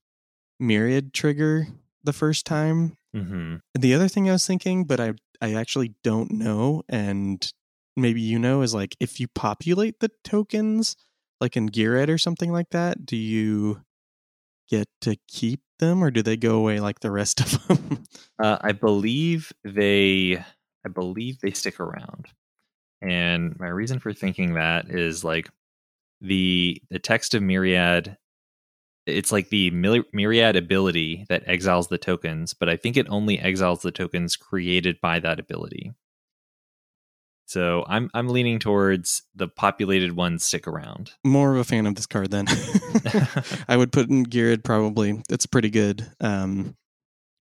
[0.59, 1.67] myriad trigger
[2.03, 2.97] the first time.
[3.13, 7.51] hmm And the other thing I was thinking, but I I actually don't know, and
[7.95, 10.95] maybe you know, is like if you populate the tokens,
[11.39, 13.81] like in Ghired or something like that, do you
[14.69, 18.03] get to keep them, or do they go away like the rest of them?
[18.41, 20.43] Uh, I believe they,
[20.85, 22.27] I believe they stick around,
[23.01, 25.49] and my reason for thinking that is like
[26.21, 28.17] the the text of Myriad.
[29.05, 33.81] It's like the Myriad ability that exiles the tokens, but I think it only exiles
[33.81, 35.93] the tokens created by that ability.
[37.47, 41.11] So I'm I'm leaning towards the populated ones stick around.
[41.25, 42.45] More of a fan of this card then.
[43.67, 45.23] I would put in Ghired probably.
[45.29, 46.05] It's pretty good.
[46.21, 46.75] Um,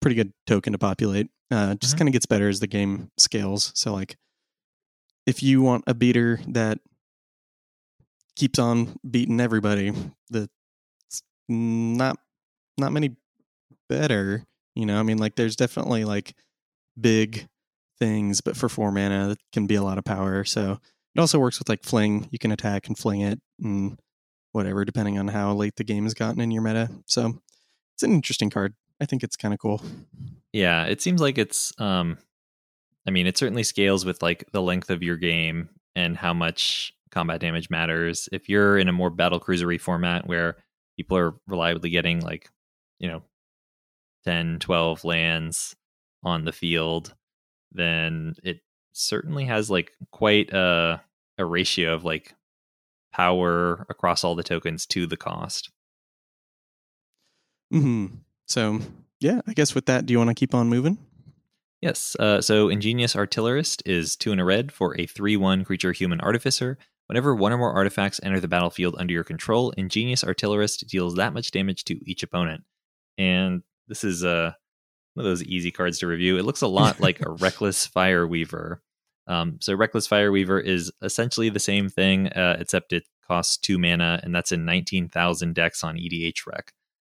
[0.01, 1.29] pretty good token to populate.
[1.53, 1.99] Uh, just Mhm.
[1.99, 3.71] kind of gets better as the game scales.
[3.77, 4.17] So like,
[5.26, 6.78] if you want a beater that
[8.36, 9.92] keeps on beating everybody,
[10.31, 10.49] that's
[11.49, 12.18] not
[12.78, 13.17] not many
[13.89, 14.44] better.
[14.75, 16.34] You know, I mean, like there's definitely like
[16.99, 17.47] big
[17.99, 20.44] things, but for four mana, that can be a lot of power.
[20.44, 20.78] So
[21.15, 22.28] it also works with like fling.
[22.31, 23.99] You can attack and fling it and
[24.52, 26.91] whatever, depending on how late the game has gotten in your meta.
[27.07, 27.39] So
[27.94, 28.75] it's an interesting card.
[29.01, 29.83] I think it's kind of cool.
[30.52, 32.18] Yeah, it seems like it's um
[33.07, 36.93] I mean, it certainly scales with like the length of your game and how much
[37.11, 38.29] combat damage matters.
[38.33, 40.57] If you're in a more battle cruisery format where
[40.97, 42.49] people are reliably getting like,
[42.99, 43.23] you know,
[44.25, 45.75] 10, 12 lands
[46.23, 47.15] on the field,
[47.73, 48.61] then it
[48.93, 51.03] certainly has like quite a
[51.39, 52.35] a ratio of like
[53.13, 55.71] power across all the tokens to the cost.
[57.71, 58.07] hmm
[58.47, 58.81] So
[59.21, 60.99] yeah, I guess with that, do you want to keep on moving?
[61.83, 62.17] Yes.
[62.19, 66.20] Uh, so Ingenious Artillerist is two in a red for a 3 1 creature human
[66.20, 66.78] artificer.
[67.09, 71.35] Whenever one or more artifacts enter the battlefield under your control, Ingenious Artillerist deals that
[71.35, 72.62] much damage to each opponent.
[73.19, 74.52] And this is uh,
[75.15, 76.39] one of those easy cards to review.
[76.39, 78.81] It looks a lot like a Reckless Fire Weaver.
[79.27, 83.78] Um, so Reckless Fire Weaver is essentially the same thing, uh, except it costs two
[83.78, 86.73] mana, and that's in 19,000 decks on EDH Rec.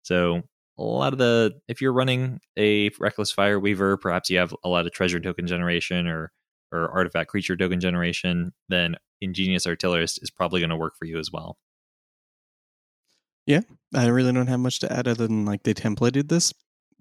[0.02, 0.42] So
[0.78, 4.68] a lot of the if you're running a reckless fire weaver perhaps you have a
[4.68, 6.33] lot of treasure token generation or
[6.73, 11.18] or artifact creature token generation then ingenious artillerist is probably going to work for you
[11.18, 11.59] as well.
[13.47, 13.60] Yeah
[13.94, 16.52] i really don't have much to add other than like they templated this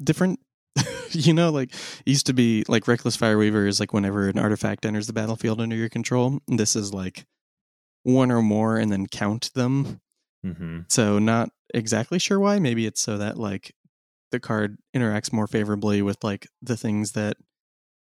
[0.03, 0.39] different.
[1.13, 1.73] You know like
[2.05, 5.59] used to be like reckless fire weaver is like whenever an artifact enters the battlefield
[5.59, 7.25] under your control this is like
[8.03, 9.99] one or more and then count them.
[10.45, 10.79] Mm-hmm.
[10.87, 12.59] so not exactly sure why.
[12.59, 13.73] Maybe it's so that like
[14.31, 17.37] the card interacts more favorably with like the things that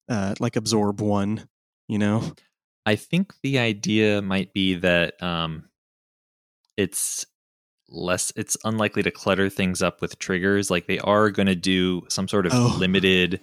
[0.10, 1.48] uh like absorb one,
[1.88, 2.34] you know.
[2.86, 5.66] I think the idea might be that um
[6.78, 7.26] it's
[7.90, 12.02] less it's unlikely to clutter things up with triggers like they are going to do
[12.10, 12.76] some sort of Oh.
[12.80, 13.40] limited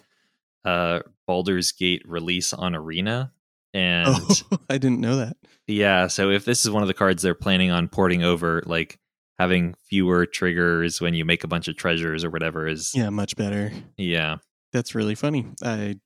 [0.65, 3.32] uh Baldur's Gate release on Arena
[3.74, 5.36] and Oh, I didn't know that.
[5.66, 8.99] Yeah, so if this is one of the cards they're planning on porting over, like
[9.39, 13.36] having fewer triggers when you make a bunch of treasures or whatever is Yeah, much
[13.36, 13.73] better.
[13.97, 14.36] yeah.
[14.73, 15.47] That's really funny.
[15.62, 15.97] I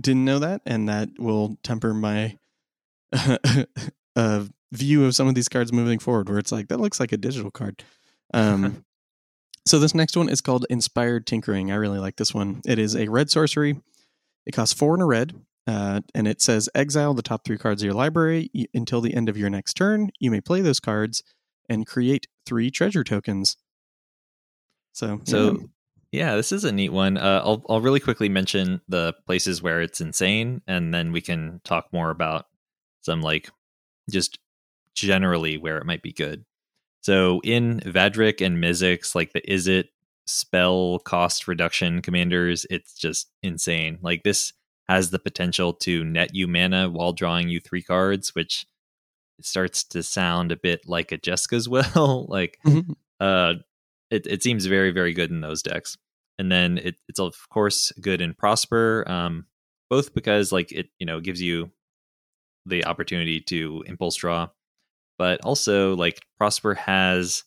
[0.00, 2.36] didn't know that, and that will temper my
[4.16, 6.28] uh, view of some of these cards moving forward.
[6.28, 7.82] Where it's like that looks like a digital card.
[8.34, 8.84] Um,
[9.66, 11.70] so this next one is called Inspired Tinkering.
[11.70, 12.60] I really like this one.
[12.66, 13.80] It is a red sorcery.
[14.44, 15.32] It costs four and a red,
[15.66, 19.28] uh, and it says exile the top three cards of your library until the end
[19.28, 20.10] of your next turn.
[20.20, 21.22] You may play those cards
[21.68, 23.56] and create three treasure tokens.
[24.92, 25.66] So, So yeah.
[26.12, 27.18] yeah, this is a neat one.
[27.18, 31.60] Uh, I'll I'll really quickly mention the places where it's insane, and then we can
[31.64, 32.46] talk more about
[33.02, 33.50] some like
[34.10, 34.38] just
[34.94, 36.44] generally where it might be good.
[37.02, 39.90] So in Vadrik and Mizzix, like the is it
[40.26, 43.98] spell cost reduction commanders, it's just insane.
[44.02, 44.52] Like this
[44.88, 48.66] has the potential to net you mana while drawing you three cards, which
[49.42, 52.26] starts to sound a bit like a Jeska's will.
[52.28, 52.94] like Mhm.
[53.20, 53.54] uh
[54.10, 55.96] it, it seems very very good in those decks
[56.38, 59.46] and then it, it's of course good in prosper um
[59.90, 61.70] both because like it you know gives you
[62.66, 64.48] the opportunity to impulse draw
[65.18, 67.44] but also like prosper has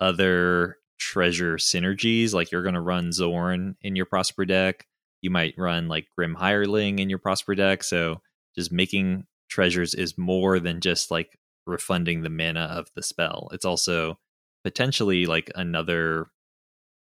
[0.00, 4.86] other treasure synergies like you're going to run xorn in your prosper deck
[5.20, 8.20] you might run like grim hireling in your prosper deck so
[8.56, 13.48] just making treasures is more than just like refunding the mana of the spell.
[13.52, 14.18] It's also
[14.64, 16.28] potentially like another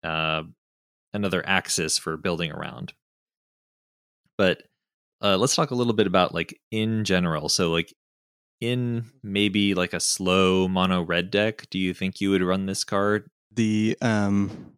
[0.02, 0.44] uh
[1.12, 2.94] another axis for building around.
[4.39, 4.62] But
[5.23, 7.49] uh let's talk a little bit about like in general.
[7.49, 7.93] So like
[8.60, 12.83] in maybe like a slow mono red deck do you think you would run this
[12.83, 13.28] card?
[13.52, 14.73] The um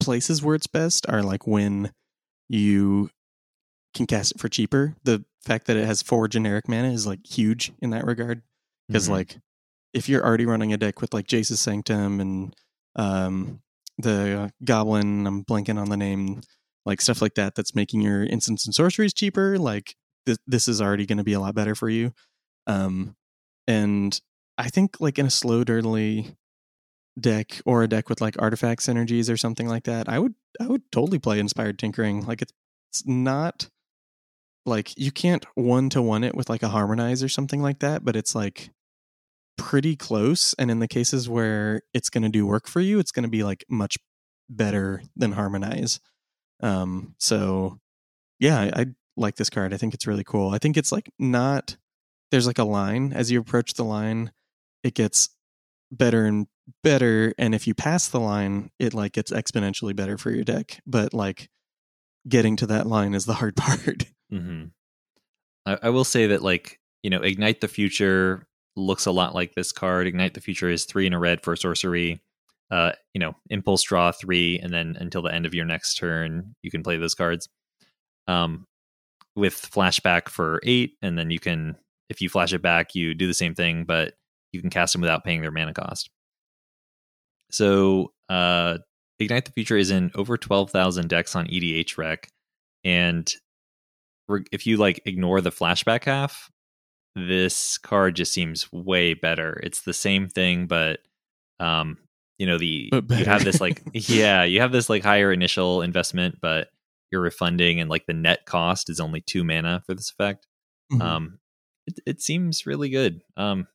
[0.00, 1.92] places where it's best are like when
[2.48, 3.10] you
[3.94, 4.96] can cast it for cheaper.
[5.04, 8.42] The fact that it has four generic mana is like huge in that regard.
[8.88, 9.12] Because Mhm.
[9.12, 9.38] like
[9.92, 12.54] if you're already running a deck with like Jace's Sanctum and
[12.96, 13.60] um
[13.98, 16.40] the uh, Goblin, I'm blanking on the name,
[16.86, 19.58] like stuff like that, that's making your instants and sorceries cheaper.
[19.58, 19.94] Like
[20.26, 22.12] th- this is already going to be a lot better for you.
[22.66, 23.16] Um,
[23.66, 24.18] and
[24.58, 26.36] I think like in a slow dirtily
[27.20, 30.66] deck or a deck with like artifact synergies or something like that, I would I
[30.66, 32.24] would totally play inspired tinkering.
[32.24, 32.52] Like it's,
[32.90, 33.68] it's not
[34.64, 38.04] like you can't one to one it with like a harmonize or something like that,
[38.04, 38.70] but it's like
[39.58, 40.54] pretty close.
[40.58, 43.28] And in the cases where it's going to do work for you, it's going to
[43.28, 43.96] be like much
[44.48, 46.00] better than harmonize.
[46.60, 47.78] Um, so
[48.38, 49.74] yeah, I, I like this card.
[49.74, 50.50] I think it's really cool.
[50.50, 51.76] I think it's like not
[52.30, 54.32] there's like a line as you approach the line,
[54.82, 55.30] it gets
[55.90, 56.46] better and
[56.82, 60.80] better and if you pass the line it like gets exponentially better for your deck
[60.86, 61.50] but like
[62.28, 64.64] getting to that line is the hard part hmm
[65.66, 68.46] I, I will say that like you know ignite the future
[68.76, 70.06] looks a lot like this card.
[70.06, 72.22] Ignite the future is three in a red for sorcery
[72.70, 76.54] uh you know impulse draw three and then until the end of your next turn
[76.62, 77.48] you can play those cards
[78.28, 78.66] um
[79.36, 81.76] with flashback for eight and then you can
[82.10, 84.14] if you flash it back you do the same thing but
[84.52, 86.10] you can cast them without paying their mana cost.
[87.50, 88.78] So uh
[89.18, 92.28] ignite the future is in over 12000 decks on edh rec
[92.84, 93.32] and
[94.50, 96.50] if you like ignore the flashback half,
[97.14, 99.60] this card just seems way better.
[99.62, 101.00] It's the same thing, but
[101.60, 101.98] um,
[102.38, 106.38] you know the you have this like yeah you have this like higher initial investment,
[106.40, 106.68] but
[107.10, 110.46] you're refunding and like the net cost is only two mana for this effect.
[110.92, 111.02] Mhm.
[111.02, 111.38] Um,
[111.86, 113.20] it, it seems really good.
[113.36, 113.66] Um,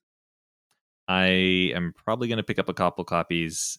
[1.08, 3.78] I am probably going to pick up a couple copies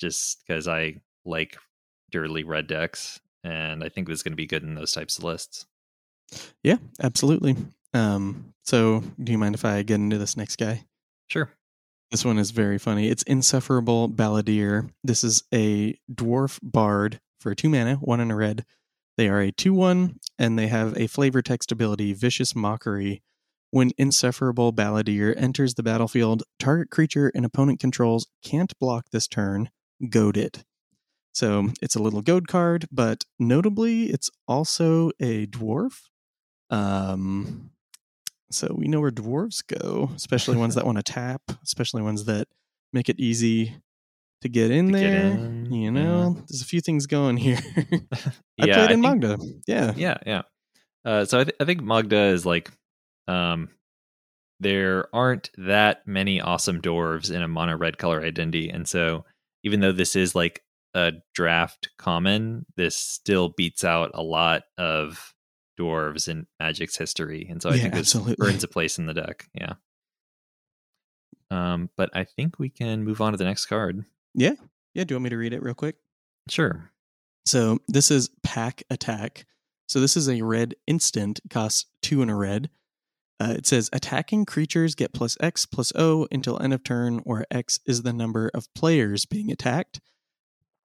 [0.00, 1.56] just because I like
[2.10, 5.24] dirty red decks, and I think is going to be good in those types of
[5.24, 5.66] lists.
[6.62, 7.56] Yeah, absolutely.
[7.94, 10.84] Um, so, do you mind if I get into this next guy?
[11.28, 11.50] Sure.
[12.10, 13.08] This one is very funny.
[13.08, 14.90] It's Insufferable Balladeer.
[15.02, 18.64] This is a dwarf bard for two mana, one and a red.
[19.16, 23.22] They are a 2 1, and they have a flavor text ability, Vicious Mockery.
[23.70, 29.70] When Insufferable Balladeer enters the battlefield, target creature an opponent controls can't block this turn,
[30.10, 30.64] goad it.
[31.32, 36.02] So it's a little goad card, but notably, it's also a dwarf.
[36.70, 37.70] Um,
[38.50, 42.48] so we know where dwarves go, especially ones that want to tap, especially ones that
[42.92, 43.74] make it easy
[44.42, 45.26] to get in To get there.
[45.32, 45.90] in, you yeah.
[45.90, 47.58] know, there's a few things going here.
[47.76, 49.38] I yeah, played in think- Magda.
[49.66, 49.92] Yeah.
[49.96, 50.42] Yeah, yeah.
[51.04, 52.70] Uh, so I, th- I think Magda is like,
[53.28, 53.68] um,
[54.60, 59.24] there aren't that many awesome dwarves in a mono red color identity, and so
[59.64, 60.62] even though this is like
[60.94, 65.34] a draft common, this still beats out a lot of
[65.78, 68.46] dwarves in Magic's history, and so I Yeah, think this absolutely.
[68.46, 69.48] earns a place in the deck.
[69.54, 69.74] Yeah.
[71.50, 74.04] Um, but I think we can move on to the next card.
[74.34, 74.54] Yeah.
[74.94, 75.04] Yeah.
[75.04, 75.96] Do you want me to read it real quick?
[76.48, 76.90] Sure.
[77.44, 79.46] So this is Pack Attack.
[79.88, 82.70] So this is a red instant, costs two and a red.
[83.38, 87.44] Uh, it says attacking creatures get plus X plus O until end of turn, where
[87.50, 90.00] X is the number of players being attacked.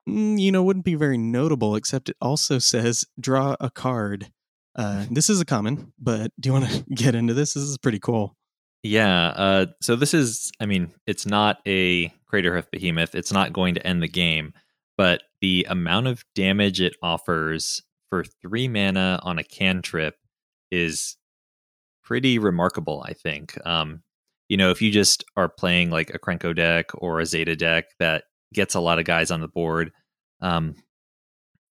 [0.08, 4.32] Mm, you know, wouldn't be very notable, except it also says draw a card.
[4.76, 7.54] Uh, this is a common, but do you want to get into this?
[7.54, 8.36] This is pretty cool.
[8.84, 9.28] Yeah.
[9.28, 13.14] Uh, so this is, I mean, it's not a crater Craterhoof Behemoth.
[13.16, 14.54] It's not going to end the game,
[14.98, 20.16] but the amount of damage it offers for three mana on a cantrip
[20.72, 21.18] is
[22.04, 23.58] pretty remarkable, I think.
[23.66, 24.02] Um,
[24.50, 27.86] you know, if you just are playing like a Krenko deck or a Zeta deck
[28.00, 29.92] that gets a lot of guys on the board,
[30.42, 30.76] um,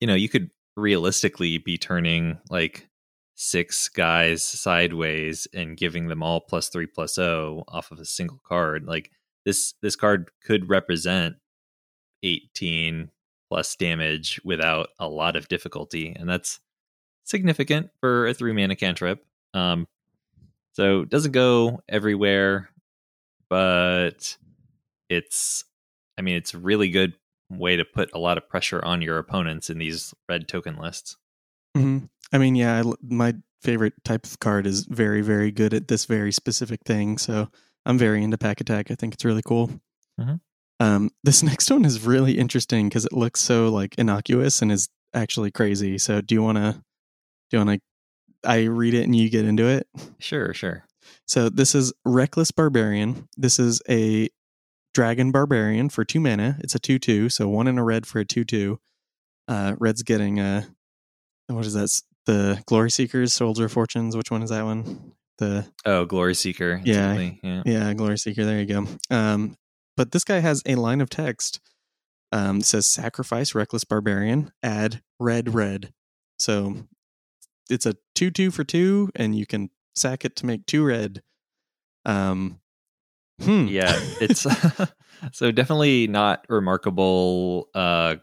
[0.01, 2.89] you know, you could realistically be turning like
[3.34, 8.40] six guys sideways and giving them all plus three plus O off of a single
[8.44, 8.86] card.
[8.86, 9.10] Like
[9.44, 11.36] this this card could represent
[12.23, 13.10] 18
[13.48, 16.15] plus damage without a lot of difficulty.
[16.18, 16.60] And that's
[17.24, 19.24] significant for a three mana cantrip.
[19.55, 19.86] Um
[20.73, 22.70] so it doesn't go everywhere,
[23.50, 24.36] but
[25.08, 25.65] it's
[26.16, 27.15] I mean it's really good
[27.51, 31.17] way to put a lot of pressure on your opponents in these red token lists.
[31.77, 31.99] hmm
[32.33, 36.05] I mean, yeah, I my favorite type of card is very, very good at this
[36.05, 37.17] very specific thing.
[37.18, 37.49] So
[37.86, 38.91] I'm very into Pack Attack.
[38.91, 39.70] I think it's really cool.
[40.20, 40.41] Mhm.
[40.81, 44.89] Um, this next one is really interesting because it looks so like innocuous and is
[45.15, 45.97] actually crazy.
[45.99, 46.73] So do you want to?
[47.51, 48.49] Do you want to?
[48.49, 49.89] I read it and you get into it.
[50.18, 50.85] Sure, sure.
[51.27, 53.28] So this is Reckless Barbarian.
[53.36, 54.28] This is a
[54.99, 56.57] Dragon Barbarian for two mana.
[56.59, 58.81] It's a two-two, so one in a red for a two-two.
[59.47, 60.67] Uh, red's getting a
[61.47, 62.02] what is that?
[62.27, 64.17] The Glory Seekers, Soldier of Fortunes.
[64.17, 65.12] Which one is that one?
[65.39, 66.81] The Oh, Glory Seeker.
[66.85, 67.31] Yeah.
[67.44, 67.62] yeah.
[67.65, 68.44] yeah, Glory Seeker.
[68.44, 68.86] There you go.
[69.09, 69.57] Um,
[69.97, 71.60] but this guy has a line of text.
[72.33, 74.51] Um, it says sacrifice Reckless Barbarian.
[74.65, 75.93] Add red red.
[76.41, 76.75] So
[77.70, 81.23] it's a two two for two, and you can sack it to make two red.
[82.05, 82.59] Um,
[83.41, 83.67] hmm.
[83.67, 84.47] yeah it's
[85.33, 88.17] so definitely not remarkable uh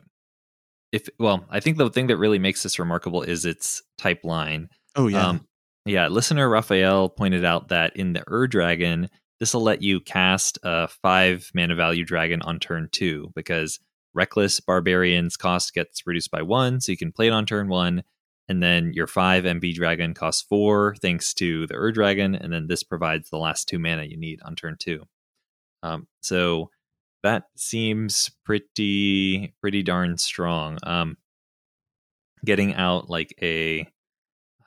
[0.91, 4.69] if well i think the thing that really makes this remarkable is its type line
[4.95, 5.27] oh yeah.
[5.27, 5.47] um
[5.85, 10.57] yeah listener raphael pointed out that in the ur dragon this will let you cast
[10.63, 13.79] a five mana value dragon on turn two because
[14.13, 18.03] reckless barbarian's cost gets reduced by one so you can play it on turn one
[18.47, 22.67] and then your five MB dragon costs four thanks to the Ur dragon, and then
[22.67, 25.03] this provides the last two mana you need on turn two.
[25.83, 26.69] Um, so
[27.23, 30.77] that seems pretty pretty darn strong.
[30.83, 31.17] Um,
[32.43, 33.87] getting out like a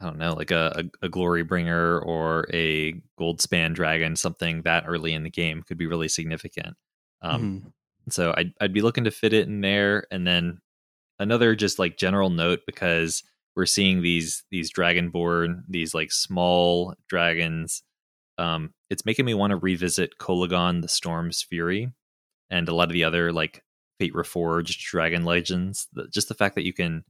[0.01, 4.63] I don't know, like a, a, a glory bringer or a gold span dragon, something
[4.63, 6.77] that early in the game could be really significant.
[7.21, 7.73] Um, Mhm.
[8.13, 10.61] so I'd I'd be looking to fit it in there, and then
[11.19, 13.25] another just like general note because
[13.59, 17.83] we're seeing these these dragonborn, these like small dragons.
[18.39, 21.93] Um, it's making me want to revisit Kolaghan, the Storm's Fury,
[22.51, 23.65] and a lot of the other like
[23.99, 25.89] Fate Reforged dragon legends.
[25.93, 27.05] The, just the fact that you can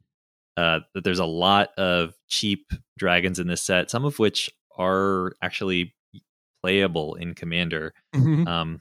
[0.57, 5.35] uh, that there's a lot of cheap dragons in this set, some of which are
[5.43, 5.94] actually
[6.62, 8.49] playable in Commander Mhm.
[8.49, 8.81] um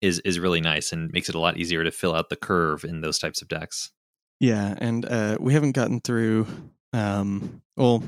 [0.00, 2.84] is is really nice and makes it a lot easier to fill out the curve
[2.84, 3.90] in those types of decks.
[4.40, 6.46] Yeah, and uh, we haven't gotten through.
[6.92, 8.02] Um, well,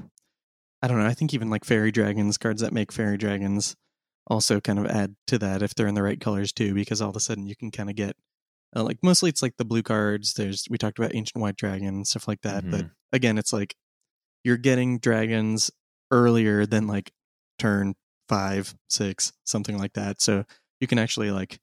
[0.83, 1.07] I don't know.
[1.07, 3.77] I think even like fairy dragons cards that make fairy dragons
[4.27, 7.11] also kind of add to that if they're in the right colors too, because all
[7.11, 8.15] of a sudden you can kind of get
[8.77, 10.35] uh, like mostly it's like the blue cards.
[10.35, 13.75] There's we talked about ancient white dragon stuff like that, but again, it's like
[14.45, 15.71] you're getting dragons
[16.11, 17.11] earlier than like
[17.59, 17.95] turn
[18.29, 20.21] five, six, something like that.
[20.21, 20.45] So
[20.81, 21.59] you can actually like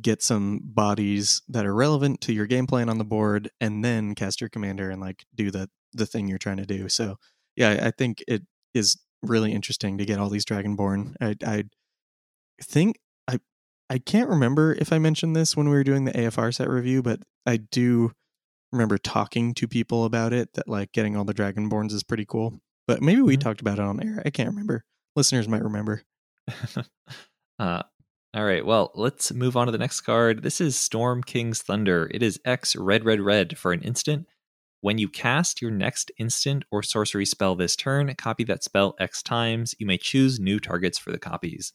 [0.00, 4.14] get some bodies that are relevant to your game plan on the board and then
[4.14, 6.88] cast your commander and like do the the thing you're trying to do.
[6.88, 7.16] So
[7.56, 8.42] yeah, I think it
[8.74, 11.16] is really interesting to get all these dragonborn.
[11.20, 11.64] I I
[12.62, 13.40] think I
[13.88, 17.02] I can't remember if I mentioned this when we were doing the AFR set review,
[17.02, 18.12] but I do
[18.72, 22.60] remember talking to people about it that like getting all the dragonborns is pretty cool.
[22.86, 23.40] But maybe we Mhm.
[23.40, 24.22] talked about it on air.
[24.24, 24.84] I can't remember.
[25.16, 26.02] Listeners might remember.
[27.58, 27.82] uh,
[28.32, 30.42] all right, well, let's move on to the next card.
[30.42, 32.08] This is Storm King's Thunder.
[32.12, 34.28] It is X red, red, red for an instant.
[34.82, 39.20] When you cast your next instant or sorcery spell this turn, copy that spell X
[39.22, 39.74] times.
[39.80, 41.72] You may choose new targets for the copies.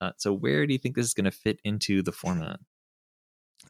[0.00, 2.58] Uh, so, where do you think this is going to fit into the format?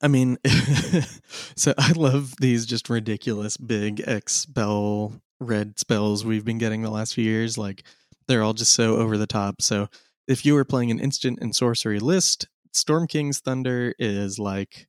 [0.01, 0.39] I mean,
[1.55, 6.91] so I love these just ridiculous big X spell red spells we've been getting the
[6.91, 7.59] last few years.
[7.59, 7.83] Like
[8.27, 9.61] they're all just so over the top.
[9.61, 9.89] So
[10.29, 14.87] if you were playing an instant and sorcery list, Storm King's Thunder is like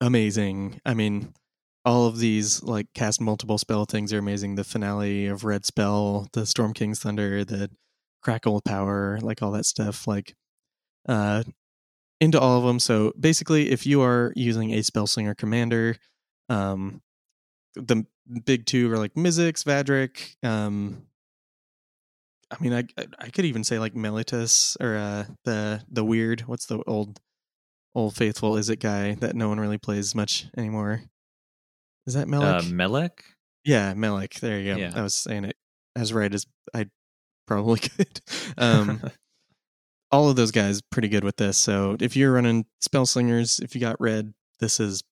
[0.00, 0.80] amazing.
[0.84, 1.34] I mean,
[1.84, 4.54] all of these like cast multiple spell things are amazing.
[4.54, 7.70] The finale of Red Spell, the Storm King's Thunder, the
[8.22, 10.06] Crackle Power, like all that stuff.
[10.06, 10.34] Like,
[11.08, 11.42] uh,
[12.20, 12.78] into all of them.
[12.80, 15.96] So basically, if you are using a Spellslinger commander,
[16.48, 17.02] um,
[17.74, 18.06] the
[18.44, 20.36] big two are like Mizzix, Vadrik.
[20.46, 21.02] Um,
[22.58, 22.84] I mean, I
[23.18, 26.42] I could even say like Melitus or uh, the the weird.
[26.42, 27.20] What's the old
[27.94, 28.56] old faithful?
[28.56, 31.02] Is it guy that no one really plays much anymore?
[32.06, 32.64] Is that Melek?
[32.64, 33.24] Uh, Melek?
[33.64, 34.34] yeah, Melek.
[34.34, 34.80] There you go.
[34.80, 34.92] Yeah.
[34.94, 35.56] I was saying it
[35.96, 36.86] as right as I
[37.46, 38.20] probably could.
[38.58, 39.02] um,
[40.12, 41.56] all of those guys pretty good with this.
[41.56, 45.02] So if you're running spell slingers, if you got red, this is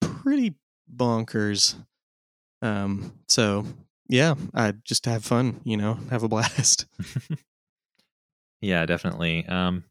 [0.00, 0.54] pretty
[0.94, 1.76] bonkers.
[2.62, 3.66] Um, so
[4.08, 6.86] yeah, I just have fun, you know, have a blast.
[8.60, 9.46] yeah, definitely.
[9.46, 9.84] Um,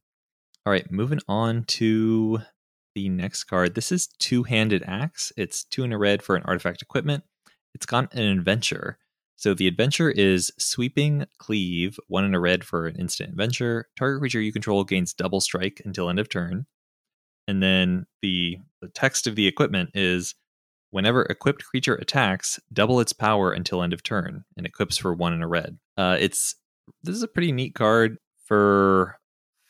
[0.66, 2.40] all right, moving on to
[2.96, 3.76] the next card.
[3.76, 5.34] This is Two Handed Axe.
[5.36, 7.24] It's two in a red for an artifact equipment.
[7.74, 8.98] It's got an adventure.
[9.36, 13.90] So the adventure is Sweeping Cleave, one in a red for an instant adventure.
[13.98, 16.66] Target creature you control gains double strike until end of turn.
[17.48, 20.36] And then the, the text of the equipment is
[20.94, 25.34] whenever equipped creature attacks, double its power until end of turn, and equips for one
[25.34, 25.78] in a red.
[25.98, 26.56] Uh, it's
[27.02, 29.18] this is a pretty neat card for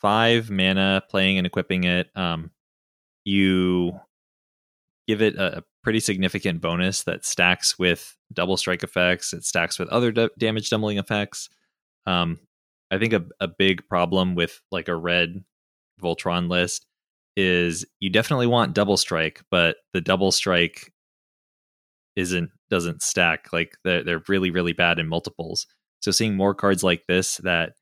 [0.02, 2.10] five mana playing and equipping it.
[2.16, 2.52] Um,
[3.24, 4.00] you
[5.08, 9.32] give it a, a pretty significant bonus that stacks with double strike effects.
[9.32, 11.50] It stacks with other d- damage doubling effects.
[12.06, 12.40] Um,
[12.92, 15.44] I think a, a big problem with like a red
[16.02, 16.86] Voltron list
[17.36, 20.93] is you definitely want double strike, but the double strike
[22.16, 23.52] isn't doesn't stack.
[23.52, 25.66] Like they're, they're really really bad in multiples.
[26.02, 27.74] So seeing more cards like this that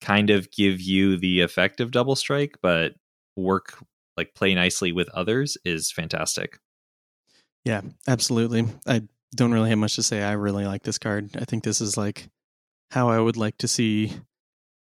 [0.00, 2.92] kind of give you the effect of double strike, but
[3.36, 3.82] work
[4.16, 6.58] like play nicely with others is fantastic.
[7.64, 8.66] Yeah, absolutely.
[8.86, 9.02] I
[9.34, 10.22] don't really have much to say.
[10.22, 11.30] I really like this card.
[11.36, 12.28] I think this is like
[12.90, 14.12] how I would like to see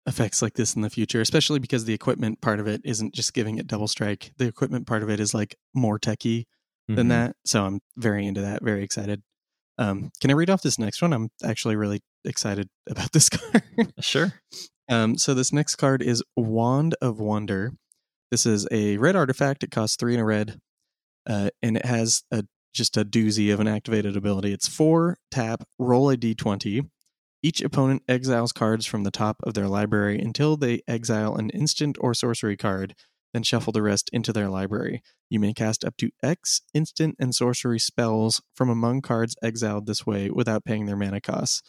[0.05, 3.33] effects like this in the future, especially because the equipment part of it isn't just
[3.33, 4.31] giving it double strike.
[4.37, 6.47] The equipment part of it is like more techy
[6.87, 7.09] than Mhm.
[7.09, 7.35] that.
[7.45, 9.21] So I'm very into that, very excited.
[9.77, 11.13] Um, can I read off this next one?
[11.13, 13.63] I'm actually really excited about this card.
[13.99, 14.33] Sure.
[14.89, 17.73] Um, so this next card is Wand of Wonder.
[18.31, 19.63] This is a red artifact.
[19.63, 20.59] It costs three and a red,
[21.27, 22.43] uh, and it has a
[22.73, 24.53] just a doozy of an activated ability.
[24.53, 26.89] It's four tap, roll a d20.
[27.43, 31.97] Each opponent exiles cards from the top of their library until they exile an instant
[32.01, 32.93] or sorcery card,
[33.33, 35.01] then shuffle the rest into their library.
[35.29, 40.05] You may cast up to X instant and sorcery spells from among cards exiled this
[40.05, 41.61] way without paying their mana costs.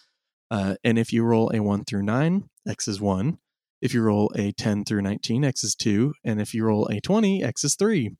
[0.51, 3.39] Uh, and if you roll a 1 through 9, X is 1.
[3.81, 6.15] If you roll a 10 through 19, X is 2.
[6.25, 8.11] And if you roll a 20, X is 3.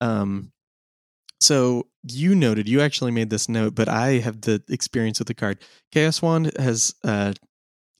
[0.00, 0.52] Um,
[1.40, 5.34] so you noted, you actually made this note, but I have the experience with the
[5.34, 5.58] card.
[5.92, 7.34] Chaos Wand has, uh,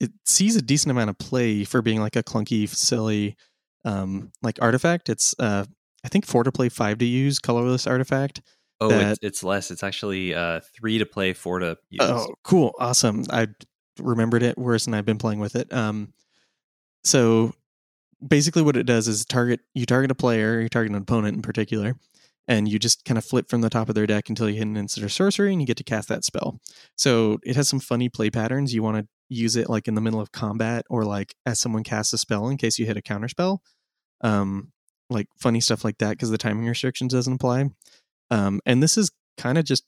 [0.01, 3.37] it sees a decent amount of play for being like a clunky, silly,
[3.87, 5.09] um, like artifact.
[5.09, 5.65] It's, uh,
[6.05, 8.43] I think four to play, five to use, colorless artifact.
[8.81, 9.71] Oh, that- it's, it's less.
[9.71, 12.01] It's actually uh, three to play, four to use.
[12.03, 12.75] Oh, cool.
[12.79, 13.25] Awesome.
[13.31, 13.49] I
[13.99, 15.73] remembered it worse and I've been playing with it.
[15.73, 16.13] Um,
[17.05, 17.53] so
[18.27, 21.43] basically what it does is target you target a player, you target an opponent in
[21.43, 21.95] particular,
[22.49, 24.67] and you just kind of flip from the top of their deck until you hit
[24.67, 26.61] an instant or sorcery and you get to cast that spell.
[26.97, 28.75] So it has some funny play patterns.
[28.75, 31.83] You want to use it like in the middle of combat or like as someone
[31.83, 33.63] casts a spell in case you hit a counter spell.
[34.23, 34.73] Um,
[35.09, 37.67] like funny stuff like that because the timing restrictions doesn't apply.
[38.31, 39.85] Um, and this is kind of just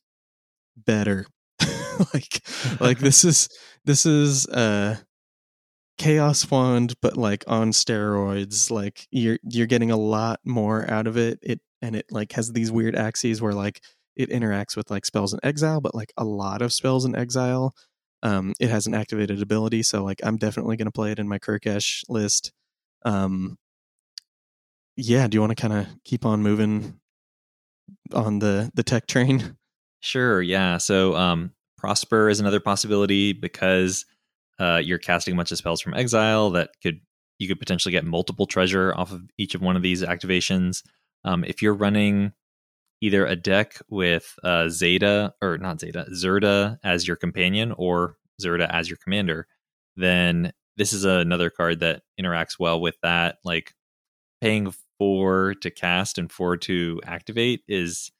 [0.76, 1.26] better.
[2.14, 2.42] like
[2.80, 3.48] like this is
[3.84, 4.96] this is uh
[5.98, 11.16] chaos wand but like on steroids like you're you're getting a lot more out of
[11.16, 13.82] it it and it like has these weird axes where like
[14.14, 17.74] it interacts with like spells in exile but like a lot of spells in exile
[18.22, 21.26] um it has an activated ability so like i'm definitely going to play it in
[21.26, 22.52] my Kurkesh list
[23.04, 23.56] um
[24.98, 27.00] yeah do you want to kind of keep on moving
[28.12, 29.56] on the the tech train
[30.00, 30.78] Sure, yeah.
[30.78, 34.06] So um, Prosper is another possibility because
[34.58, 37.00] uh, you're casting a bunch of spells from exile that could
[37.38, 40.82] you could potentially get multiple treasure off of each of one of these activations.
[41.24, 42.32] Um, if you're running
[43.00, 48.68] either a deck with uh, Zeta or not Zeta, Zirda as your companion or Zirda
[48.70, 49.46] as your commander,
[49.96, 53.38] then this is another card that interacts well with that.
[53.44, 53.74] Like
[54.40, 58.10] paying four to cast and four to activate is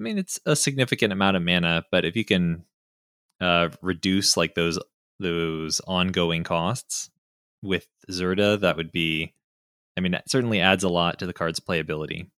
[0.00, 2.64] I mean, it's a significant amount of mana, but if you can
[3.38, 4.78] uh, reduce like those
[5.18, 7.10] those ongoing costs
[7.62, 9.34] with Zirda, that would be.
[9.98, 12.30] I mean, that certainly adds a lot to the card's playability.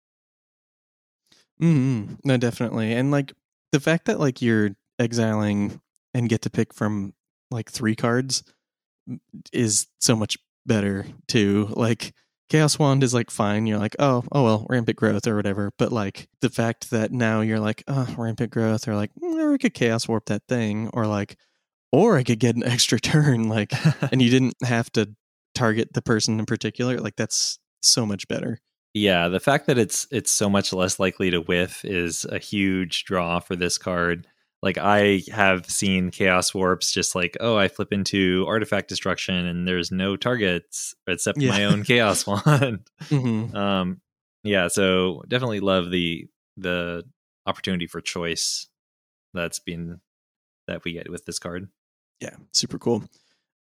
[1.63, 2.15] Mm-hmm.
[2.25, 3.33] No, definitely, and like
[3.71, 5.81] the fact that like you're exiling
[6.15, 7.15] and get to pick from
[7.53, 8.43] like three cards
[9.53, 11.69] is so much better too.
[11.71, 12.13] Like
[12.53, 13.67] Chaos Wand is like fine.
[13.67, 15.73] You're like, oh, oh well, rampant growth or whatever.
[15.79, 19.55] But like the fact that now you're like, oh, rampant growth, or like, mm, or
[19.55, 21.39] I could Chaos Warp that thing, or like,
[21.93, 23.73] or I could get an extra turn, like,
[24.13, 25.15] and you didn't have to
[25.55, 26.99] target the person in particular.
[26.99, 28.59] Like that's so much better.
[28.93, 33.05] Yeah, the fact that it's it's so much less likely to whiff is a huge
[33.05, 34.27] draw for this card
[34.63, 39.67] like I have seen chaos warps just like, oh, I flip into artifact destruction and
[39.67, 41.51] there's no targets except yeah.
[41.51, 42.89] my own chaos wand.
[43.03, 43.57] mm-hmm.
[43.57, 44.01] Um,
[44.45, 46.27] yeah, so definitely love the
[46.57, 47.05] the
[47.47, 48.69] opportunity for choice
[49.35, 50.01] that's been
[50.69, 51.69] that we get with this card.
[52.21, 53.05] Yeah, super cool.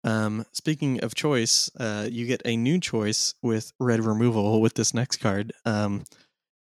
[0.03, 4.93] Um, speaking of choice, uh, you get a new choice with red removal with this
[4.93, 5.53] next card.
[5.65, 6.03] Um,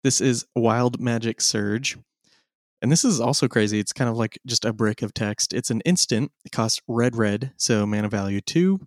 [0.04, 1.98] this is Wild Magic Surge.
[2.82, 3.80] And this is also crazy.
[3.80, 5.54] It's kind of like just a brick of text.
[5.54, 6.32] It's an instant.
[6.46, 8.80] It costs red, red, so mana value two.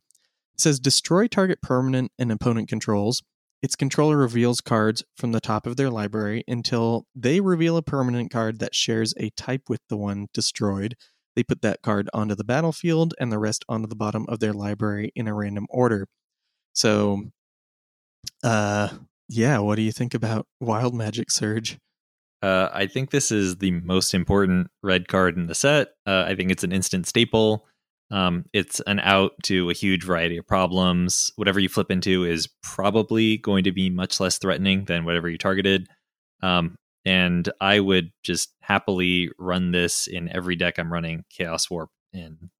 [0.54, 3.22] It says destroy target permanent and opponent controls.
[3.62, 8.30] Its controller reveals cards from the top of their library until they reveal a permanent
[8.30, 10.96] card that shares a type with the one destroyed.
[11.36, 14.52] They put that card onto the battlefield and the rest onto the bottom of their
[14.52, 16.06] library in a random order.
[16.72, 17.24] So,
[18.42, 18.88] uh,
[19.28, 21.78] yeah, what do you think about Wild Magic Surge?
[22.42, 25.88] Uh, I think this is the most important red card in the set.
[26.06, 27.66] Uh, I think it's an instant staple.
[28.10, 31.30] Um, it's an out to a huge variety of problems.
[31.36, 35.38] Whatever you flip into is probably going to be much less threatening than whatever you
[35.38, 35.86] targeted.
[36.42, 41.90] Um, and I would just happily run this in every deck I'm running Chaos Warp
[42.12, 42.50] in.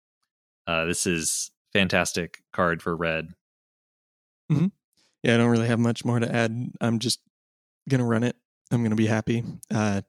[0.66, 3.28] Uh, this is fantastic card for red.
[4.52, 4.66] Mm-hmm.
[5.22, 6.70] Yeah, I don't really have much more to add.
[6.80, 7.20] I'm just
[7.88, 8.36] gonna run it
[8.70, 9.44] I'm gonna be happy.
[9.70, 10.02] Uh,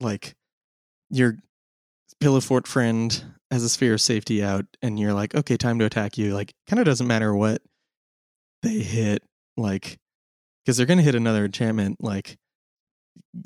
[0.00, 0.34] like
[1.10, 1.36] your
[2.20, 5.84] pillow fort friend has a sphere of safety out, and you're like, okay, time to
[5.84, 6.34] attack you.
[6.34, 7.62] Like, kind of doesn't matter what
[8.62, 9.22] they hit,
[9.56, 9.98] like,
[10.64, 12.02] because they're gonna hit another enchantment.
[12.02, 12.38] Like,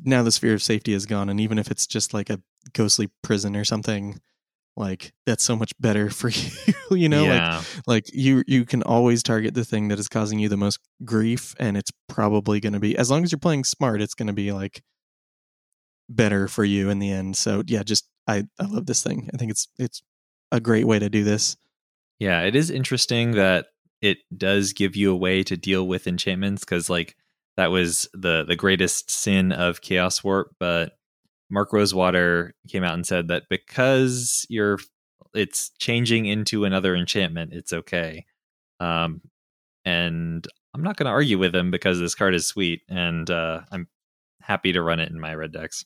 [0.05, 2.41] now the sphere of safety is gone, and even if it's just like a
[2.73, 4.21] ghostly prison or something,
[4.77, 6.51] like that's so much better for you
[6.91, 7.59] you know yeah.
[7.59, 10.79] like like you you can always target the thing that is causing you the most
[11.05, 14.27] grief and it's probably going to be as long as you're playing smart it's going
[14.27, 14.83] to be like
[16.09, 17.37] better for you in the end.
[17.37, 19.29] So yeah just i i love this thing.
[19.33, 20.03] I think it's it's
[20.51, 21.57] a great way to do this.
[22.19, 23.67] Yeah it is interesting that
[24.01, 27.17] it does give you a way to deal with enchantments because like
[27.57, 30.93] that was the the greatest sin of chaos warp but
[31.53, 34.79] Mark Rosewater came out and said that because you're
[35.35, 38.25] it's changing into another enchantment, it's okay.
[38.81, 39.21] Um,
[39.85, 43.61] and I'm not going to argue with him because this card is sweet, and uh,
[43.71, 43.89] I'm
[44.41, 45.85] happy to run it in my red decks.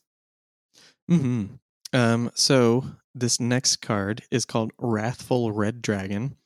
[1.08, 1.46] Hmm.
[1.92, 2.30] Um.
[2.34, 6.36] So this next card is called Wrathful Red Dragon.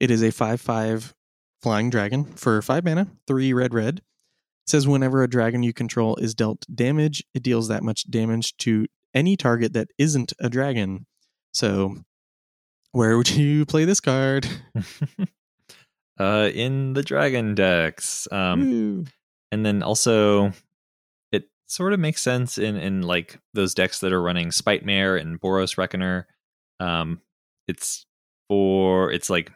[0.00, 1.14] It is a five-five
[1.62, 4.02] flying dragon for five mana, three red red
[4.66, 8.86] says whenever a dragon you control is dealt damage, it deals that much damage to
[9.14, 11.06] any target that isn't a dragon.
[11.52, 11.96] So,
[12.92, 14.46] where would you play this card?
[16.20, 18.28] uh, in the dragon decks.
[18.30, 19.06] Um,
[19.52, 20.52] and then also
[21.32, 25.16] it sort of makes sense in in like those decks that are running Spite Mare
[25.16, 26.26] and Boros Reckoner.
[26.80, 27.20] Um,
[27.68, 28.06] it's
[28.48, 29.52] for it's like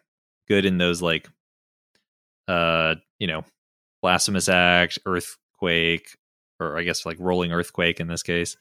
[0.49, 1.29] good in those like
[2.49, 3.45] uh you know
[4.03, 6.17] blasphemous act earthquake
[6.59, 8.57] or i guess like rolling earthquake in this case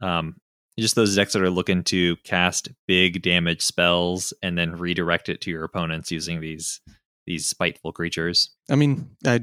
[0.00, 0.36] um
[0.78, 5.40] just those decks that are looking to cast big damage spells and then redirect it
[5.42, 6.80] to your opponents using these
[7.26, 9.40] these spiteful creatures I mean, I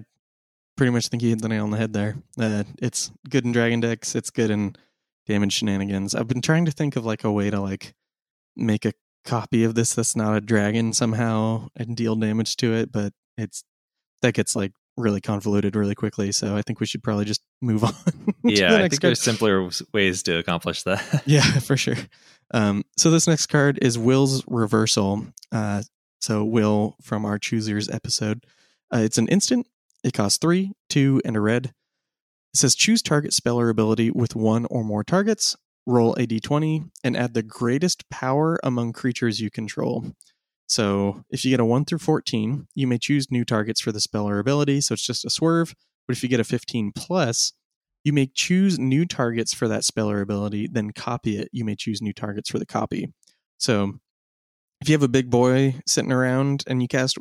[0.78, 2.16] pretty much think you hit the nail on the head there.
[2.40, 4.16] Uh, it's good in dragon decks.
[4.16, 4.76] It's good in
[5.26, 6.16] damage shenanigans.
[6.16, 7.94] I've been trying to think of like a way to like
[8.56, 8.94] make a
[9.26, 13.64] copy of this that's not a dragon somehow and deal damage to it, but it's
[14.22, 16.32] that gets like really convoluted really quickly.
[16.32, 17.94] So I think we should probably just move on.
[18.44, 19.02] yeah the i think card.
[19.02, 21.96] there's simpler ways to accomplish that Yeah, for sure.
[22.54, 25.28] Um, so this next card is Wyll's Reversal.
[25.52, 25.84] Uh,
[26.20, 28.46] so Wyll from our Choosers episode.
[28.94, 29.68] Uh, it's an instant.
[30.04, 31.68] It costs three, two, and a red.
[32.54, 35.56] It says choose target spell or ability with one or more targets.
[35.86, 40.14] Roll a d20 and add the greatest power among creatures you control.
[40.68, 44.02] So if you get a 1 through 14, you may choose new targets for the
[44.02, 44.82] spell or ability.
[44.82, 45.74] So it's just a swerve.
[46.08, 47.54] But if you get a 15 plus,
[48.04, 51.50] you may choose new targets for that spell or ability, then copy it.
[51.52, 53.12] You may choose new targets for the copy.
[53.58, 54.00] So
[54.82, 57.18] if you have a big boy sitting around and you cast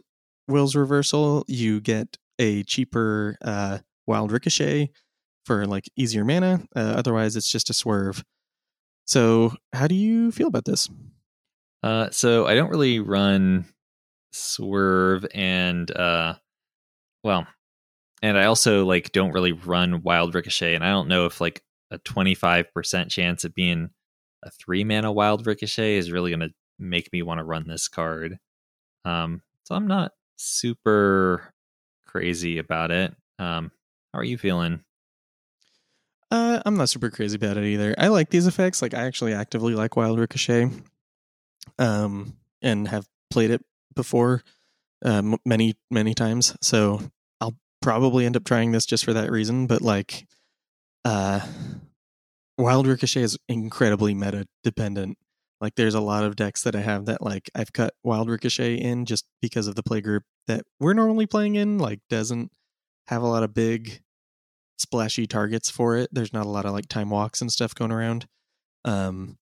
[0.49, 4.91] Wyll's Reversal, you get a cheaper uh, Wild Ricochet
[5.45, 6.65] for like easier mana.
[6.75, 8.25] Uh, otherwise, it's just a swerve.
[9.07, 10.89] So, how do you feel about this?
[11.87, 13.65] Uh, so I don't really run
[14.33, 16.35] swerve and uh,
[17.23, 17.47] well,
[18.23, 21.63] and I also like don't really run wild ricochet, and I don't know if like
[21.93, 23.91] a twenty five percent chance of being
[24.43, 28.39] a three mana wild ricochet is really gonna make me want to run this card.
[29.05, 31.55] Um, so I'm not super
[32.05, 33.15] crazy about it.
[33.39, 33.71] Um,
[34.13, 34.81] how are you feeling?
[36.33, 37.95] Uh, I'm not super crazy about it either.
[37.97, 38.83] I like these effects.
[38.83, 40.69] Like, I actually actively like Wild Ricochet,
[41.79, 43.65] um, and have played it
[43.95, 44.43] before,
[45.05, 46.57] um, many many times.
[46.61, 47.01] So
[47.41, 49.67] I'll probably end up trying this just for that reason.
[49.67, 50.27] But like,
[51.05, 51.41] uh,
[52.59, 55.19] Wild Ricochet is incredibly meta dependent.
[55.61, 58.75] Like, there's a lot of decks that I have that like I've cut Wild Ricochet
[58.75, 61.79] in just because of the playgroup that we're normally playing in.
[61.79, 62.51] Like, doesn't
[63.09, 64.01] have a lot of big
[64.79, 66.11] splashy targets for it.
[66.13, 68.27] There's not a lot of like time walks and stuff going around.
[68.85, 69.39] Um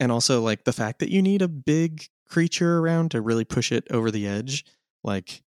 [0.00, 3.70] and also like the fact that you need a big creature around to really push
[3.72, 4.64] it over the edge,
[5.02, 5.42] like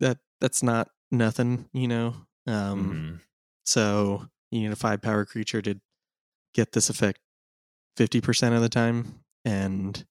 [0.00, 2.14] that that's not nothing, you know.
[2.46, 3.20] Um Mhm.
[3.64, 5.80] so you need a five power creature to
[6.54, 7.20] get this effect
[7.96, 10.04] 50% of the time and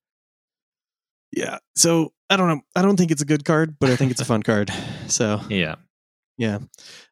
[1.32, 1.59] yeah.
[1.75, 2.61] So I don't know.
[2.75, 4.72] I don't think it's a good card, but I think it's a fun card.
[5.08, 5.75] So Yeah.
[6.38, 6.59] yeah,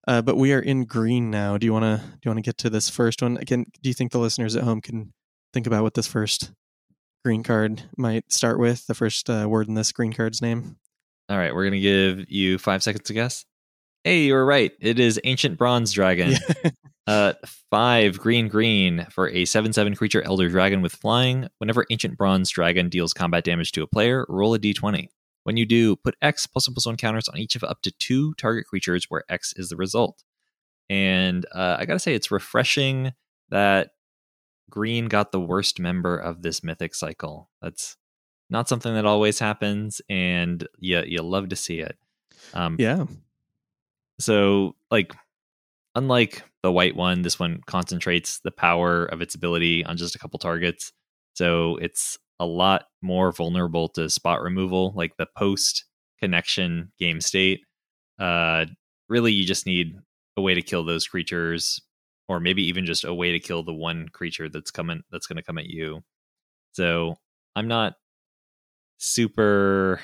[0.07, 1.57] uh, but we are in green now.
[1.57, 3.65] Do you want to do you want to get to this first one again?
[3.81, 5.13] Do you think the listeners at home can
[5.53, 6.51] think about what this first
[7.23, 8.87] green card might start with?
[8.87, 10.77] The first uh, word in this green card's name.
[11.29, 13.45] All right, we're gonna give you five seconds to guess.
[14.03, 14.71] Hey, you were right.
[14.79, 16.35] It is ancient bronze dragon.
[16.63, 16.71] Yeah.
[17.07, 17.33] Uh,
[17.71, 21.47] five green green for a seven seven creature elder dragon with flying.
[21.57, 25.07] Whenever ancient bronze dragon deals combat damage to a player, roll a d20.
[25.43, 27.91] When you do, put X plus one plus one counters on each of up to
[27.97, 30.23] two target creatures where X is the result.
[30.87, 33.11] And uh, I gotta say, it's refreshing
[33.49, 33.89] that
[34.69, 37.49] green got the worst member of this mythic cycle.
[37.61, 37.97] That's
[38.49, 41.97] not something that always happens, and you you love to see it.
[42.53, 43.05] Um, yeah.
[44.19, 45.15] so, like,
[45.95, 50.19] unlike the white one, this one concentrates the power of its ability on just a
[50.19, 50.91] couple targets.
[51.33, 55.85] So it's a lot more vulnerable to spot removal, like the post
[56.19, 57.61] connection game state.
[58.17, 58.65] Uh,
[59.07, 59.95] really, you just need
[60.37, 61.81] a way to kill those creatures,
[62.29, 65.35] or maybe even just a way to kill the one creature that's coming that's going
[65.37, 66.01] to come at you.
[66.71, 67.17] So
[67.55, 67.95] I'm not
[68.99, 69.99] super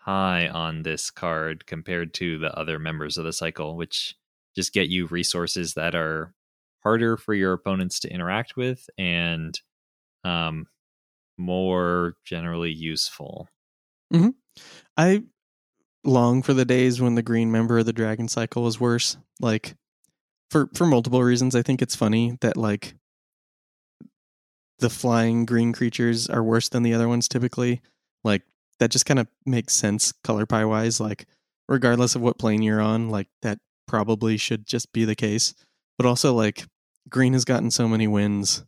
[0.00, 4.16] high on this card compared to the other members of the cycle, which
[4.56, 6.34] just get you resources that are
[6.82, 9.58] harder for your opponents to interact with and
[10.24, 10.66] um,
[11.38, 13.48] more generally useful.
[14.96, 15.22] I
[16.02, 19.16] long for the days when the green member of the dragon cycle was worse.
[19.38, 19.76] Like
[20.50, 21.54] for for multiple reasons.
[21.54, 22.94] I think it's funny that like
[24.78, 27.80] the flying green creatures are worse than the other ones typically.
[28.24, 28.42] Like
[28.78, 31.00] that just kind of makes sense color pie wise.
[31.00, 31.26] Like
[31.68, 35.54] regardless of what plane you're on, like that probably should just be the case.
[35.98, 36.64] But also like
[37.08, 38.64] green has gotten so many wins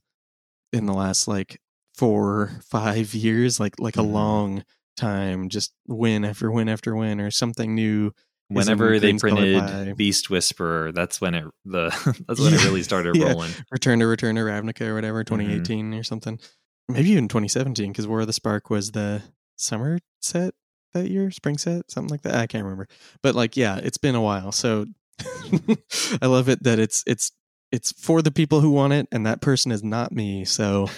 [0.72, 1.60] in the last like
[1.94, 4.12] four five years like like a Mhm.
[4.12, 4.64] long
[4.96, 8.12] time, just win after win after win, or something new.
[8.54, 9.96] Whenever they printed.
[9.96, 11.88] Beast Whisperer, that's when it the
[12.28, 13.32] that's when it really started yeah.
[13.32, 13.50] rolling.
[13.70, 15.34] Return to Return to Ravnica or whatever, Mm-hmm.
[15.34, 16.38] 2018 or something.
[16.88, 19.22] Maybe even 2017, because War of the Spark was the
[19.56, 20.54] summer set
[20.94, 22.34] that year, spring set, something like that.
[22.34, 22.88] I can't remember.
[23.22, 24.52] But like, yeah, it's been a while.
[24.52, 24.86] So
[26.22, 27.32] I love it that it's it's
[27.70, 30.44] it's for the people who want it, and that person is not me.
[30.44, 30.88] So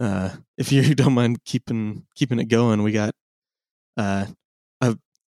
[0.00, 3.14] uh if you don't mind keeping keeping it going, we got
[3.96, 4.26] uh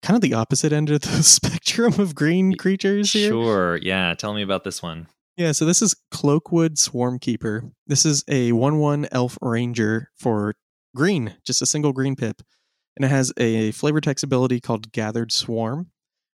[0.04, 3.30] kind of the opposite end of the spectrum of green creatures here.
[3.30, 4.14] Sure, yeah.
[4.14, 5.08] Tell me about this one.
[5.36, 7.72] Yeah, so this is Cloakwood Swarmkeeper.
[7.86, 10.54] This is a 1 1 elf ranger for
[10.94, 12.42] green, just a single green pip.
[12.96, 15.90] And it has a flavor text ability called Gathered Swarm,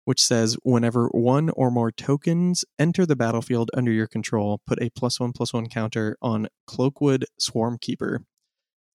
[0.07, 4.91] which says whenever one or more tokens enter the battlefield under your control, put a
[4.91, 8.25] plus one plus one counter on Cloakwood Swarmkeeper.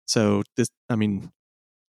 [0.05, 1.31] So this, I mean,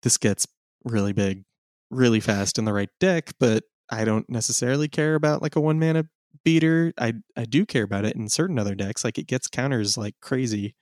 [0.02, 0.46] this gets
[0.84, 1.44] really big,
[1.92, 5.78] really fast in the right deck, but I don't necessarily care about like a one
[5.78, 6.04] mana
[6.44, 6.92] beater.
[6.98, 9.04] I I do care about it in certain other decks.
[9.04, 10.74] Like it gets counters like crazy.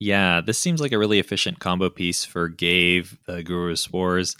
[0.00, 4.34] Yeah, this seems like a really efficient combo piece for Ghave, the Guru's Spores.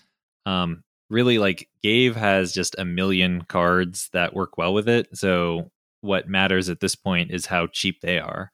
[0.47, 5.07] Um, really, like Ghave has just a million cards that work well with it.
[5.17, 8.51] So what matters at this point is how cheap they are,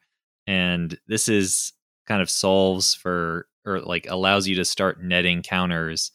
[0.46, 1.72] and this is
[2.06, 6.10] kind of solves for or like allows you to start netting counters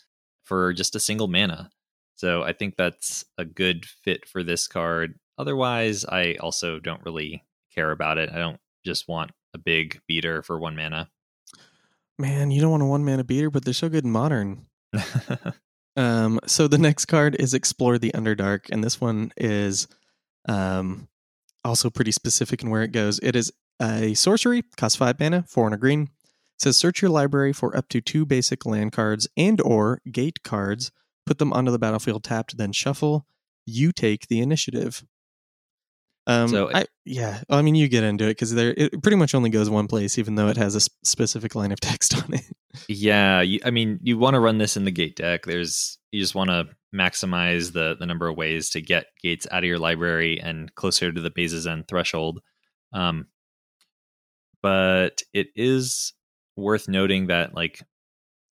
[0.52, 1.72] for just a single mana.
[2.16, 5.18] So I think that's a good fit for this card.
[5.38, 8.30] Otherwise, I also don't really care about it.
[8.30, 11.10] I don't just want a big beater for one mana.
[12.20, 14.66] Man, you don't want a one mana beater, but they're so good in modern.
[15.98, 19.90] Um, so the next card is Explore the Underdark, and this one is
[20.48, 21.10] um,
[21.66, 23.20] also pretty specific in where it goes.
[23.22, 26.08] It is a sorcery, costs five mana, four and a green.
[26.60, 30.92] Says search your library for up to two basic land cards and or gate cards.
[31.26, 33.26] Put them onto the battlefield tapped, then shuffle.
[33.66, 35.04] You take the initiative.
[36.28, 39.34] Um, So- I, yeah, I mean, you get into it because there it pretty much
[39.34, 42.46] only goes one place, even though it has a specific line of text on it.
[42.88, 45.46] yeah, you, I mean, you want to run this in the gate deck.
[45.46, 49.64] There's you just want to maximize the the number of ways to get gates out
[49.64, 52.40] of your library and closer to the Maze's End threshold.
[52.94, 53.28] Um,
[54.62, 56.14] but it is
[56.58, 57.82] worth noting that like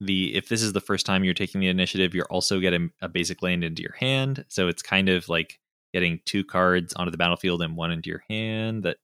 [0.01, 3.09] the if this is the first time you're taking the initiative, you're also getting a
[3.09, 4.45] basic land into your hand.
[4.49, 5.59] So it's kind of like
[5.93, 8.97] getting two cards onto the battlefield and one into your hand that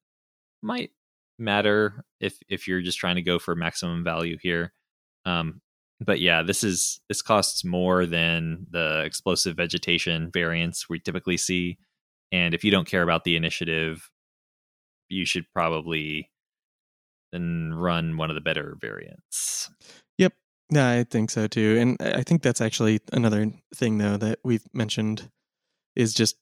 [0.61, 0.91] might
[1.39, 4.73] matter if if you're just trying to go for maximum value here.
[5.25, 5.61] Um,
[5.99, 11.77] but yeah, this is this costs more than the explosive vegetation variants we typically see.
[12.31, 14.09] And if you don't care about the initiative,
[15.09, 16.29] you should probably
[17.31, 19.69] then run one of the better variants.
[20.17, 20.33] Yep.
[20.69, 21.77] Yeah, I think so too.
[21.79, 25.29] And I think that's actually another thing though that we've mentioned
[25.95, 26.37] is just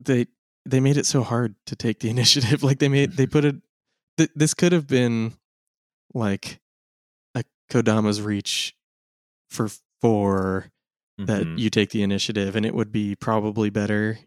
[0.00, 0.26] they
[0.64, 2.62] they made it so hard to take the initiative.
[2.62, 3.56] Like they made they put it
[4.16, 5.34] th- this could have been
[6.14, 6.60] like
[7.34, 8.74] a Kodama's reach
[9.50, 9.68] for
[10.00, 10.70] 4
[11.18, 11.58] that Mhm.
[11.58, 14.20] you take the initiative and it would be probably better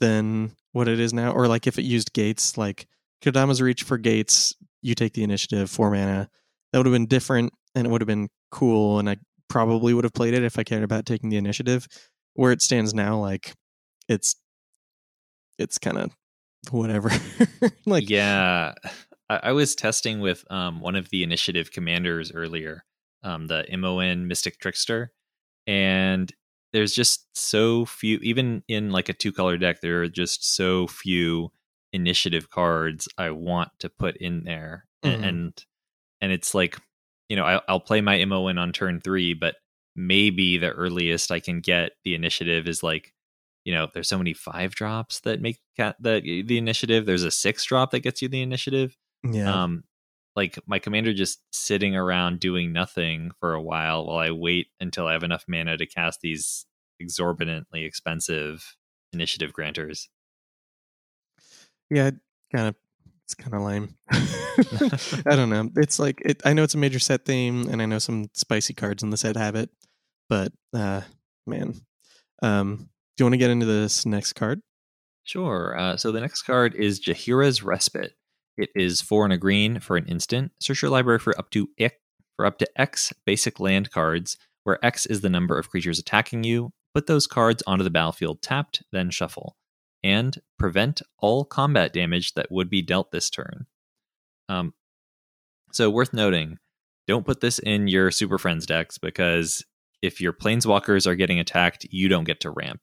[0.00, 2.86] than what it is now or like if it used gates like
[3.22, 4.54] Kodama's reach for gates
[4.86, 6.28] you take the initiative 4 mana
[6.72, 9.16] that would have been different and it would have been cool and I
[9.48, 11.86] probably would have played it if I cared about taking the initiative
[12.34, 13.54] where it stands now like
[14.08, 14.36] it's
[15.58, 16.10] it's kind of
[16.70, 17.10] whatever
[17.86, 18.74] like yeah,
[19.28, 22.84] I, I was testing with um, one of the initiative commanders earlier,
[23.22, 25.12] um, the Imoen Mystic Trickster,
[25.66, 26.32] and
[26.72, 28.18] there's just so few.
[28.22, 31.50] Even in like a two color deck, there are just so few
[31.96, 35.28] initiative cards I want to put in there, Mhm.
[35.28, 35.64] and
[36.20, 36.78] and it's like
[37.28, 39.56] you know I, I'll play my Imoen on turn three, but
[39.96, 43.12] maybe the earliest I can get the initiative is like
[43.64, 47.30] you know there's so many five drops that make cat the the initiative there's a
[47.32, 48.96] six drop that gets you the initiative.
[49.24, 49.52] Yeah.
[49.64, 49.84] Um
[50.36, 55.06] like my commander just sitting around doing nothing for a while while i wait until
[55.06, 56.66] i have enough mana to cast these
[57.00, 58.76] exorbitantly expensive
[59.14, 60.10] initiative granters
[61.90, 62.10] Yeah,
[62.54, 62.74] kind of.
[63.24, 63.96] It's kind of lame.
[65.26, 65.68] I don't know.
[65.76, 68.72] It's like it, I know it's a major set theme, and I know some spicy
[68.72, 69.70] cards in the set have it,
[70.28, 71.00] but uh,
[71.46, 71.74] man,
[72.42, 74.60] um, do you want to get into this next card?
[75.24, 75.76] Sure.
[75.76, 78.12] Uh, so the next card is Jaheira's Respite.
[78.56, 80.52] It is four and a green for an instant.
[80.60, 81.96] Search your library for up to X,
[82.36, 86.44] for up to X basic land cards, where X is the number of creatures attacking
[86.44, 86.70] you.
[86.94, 89.56] Put those cards onto the battlefield tapped, then shuffle,
[90.06, 93.66] and prevent all combat damage that would be dealt this turn.
[94.48, 94.72] Um,
[95.72, 96.58] so worth noting,
[97.08, 99.64] don't put this in your Super Friends decks because
[100.02, 102.80] if your planeswalkers are getting attacked, you don't get to ramp.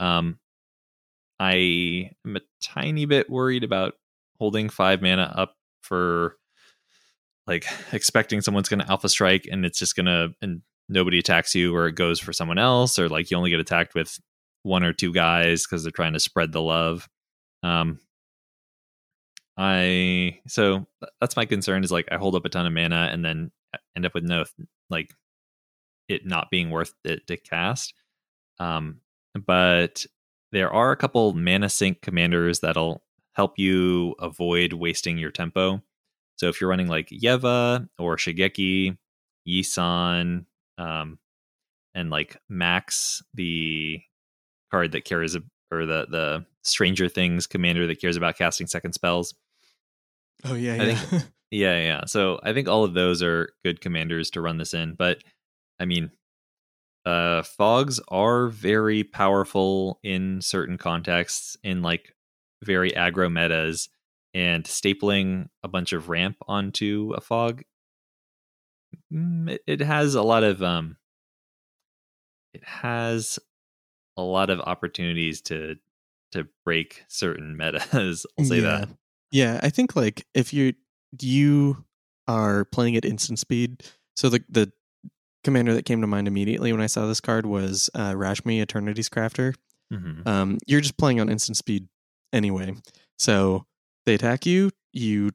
[0.00, 0.38] Um,
[1.38, 3.92] I am a tiny bit worried about
[4.38, 6.36] holding five mana up for
[7.46, 11.54] like expecting someone's going to alpha strike and it's just going to and nobody attacks
[11.54, 14.18] you or it goes for someone else or like you only get attacked with
[14.66, 17.08] one or two guys because they're trying to spread the love.
[17.62, 18.00] Um,
[19.56, 20.86] I so
[21.20, 23.52] that's my concern is like I hold up a ton of mana and then
[23.96, 24.44] end up with no
[24.90, 25.14] like
[26.08, 27.94] it not being worth it to cast.
[28.58, 29.00] Um,
[29.46, 30.04] but
[30.52, 35.82] there are a couple mana sink commanders that'll help you avoid wasting your tempo.
[36.36, 38.96] So if you're running like Yeva or Shigeki,
[39.48, 40.44] Yisan,
[40.78, 41.18] um,
[41.94, 44.00] and like Max, the
[44.70, 48.92] card that carries a or the the Stranger Things commander that cares about casting second
[48.92, 49.34] spells.
[50.44, 50.94] Oh yeah, I yeah.
[50.96, 51.22] think-
[51.52, 52.04] Yeah, yeah.
[52.06, 54.94] So I think all of those are good commanders to run this in.
[54.94, 55.22] But
[55.78, 56.10] I mean,
[57.04, 62.16] uh, fogs are very powerful in certain contexts, in like
[62.64, 63.88] very aggro metas,
[64.34, 67.62] and stapling a bunch of ramp onto a fog.
[69.12, 70.96] It, it has a lot of um.
[72.54, 73.38] It has
[74.16, 75.76] a lot of opportunities to
[76.32, 78.26] to break certain metas.
[78.38, 78.62] I'll say yeah.
[78.62, 78.88] that.
[79.30, 80.74] Yeah, I think like if you
[81.20, 81.84] you
[82.28, 83.84] are playing at instant speed,
[84.16, 84.72] so the the
[85.44, 89.08] commander that came to mind immediately when I saw this card was uh, Rashmi Eternity's
[89.08, 89.54] Crafter.
[89.92, 91.88] hmm Um, you're just playing on instant speed
[92.32, 92.74] anyway,
[93.18, 93.66] so
[94.04, 94.70] they attack you.
[94.92, 95.32] You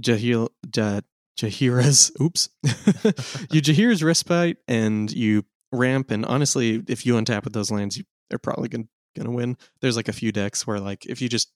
[0.00, 1.00] Jahil ja,
[1.38, 2.48] Jaheira's oops,
[3.50, 6.10] you Jaheira's respite and you ramp.
[6.10, 9.56] And honestly, if you untap with those lands, you are probably gonna gonna win.
[9.80, 11.52] There's like a few decks where like if you just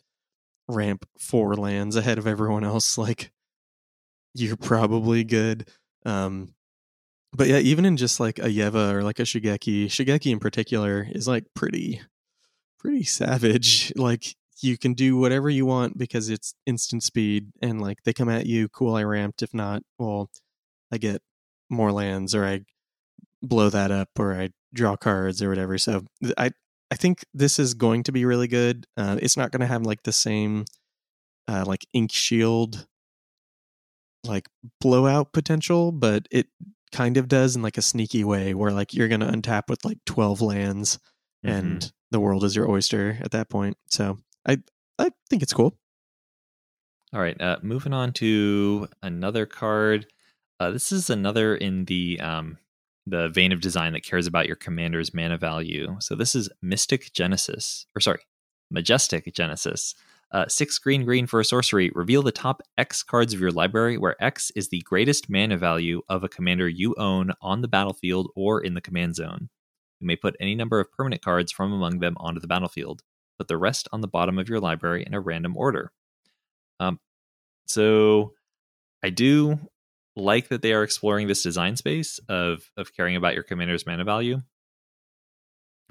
[0.69, 3.33] ramp four lands ahead of everyone else, like
[4.35, 5.69] you're probably good.
[6.05, 6.55] Um,
[7.33, 11.07] but yeah, even in just like a Yeva or like a Shigeki, Shigeki in particular
[11.11, 12.03] is like pretty,
[12.79, 13.93] pretty savage.
[14.03, 18.29] Like you can do whatever you want because it's instant speed and like they come
[18.29, 19.43] at you, cool, I ramped.
[19.43, 20.31] If not, well,
[20.93, 21.23] I get
[21.71, 22.61] more lands or I
[23.43, 25.77] blow that up or I draw cards or whatever.
[25.79, 26.05] So
[26.39, 26.53] I,
[26.91, 28.87] I think this is going to be really good.
[28.97, 30.65] Uh, it's not going to have like the same,
[31.49, 32.87] uh, like Inkshield,
[34.25, 34.49] like
[34.81, 36.47] blowout potential, but it
[36.93, 39.85] kind of does in like a sneaky way where like you're going to untap with
[39.85, 40.99] like 12 lands
[41.45, 41.57] Mm-hmm.
[41.57, 43.77] and the world is your oyster at that point.
[43.89, 44.59] So I,
[44.97, 45.77] I think it's cool.
[47.13, 50.07] All right, uh, moving on to another card.
[50.61, 52.59] Uh, this is another in the um,
[53.07, 55.97] the vein of design that cares about your commander's mana value.
[56.01, 58.21] So this is Mystic Genesis, or sorry,
[58.71, 59.95] Majestic Genesis.
[60.31, 61.91] Uh, six green green for a sorcery.
[61.95, 66.01] Reveal the top X cards of your library, where X is the greatest mana value
[66.09, 69.51] of a commander you own on the battlefield or in the command zone.
[70.01, 73.03] You may put any number of permanent cards from among them onto the battlefield.
[73.39, 75.93] Put the rest on the bottom of your library in a random order.
[76.81, 76.99] Um,
[77.67, 78.33] so
[79.03, 79.59] I do
[80.17, 84.05] like that they are exploring this design space of of caring about your commander's mana
[84.05, 84.41] value.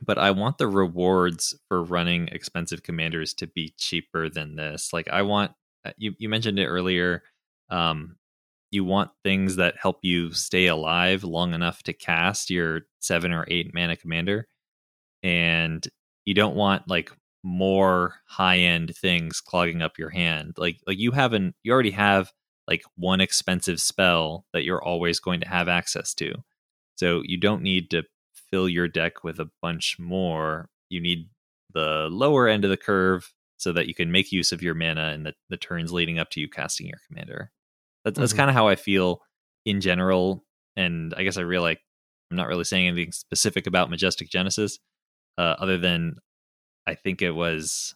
[0.03, 4.91] But I want the rewards for running expensive commanders to be cheaper than this.
[4.93, 5.51] Like I want
[5.85, 7.23] uh, you you mentioned it earlier.
[7.69, 8.17] Um,
[8.71, 13.45] you want things that help you stay alive long enough to cast your seven or
[13.47, 14.47] eight mana commander,
[15.23, 15.87] and
[16.25, 17.11] you don't want like
[17.43, 20.53] more high end things clogging up your hand.
[20.57, 22.31] Like like you haven't you already have
[22.67, 26.33] like one expensive spell that you're always going to have access to.
[26.95, 28.03] So you don't need to
[28.49, 30.69] fill your deck with a bunch more.
[30.89, 31.29] You need
[31.73, 35.11] the lower end of the curve so that you can make use of your mana
[35.13, 37.51] in the, the turns leading up to you casting your commander.
[38.03, 38.37] That's, that's Mhm.
[38.37, 39.21] kind of how I feel
[39.65, 40.45] in general.
[40.75, 41.77] And I guess I realize
[42.29, 44.79] I'm not really saying anything specific about Majestic Genesis,
[45.37, 46.15] uh, other than
[46.87, 47.95] I think it was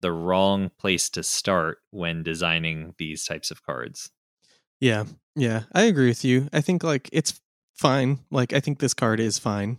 [0.00, 4.10] the wrong place to start when designing these types of cards.
[4.80, 5.04] Yeah.
[5.36, 5.64] Yeah.
[5.72, 6.48] I agree with you.
[6.52, 7.40] I think like it's
[7.74, 8.20] fine.
[8.30, 9.78] Like I think this card is fine.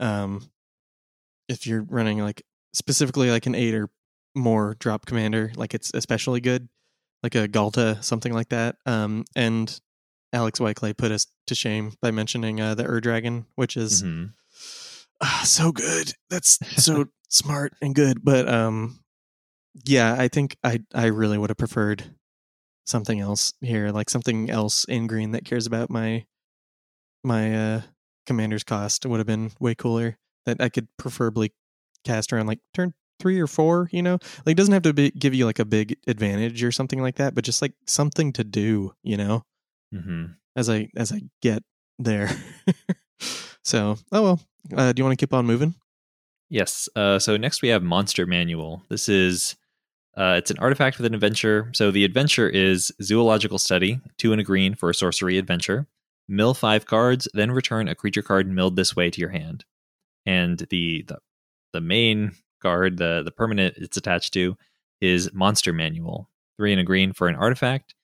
[0.00, 0.50] Um
[1.48, 2.42] if you're running like
[2.72, 3.90] specifically like an 8 or
[4.34, 6.68] more drop commander, like it's especially good.
[7.22, 8.76] Like a Ghalta, something like that.
[8.86, 9.80] Um and
[10.34, 14.32] Alex Wyclay put us to shame by mentioning uh, the Ur Dragon, which is Mhm.
[15.20, 16.14] ah, so good.
[16.30, 18.24] That's so smart and good.
[18.24, 19.00] But um,
[19.84, 22.14] yeah, I think I I really would have preferred
[22.86, 26.26] something else here, like something else in green that cares about my
[27.24, 27.80] my uh
[28.26, 29.06] commander's cost.
[29.06, 30.18] would have been way cooler.
[30.46, 31.52] That I could preferably
[32.04, 33.88] cast around like turn three or four.
[33.92, 36.72] You know, like it doesn't have to be, give you like a big advantage or
[36.72, 38.92] something like that, but just like something to do.
[39.02, 39.44] You know.
[39.92, 40.24] hmm
[40.56, 41.62] as I as I get
[41.98, 42.30] there.
[43.64, 44.40] so, oh well.
[44.76, 45.74] Uh, do you want to keep on moving?
[46.48, 46.88] Yes.
[46.94, 48.84] Uh, so next we have Monster Manual.
[48.88, 49.56] This is
[50.16, 51.70] uh, it's an artifact with an adventure.
[51.74, 55.86] So the adventure is zoological study, two and a green for a sorcery adventure.
[56.28, 59.64] Mill five cards, then return a creature card milled this way to your hand.
[60.26, 61.18] And the the,
[61.72, 64.56] the main card, the the permanent it's attached to,
[65.00, 66.28] is Monster Manual.
[66.58, 67.94] Three and a green for an artifact.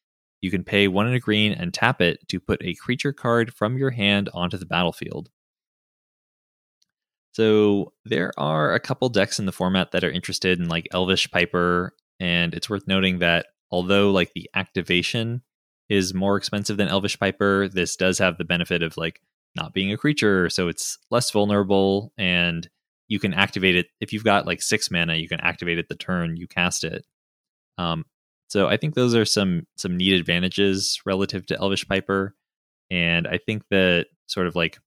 [0.40, 3.52] You can pay one and a green and tap it to put a creature card
[3.52, 5.30] from your hand onto the battlefield.
[7.32, 11.30] So there are a couple decks in the format that are interested in like Elvish
[11.30, 15.42] Piper, and it's worth noting that although like the activation
[15.88, 19.20] is more expensive than Elvish Piper, this does have the benefit of like
[19.56, 22.68] not being a creature, so it's less vulnerable and
[23.08, 25.94] you can activate it if you've got like six mana, you can activate it the
[25.94, 27.04] turn you cast it.
[27.78, 28.04] Um,
[28.48, 32.34] so I think those are some some neat advantages relative to Elvish Piper,
[32.90, 34.78] and I think that sort of like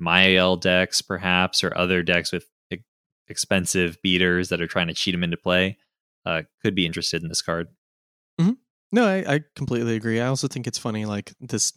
[0.00, 2.78] Mayael decks, perhaps, or other decks with e-
[3.28, 5.78] expensive beaters that are trying to cheat them into play,
[6.26, 7.68] uh, could be interested in this card.
[8.92, 10.20] No, I, I completely agree.
[10.20, 11.72] I also think it's funny, like this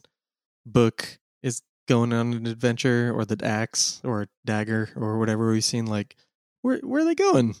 [0.64, 5.86] book is going on an adventure, or the axe or dagger or whatever we've seen.
[5.86, 6.14] Like,
[6.62, 7.56] where where are they going?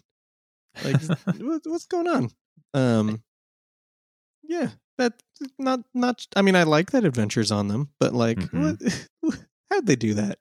[0.84, 1.00] Like,
[1.40, 2.30] what, what's going on?
[2.72, 3.24] Um,
[4.44, 5.14] yeah, that
[5.58, 6.24] not not.
[6.36, 8.80] I mean, I like that adventures on them, but like, Mhm.
[9.20, 9.38] what,
[9.72, 10.38] how'd they do that?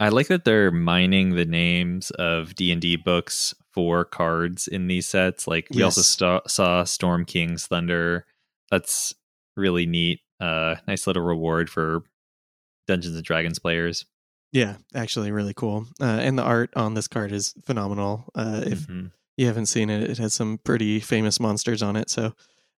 [0.00, 4.86] I like that they're mining the names of D and D books for cards in
[4.86, 5.46] these sets.
[5.46, 6.06] Like we also Yes.
[6.08, 8.26] sta- saw Storm King's Thunder.
[8.70, 9.14] That's
[9.56, 10.20] really neat.
[10.40, 12.02] Uh, nice little reward for
[12.86, 14.04] Dungeons and Dragons players.
[14.52, 15.86] Yeah, actually, really cool.
[16.00, 18.28] Uh, and the art on this card is phenomenal.
[18.34, 19.12] Uh, if Mhm.
[19.36, 22.10] you haven't seen it, it has some pretty famous monsters on it.
[22.10, 22.34] So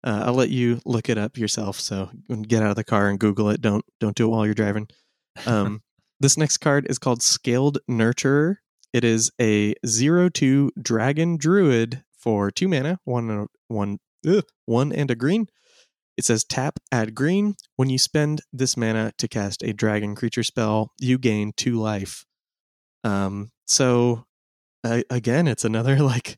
[0.05, 1.79] uh, I'll let you look it up yourself.
[1.79, 2.11] So
[2.47, 3.61] get out of the car and Google it.
[3.61, 4.87] Don't don't do it while you're driving.
[5.47, 5.81] Um,
[6.19, 8.57] this next card is called Scaled Nurturer.
[8.93, 13.97] It is a zero two dragon druid for two mana, one and a, one
[14.27, 15.47] ugh, one and a green.
[16.15, 17.55] It says tap, add green.
[17.75, 22.23] When you spend this mana to cast a dragon creature spell, you gain two life.
[23.03, 24.25] Um, so
[24.83, 26.37] again, it's another like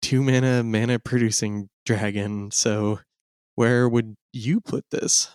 [0.00, 2.50] two mana mana producing dragon.
[2.50, 2.98] So
[3.54, 5.28] where would you put this?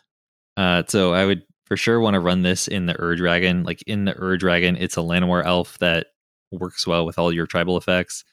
[0.57, 3.63] Uh, so I would for sure want to run this in the Ur Dragon.
[3.63, 6.07] Like in the Ur Dragon, it's a Llanowar elf that
[6.51, 8.23] works well with all your tribal effects.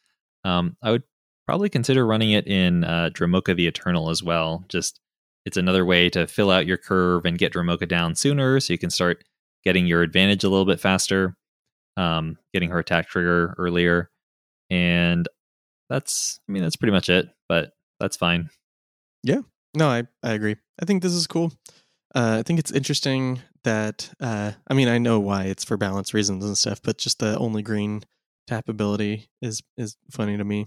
[0.44, 1.02] Um, I would
[1.46, 4.64] probably consider running it in uh, Dromoka the Eternal as well.
[4.68, 5.00] Just
[5.44, 8.78] it's another way to fill out your curve and get Dromoka down sooner, so you
[8.78, 9.24] can start
[9.64, 11.36] getting your advantage a little bit faster,
[11.96, 14.10] um, getting her attack trigger earlier,
[14.70, 15.28] and
[15.90, 17.28] that's I mean that's pretty much it.
[17.48, 18.50] But that's fine.
[19.22, 19.40] Yeah,
[19.74, 20.56] no, I, I agree.
[20.80, 21.52] I think this is cool.
[22.14, 26.14] Uh, I think it's interesting that uh, I mean I know why it's for balance
[26.14, 28.02] reasons and stuff, but just the only green
[28.46, 30.66] tap ability is is funny to me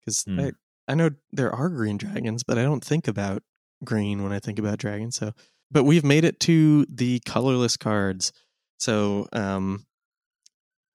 [0.00, 0.40] because Hmm.
[0.40, 0.52] I
[0.88, 3.42] I know there are green dragons, but I don't think about
[3.84, 5.16] green when I think about dragons.
[5.16, 5.32] So,
[5.70, 8.32] but we've made it to the colorless cards.
[8.78, 9.86] So, um,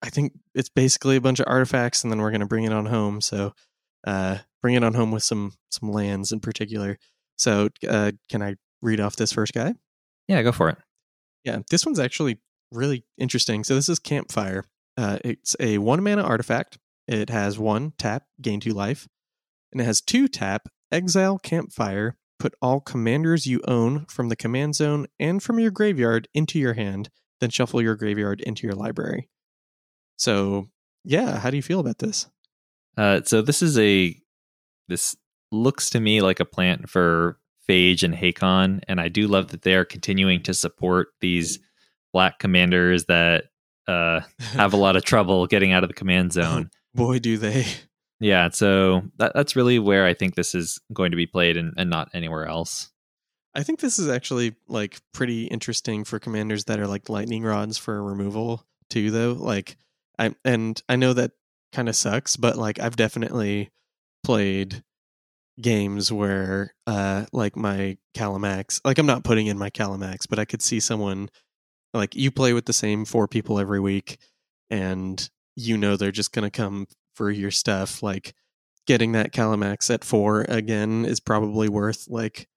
[0.02, 2.86] I think it's basically a bunch of artifacts, and then we're gonna bring it on
[2.88, 3.22] home.
[3.22, 3.54] So,
[4.06, 6.98] uh, bring it on home with some some lands in particular.
[7.38, 9.74] So, uh, can I read off this first guy?
[10.28, 10.78] Yeah, go for it.
[11.44, 12.40] Yeah, this one's actually
[12.72, 13.64] really interesting.
[13.64, 14.66] So this is Campfire.
[14.98, 16.78] Uh, it's a one mana artifact.
[17.08, 19.08] It has one tap, gain two life,
[19.72, 22.18] and it has two tap, exile Campfire.
[22.40, 26.74] Put all commanders you own from the command zone and from your graveyard into your
[26.74, 27.10] hand.
[27.40, 29.30] Then shuffle your graveyard into your library.
[30.18, 30.70] So
[31.04, 32.28] yeah, how do you feel about this?
[32.98, 34.16] Uh, so this is a
[34.88, 35.16] this
[35.52, 37.38] looks to me like a plant for
[37.72, 41.60] Phage and Haakon, and I do love that they are continuing to support these
[42.12, 43.46] black commanders that
[43.88, 46.70] uh, have a lot of trouble getting out of the command zone.
[46.94, 47.66] Boy, do they!
[48.20, 51.74] Yeah, so that, that's really where I think this is going to be played, and,
[51.78, 52.90] and not anywhere else.
[53.56, 57.78] I think this is actually like pretty interesting for commanders that are like lightning rods
[57.78, 59.34] for removal too though.
[59.34, 59.78] Like
[60.20, 61.32] I and I know that
[61.72, 63.72] kind of sucks, but like I've definitely
[64.24, 64.84] played
[65.62, 70.46] games where uh like my Kalamax, like I'm not putting in my Kalamax, but I
[70.46, 71.30] could see someone
[71.94, 74.18] like you play with the same four people every week
[74.70, 78.34] and you know they're just to come for your stuff like
[78.88, 82.48] getting that Kalamax at 4 again is probably worth like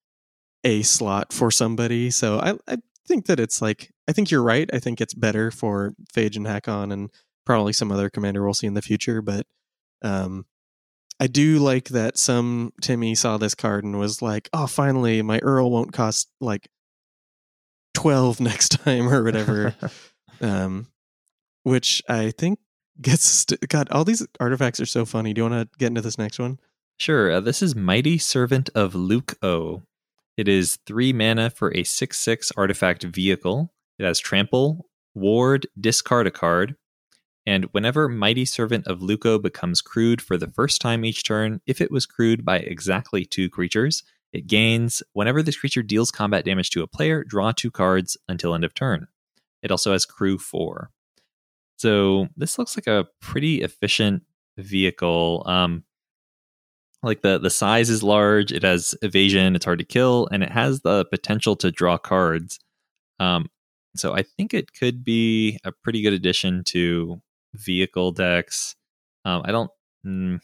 [0.62, 2.10] a slot for somebody.
[2.10, 4.68] So I, I think that it's like I think you're right.
[4.72, 7.10] I think it's better for Phage and Haakon and
[7.44, 9.20] probably some other commander we'll see in the future.
[9.22, 9.46] But
[10.02, 10.46] um,
[11.20, 15.38] I do like that some Timmy saw this card and was like, "Oh, finally, my
[15.38, 16.68] Earl won't cost like
[17.94, 19.74] 12 next time or whatever.
[20.40, 20.88] um,
[21.62, 22.58] which I think
[23.00, 23.88] gets st- God.
[23.90, 25.32] All these artifacts are so funny.
[25.32, 26.58] Do you want to get into this next one?
[26.98, 27.32] Sure.
[27.32, 29.82] Uh, this is Mighty Servant of Leuk-o.
[30.36, 33.72] It is three mana for a 6 6 artifact vehicle.
[33.98, 36.76] It has trample, ward, discard a card.
[37.46, 41.80] And whenever Mighty Servant of Leuk-o becomes crewed for the first time each turn, if
[41.80, 46.70] it was crewed by exactly two creatures, it gains whenever this creature deals combat damage
[46.70, 49.06] to a player, draw two cards until end of turn.
[49.62, 50.90] It also has crew four.
[51.76, 54.22] So this looks like a pretty efficient
[54.56, 55.42] vehicle.
[55.46, 55.84] Um,
[57.02, 60.50] like the the size is large, it has evasion, it's hard to kill, and it
[60.50, 62.58] has the potential to draw cards.
[63.20, 63.50] Um,
[63.96, 67.20] so I think it could be a pretty good addition to
[67.54, 68.76] vehicle decks.
[69.24, 69.70] Um, I don't,
[70.06, 70.40] mm,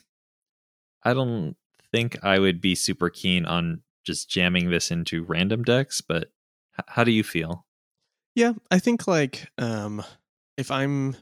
[1.03, 1.57] I don't
[1.93, 6.01] think I would be super keen on just jamming this into random decks.
[6.01, 6.31] But
[6.79, 7.67] h- how do you feel?
[8.35, 10.03] Yeah, I think like um,
[10.57, 11.17] if I'm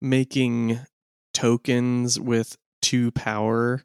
[0.00, 0.80] making
[1.32, 3.82] tokens with two power,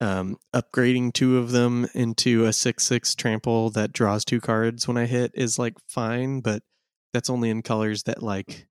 [0.00, 4.96] um, upgrading two of them into a six six trample that draws two cards when
[4.96, 6.62] I hit is like fine, but
[7.12, 8.66] that's only in colors that like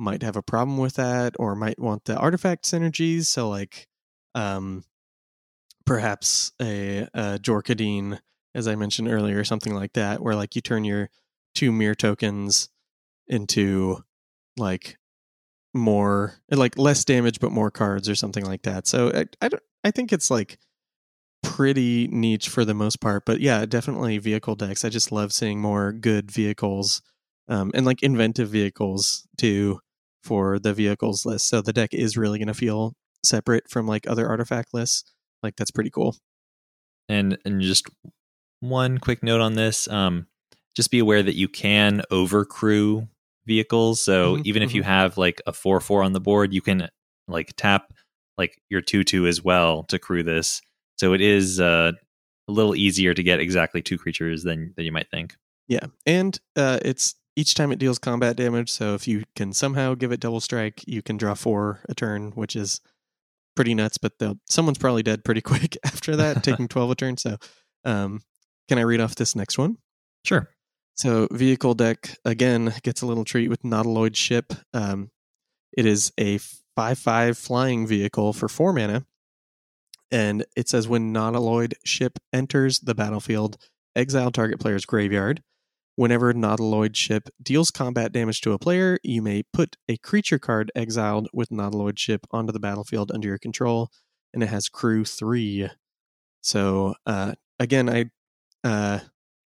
[0.00, 3.26] might have a problem with that or might want the artifact synergies.
[3.26, 3.86] So like
[4.34, 4.84] um
[5.84, 8.20] perhaps a, a Jor Kadeen,
[8.54, 11.10] as I mentioned earlier, something like that, where like you turn your
[11.54, 12.68] two mirror tokens
[13.26, 13.98] into
[14.56, 14.96] like
[15.74, 18.86] more like less damage but more cards or something like that.
[18.86, 20.58] So I I, don't, I think it's like
[21.42, 24.84] pretty niche for the most part, but yeah, definitely vehicle decks.
[24.84, 27.02] I just love seeing more good vehicles
[27.48, 29.80] um, and like inventive vehicles too
[30.22, 31.48] for the vehicles list.
[31.48, 35.04] So the deck is really going to feel separate from like other artifact lists.
[35.42, 36.16] Like that's pretty cool.
[37.08, 37.88] And and just
[38.60, 40.26] one quick note on this, um,
[40.76, 43.08] just be aware that you can overcrew
[43.46, 44.02] vehicles.
[44.02, 46.88] So Mhm, even if you have like a four four on the board, you can
[47.26, 47.92] like tap
[48.38, 50.60] like your two two as well to crew this.
[50.98, 51.92] So it is uh,
[52.48, 55.36] a little easier to get exactly two creatures than than you might think.
[55.68, 58.70] Yeah, and uh, it's each time it deals combat damage.
[58.70, 62.32] So if you can somehow give it double strike, you can draw four a turn,
[62.32, 62.80] which is
[63.56, 63.96] pretty nuts.
[63.98, 67.16] But they'll- someone's probably dead pretty quick after that, taking twelve a turn.
[67.16, 67.36] So,
[67.84, 68.20] um,
[68.68, 69.78] can I read off this next one?
[70.24, 70.48] Sure.
[70.96, 74.52] So vehicle deck again gets a little treat with Nautiloid ship.
[74.74, 75.10] Um,
[75.76, 76.38] it is a
[76.76, 79.06] five-five flying vehicle for four mana,
[80.10, 83.56] and it says when Nautiloid ship enters the battlefield,
[83.96, 85.42] exile target player's graveyard.
[86.00, 90.38] Whenever a Nautiloid ship deals combat damage to a player, you may put a creature
[90.38, 93.90] card exiled with Nautiloid ship onto the battlefield under your control,
[94.32, 95.68] and it has crew three.
[96.40, 98.06] So uh, again, I
[98.64, 99.00] uh,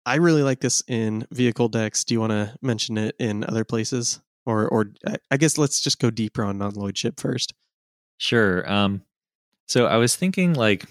[0.05, 2.03] I really like this in vehicle decks.
[2.03, 4.87] Do you want to mention it in other places, or or
[5.31, 7.53] I- guess let's just go deeper on Nautiloid ship first.
[8.17, 8.69] Sure.
[8.69, 9.03] Um,
[9.69, 10.83] so I was thinking like,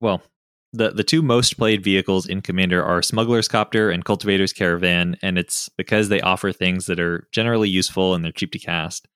[0.00, 0.22] well,
[0.72, 5.38] the the two most played vehicles in Commander are Smuggler's Copter and Cultivator's Caravan, and
[5.38, 9.08] it's because they offer things that are generally useful and they're cheap to cast.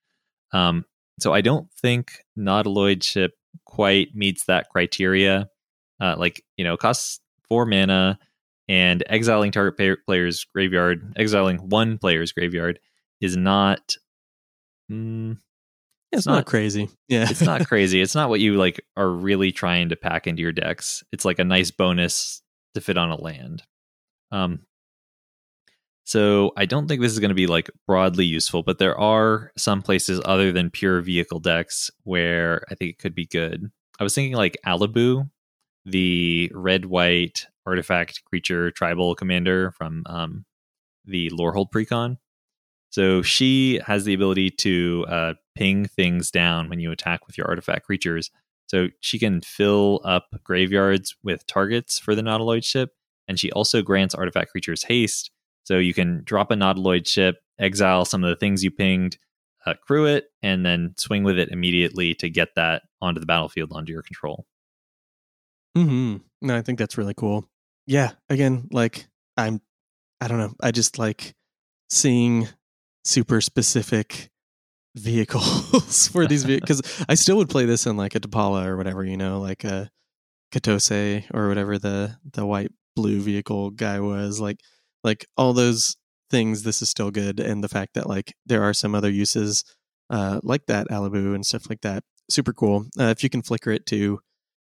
[0.52, 0.84] Um,
[1.20, 3.32] so I don't think Nautiloid ship
[3.66, 5.48] quite meets that criteria.
[6.00, 8.18] Uh, like you know, costs four mana
[8.68, 12.78] and exiling target pay- player's graveyard, exiling one player's graveyard
[13.20, 13.96] is not.
[14.90, 15.38] Mm,
[16.12, 16.90] It's, not- not, crazy.
[17.08, 18.00] Yeah, it's not crazy.
[18.00, 21.02] It's not what you like are really trying to pack into your decks.
[21.12, 22.42] It's like a nice bonus
[22.74, 23.62] to fit on a land.
[24.30, 24.60] Um
[26.04, 29.52] so I don't think this is going to be like broadly useful, but there are
[29.56, 33.70] some places other than pure vehicle decks where I think it could be good.
[34.00, 35.30] I was thinking like Alibou,
[35.84, 40.44] the red white artifact creature tribal commander from um,
[41.04, 42.16] the Lorehold precon.
[42.90, 47.46] So she has the ability to uh, ping things down when you attack with your
[47.48, 48.30] artifact creatures.
[48.66, 52.90] So she can fill up graveyards with targets for the Nautiloid ship,
[53.28, 55.30] and she also grants artifact creatures haste.
[55.64, 59.18] So you can drop a Nautiloid ship, exile some of the things you pinged,
[59.66, 63.72] uh, crew it, and then swing with it immediately to get that onto the battlefield
[63.72, 64.46] onto your control.
[65.76, 67.48] hmm No, I think that's really cool.
[67.86, 69.06] Yeah, again, like
[69.36, 69.60] I'm,
[70.20, 70.54] I don't know.
[70.60, 71.34] I just like
[71.90, 72.48] seeing
[73.04, 74.30] super specific
[74.94, 78.76] vehicles for these vehicles because I still would play this in like a Depala or
[78.76, 79.90] whatever, you know, like a
[80.52, 84.40] Katose or whatever the the white blue vehicle guy was.
[84.40, 84.58] Like
[85.04, 85.96] like all those
[86.30, 86.62] things.
[86.62, 89.64] This is still good, and the fact that like there are some other uses
[90.10, 92.86] uh, like that Alibou and stuff like that, super cool.
[92.98, 94.20] Uh, if you can flicker it too,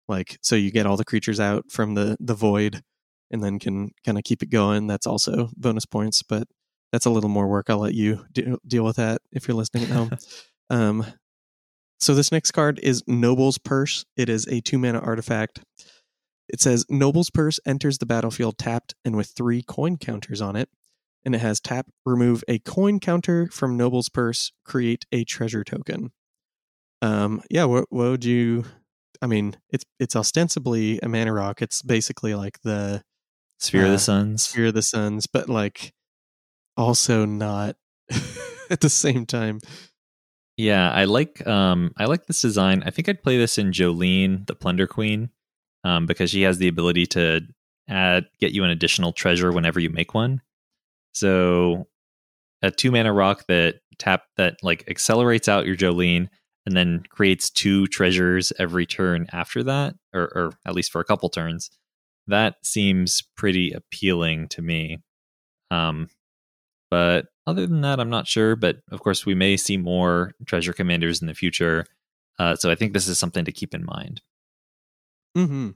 [0.08, 2.82] like so you get all the creatures out from the the void,
[3.30, 4.86] and then can kind of keep it going.
[4.88, 6.22] That's also bonus points.
[6.22, 6.48] But
[6.92, 7.68] that's a little more work.
[7.68, 10.10] I'll let you de- deal with that if you're listening at home.
[10.70, 11.06] um,
[12.00, 14.04] so this next card is Noble's Purse.
[14.16, 15.60] It is a two mana artifact.
[16.48, 20.68] It says Noble's Purse enters the battlefield tapped and with three coin counters on it.
[21.24, 26.12] And it has tap, remove a coin counter from Noble's Purse, create a treasure token.
[27.02, 28.64] Um, yeah, what, what would you?
[29.20, 31.60] I mean, it's it's ostensibly a mana rock.
[31.60, 33.02] It's basically like the
[33.58, 34.42] Sphere of Uh, the Suns.
[34.44, 35.92] Sphere of the Suns, but like
[36.78, 37.76] also not
[38.70, 39.60] at the same time.
[40.56, 42.82] Yeah, I like um I like this design.
[42.86, 45.30] I think I'd play this in Jolene, the Plunder Queen,
[45.84, 47.42] um, because she has the ability to
[47.88, 50.40] add get you an additional treasure whenever you make one.
[51.12, 51.88] So
[52.62, 56.28] a two mana rock that tap that like accelerates out your Jolene
[56.66, 61.04] and then creates two treasures every turn after that, or, or at least for a
[61.04, 61.70] couple turns.
[62.26, 64.98] That seems pretty appealing to me.
[65.70, 66.08] Um,
[66.90, 68.56] but other than that, I'm not sure.
[68.56, 71.86] But of course, we may see more treasure commanders in the future.
[72.38, 74.20] Uh, so I think this is something to keep in mind.
[75.36, 75.70] hmm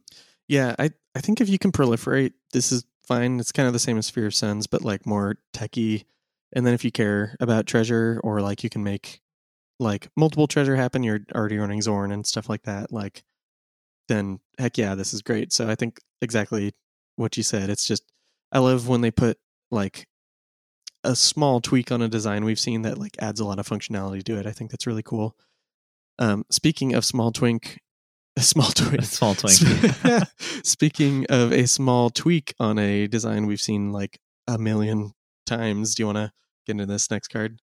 [0.49, 3.41] Yeah, I I think if you can proliferate, this is fine.
[3.41, 6.07] It's kind of the same as Sphere of Suns, but like more techy.
[6.55, 9.21] And then if you care about treasure, or like you can make
[9.81, 12.93] like multiple treasure happen, you're already running Xorn and stuff like that.
[12.93, 13.25] Like,
[14.09, 15.53] then heck yeah, this is great.
[15.53, 16.75] So I think exactly
[17.17, 17.71] what you said.
[17.71, 18.05] It's just
[18.53, 19.39] I love when they put
[19.71, 20.07] like
[21.05, 24.23] a small tweak on a design we've seen that like adds a lot of functionality
[24.25, 24.47] to it.
[24.47, 25.37] I think that's really cool.
[26.19, 27.81] Um, speaking of small twink,
[28.37, 29.59] a small twink, Small twink.
[30.65, 35.13] Speaking of a small tweak on a design we've seen like a million
[35.45, 36.33] times, do you want to
[36.67, 37.59] get into this next card?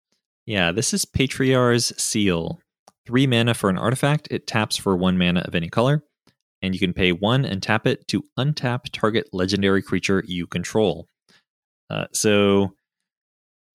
[0.46, 2.60] Yeah, this is Patriarch's Seal.
[3.08, 4.28] Three mana for an artifact.
[4.30, 6.04] It taps for one mana of any color.
[6.62, 11.08] And you can pay one and tap it to untap target legendary creature you control.
[11.90, 12.74] Uh, so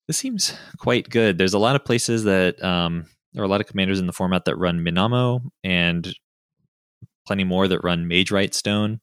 [0.09, 1.39] this seems quite good.
[1.39, 4.13] There's a lot of places that um, there are a lot of commanders in the
[4.13, 6.15] format that run Minamo and
[7.27, 9.01] plenty more that run Magewright Stone.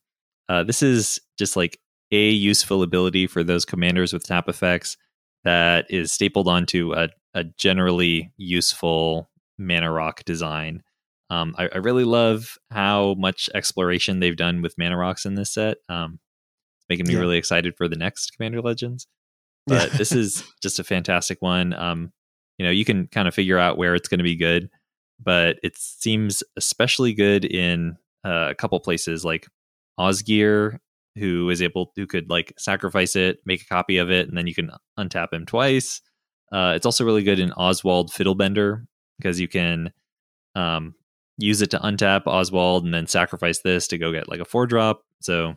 [0.47, 1.80] Uh, this is just like
[2.11, 4.97] a useful ability for those commanders with tap effects
[5.43, 10.83] that is stapled onto a, a generally useful mana rock design.
[11.30, 15.53] Um, I, I really love how much exploration they've done with mana rocks in this
[15.53, 15.77] set.
[15.88, 16.19] Um,
[16.77, 17.21] it's making me Yeah.
[17.21, 19.07] really excited for the next Commander Legends.
[19.67, 21.73] But this is just a fantastic one.
[21.73, 22.11] Um,
[22.57, 24.69] you know, you can kind of figure out where it's going to be good,
[25.19, 29.48] but it seems especially good in uh, a couple places like
[29.99, 30.80] Osgir,
[31.17, 34.48] who is able who could like sacrifice it, make a copy of it, and then
[34.48, 36.01] you can untap him twice.
[36.51, 38.85] Uh, it's also really good in Oswald Fiddlebender
[39.17, 39.91] because you can
[40.56, 40.95] um,
[41.38, 44.67] use it to untap Oswald and then sacrifice this to go get like a four
[44.67, 45.03] drop.
[45.22, 45.56] So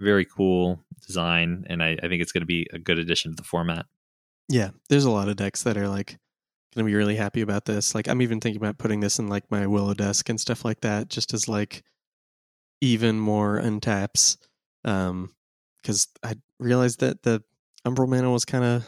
[0.00, 3.36] very cool design, and I, I think it's going to be a good addition to
[3.36, 3.86] the format.
[4.48, 6.18] Yeah, there's a lot of decks that are like
[6.74, 7.94] going to be really happy about this.
[7.94, 10.80] Like I'm even thinking about putting this in like my Willow desk and stuff like
[10.82, 11.82] that, just as like
[12.80, 14.36] even more untaps.
[14.84, 15.34] Um,
[15.82, 17.42] because I realized that the
[17.86, 18.84] Umbral mana was kind of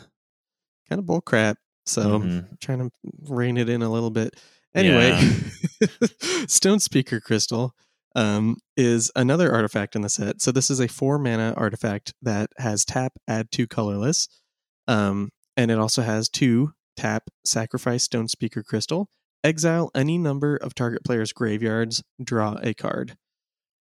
[0.88, 1.58] kind of bull crap.
[1.86, 2.60] So I'm Mhm.
[2.60, 2.90] trying to
[3.28, 4.34] rein it in a little bit.
[4.74, 5.10] Anyway,
[6.46, 7.74] Stone Speaker Crystal
[8.18, 10.42] um, is another artifact in the set.
[10.42, 14.28] So this is a four mana artifact that has tap, add two colorless,
[14.88, 19.08] um, and it also has two tap, sacrifice Stone Speaker Crystal,
[19.44, 23.16] exile any number of target players' graveyards, draw a card.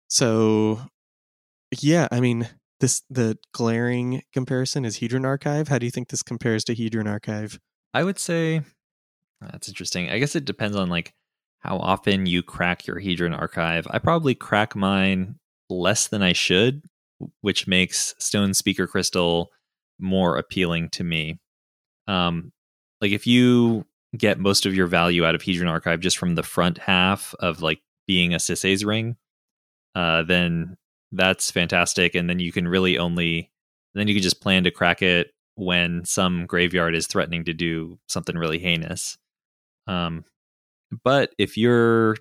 [0.07, 0.81] So,
[1.79, 5.67] yeah, I mean, this the glaring comparison is Hedron Archive.
[5.67, 7.59] How do you think this compares to Hedron Archive?
[7.93, 8.63] I would say
[9.41, 10.09] that's interesting.
[10.09, 11.13] I guess it depends on like
[11.63, 13.87] how often you crack your Hedron archive.
[13.89, 15.35] I probably crack mine
[15.69, 16.83] less than I should,
[17.41, 19.49] which makes Stone Speaker Crystal
[19.99, 21.39] more appealing to me.
[22.07, 22.51] Um,
[22.99, 23.85] like if you
[24.17, 27.61] get most of your value out of Hedron Archive just from the front half of
[27.61, 29.15] like being a Sisay's ring,
[29.95, 30.75] uh, then
[31.13, 32.13] that's fantastic.
[32.13, 33.51] And then you can really only
[33.93, 37.99] then you can just plan to crack it when some graveyard is threatening to do
[38.07, 39.17] something really heinous.
[39.87, 40.25] Um,
[41.03, 42.17] but if you're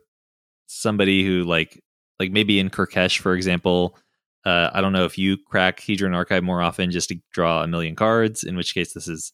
[0.67, 1.81] somebody who like
[2.18, 3.97] like maybe in Kurkesh, for example,
[4.44, 7.67] uh, I don't know if you crack Hedron Archive more often just to draw a
[7.67, 9.33] million cards, in which case this is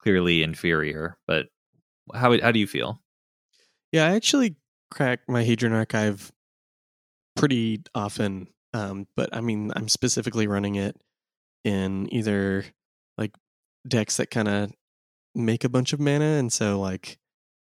[0.00, 1.16] clearly inferior.
[1.26, 1.46] But
[2.14, 3.00] how how do you feel?
[3.92, 4.56] Yeah, I actually
[4.90, 6.32] crack my Hedron archive
[7.36, 8.48] pretty often.
[8.72, 10.96] Um, but I mean, I'm specifically running it
[11.64, 12.64] in either
[13.16, 13.34] like
[13.86, 14.72] decks that kind of
[15.34, 17.18] make a bunch of mana, and so like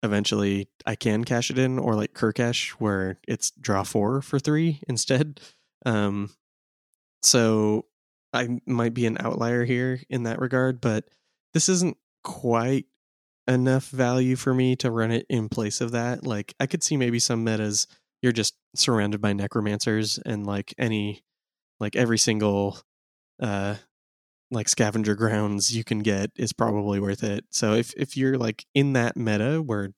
[0.04, 4.82] eventually I can cash it in, or like Kurkesh where it's draw four for three
[4.88, 5.40] instead.
[5.86, 6.32] Um,
[7.24, 7.86] so
[8.34, 11.06] I might be an outlier here in that regard, but
[11.54, 12.86] this isn't quite
[13.48, 16.26] enough value for me to run it in place of that.
[16.26, 17.88] Like I could see maybe some metas
[18.22, 21.24] you're just surrounded by necromancers and like any
[21.80, 22.80] like every single
[23.42, 23.76] uh
[24.52, 27.46] like scavenger grounds you can get is probably worth it.
[27.52, 29.90] So if if you're like in that meta where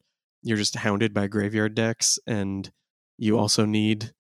[0.42, 2.72] you're just hounded by graveyard decks and
[3.18, 4.14] you also need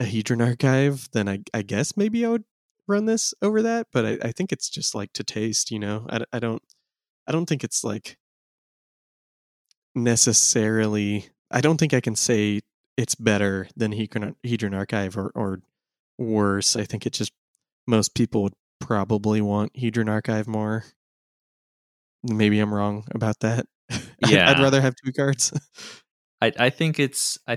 [0.00, 2.44] a Hedron archive, then I, I guess maybe I would
[2.88, 3.88] run this over that.
[3.92, 6.06] But I, I think it's just like to taste, you know.
[6.10, 6.62] I, I don't
[7.26, 8.16] I don't think it's like
[9.94, 11.28] necessarily.
[11.50, 12.60] I don't think I can say
[12.96, 15.60] it's better than Hedron, Hedron archive or or
[16.18, 16.76] worse.
[16.76, 17.32] I think it just
[17.86, 20.84] most people would probably want Hedron archive more.
[22.22, 23.66] Maybe I'm wrong about that.
[24.28, 24.50] Yeah.
[24.50, 25.50] I'd rather have two cards.
[26.42, 27.56] I I think it's I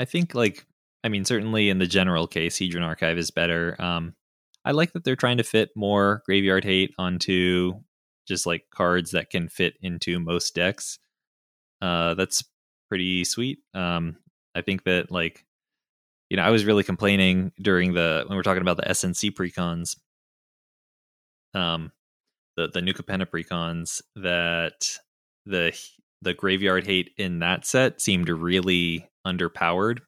[0.00, 0.66] I think like
[1.04, 3.80] I mean certainly in the general case, Hedron Archive is better.
[3.80, 4.14] Um,
[4.64, 7.74] I like that they're trying to fit more graveyard hate onto
[8.26, 10.98] just like cards that can fit into most decks.
[11.80, 12.44] Uh, that's
[12.88, 13.58] pretty sweet.
[13.74, 14.16] Um,
[14.54, 15.44] I think that like
[16.30, 19.96] you know I was really complaining during the when we're talking about the SNC precons,
[21.54, 21.92] um,
[22.56, 24.98] the the New Capenna precons that
[25.46, 25.72] the
[26.20, 29.98] the graveyard hate in that set seemed really underpowered.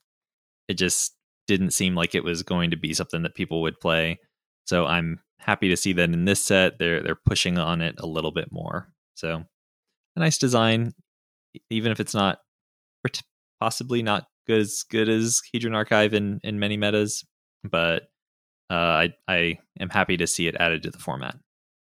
[0.68, 1.14] It just
[1.46, 4.18] didn't seem like it was going to be something that people would play.
[4.66, 8.06] So I'm happy to see that in this set they're they're pushing on it a
[8.06, 8.88] little bit more.
[9.14, 9.44] So
[10.16, 10.92] a nice design,
[11.70, 12.38] even if it's not
[13.60, 17.24] possibly not good as good as Hedron Archive in in many metas,
[17.62, 18.04] but
[18.70, 21.36] uh, I I am happy to see it added to the format.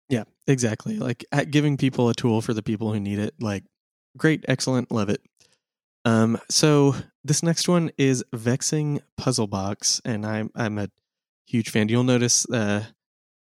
[0.10, 0.98] Yeah, exactly.
[0.98, 3.36] Like giving people a tool for the people who need it.
[3.40, 3.64] Like,
[4.18, 5.22] great, excellent, love it.
[6.06, 10.90] Um, so this next one is Vexing Puzzle Box, and I'm I'm a
[11.48, 11.90] huge fan.
[11.90, 12.84] You'll notice uh,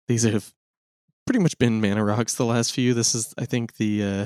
[0.07, 0.53] these have
[1.25, 2.93] pretty much been mana rocks the last few.
[2.93, 4.25] This is, I think, the uh,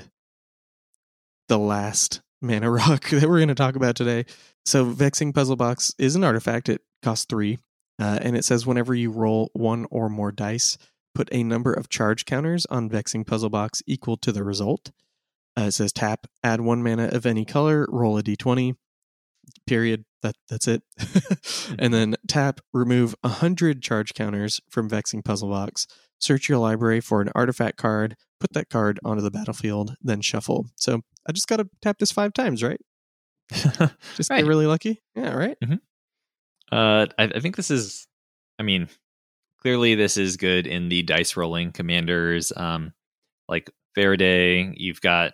[1.48, 4.26] the last mana rock that we're going to talk about today.
[4.66, 6.70] So, Vexing Puzzle Box is an artifact.
[6.70, 7.60] It costs three,
[8.00, 10.78] uh, and it says whenever you roll one or more dice,
[11.14, 14.92] put a number of charge counters on Vexing Puzzle Box equal to the result.
[15.58, 18.76] Uh, it says tap, add one mana of any color, roll a d20.
[19.68, 20.06] Period.
[20.24, 20.82] That that's it.
[21.80, 25.86] and then tap, remove hundred charge counters from Vexing Puzzle Box.
[26.20, 30.66] Search your library for an artifact card, put that card onto the battlefield, then shuffle.
[30.76, 32.80] So I just got to tap this five times, right?
[33.52, 34.38] just Right.
[34.40, 35.02] get really lucky.
[35.16, 35.58] Yeah, right.
[36.72, 38.08] Uh, I, I think this is.
[38.58, 38.88] I mean,
[39.62, 42.54] clearly this is good in the dice rolling commanders.
[42.56, 42.94] Um,
[43.50, 45.34] like Farideh, you've got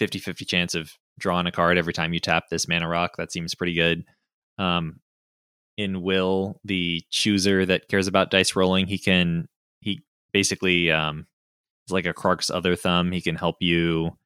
[0.00, 3.12] 50-50 chance of drawing a card every time you tap this mana rock.
[3.16, 4.04] That seems pretty good.
[4.58, 5.00] Um,
[5.76, 9.48] in Will, the chooser that cares about dice rolling, he can
[9.80, 11.26] he basically um,
[11.86, 13.12] is like a Krark's other thumb.
[13.12, 14.18] He can help you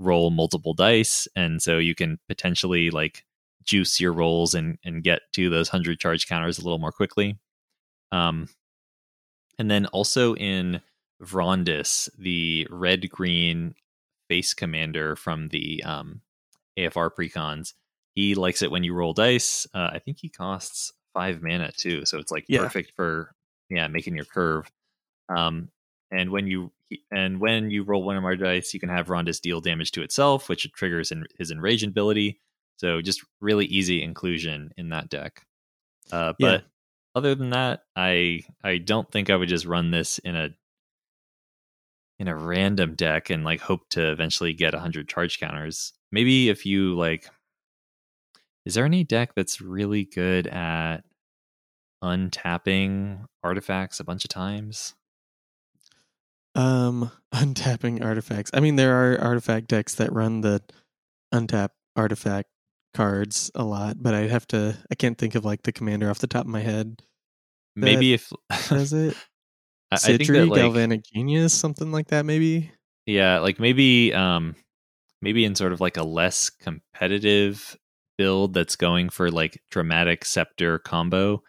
[0.00, 3.24] roll multiple dice, and so you can potentially like
[3.66, 7.38] juice your rolls and and get to those hundred charge counters a little more quickly.
[8.12, 8.48] Um,
[9.58, 10.80] and then also in
[11.22, 13.74] Vrondiss, the red green
[14.28, 16.20] face commander from the um,
[16.78, 17.72] AFR precons,
[18.14, 19.66] he likes it when you roll dice.
[19.74, 22.60] Uh, I think he costs five mana too, so it's like Yeah.
[22.60, 23.34] perfect for
[23.70, 24.70] yeah making your curve.
[25.34, 25.70] Um,
[26.10, 26.70] and when you
[27.10, 30.02] and when you roll one of more dice, you can have Vrondiss deal damage to
[30.02, 32.40] itself, which triggers in, his enrage ability.
[32.76, 35.42] So just really easy inclusion in that deck.
[36.12, 36.58] Uh, Yeah.
[36.58, 36.64] but
[37.14, 40.50] other than that, I I don't think I would just run this in a
[42.18, 45.92] in a random deck and like hope to eventually get 100 charge counters.
[46.12, 47.28] Maybe if you like
[48.64, 51.04] is there any deck that's really good at
[52.02, 54.94] untapping artifacts a bunch of times?
[56.54, 58.50] Um, untapping artifacts.
[58.54, 60.62] I mean, there are artifact decks that run the
[61.32, 62.48] untap artifact
[62.96, 64.76] cards a lot, but I'd have to.
[64.90, 67.02] I can't think of like the commander off the top of my head.
[67.76, 68.32] Maybe if
[68.68, 69.14] Does it?
[69.92, 72.72] I, I think that like Galvanic Genius, something like that, maybe.
[73.04, 74.56] yeah, like maybe um
[75.22, 77.76] maybe in sort of like a less competitive
[78.18, 81.42] build that's going for like dramatic scepter combo,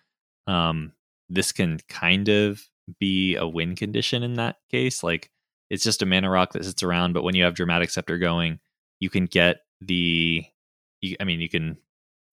[0.48, 0.92] um
[1.30, 2.62] this can kind of
[3.00, 5.02] be a win condition in that case.
[5.02, 5.32] Like
[5.70, 8.60] it's just a mana rock that sits around, but when you have dramatic scepter going,
[9.00, 10.46] you can get the
[11.02, 11.78] you, I mean, you can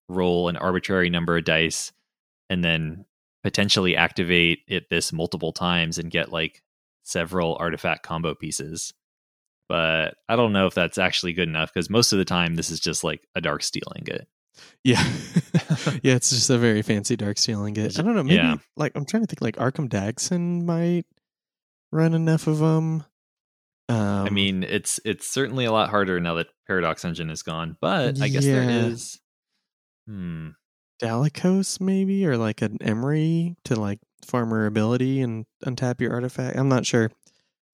[0.09, 1.93] roll an arbitrary number of dice
[2.51, 3.05] and then
[3.43, 6.63] potentially activate it this multiple times and get like
[7.03, 8.93] several artifact combo pieces.
[9.69, 12.71] But I don't know if that's actually good enough because most of the time this
[12.71, 14.29] is just like a Darksteel Ingot.
[14.85, 15.03] Yeah,
[16.03, 16.15] yeah.
[16.15, 17.99] It's just a very fancy Darksteel Ingot.
[17.99, 18.23] I don't know.
[18.23, 18.57] Maybe Yeah.
[18.77, 19.41] like I'm trying to think.
[19.41, 21.07] Like Arcum Dagsson might
[21.93, 23.05] run enough of them.
[23.89, 27.77] Um, I mean, it's it's certainly a lot harder now that Paradox Engine is gone,
[27.81, 28.87] but I guess there Yeah.
[28.87, 29.21] is.
[30.07, 30.51] Hmm.
[31.03, 36.57] Dalakos maybe or like an Emry to like farmer ability and untap your artifact.
[36.57, 37.11] I'm not sure.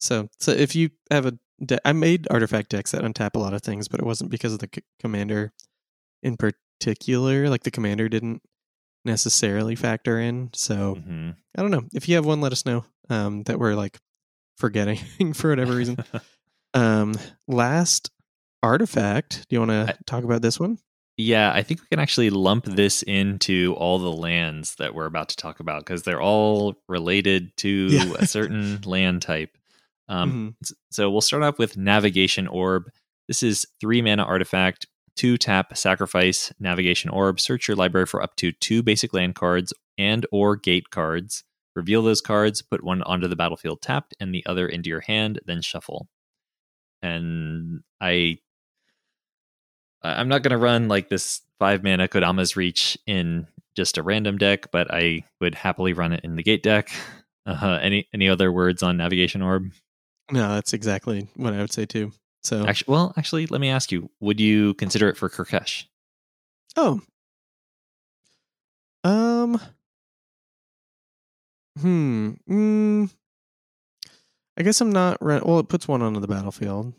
[0.00, 3.54] So so if you have a de- I made artifact decks that untap a lot
[3.54, 5.52] of things, but it wasn't because of the c- commander
[6.22, 7.48] in particular.
[7.48, 8.42] Like the commander didn't
[9.04, 10.50] necessarily factor in.
[10.54, 11.36] So mhm.
[11.56, 11.84] I don't know.
[11.94, 12.84] If you have one, let us know.
[13.10, 13.98] Um, that we're like
[14.60, 14.98] forgetting
[15.34, 15.96] for whatever reason.
[16.74, 17.14] um,
[17.48, 18.10] last
[18.62, 19.46] artifact.
[19.48, 20.78] Do you want to talk about this one?
[21.16, 25.28] Yeah, I think we can actually lump this into all the lands that we're about
[25.30, 28.12] to talk about because they're all related to Yeah.
[28.18, 29.50] a certain land type.
[30.08, 30.72] Um, Mhm.
[30.90, 32.84] So we'll start off with Navigation Orb.
[33.28, 37.38] This is three mana artifact, two tap, sacrifice Navigation Orb.
[37.38, 41.44] Search your library for up to two basic land cards and or gate cards.
[41.76, 45.40] Reveal those cards, put one onto the battlefield tapped and the other into your hand,
[45.46, 46.08] then shuffle.
[47.02, 48.38] And I
[50.02, 54.38] I'm not going to run like this five mana Kodama's Reach in just a random
[54.38, 56.90] deck, but I would happily run it in the gate deck.
[57.46, 59.72] Uh, any any other words on Navigation Orb?
[60.30, 62.12] No, that's exactly what I would say too.
[62.42, 65.84] So Actually, well, actually, let me ask you: Would you consider it for Kirkesh?
[66.76, 67.00] Oh.
[69.04, 69.58] Um.
[71.80, 72.30] Hmm.
[72.48, 73.10] Mm,
[74.58, 75.18] I guess I'm not.
[75.20, 76.92] Re- well, it puts one onto the battlefield.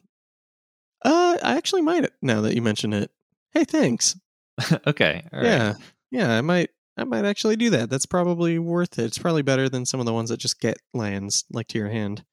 [1.03, 3.11] Uh, I actually might now that you mention it.
[3.53, 4.16] Hey, thanks.
[4.88, 5.43] okay, right.
[5.43, 5.74] yeah,
[6.11, 6.32] yeah.
[6.38, 6.69] I might.
[6.98, 7.90] I might actually do that.
[7.90, 9.06] That's probably worth it.
[9.06, 11.90] It's probably better than some of the ones that just get lands like to your
[11.90, 12.24] hand.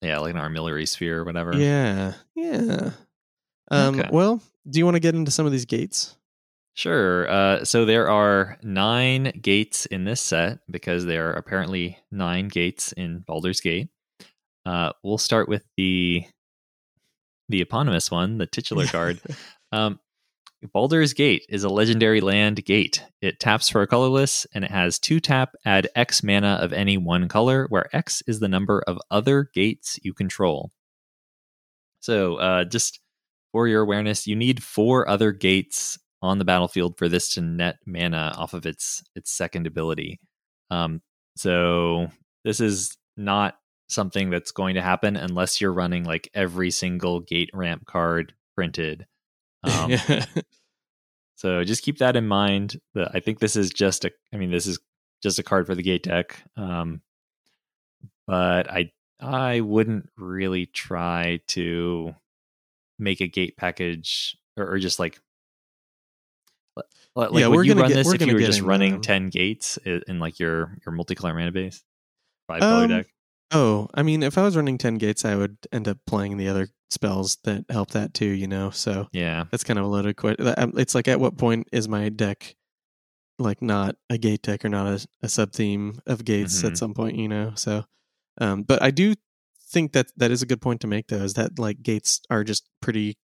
[0.00, 1.54] yeah, like an armillary sphere or whatever.
[1.56, 2.90] Yeah, yeah.
[3.70, 4.00] Um.
[4.00, 4.08] Okay.
[4.12, 6.16] Well, do you want to get into some of these gates?
[6.74, 7.30] Sure.
[7.30, 12.92] Uh, so there are nine gates in this set because there are apparently nine gates
[12.92, 13.88] in Baldur's Gate.
[14.64, 16.24] Uh, we'll start with the
[17.48, 19.20] the eponymous one, the titular card.
[19.72, 20.00] Um,
[20.72, 23.04] Baldur's Gate is a legendary land gate.
[23.22, 26.98] It taps for a colorless, and it has two tap, add X mana of any
[26.98, 30.72] one color, where X is the number of other gates you control.
[32.00, 32.98] So, uh, just
[33.52, 37.78] for your awareness, you need four other gates on the battlefield for this to net
[37.86, 40.20] mana off of its its second ability.
[40.70, 41.02] Um,
[41.36, 42.08] so
[42.44, 43.56] this is not
[43.88, 49.06] something that's going to happen unless you're running like every single gate ramp card printed.
[49.62, 49.92] Um,
[51.36, 52.80] so just keep that in mind.
[52.94, 54.10] The, I think this is just a.
[54.32, 54.78] I mean, this is
[55.22, 56.42] just a card for the gate deck.
[56.56, 57.02] Um,
[58.26, 62.14] but I I wouldn't really try to
[62.98, 65.18] make a gate package or, or just like.
[66.76, 66.82] Li-
[67.16, 69.00] Like, Yeah, would we're you run get- this if you were just running them.
[69.02, 71.82] ten gates in like your your multicolor mana base,
[72.46, 73.06] five color Um, deck?
[73.52, 76.46] Oh, I mean, if I was running 10 gates, I would end up playing the
[76.46, 78.70] other spells that help that too, you know?
[78.70, 80.46] So Yeah, that's kind of a loaded question.
[80.78, 82.54] It's like, at what point is my deck
[83.40, 86.68] like not a gate deck or not a, a sub theme of gates Mhm.
[86.70, 87.52] at some point, you know?
[87.56, 87.86] So,
[88.40, 89.14] um, but I do
[89.68, 92.44] think that that is a good point to make, though, is that like gates are
[92.44, 93.16] just pretty.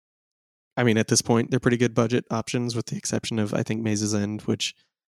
[0.77, 3.63] I mean, at this point, they're pretty good budget options, with the exception of I
[3.63, 4.75] think Maze's End, which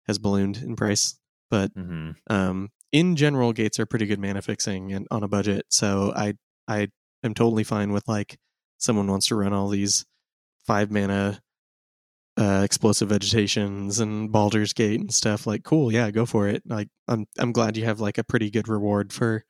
[0.06, 1.18] has ballooned in price.
[1.50, 5.66] But hmm um, in general, gates are pretty good mana fixing and on a budget.
[5.70, 6.34] So I
[6.68, 6.88] I
[7.24, 8.38] am totally fine with like
[8.78, 10.06] someone wants to run all these
[10.66, 11.40] five mana
[12.38, 15.46] uh, explosive vegetations and Baldur's Gate and stuff.
[15.46, 16.62] Like, cool, yeah, go for it.
[16.66, 19.44] Like, I'm I'm glad you have like a pretty good reward for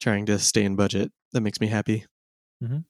[0.00, 1.12] trying to stay in budget.
[1.32, 2.06] That makes me happy.
[2.60, 2.84] Mhm.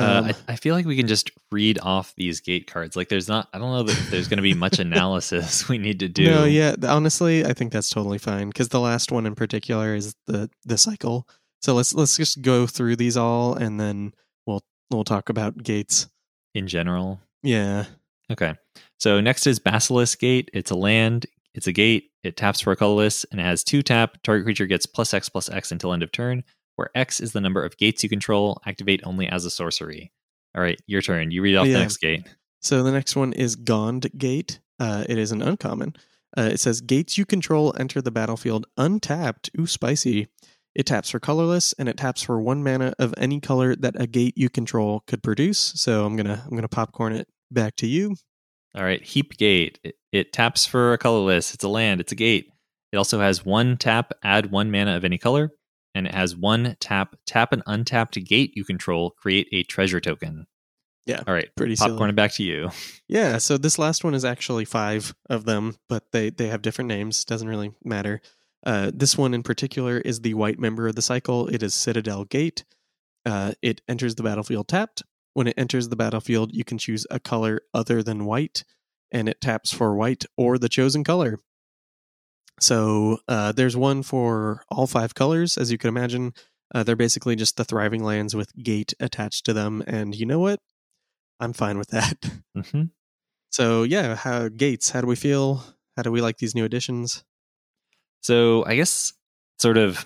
[0.00, 2.96] Um, uh, I, I feel like we can just read off these gate cards.
[2.96, 3.48] Like, there's not.
[3.52, 6.24] I don't know that there's going to be much analysis we need to do.
[6.24, 10.14] No, yeah, honestly, I think that's totally fine because the last one in particular is
[10.26, 11.28] the the cycle.
[11.62, 14.14] So let's let's just go through these all and then
[14.46, 16.08] we'll we'll talk about gates.
[16.54, 17.20] in general.
[17.42, 17.84] Yeah.
[18.32, 18.54] Okay.
[18.98, 20.50] So next is Basilisk Gate.
[20.54, 21.26] It's a land.
[21.54, 22.10] It's a gate.
[22.22, 24.18] It taps for a colorless and it has two tap.
[24.22, 26.44] Target creature gets plus X plus X until end of turn,
[26.80, 28.60] where X is the number of gates you control.
[28.66, 30.10] Activate only as a sorcery.
[30.56, 31.30] All right, your turn.
[31.30, 31.74] You read off Yeah.
[31.74, 32.26] the next gate.
[32.62, 34.60] So the next one is Gond Gate.
[34.78, 35.94] Uh, it is an uncommon.
[36.36, 39.50] Uh, it says gates you control enter the battlefield untapped.
[39.58, 40.28] Ooh, spicy.
[40.74, 44.06] It taps for colorless and it taps for one mana of any color that a
[44.06, 45.58] gate you control could produce.
[45.58, 48.14] So I'm gonna I'm gonna popcorn it back to you.
[48.74, 49.80] All right, Heap Gate.
[49.82, 51.52] It, it taps for a colorless.
[51.54, 52.00] It's a land.
[52.00, 52.52] It's a gate.
[52.92, 55.50] It also has one tap, add one mana of any color,
[55.94, 60.46] and it has one tap, tap an untapped gate you control, create a treasure token.
[61.06, 61.90] Yeah, All right, Pretty silly.
[61.90, 62.70] popcorn it back to you.
[63.08, 66.88] Yeah, so this last one is actually five of them, but they they have different
[66.88, 67.24] names.
[67.24, 68.20] Doesn't really matter.
[68.64, 71.48] Uh, this one in particular is the white member of the cycle.
[71.48, 72.64] It is Citadel Gate.
[73.26, 75.02] Uh, it enters the battlefield tapped.
[75.32, 78.64] When it enters the battlefield, you can choose a color other than white,
[79.10, 81.38] and it taps for white or the chosen color.
[82.60, 86.34] So uh, there's one for all five colors, as you can imagine.
[86.74, 90.38] Uh, they're basically just the thriving lands with gate attached to them, and you know
[90.38, 90.60] what?
[91.40, 92.16] I'm fine with that.
[92.56, 92.82] Mm-hmm.
[93.52, 94.90] So yeah, how, gates.
[94.90, 95.62] How do we feel?
[95.96, 97.24] How do we like these new additions?
[98.22, 99.12] So I guess
[99.60, 100.04] sort of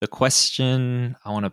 [0.00, 1.52] the question I want to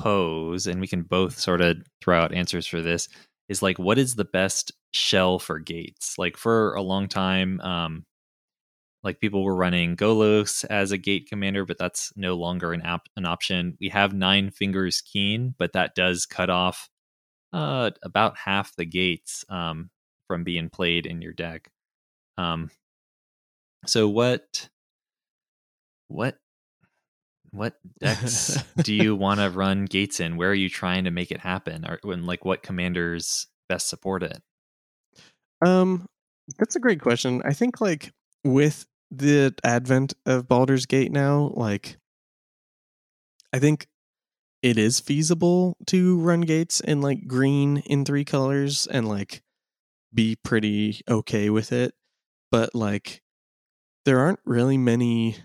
[0.00, 3.08] pose, and we can both sort of throw out answers for this,
[3.48, 6.18] is like, what is the best shell for gates?
[6.18, 8.04] Like for a long time, um,
[9.04, 13.02] like people were running Golos as a gate commander, but that's no longer an app
[13.16, 13.76] an option.
[13.80, 16.88] We have Nine Fingers Keene, but that does cut off
[17.52, 19.90] uh, about half the gates um,
[20.26, 21.70] from being played in your deck.
[22.38, 22.70] Um,
[23.86, 24.68] so what
[26.08, 26.38] what
[27.50, 30.36] what decks do you want to run gates in?
[30.36, 31.84] Where are you trying to make it happen?
[31.86, 34.42] Or when like what commanders best support it?
[35.64, 36.06] Um,
[36.58, 37.42] that's a great question.
[37.44, 38.10] I think like
[38.42, 38.86] with
[39.18, 41.96] the advent of Baldur's Gate now, like
[43.52, 43.86] I think
[44.62, 49.42] it is feasible to run gates in like green in three colors and like
[50.12, 51.94] be pretty okay with it.
[52.50, 53.22] But like
[54.04, 55.36] there aren't really many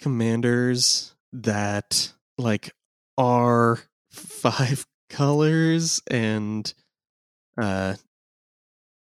[0.00, 2.72] commanders that like
[3.16, 3.78] are
[4.10, 6.72] five colors and
[7.60, 7.94] uh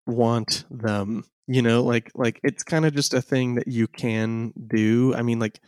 [0.06, 4.52] want them you know like like it's kind of just a thing that you can
[4.68, 5.12] do.
[5.16, 5.60] I mean like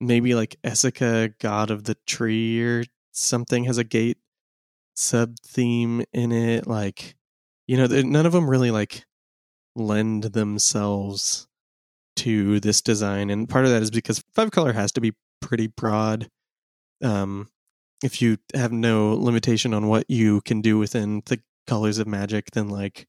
[0.00, 4.18] maybe like Esika, god of the tree or something has a gate
[4.94, 7.14] sub theme in it like
[7.66, 9.04] you know none of them really like
[9.76, 11.46] lend themselves
[12.16, 15.66] to this design and part of that is because five color has to be pretty
[15.66, 16.28] broad
[17.02, 17.48] um
[18.02, 22.50] if you have no limitation on what you can do within the colors of magic
[22.52, 23.06] then like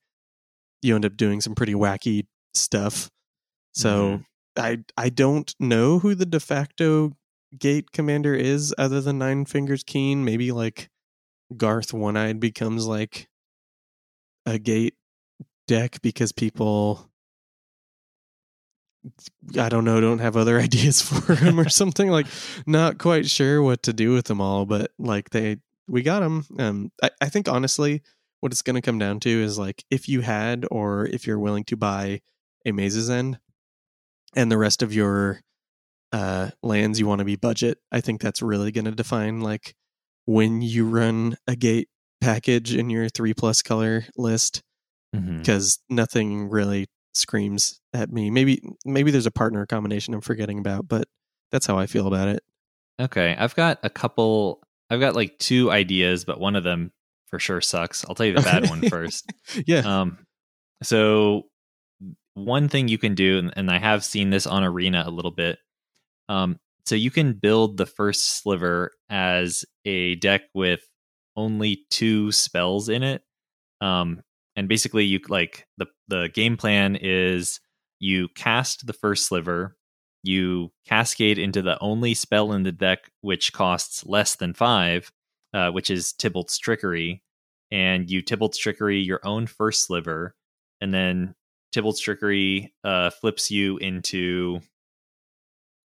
[0.84, 3.10] you end up doing some pretty wacky stuff.
[3.74, 4.26] So mm.
[4.58, 7.14] I I don't know who the de facto
[7.58, 10.26] gate commander is other than Nine Fingers Keene.
[10.26, 10.90] Maybe like
[11.56, 13.28] Garth One Eyed becomes like
[14.46, 14.96] a gate
[15.68, 17.10] deck because people
[19.60, 22.28] I don't know, don't have other ideas for him or something like
[22.66, 26.46] not quite sure what to do with them all, but like they we got them.
[26.60, 28.02] Um I, I think honestly
[28.44, 31.40] what it's going to come down to is like if you had or if you're
[31.40, 32.20] willing to buy
[32.66, 33.40] a Maze's End
[34.36, 35.40] and the rest of your
[36.12, 39.76] uh, lands you want to be budget, I think that's really going to define like
[40.26, 41.88] when you run a gate
[42.20, 44.62] package in your three plus color list
[45.14, 45.96] because mm-hmm.
[45.96, 48.30] nothing really screams at me.
[48.30, 51.08] Maybe maybe there's a partner combination I'm forgetting about, but
[51.50, 52.44] that's how I feel about it.
[53.00, 54.62] Okay, I've got a couple.
[54.90, 56.92] I've got like two ideas, but one of them
[57.34, 58.06] for sure sucks.
[58.08, 59.28] I'll tell you the bad one first.
[59.66, 59.80] Yeah.
[59.80, 60.20] Um,
[60.84, 61.48] so
[62.36, 65.58] one thing you can do, and I have seen this on Arena a little bit.
[66.30, 70.82] Um, so you can build the first sliver as a deck with
[71.36, 73.24] only two spells in it.
[73.82, 74.22] Um,
[74.56, 77.60] and basically, you like the the game plan is
[78.00, 79.76] you cast the first sliver,
[80.22, 85.12] you cascade into the only spell in the deck which costs less than five,
[85.54, 87.22] uh, which is Tibalt's Trickery,
[87.72, 90.36] and you Tibalt's Trickery your own first sliver,
[90.82, 91.36] and then
[91.74, 94.62] Tibalt's Trickery uh, flips you into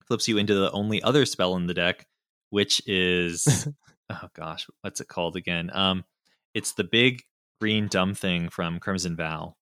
[0.06, 2.06] flips you into the only other spell in the deck,
[2.50, 3.68] which is
[4.10, 5.70] oh gosh, what's it called again?
[5.72, 6.05] Um,
[6.55, 7.22] it's the big
[7.60, 9.56] green dumb thing from Crimson Vow.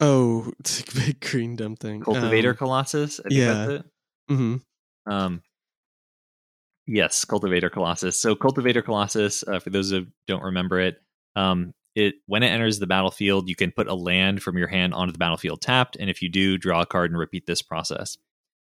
[0.00, 2.00] Oh, it's a big green dumb thing.
[2.00, 3.20] Cultivator um, Colossus.
[3.28, 3.78] yeah.
[4.30, 4.56] Mm-hmm.
[5.10, 5.42] Um,
[6.92, 8.20] Yes, Cultivator Colossus.
[8.20, 11.00] So Cultivator Colossus, uh, for those who don't remember it,
[11.36, 14.92] um, it when it enters the battlefield, you can put a land from your hand
[14.92, 18.18] onto the battlefield tapped, and if you do, draw a card and repeat this process.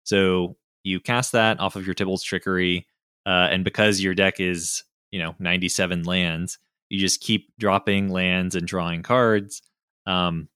[0.04, 2.86] So you cast that off of your Tibalt's Trickery,
[3.26, 6.58] uh, and because your deck is you know 97 lands,
[6.90, 9.62] you just keep dropping lands and drawing cards,
[10.06, 10.48] um,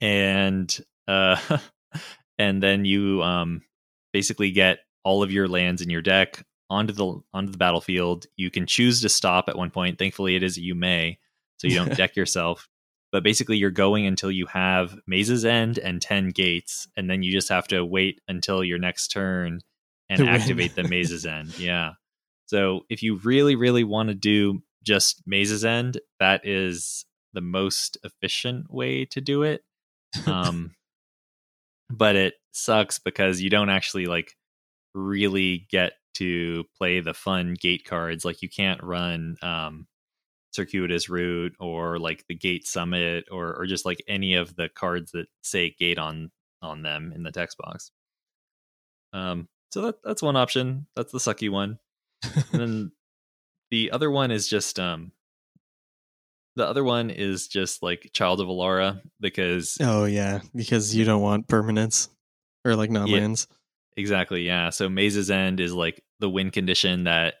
[0.00, 1.36] and uh,
[2.40, 3.62] and then you um,
[4.12, 8.26] basically get all of your lands in your deck onto the onto the battlefield.
[8.36, 9.98] You can choose to stop at one point.
[9.98, 11.18] Thankfully, it is you may,
[11.58, 12.68] so you don't deck yourself.
[13.12, 17.32] But basically, you're going until you have Maze's End and ten gates, and then you
[17.32, 19.60] just have to wait until your next turn
[20.08, 21.58] and activate the Maze's End.
[21.58, 21.92] Yeah.
[22.46, 27.98] So if you really, really want to do just Maze's End, that is the most
[28.04, 29.62] efficient way to do it.
[30.26, 30.74] Um,
[31.90, 34.36] but it sucks because you don't actually like
[34.94, 38.24] really get to play the fun gate cards.
[38.24, 39.86] Like you can't run um,
[40.52, 45.12] circuitous route or like the gate summit or or just like any of the cards
[45.12, 46.30] that say gate on
[46.62, 47.90] on them in the text box.
[49.12, 50.86] Um, so that that's one option.
[50.96, 51.78] That's the sucky one.
[52.22, 52.92] and then
[53.70, 55.12] the other one is just um
[56.56, 61.20] the other one is just like Child of Alara because oh yeah, because you don't
[61.20, 62.08] want permanents
[62.64, 63.46] or like non lands.
[63.50, 64.70] Yeah, exactly, yeah.
[64.70, 67.34] So Maze's End is like the win condition that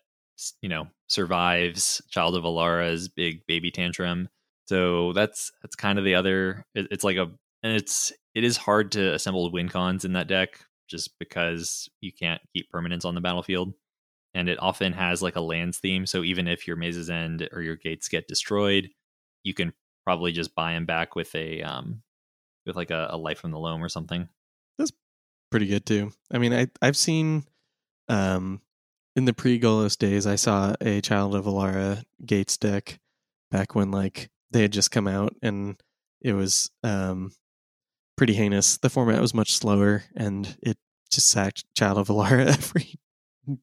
[0.60, 4.28] you know survives Child of Alara's big baby tantrum.
[4.66, 6.64] So that's that's kind of the other.
[6.74, 7.30] It, it's like a
[7.62, 12.12] and it's it is hard to assemble win cons in that deck just because you
[12.12, 13.72] can't keep permanents on the battlefield
[14.36, 16.04] and it often has like a lands theme.
[16.04, 18.90] So even if your Maze's End or your gates get destroyed,
[19.42, 19.72] you can
[20.04, 22.02] probably just buy them back with a um
[22.66, 24.28] with like a, a life from the loam or something.
[24.78, 24.92] That's
[25.50, 26.12] pretty good too.
[26.30, 27.44] I mean, I I've seen
[28.08, 28.60] um
[29.16, 33.00] in the pre Golos days, I saw a Child of Alara Gates deck
[33.50, 35.80] back when like they had just come out, and
[36.20, 37.32] it was um
[38.16, 38.76] pretty heinous.
[38.76, 40.76] The format was much slower, and it
[41.10, 42.94] just sacked Child of Alara every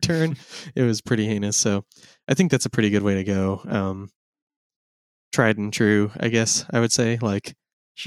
[0.01, 0.37] turn.
[0.75, 1.55] it was pretty heinous.
[1.55, 1.85] So
[2.27, 3.61] I think that's a pretty good way to go.
[3.67, 4.09] Um,
[5.31, 7.49] tried and true, I guess I would say, like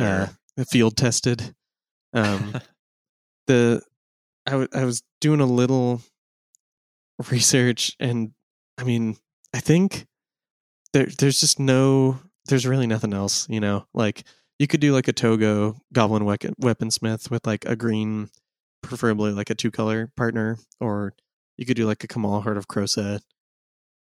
[0.00, 0.64] uh, sure.
[0.68, 1.54] field tested.
[2.12, 2.60] Um,
[3.46, 3.82] the
[4.46, 6.02] I, w- I was doing a little
[7.30, 8.32] research, and
[8.78, 9.16] I mean,
[9.54, 10.06] I think
[10.92, 13.48] there there's just no there's really nothing else.
[13.48, 14.24] You know, like
[14.58, 18.30] you could do like a Toggo Goblin we- Weaponsmith with like a green,
[18.82, 21.14] preferably like a two color partner, or
[21.56, 23.20] you could do like a Kamahl Heart of Krosa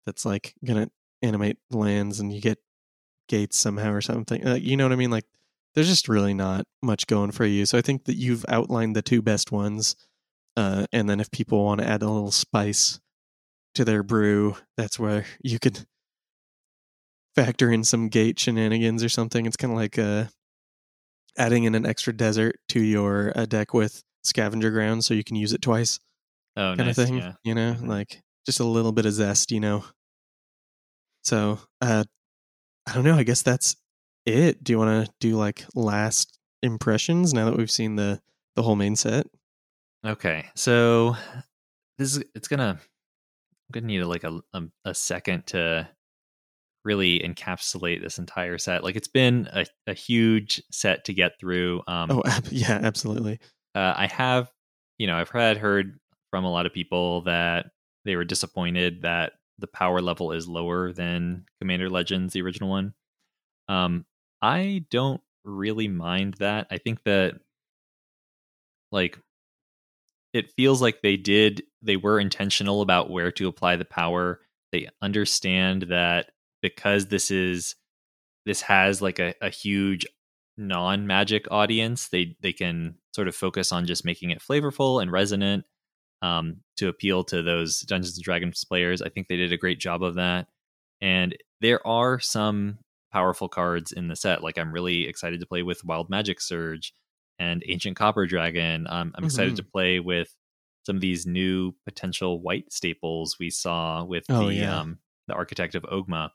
[0.05, 0.89] that's like gonna
[1.21, 2.59] animate lands and you get
[3.29, 4.45] gates somehow or something.
[4.45, 5.11] Uh, you know what I mean?
[5.11, 5.25] Like
[5.73, 7.65] there's just really not much going for you.
[7.65, 9.95] So I think that you've outlined the two best ones.
[10.55, 12.99] Uh, and then if people want to add a little spice
[13.75, 15.85] to their brew, that's where you could
[17.35, 19.45] factor in some gate shenanigans or something.
[19.45, 20.25] It's kind of like uh,
[21.37, 25.35] adding in an extra desert to your uh, deck with scavenger ground so you can
[25.35, 25.99] use it twice
[26.55, 26.97] oh, kind nice.
[26.97, 27.17] of thing.
[27.17, 27.33] Yeah.
[27.43, 27.87] You know, Mhm.
[27.87, 29.83] like just a little bit of zest, you know.
[31.23, 32.03] So, uh,
[32.85, 33.15] I don't know.
[33.15, 33.75] I guess that's
[34.25, 34.63] it.
[34.63, 38.21] Do you want to do like last impressions now that we've seen the
[38.55, 39.25] the whole main set?
[40.05, 41.15] Okay, so
[41.97, 45.87] this is it's gonna I'm gonna need like a, a a second to
[46.85, 48.83] really encapsulate this entire set.
[48.83, 51.81] Like it's been a, a huge set to get through.
[51.87, 53.39] Um, Oh, yeah, absolutely.
[53.75, 54.51] uh, I have,
[54.97, 55.99] you know, I've had heard
[56.31, 57.67] from a lot of people that
[58.05, 62.93] they were disappointed that the power level is lower than Commander Legends, the original one.
[63.69, 64.05] Um,
[64.41, 66.67] I don't really mind that.
[66.71, 67.35] I think that,
[68.91, 69.19] like,
[70.33, 74.41] it feels like they did, they were intentional about where to apply the power.
[74.71, 76.31] They understand that
[76.61, 77.75] because this is,
[78.45, 80.05] this has like a, a huge
[80.55, 85.65] non-magic audience they they can sort of focus on just making it flavorful and resonant
[86.21, 89.01] um, to appeal to those dungeons and dragons players.
[89.01, 90.47] I think they did a great job of that.
[91.01, 92.79] And there are some
[93.11, 94.43] powerful cards in the set.
[94.43, 96.93] Like i'm really excited to play with wild magic surge
[97.39, 99.57] and ancient copper dragon um, i'm excited Mhm.
[99.57, 100.35] to play with
[100.85, 104.79] some of these new potential white staples we saw with Oh, the yeah.
[104.81, 106.29] um, the architect of Oghma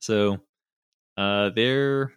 [0.00, 0.38] so
[1.16, 2.12] uh they're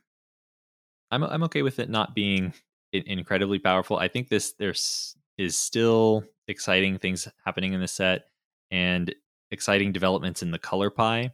[1.11, 2.53] I'm I'm okay with it not being
[2.91, 3.97] incredibly powerful.
[3.97, 8.27] I think this there's is still exciting things happening in the set
[8.71, 9.13] and
[9.51, 11.31] exciting developments in the color pie.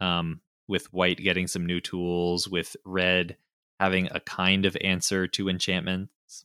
[0.00, 3.36] Um, with white getting some new tools, with red
[3.80, 6.44] having a kind of answer to enchantments.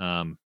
[0.00, 0.38] Um,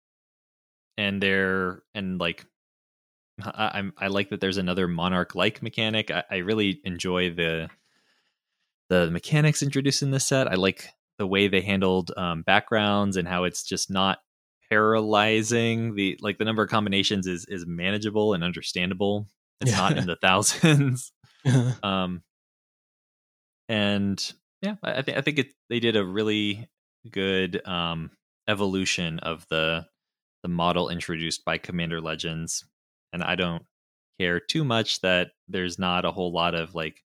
[0.98, 2.46] and they're and like
[3.44, 6.12] I, I'm I like that there's another monarch like mechanic.
[6.12, 7.70] I, I really enjoy the
[8.90, 10.52] the mechanics introduced in this set.
[10.52, 14.20] I like the way they handled um, backgrounds and how it's just not
[14.70, 15.96] paralyzing.
[15.96, 19.28] The like the number of combinations is is manageable and understandable.
[19.62, 21.12] It's not in the thousands.
[21.84, 22.24] um,
[23.70, 26.70] and yeah, I, I think I think it they did a really
[27.10, 28.12] good um,
[28.48, 29.86] evolution of the
[30.44, 32.66] the model introduced by Commander Legends,
[33.14, 33.64] and I don't
[34.20, 37.04] care too much that there's not a whole lot of like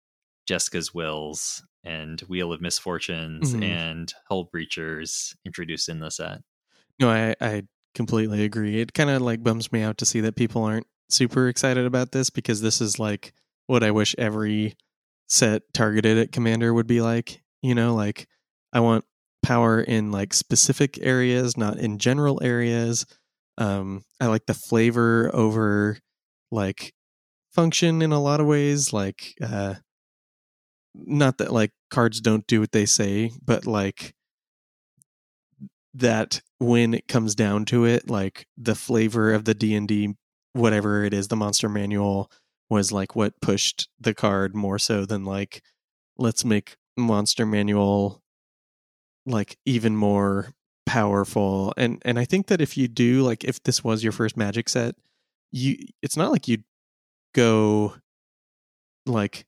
[0.48, 3.64] Jeska's Wills and Wheel of Misfortunes Mhm.
[3.64, 6.42] and Hullbreachers introduced in the set.
[7.00, 7.64] No, I I
[7.96, 8.80] completely agree.
[8.80, 12.12] It kind of like bums me out to see that people aren't super excited about
[12.12, 13.34] this because this is like
[13.68, 14.76] what I wish every
[15.32, 17.42] set targeted at commander would be like.
[17.64, 18.28] You know, like
[18.74, 19.06] I want
[19.44, 23.06] power in like specific areas, not in general areas.
[23.58, 26.00] Um, I like the flavor over
[26.52, 26.94] like
[27.54, 29.76] function in a lot of ways like uh
[30.96, 34.14] not that like cards don't do what they say but like
[35.94, 40.16] that when it comes down to it like the flavor of the D&D
[40.54, 42.32] whatever it is the monster manual
[42.72, 45.62] was like what pushed the card more so than like
[46.18, 48.24] let's make monster manual
[49.26, 50.54] like even more
[50.86, 51.74] powerful.
[51.78, 54.70] And and I think that if you do like if this was your first magic
[54.70, 54.96] set
[55.52, 56.64] you it's not like you'd
[57.36, 57.94] go
[59.06, 59.46] like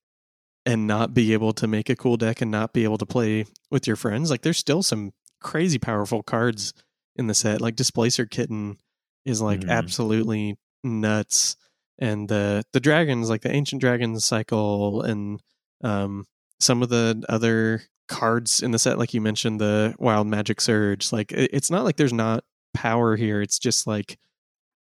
[0.66, 3.46] and not be able to make a cool deck and not be able to play
[3.72, 4.30] with your friends.
[4.30, 5.12] Like there's still some
[5.42, 6.74] crazy powerful cards
[7.16, 7.62] in the set.
[7.62, 8.78] Like displacer kitten
[9.26, 9.70] is like Mhm.
[9.70, 11.56] absolutely nuts
[12.00, 15.42] and the the dragons like the ancient dragons cycle and
[15.84, 16.26] um
[16.60, 21.12] some of the other cards in the set like you mentioned the wild magic surge
[21.12, 24.18] like it, it's not like there's not power here it's just like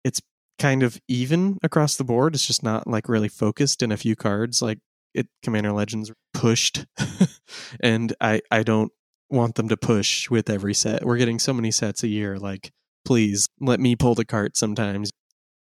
[0.05, 0.21] it's
[0.59, 4.17] kind of even across the board it's just not like really focused in a few
[4.17, 4.79] cards like
[5.15, 6.87] it commander legends pushed
[7.81, 8.93] and i i don't
[9.31, 12.71] want them to push with every set we're getting so many sets a year like
[13.05, 15.11] please let me pull the cart sometimes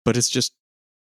[0.05, 0.53] but it's just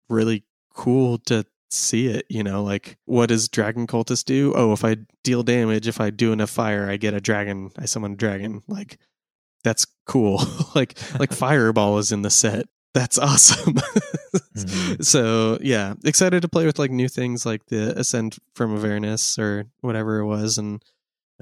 [0.08, 4.52] really cool to see it you know like what does dragon cultist do?
[4.54, 7.84] Oh if i deal damage if i do enough fire i get a dragon i
[7.86, 8.62] summon a dragon.
[8.68, 8.98] Like
[9.64, 10.42] that's cool.
[10.74, 12.66] Like like fireball is in the set.
[12.94, 13.74] That's awesome.
[13.74, 15.04] Mhm.
[15.04, 19.66] so yeah excited to play with like new things like the ascend from avernus or
[19.80, 20.82] whatever it was and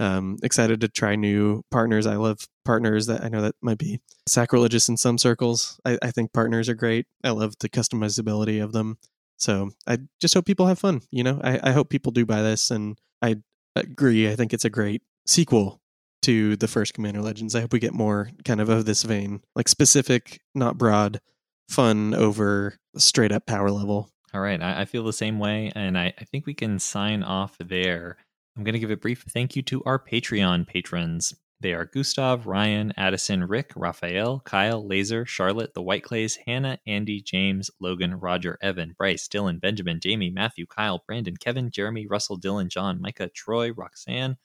[0.02, 4.00] um excited to try new partners i love partners that i know that might be
[4.28, 8.72] sacrilegious in some circles i, I think partners are great i love the customizability of
[8.72, 8.98] them
[9.36, 12.42] so i just hope people have fun you know i, I hope people do buy
[12.42, 13.36] this and i
[13.76, 15.81] agree i think it's a great sequel
[16.22, 19.40] to the first commander legends i hope we get more kind of of this vein
[19.55, 21.20] like specific not broad
[21.68, 24.62] fun over straight up power level All right.
[24.62, 25.70] I, I feel the same way.
[25.74, 28.16] And I, I think we can sign off there.
[28.56, 31.34] I'm going to give a brief thank you to our Patreon patrons.
[31.60, 37.22] They are Gustav, Ryan, Addison, Rick, Raphael, Kyle, Laser, Charlotte, the White Clays, Hannah, Andy,
[37.22, 42.68] James, Logan, Roger, Evan, Bryce, Dylan, Benjamin, Jamie, Matthew, Kyle, Brandon, Kevin, Jeremy, Russell, Dylan,
[42.68, 44.36] John, Micah, Troy, Roxanne,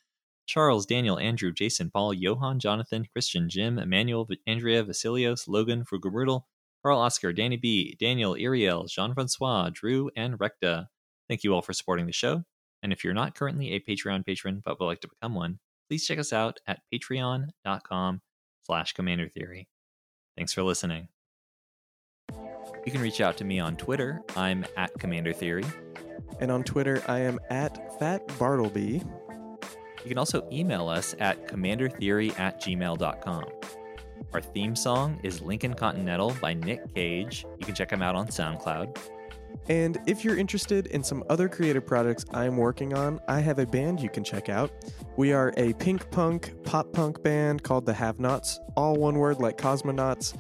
[0.46, 6.44] Charles, Daniel, Andrew, Jason, Paul, Johan, Jonathan, Christian, Jim, Emmanuel, Andrea, Vasilios, Logan, Frugabrudel,
[6.82, 10.88] Carl Oscar, Danny B, Daniel, Iriel, Jean Francois, Drew, and Recta.
[11.28, 12.46] Thank you all for supporting the show.
[12.84, 16.06] And if you're not currently a Patreon patron but would like to become one, please
[16.06, 18.22] check us out at patreon.com
[18.64, 19.68] slash commander theory.
[20.36, 21.08] Thanks for listening.
[22.86, 24.22] You can reach out to me on Twitter.
[24.36, 25.66] I'm at Commander Theory.
[26.40, 29.02] and on twitter i am at fat bartleby
[30.04, 33.46] You can also email us at commandertheory at gmail.com.
[34.34, 37.46] Our theme song is Lincoln Continental by Nick Cage.
[37.60, 38.98] You can check him out on SoundCloud.
[39.70, 43.66] And if you're interested in some other creative projects I'm working on, I have a
[43.66, 44.72] band you can check out.
[45.18, 49.58] We are a pink punk, pop punk band called the Havnauts, all one word like
[49.58, 50.38] cosmonauts.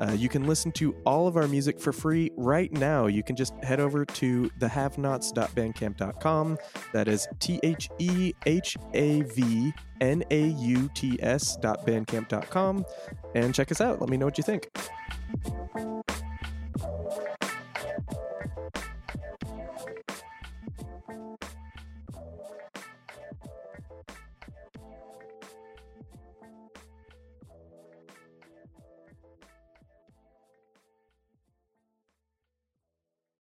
[0.00, 3.06] Uh, you can listen to all of our music for free right now.
[3.06, 6.58] You can just head over to thehavnauts.bandcamp.com.
[6.94, 12.86] That is T H E H A V N A U T S.bandcamp.com
[13.34, 14.00] and check us out.
[14.00, 14.70] Let me know what you think.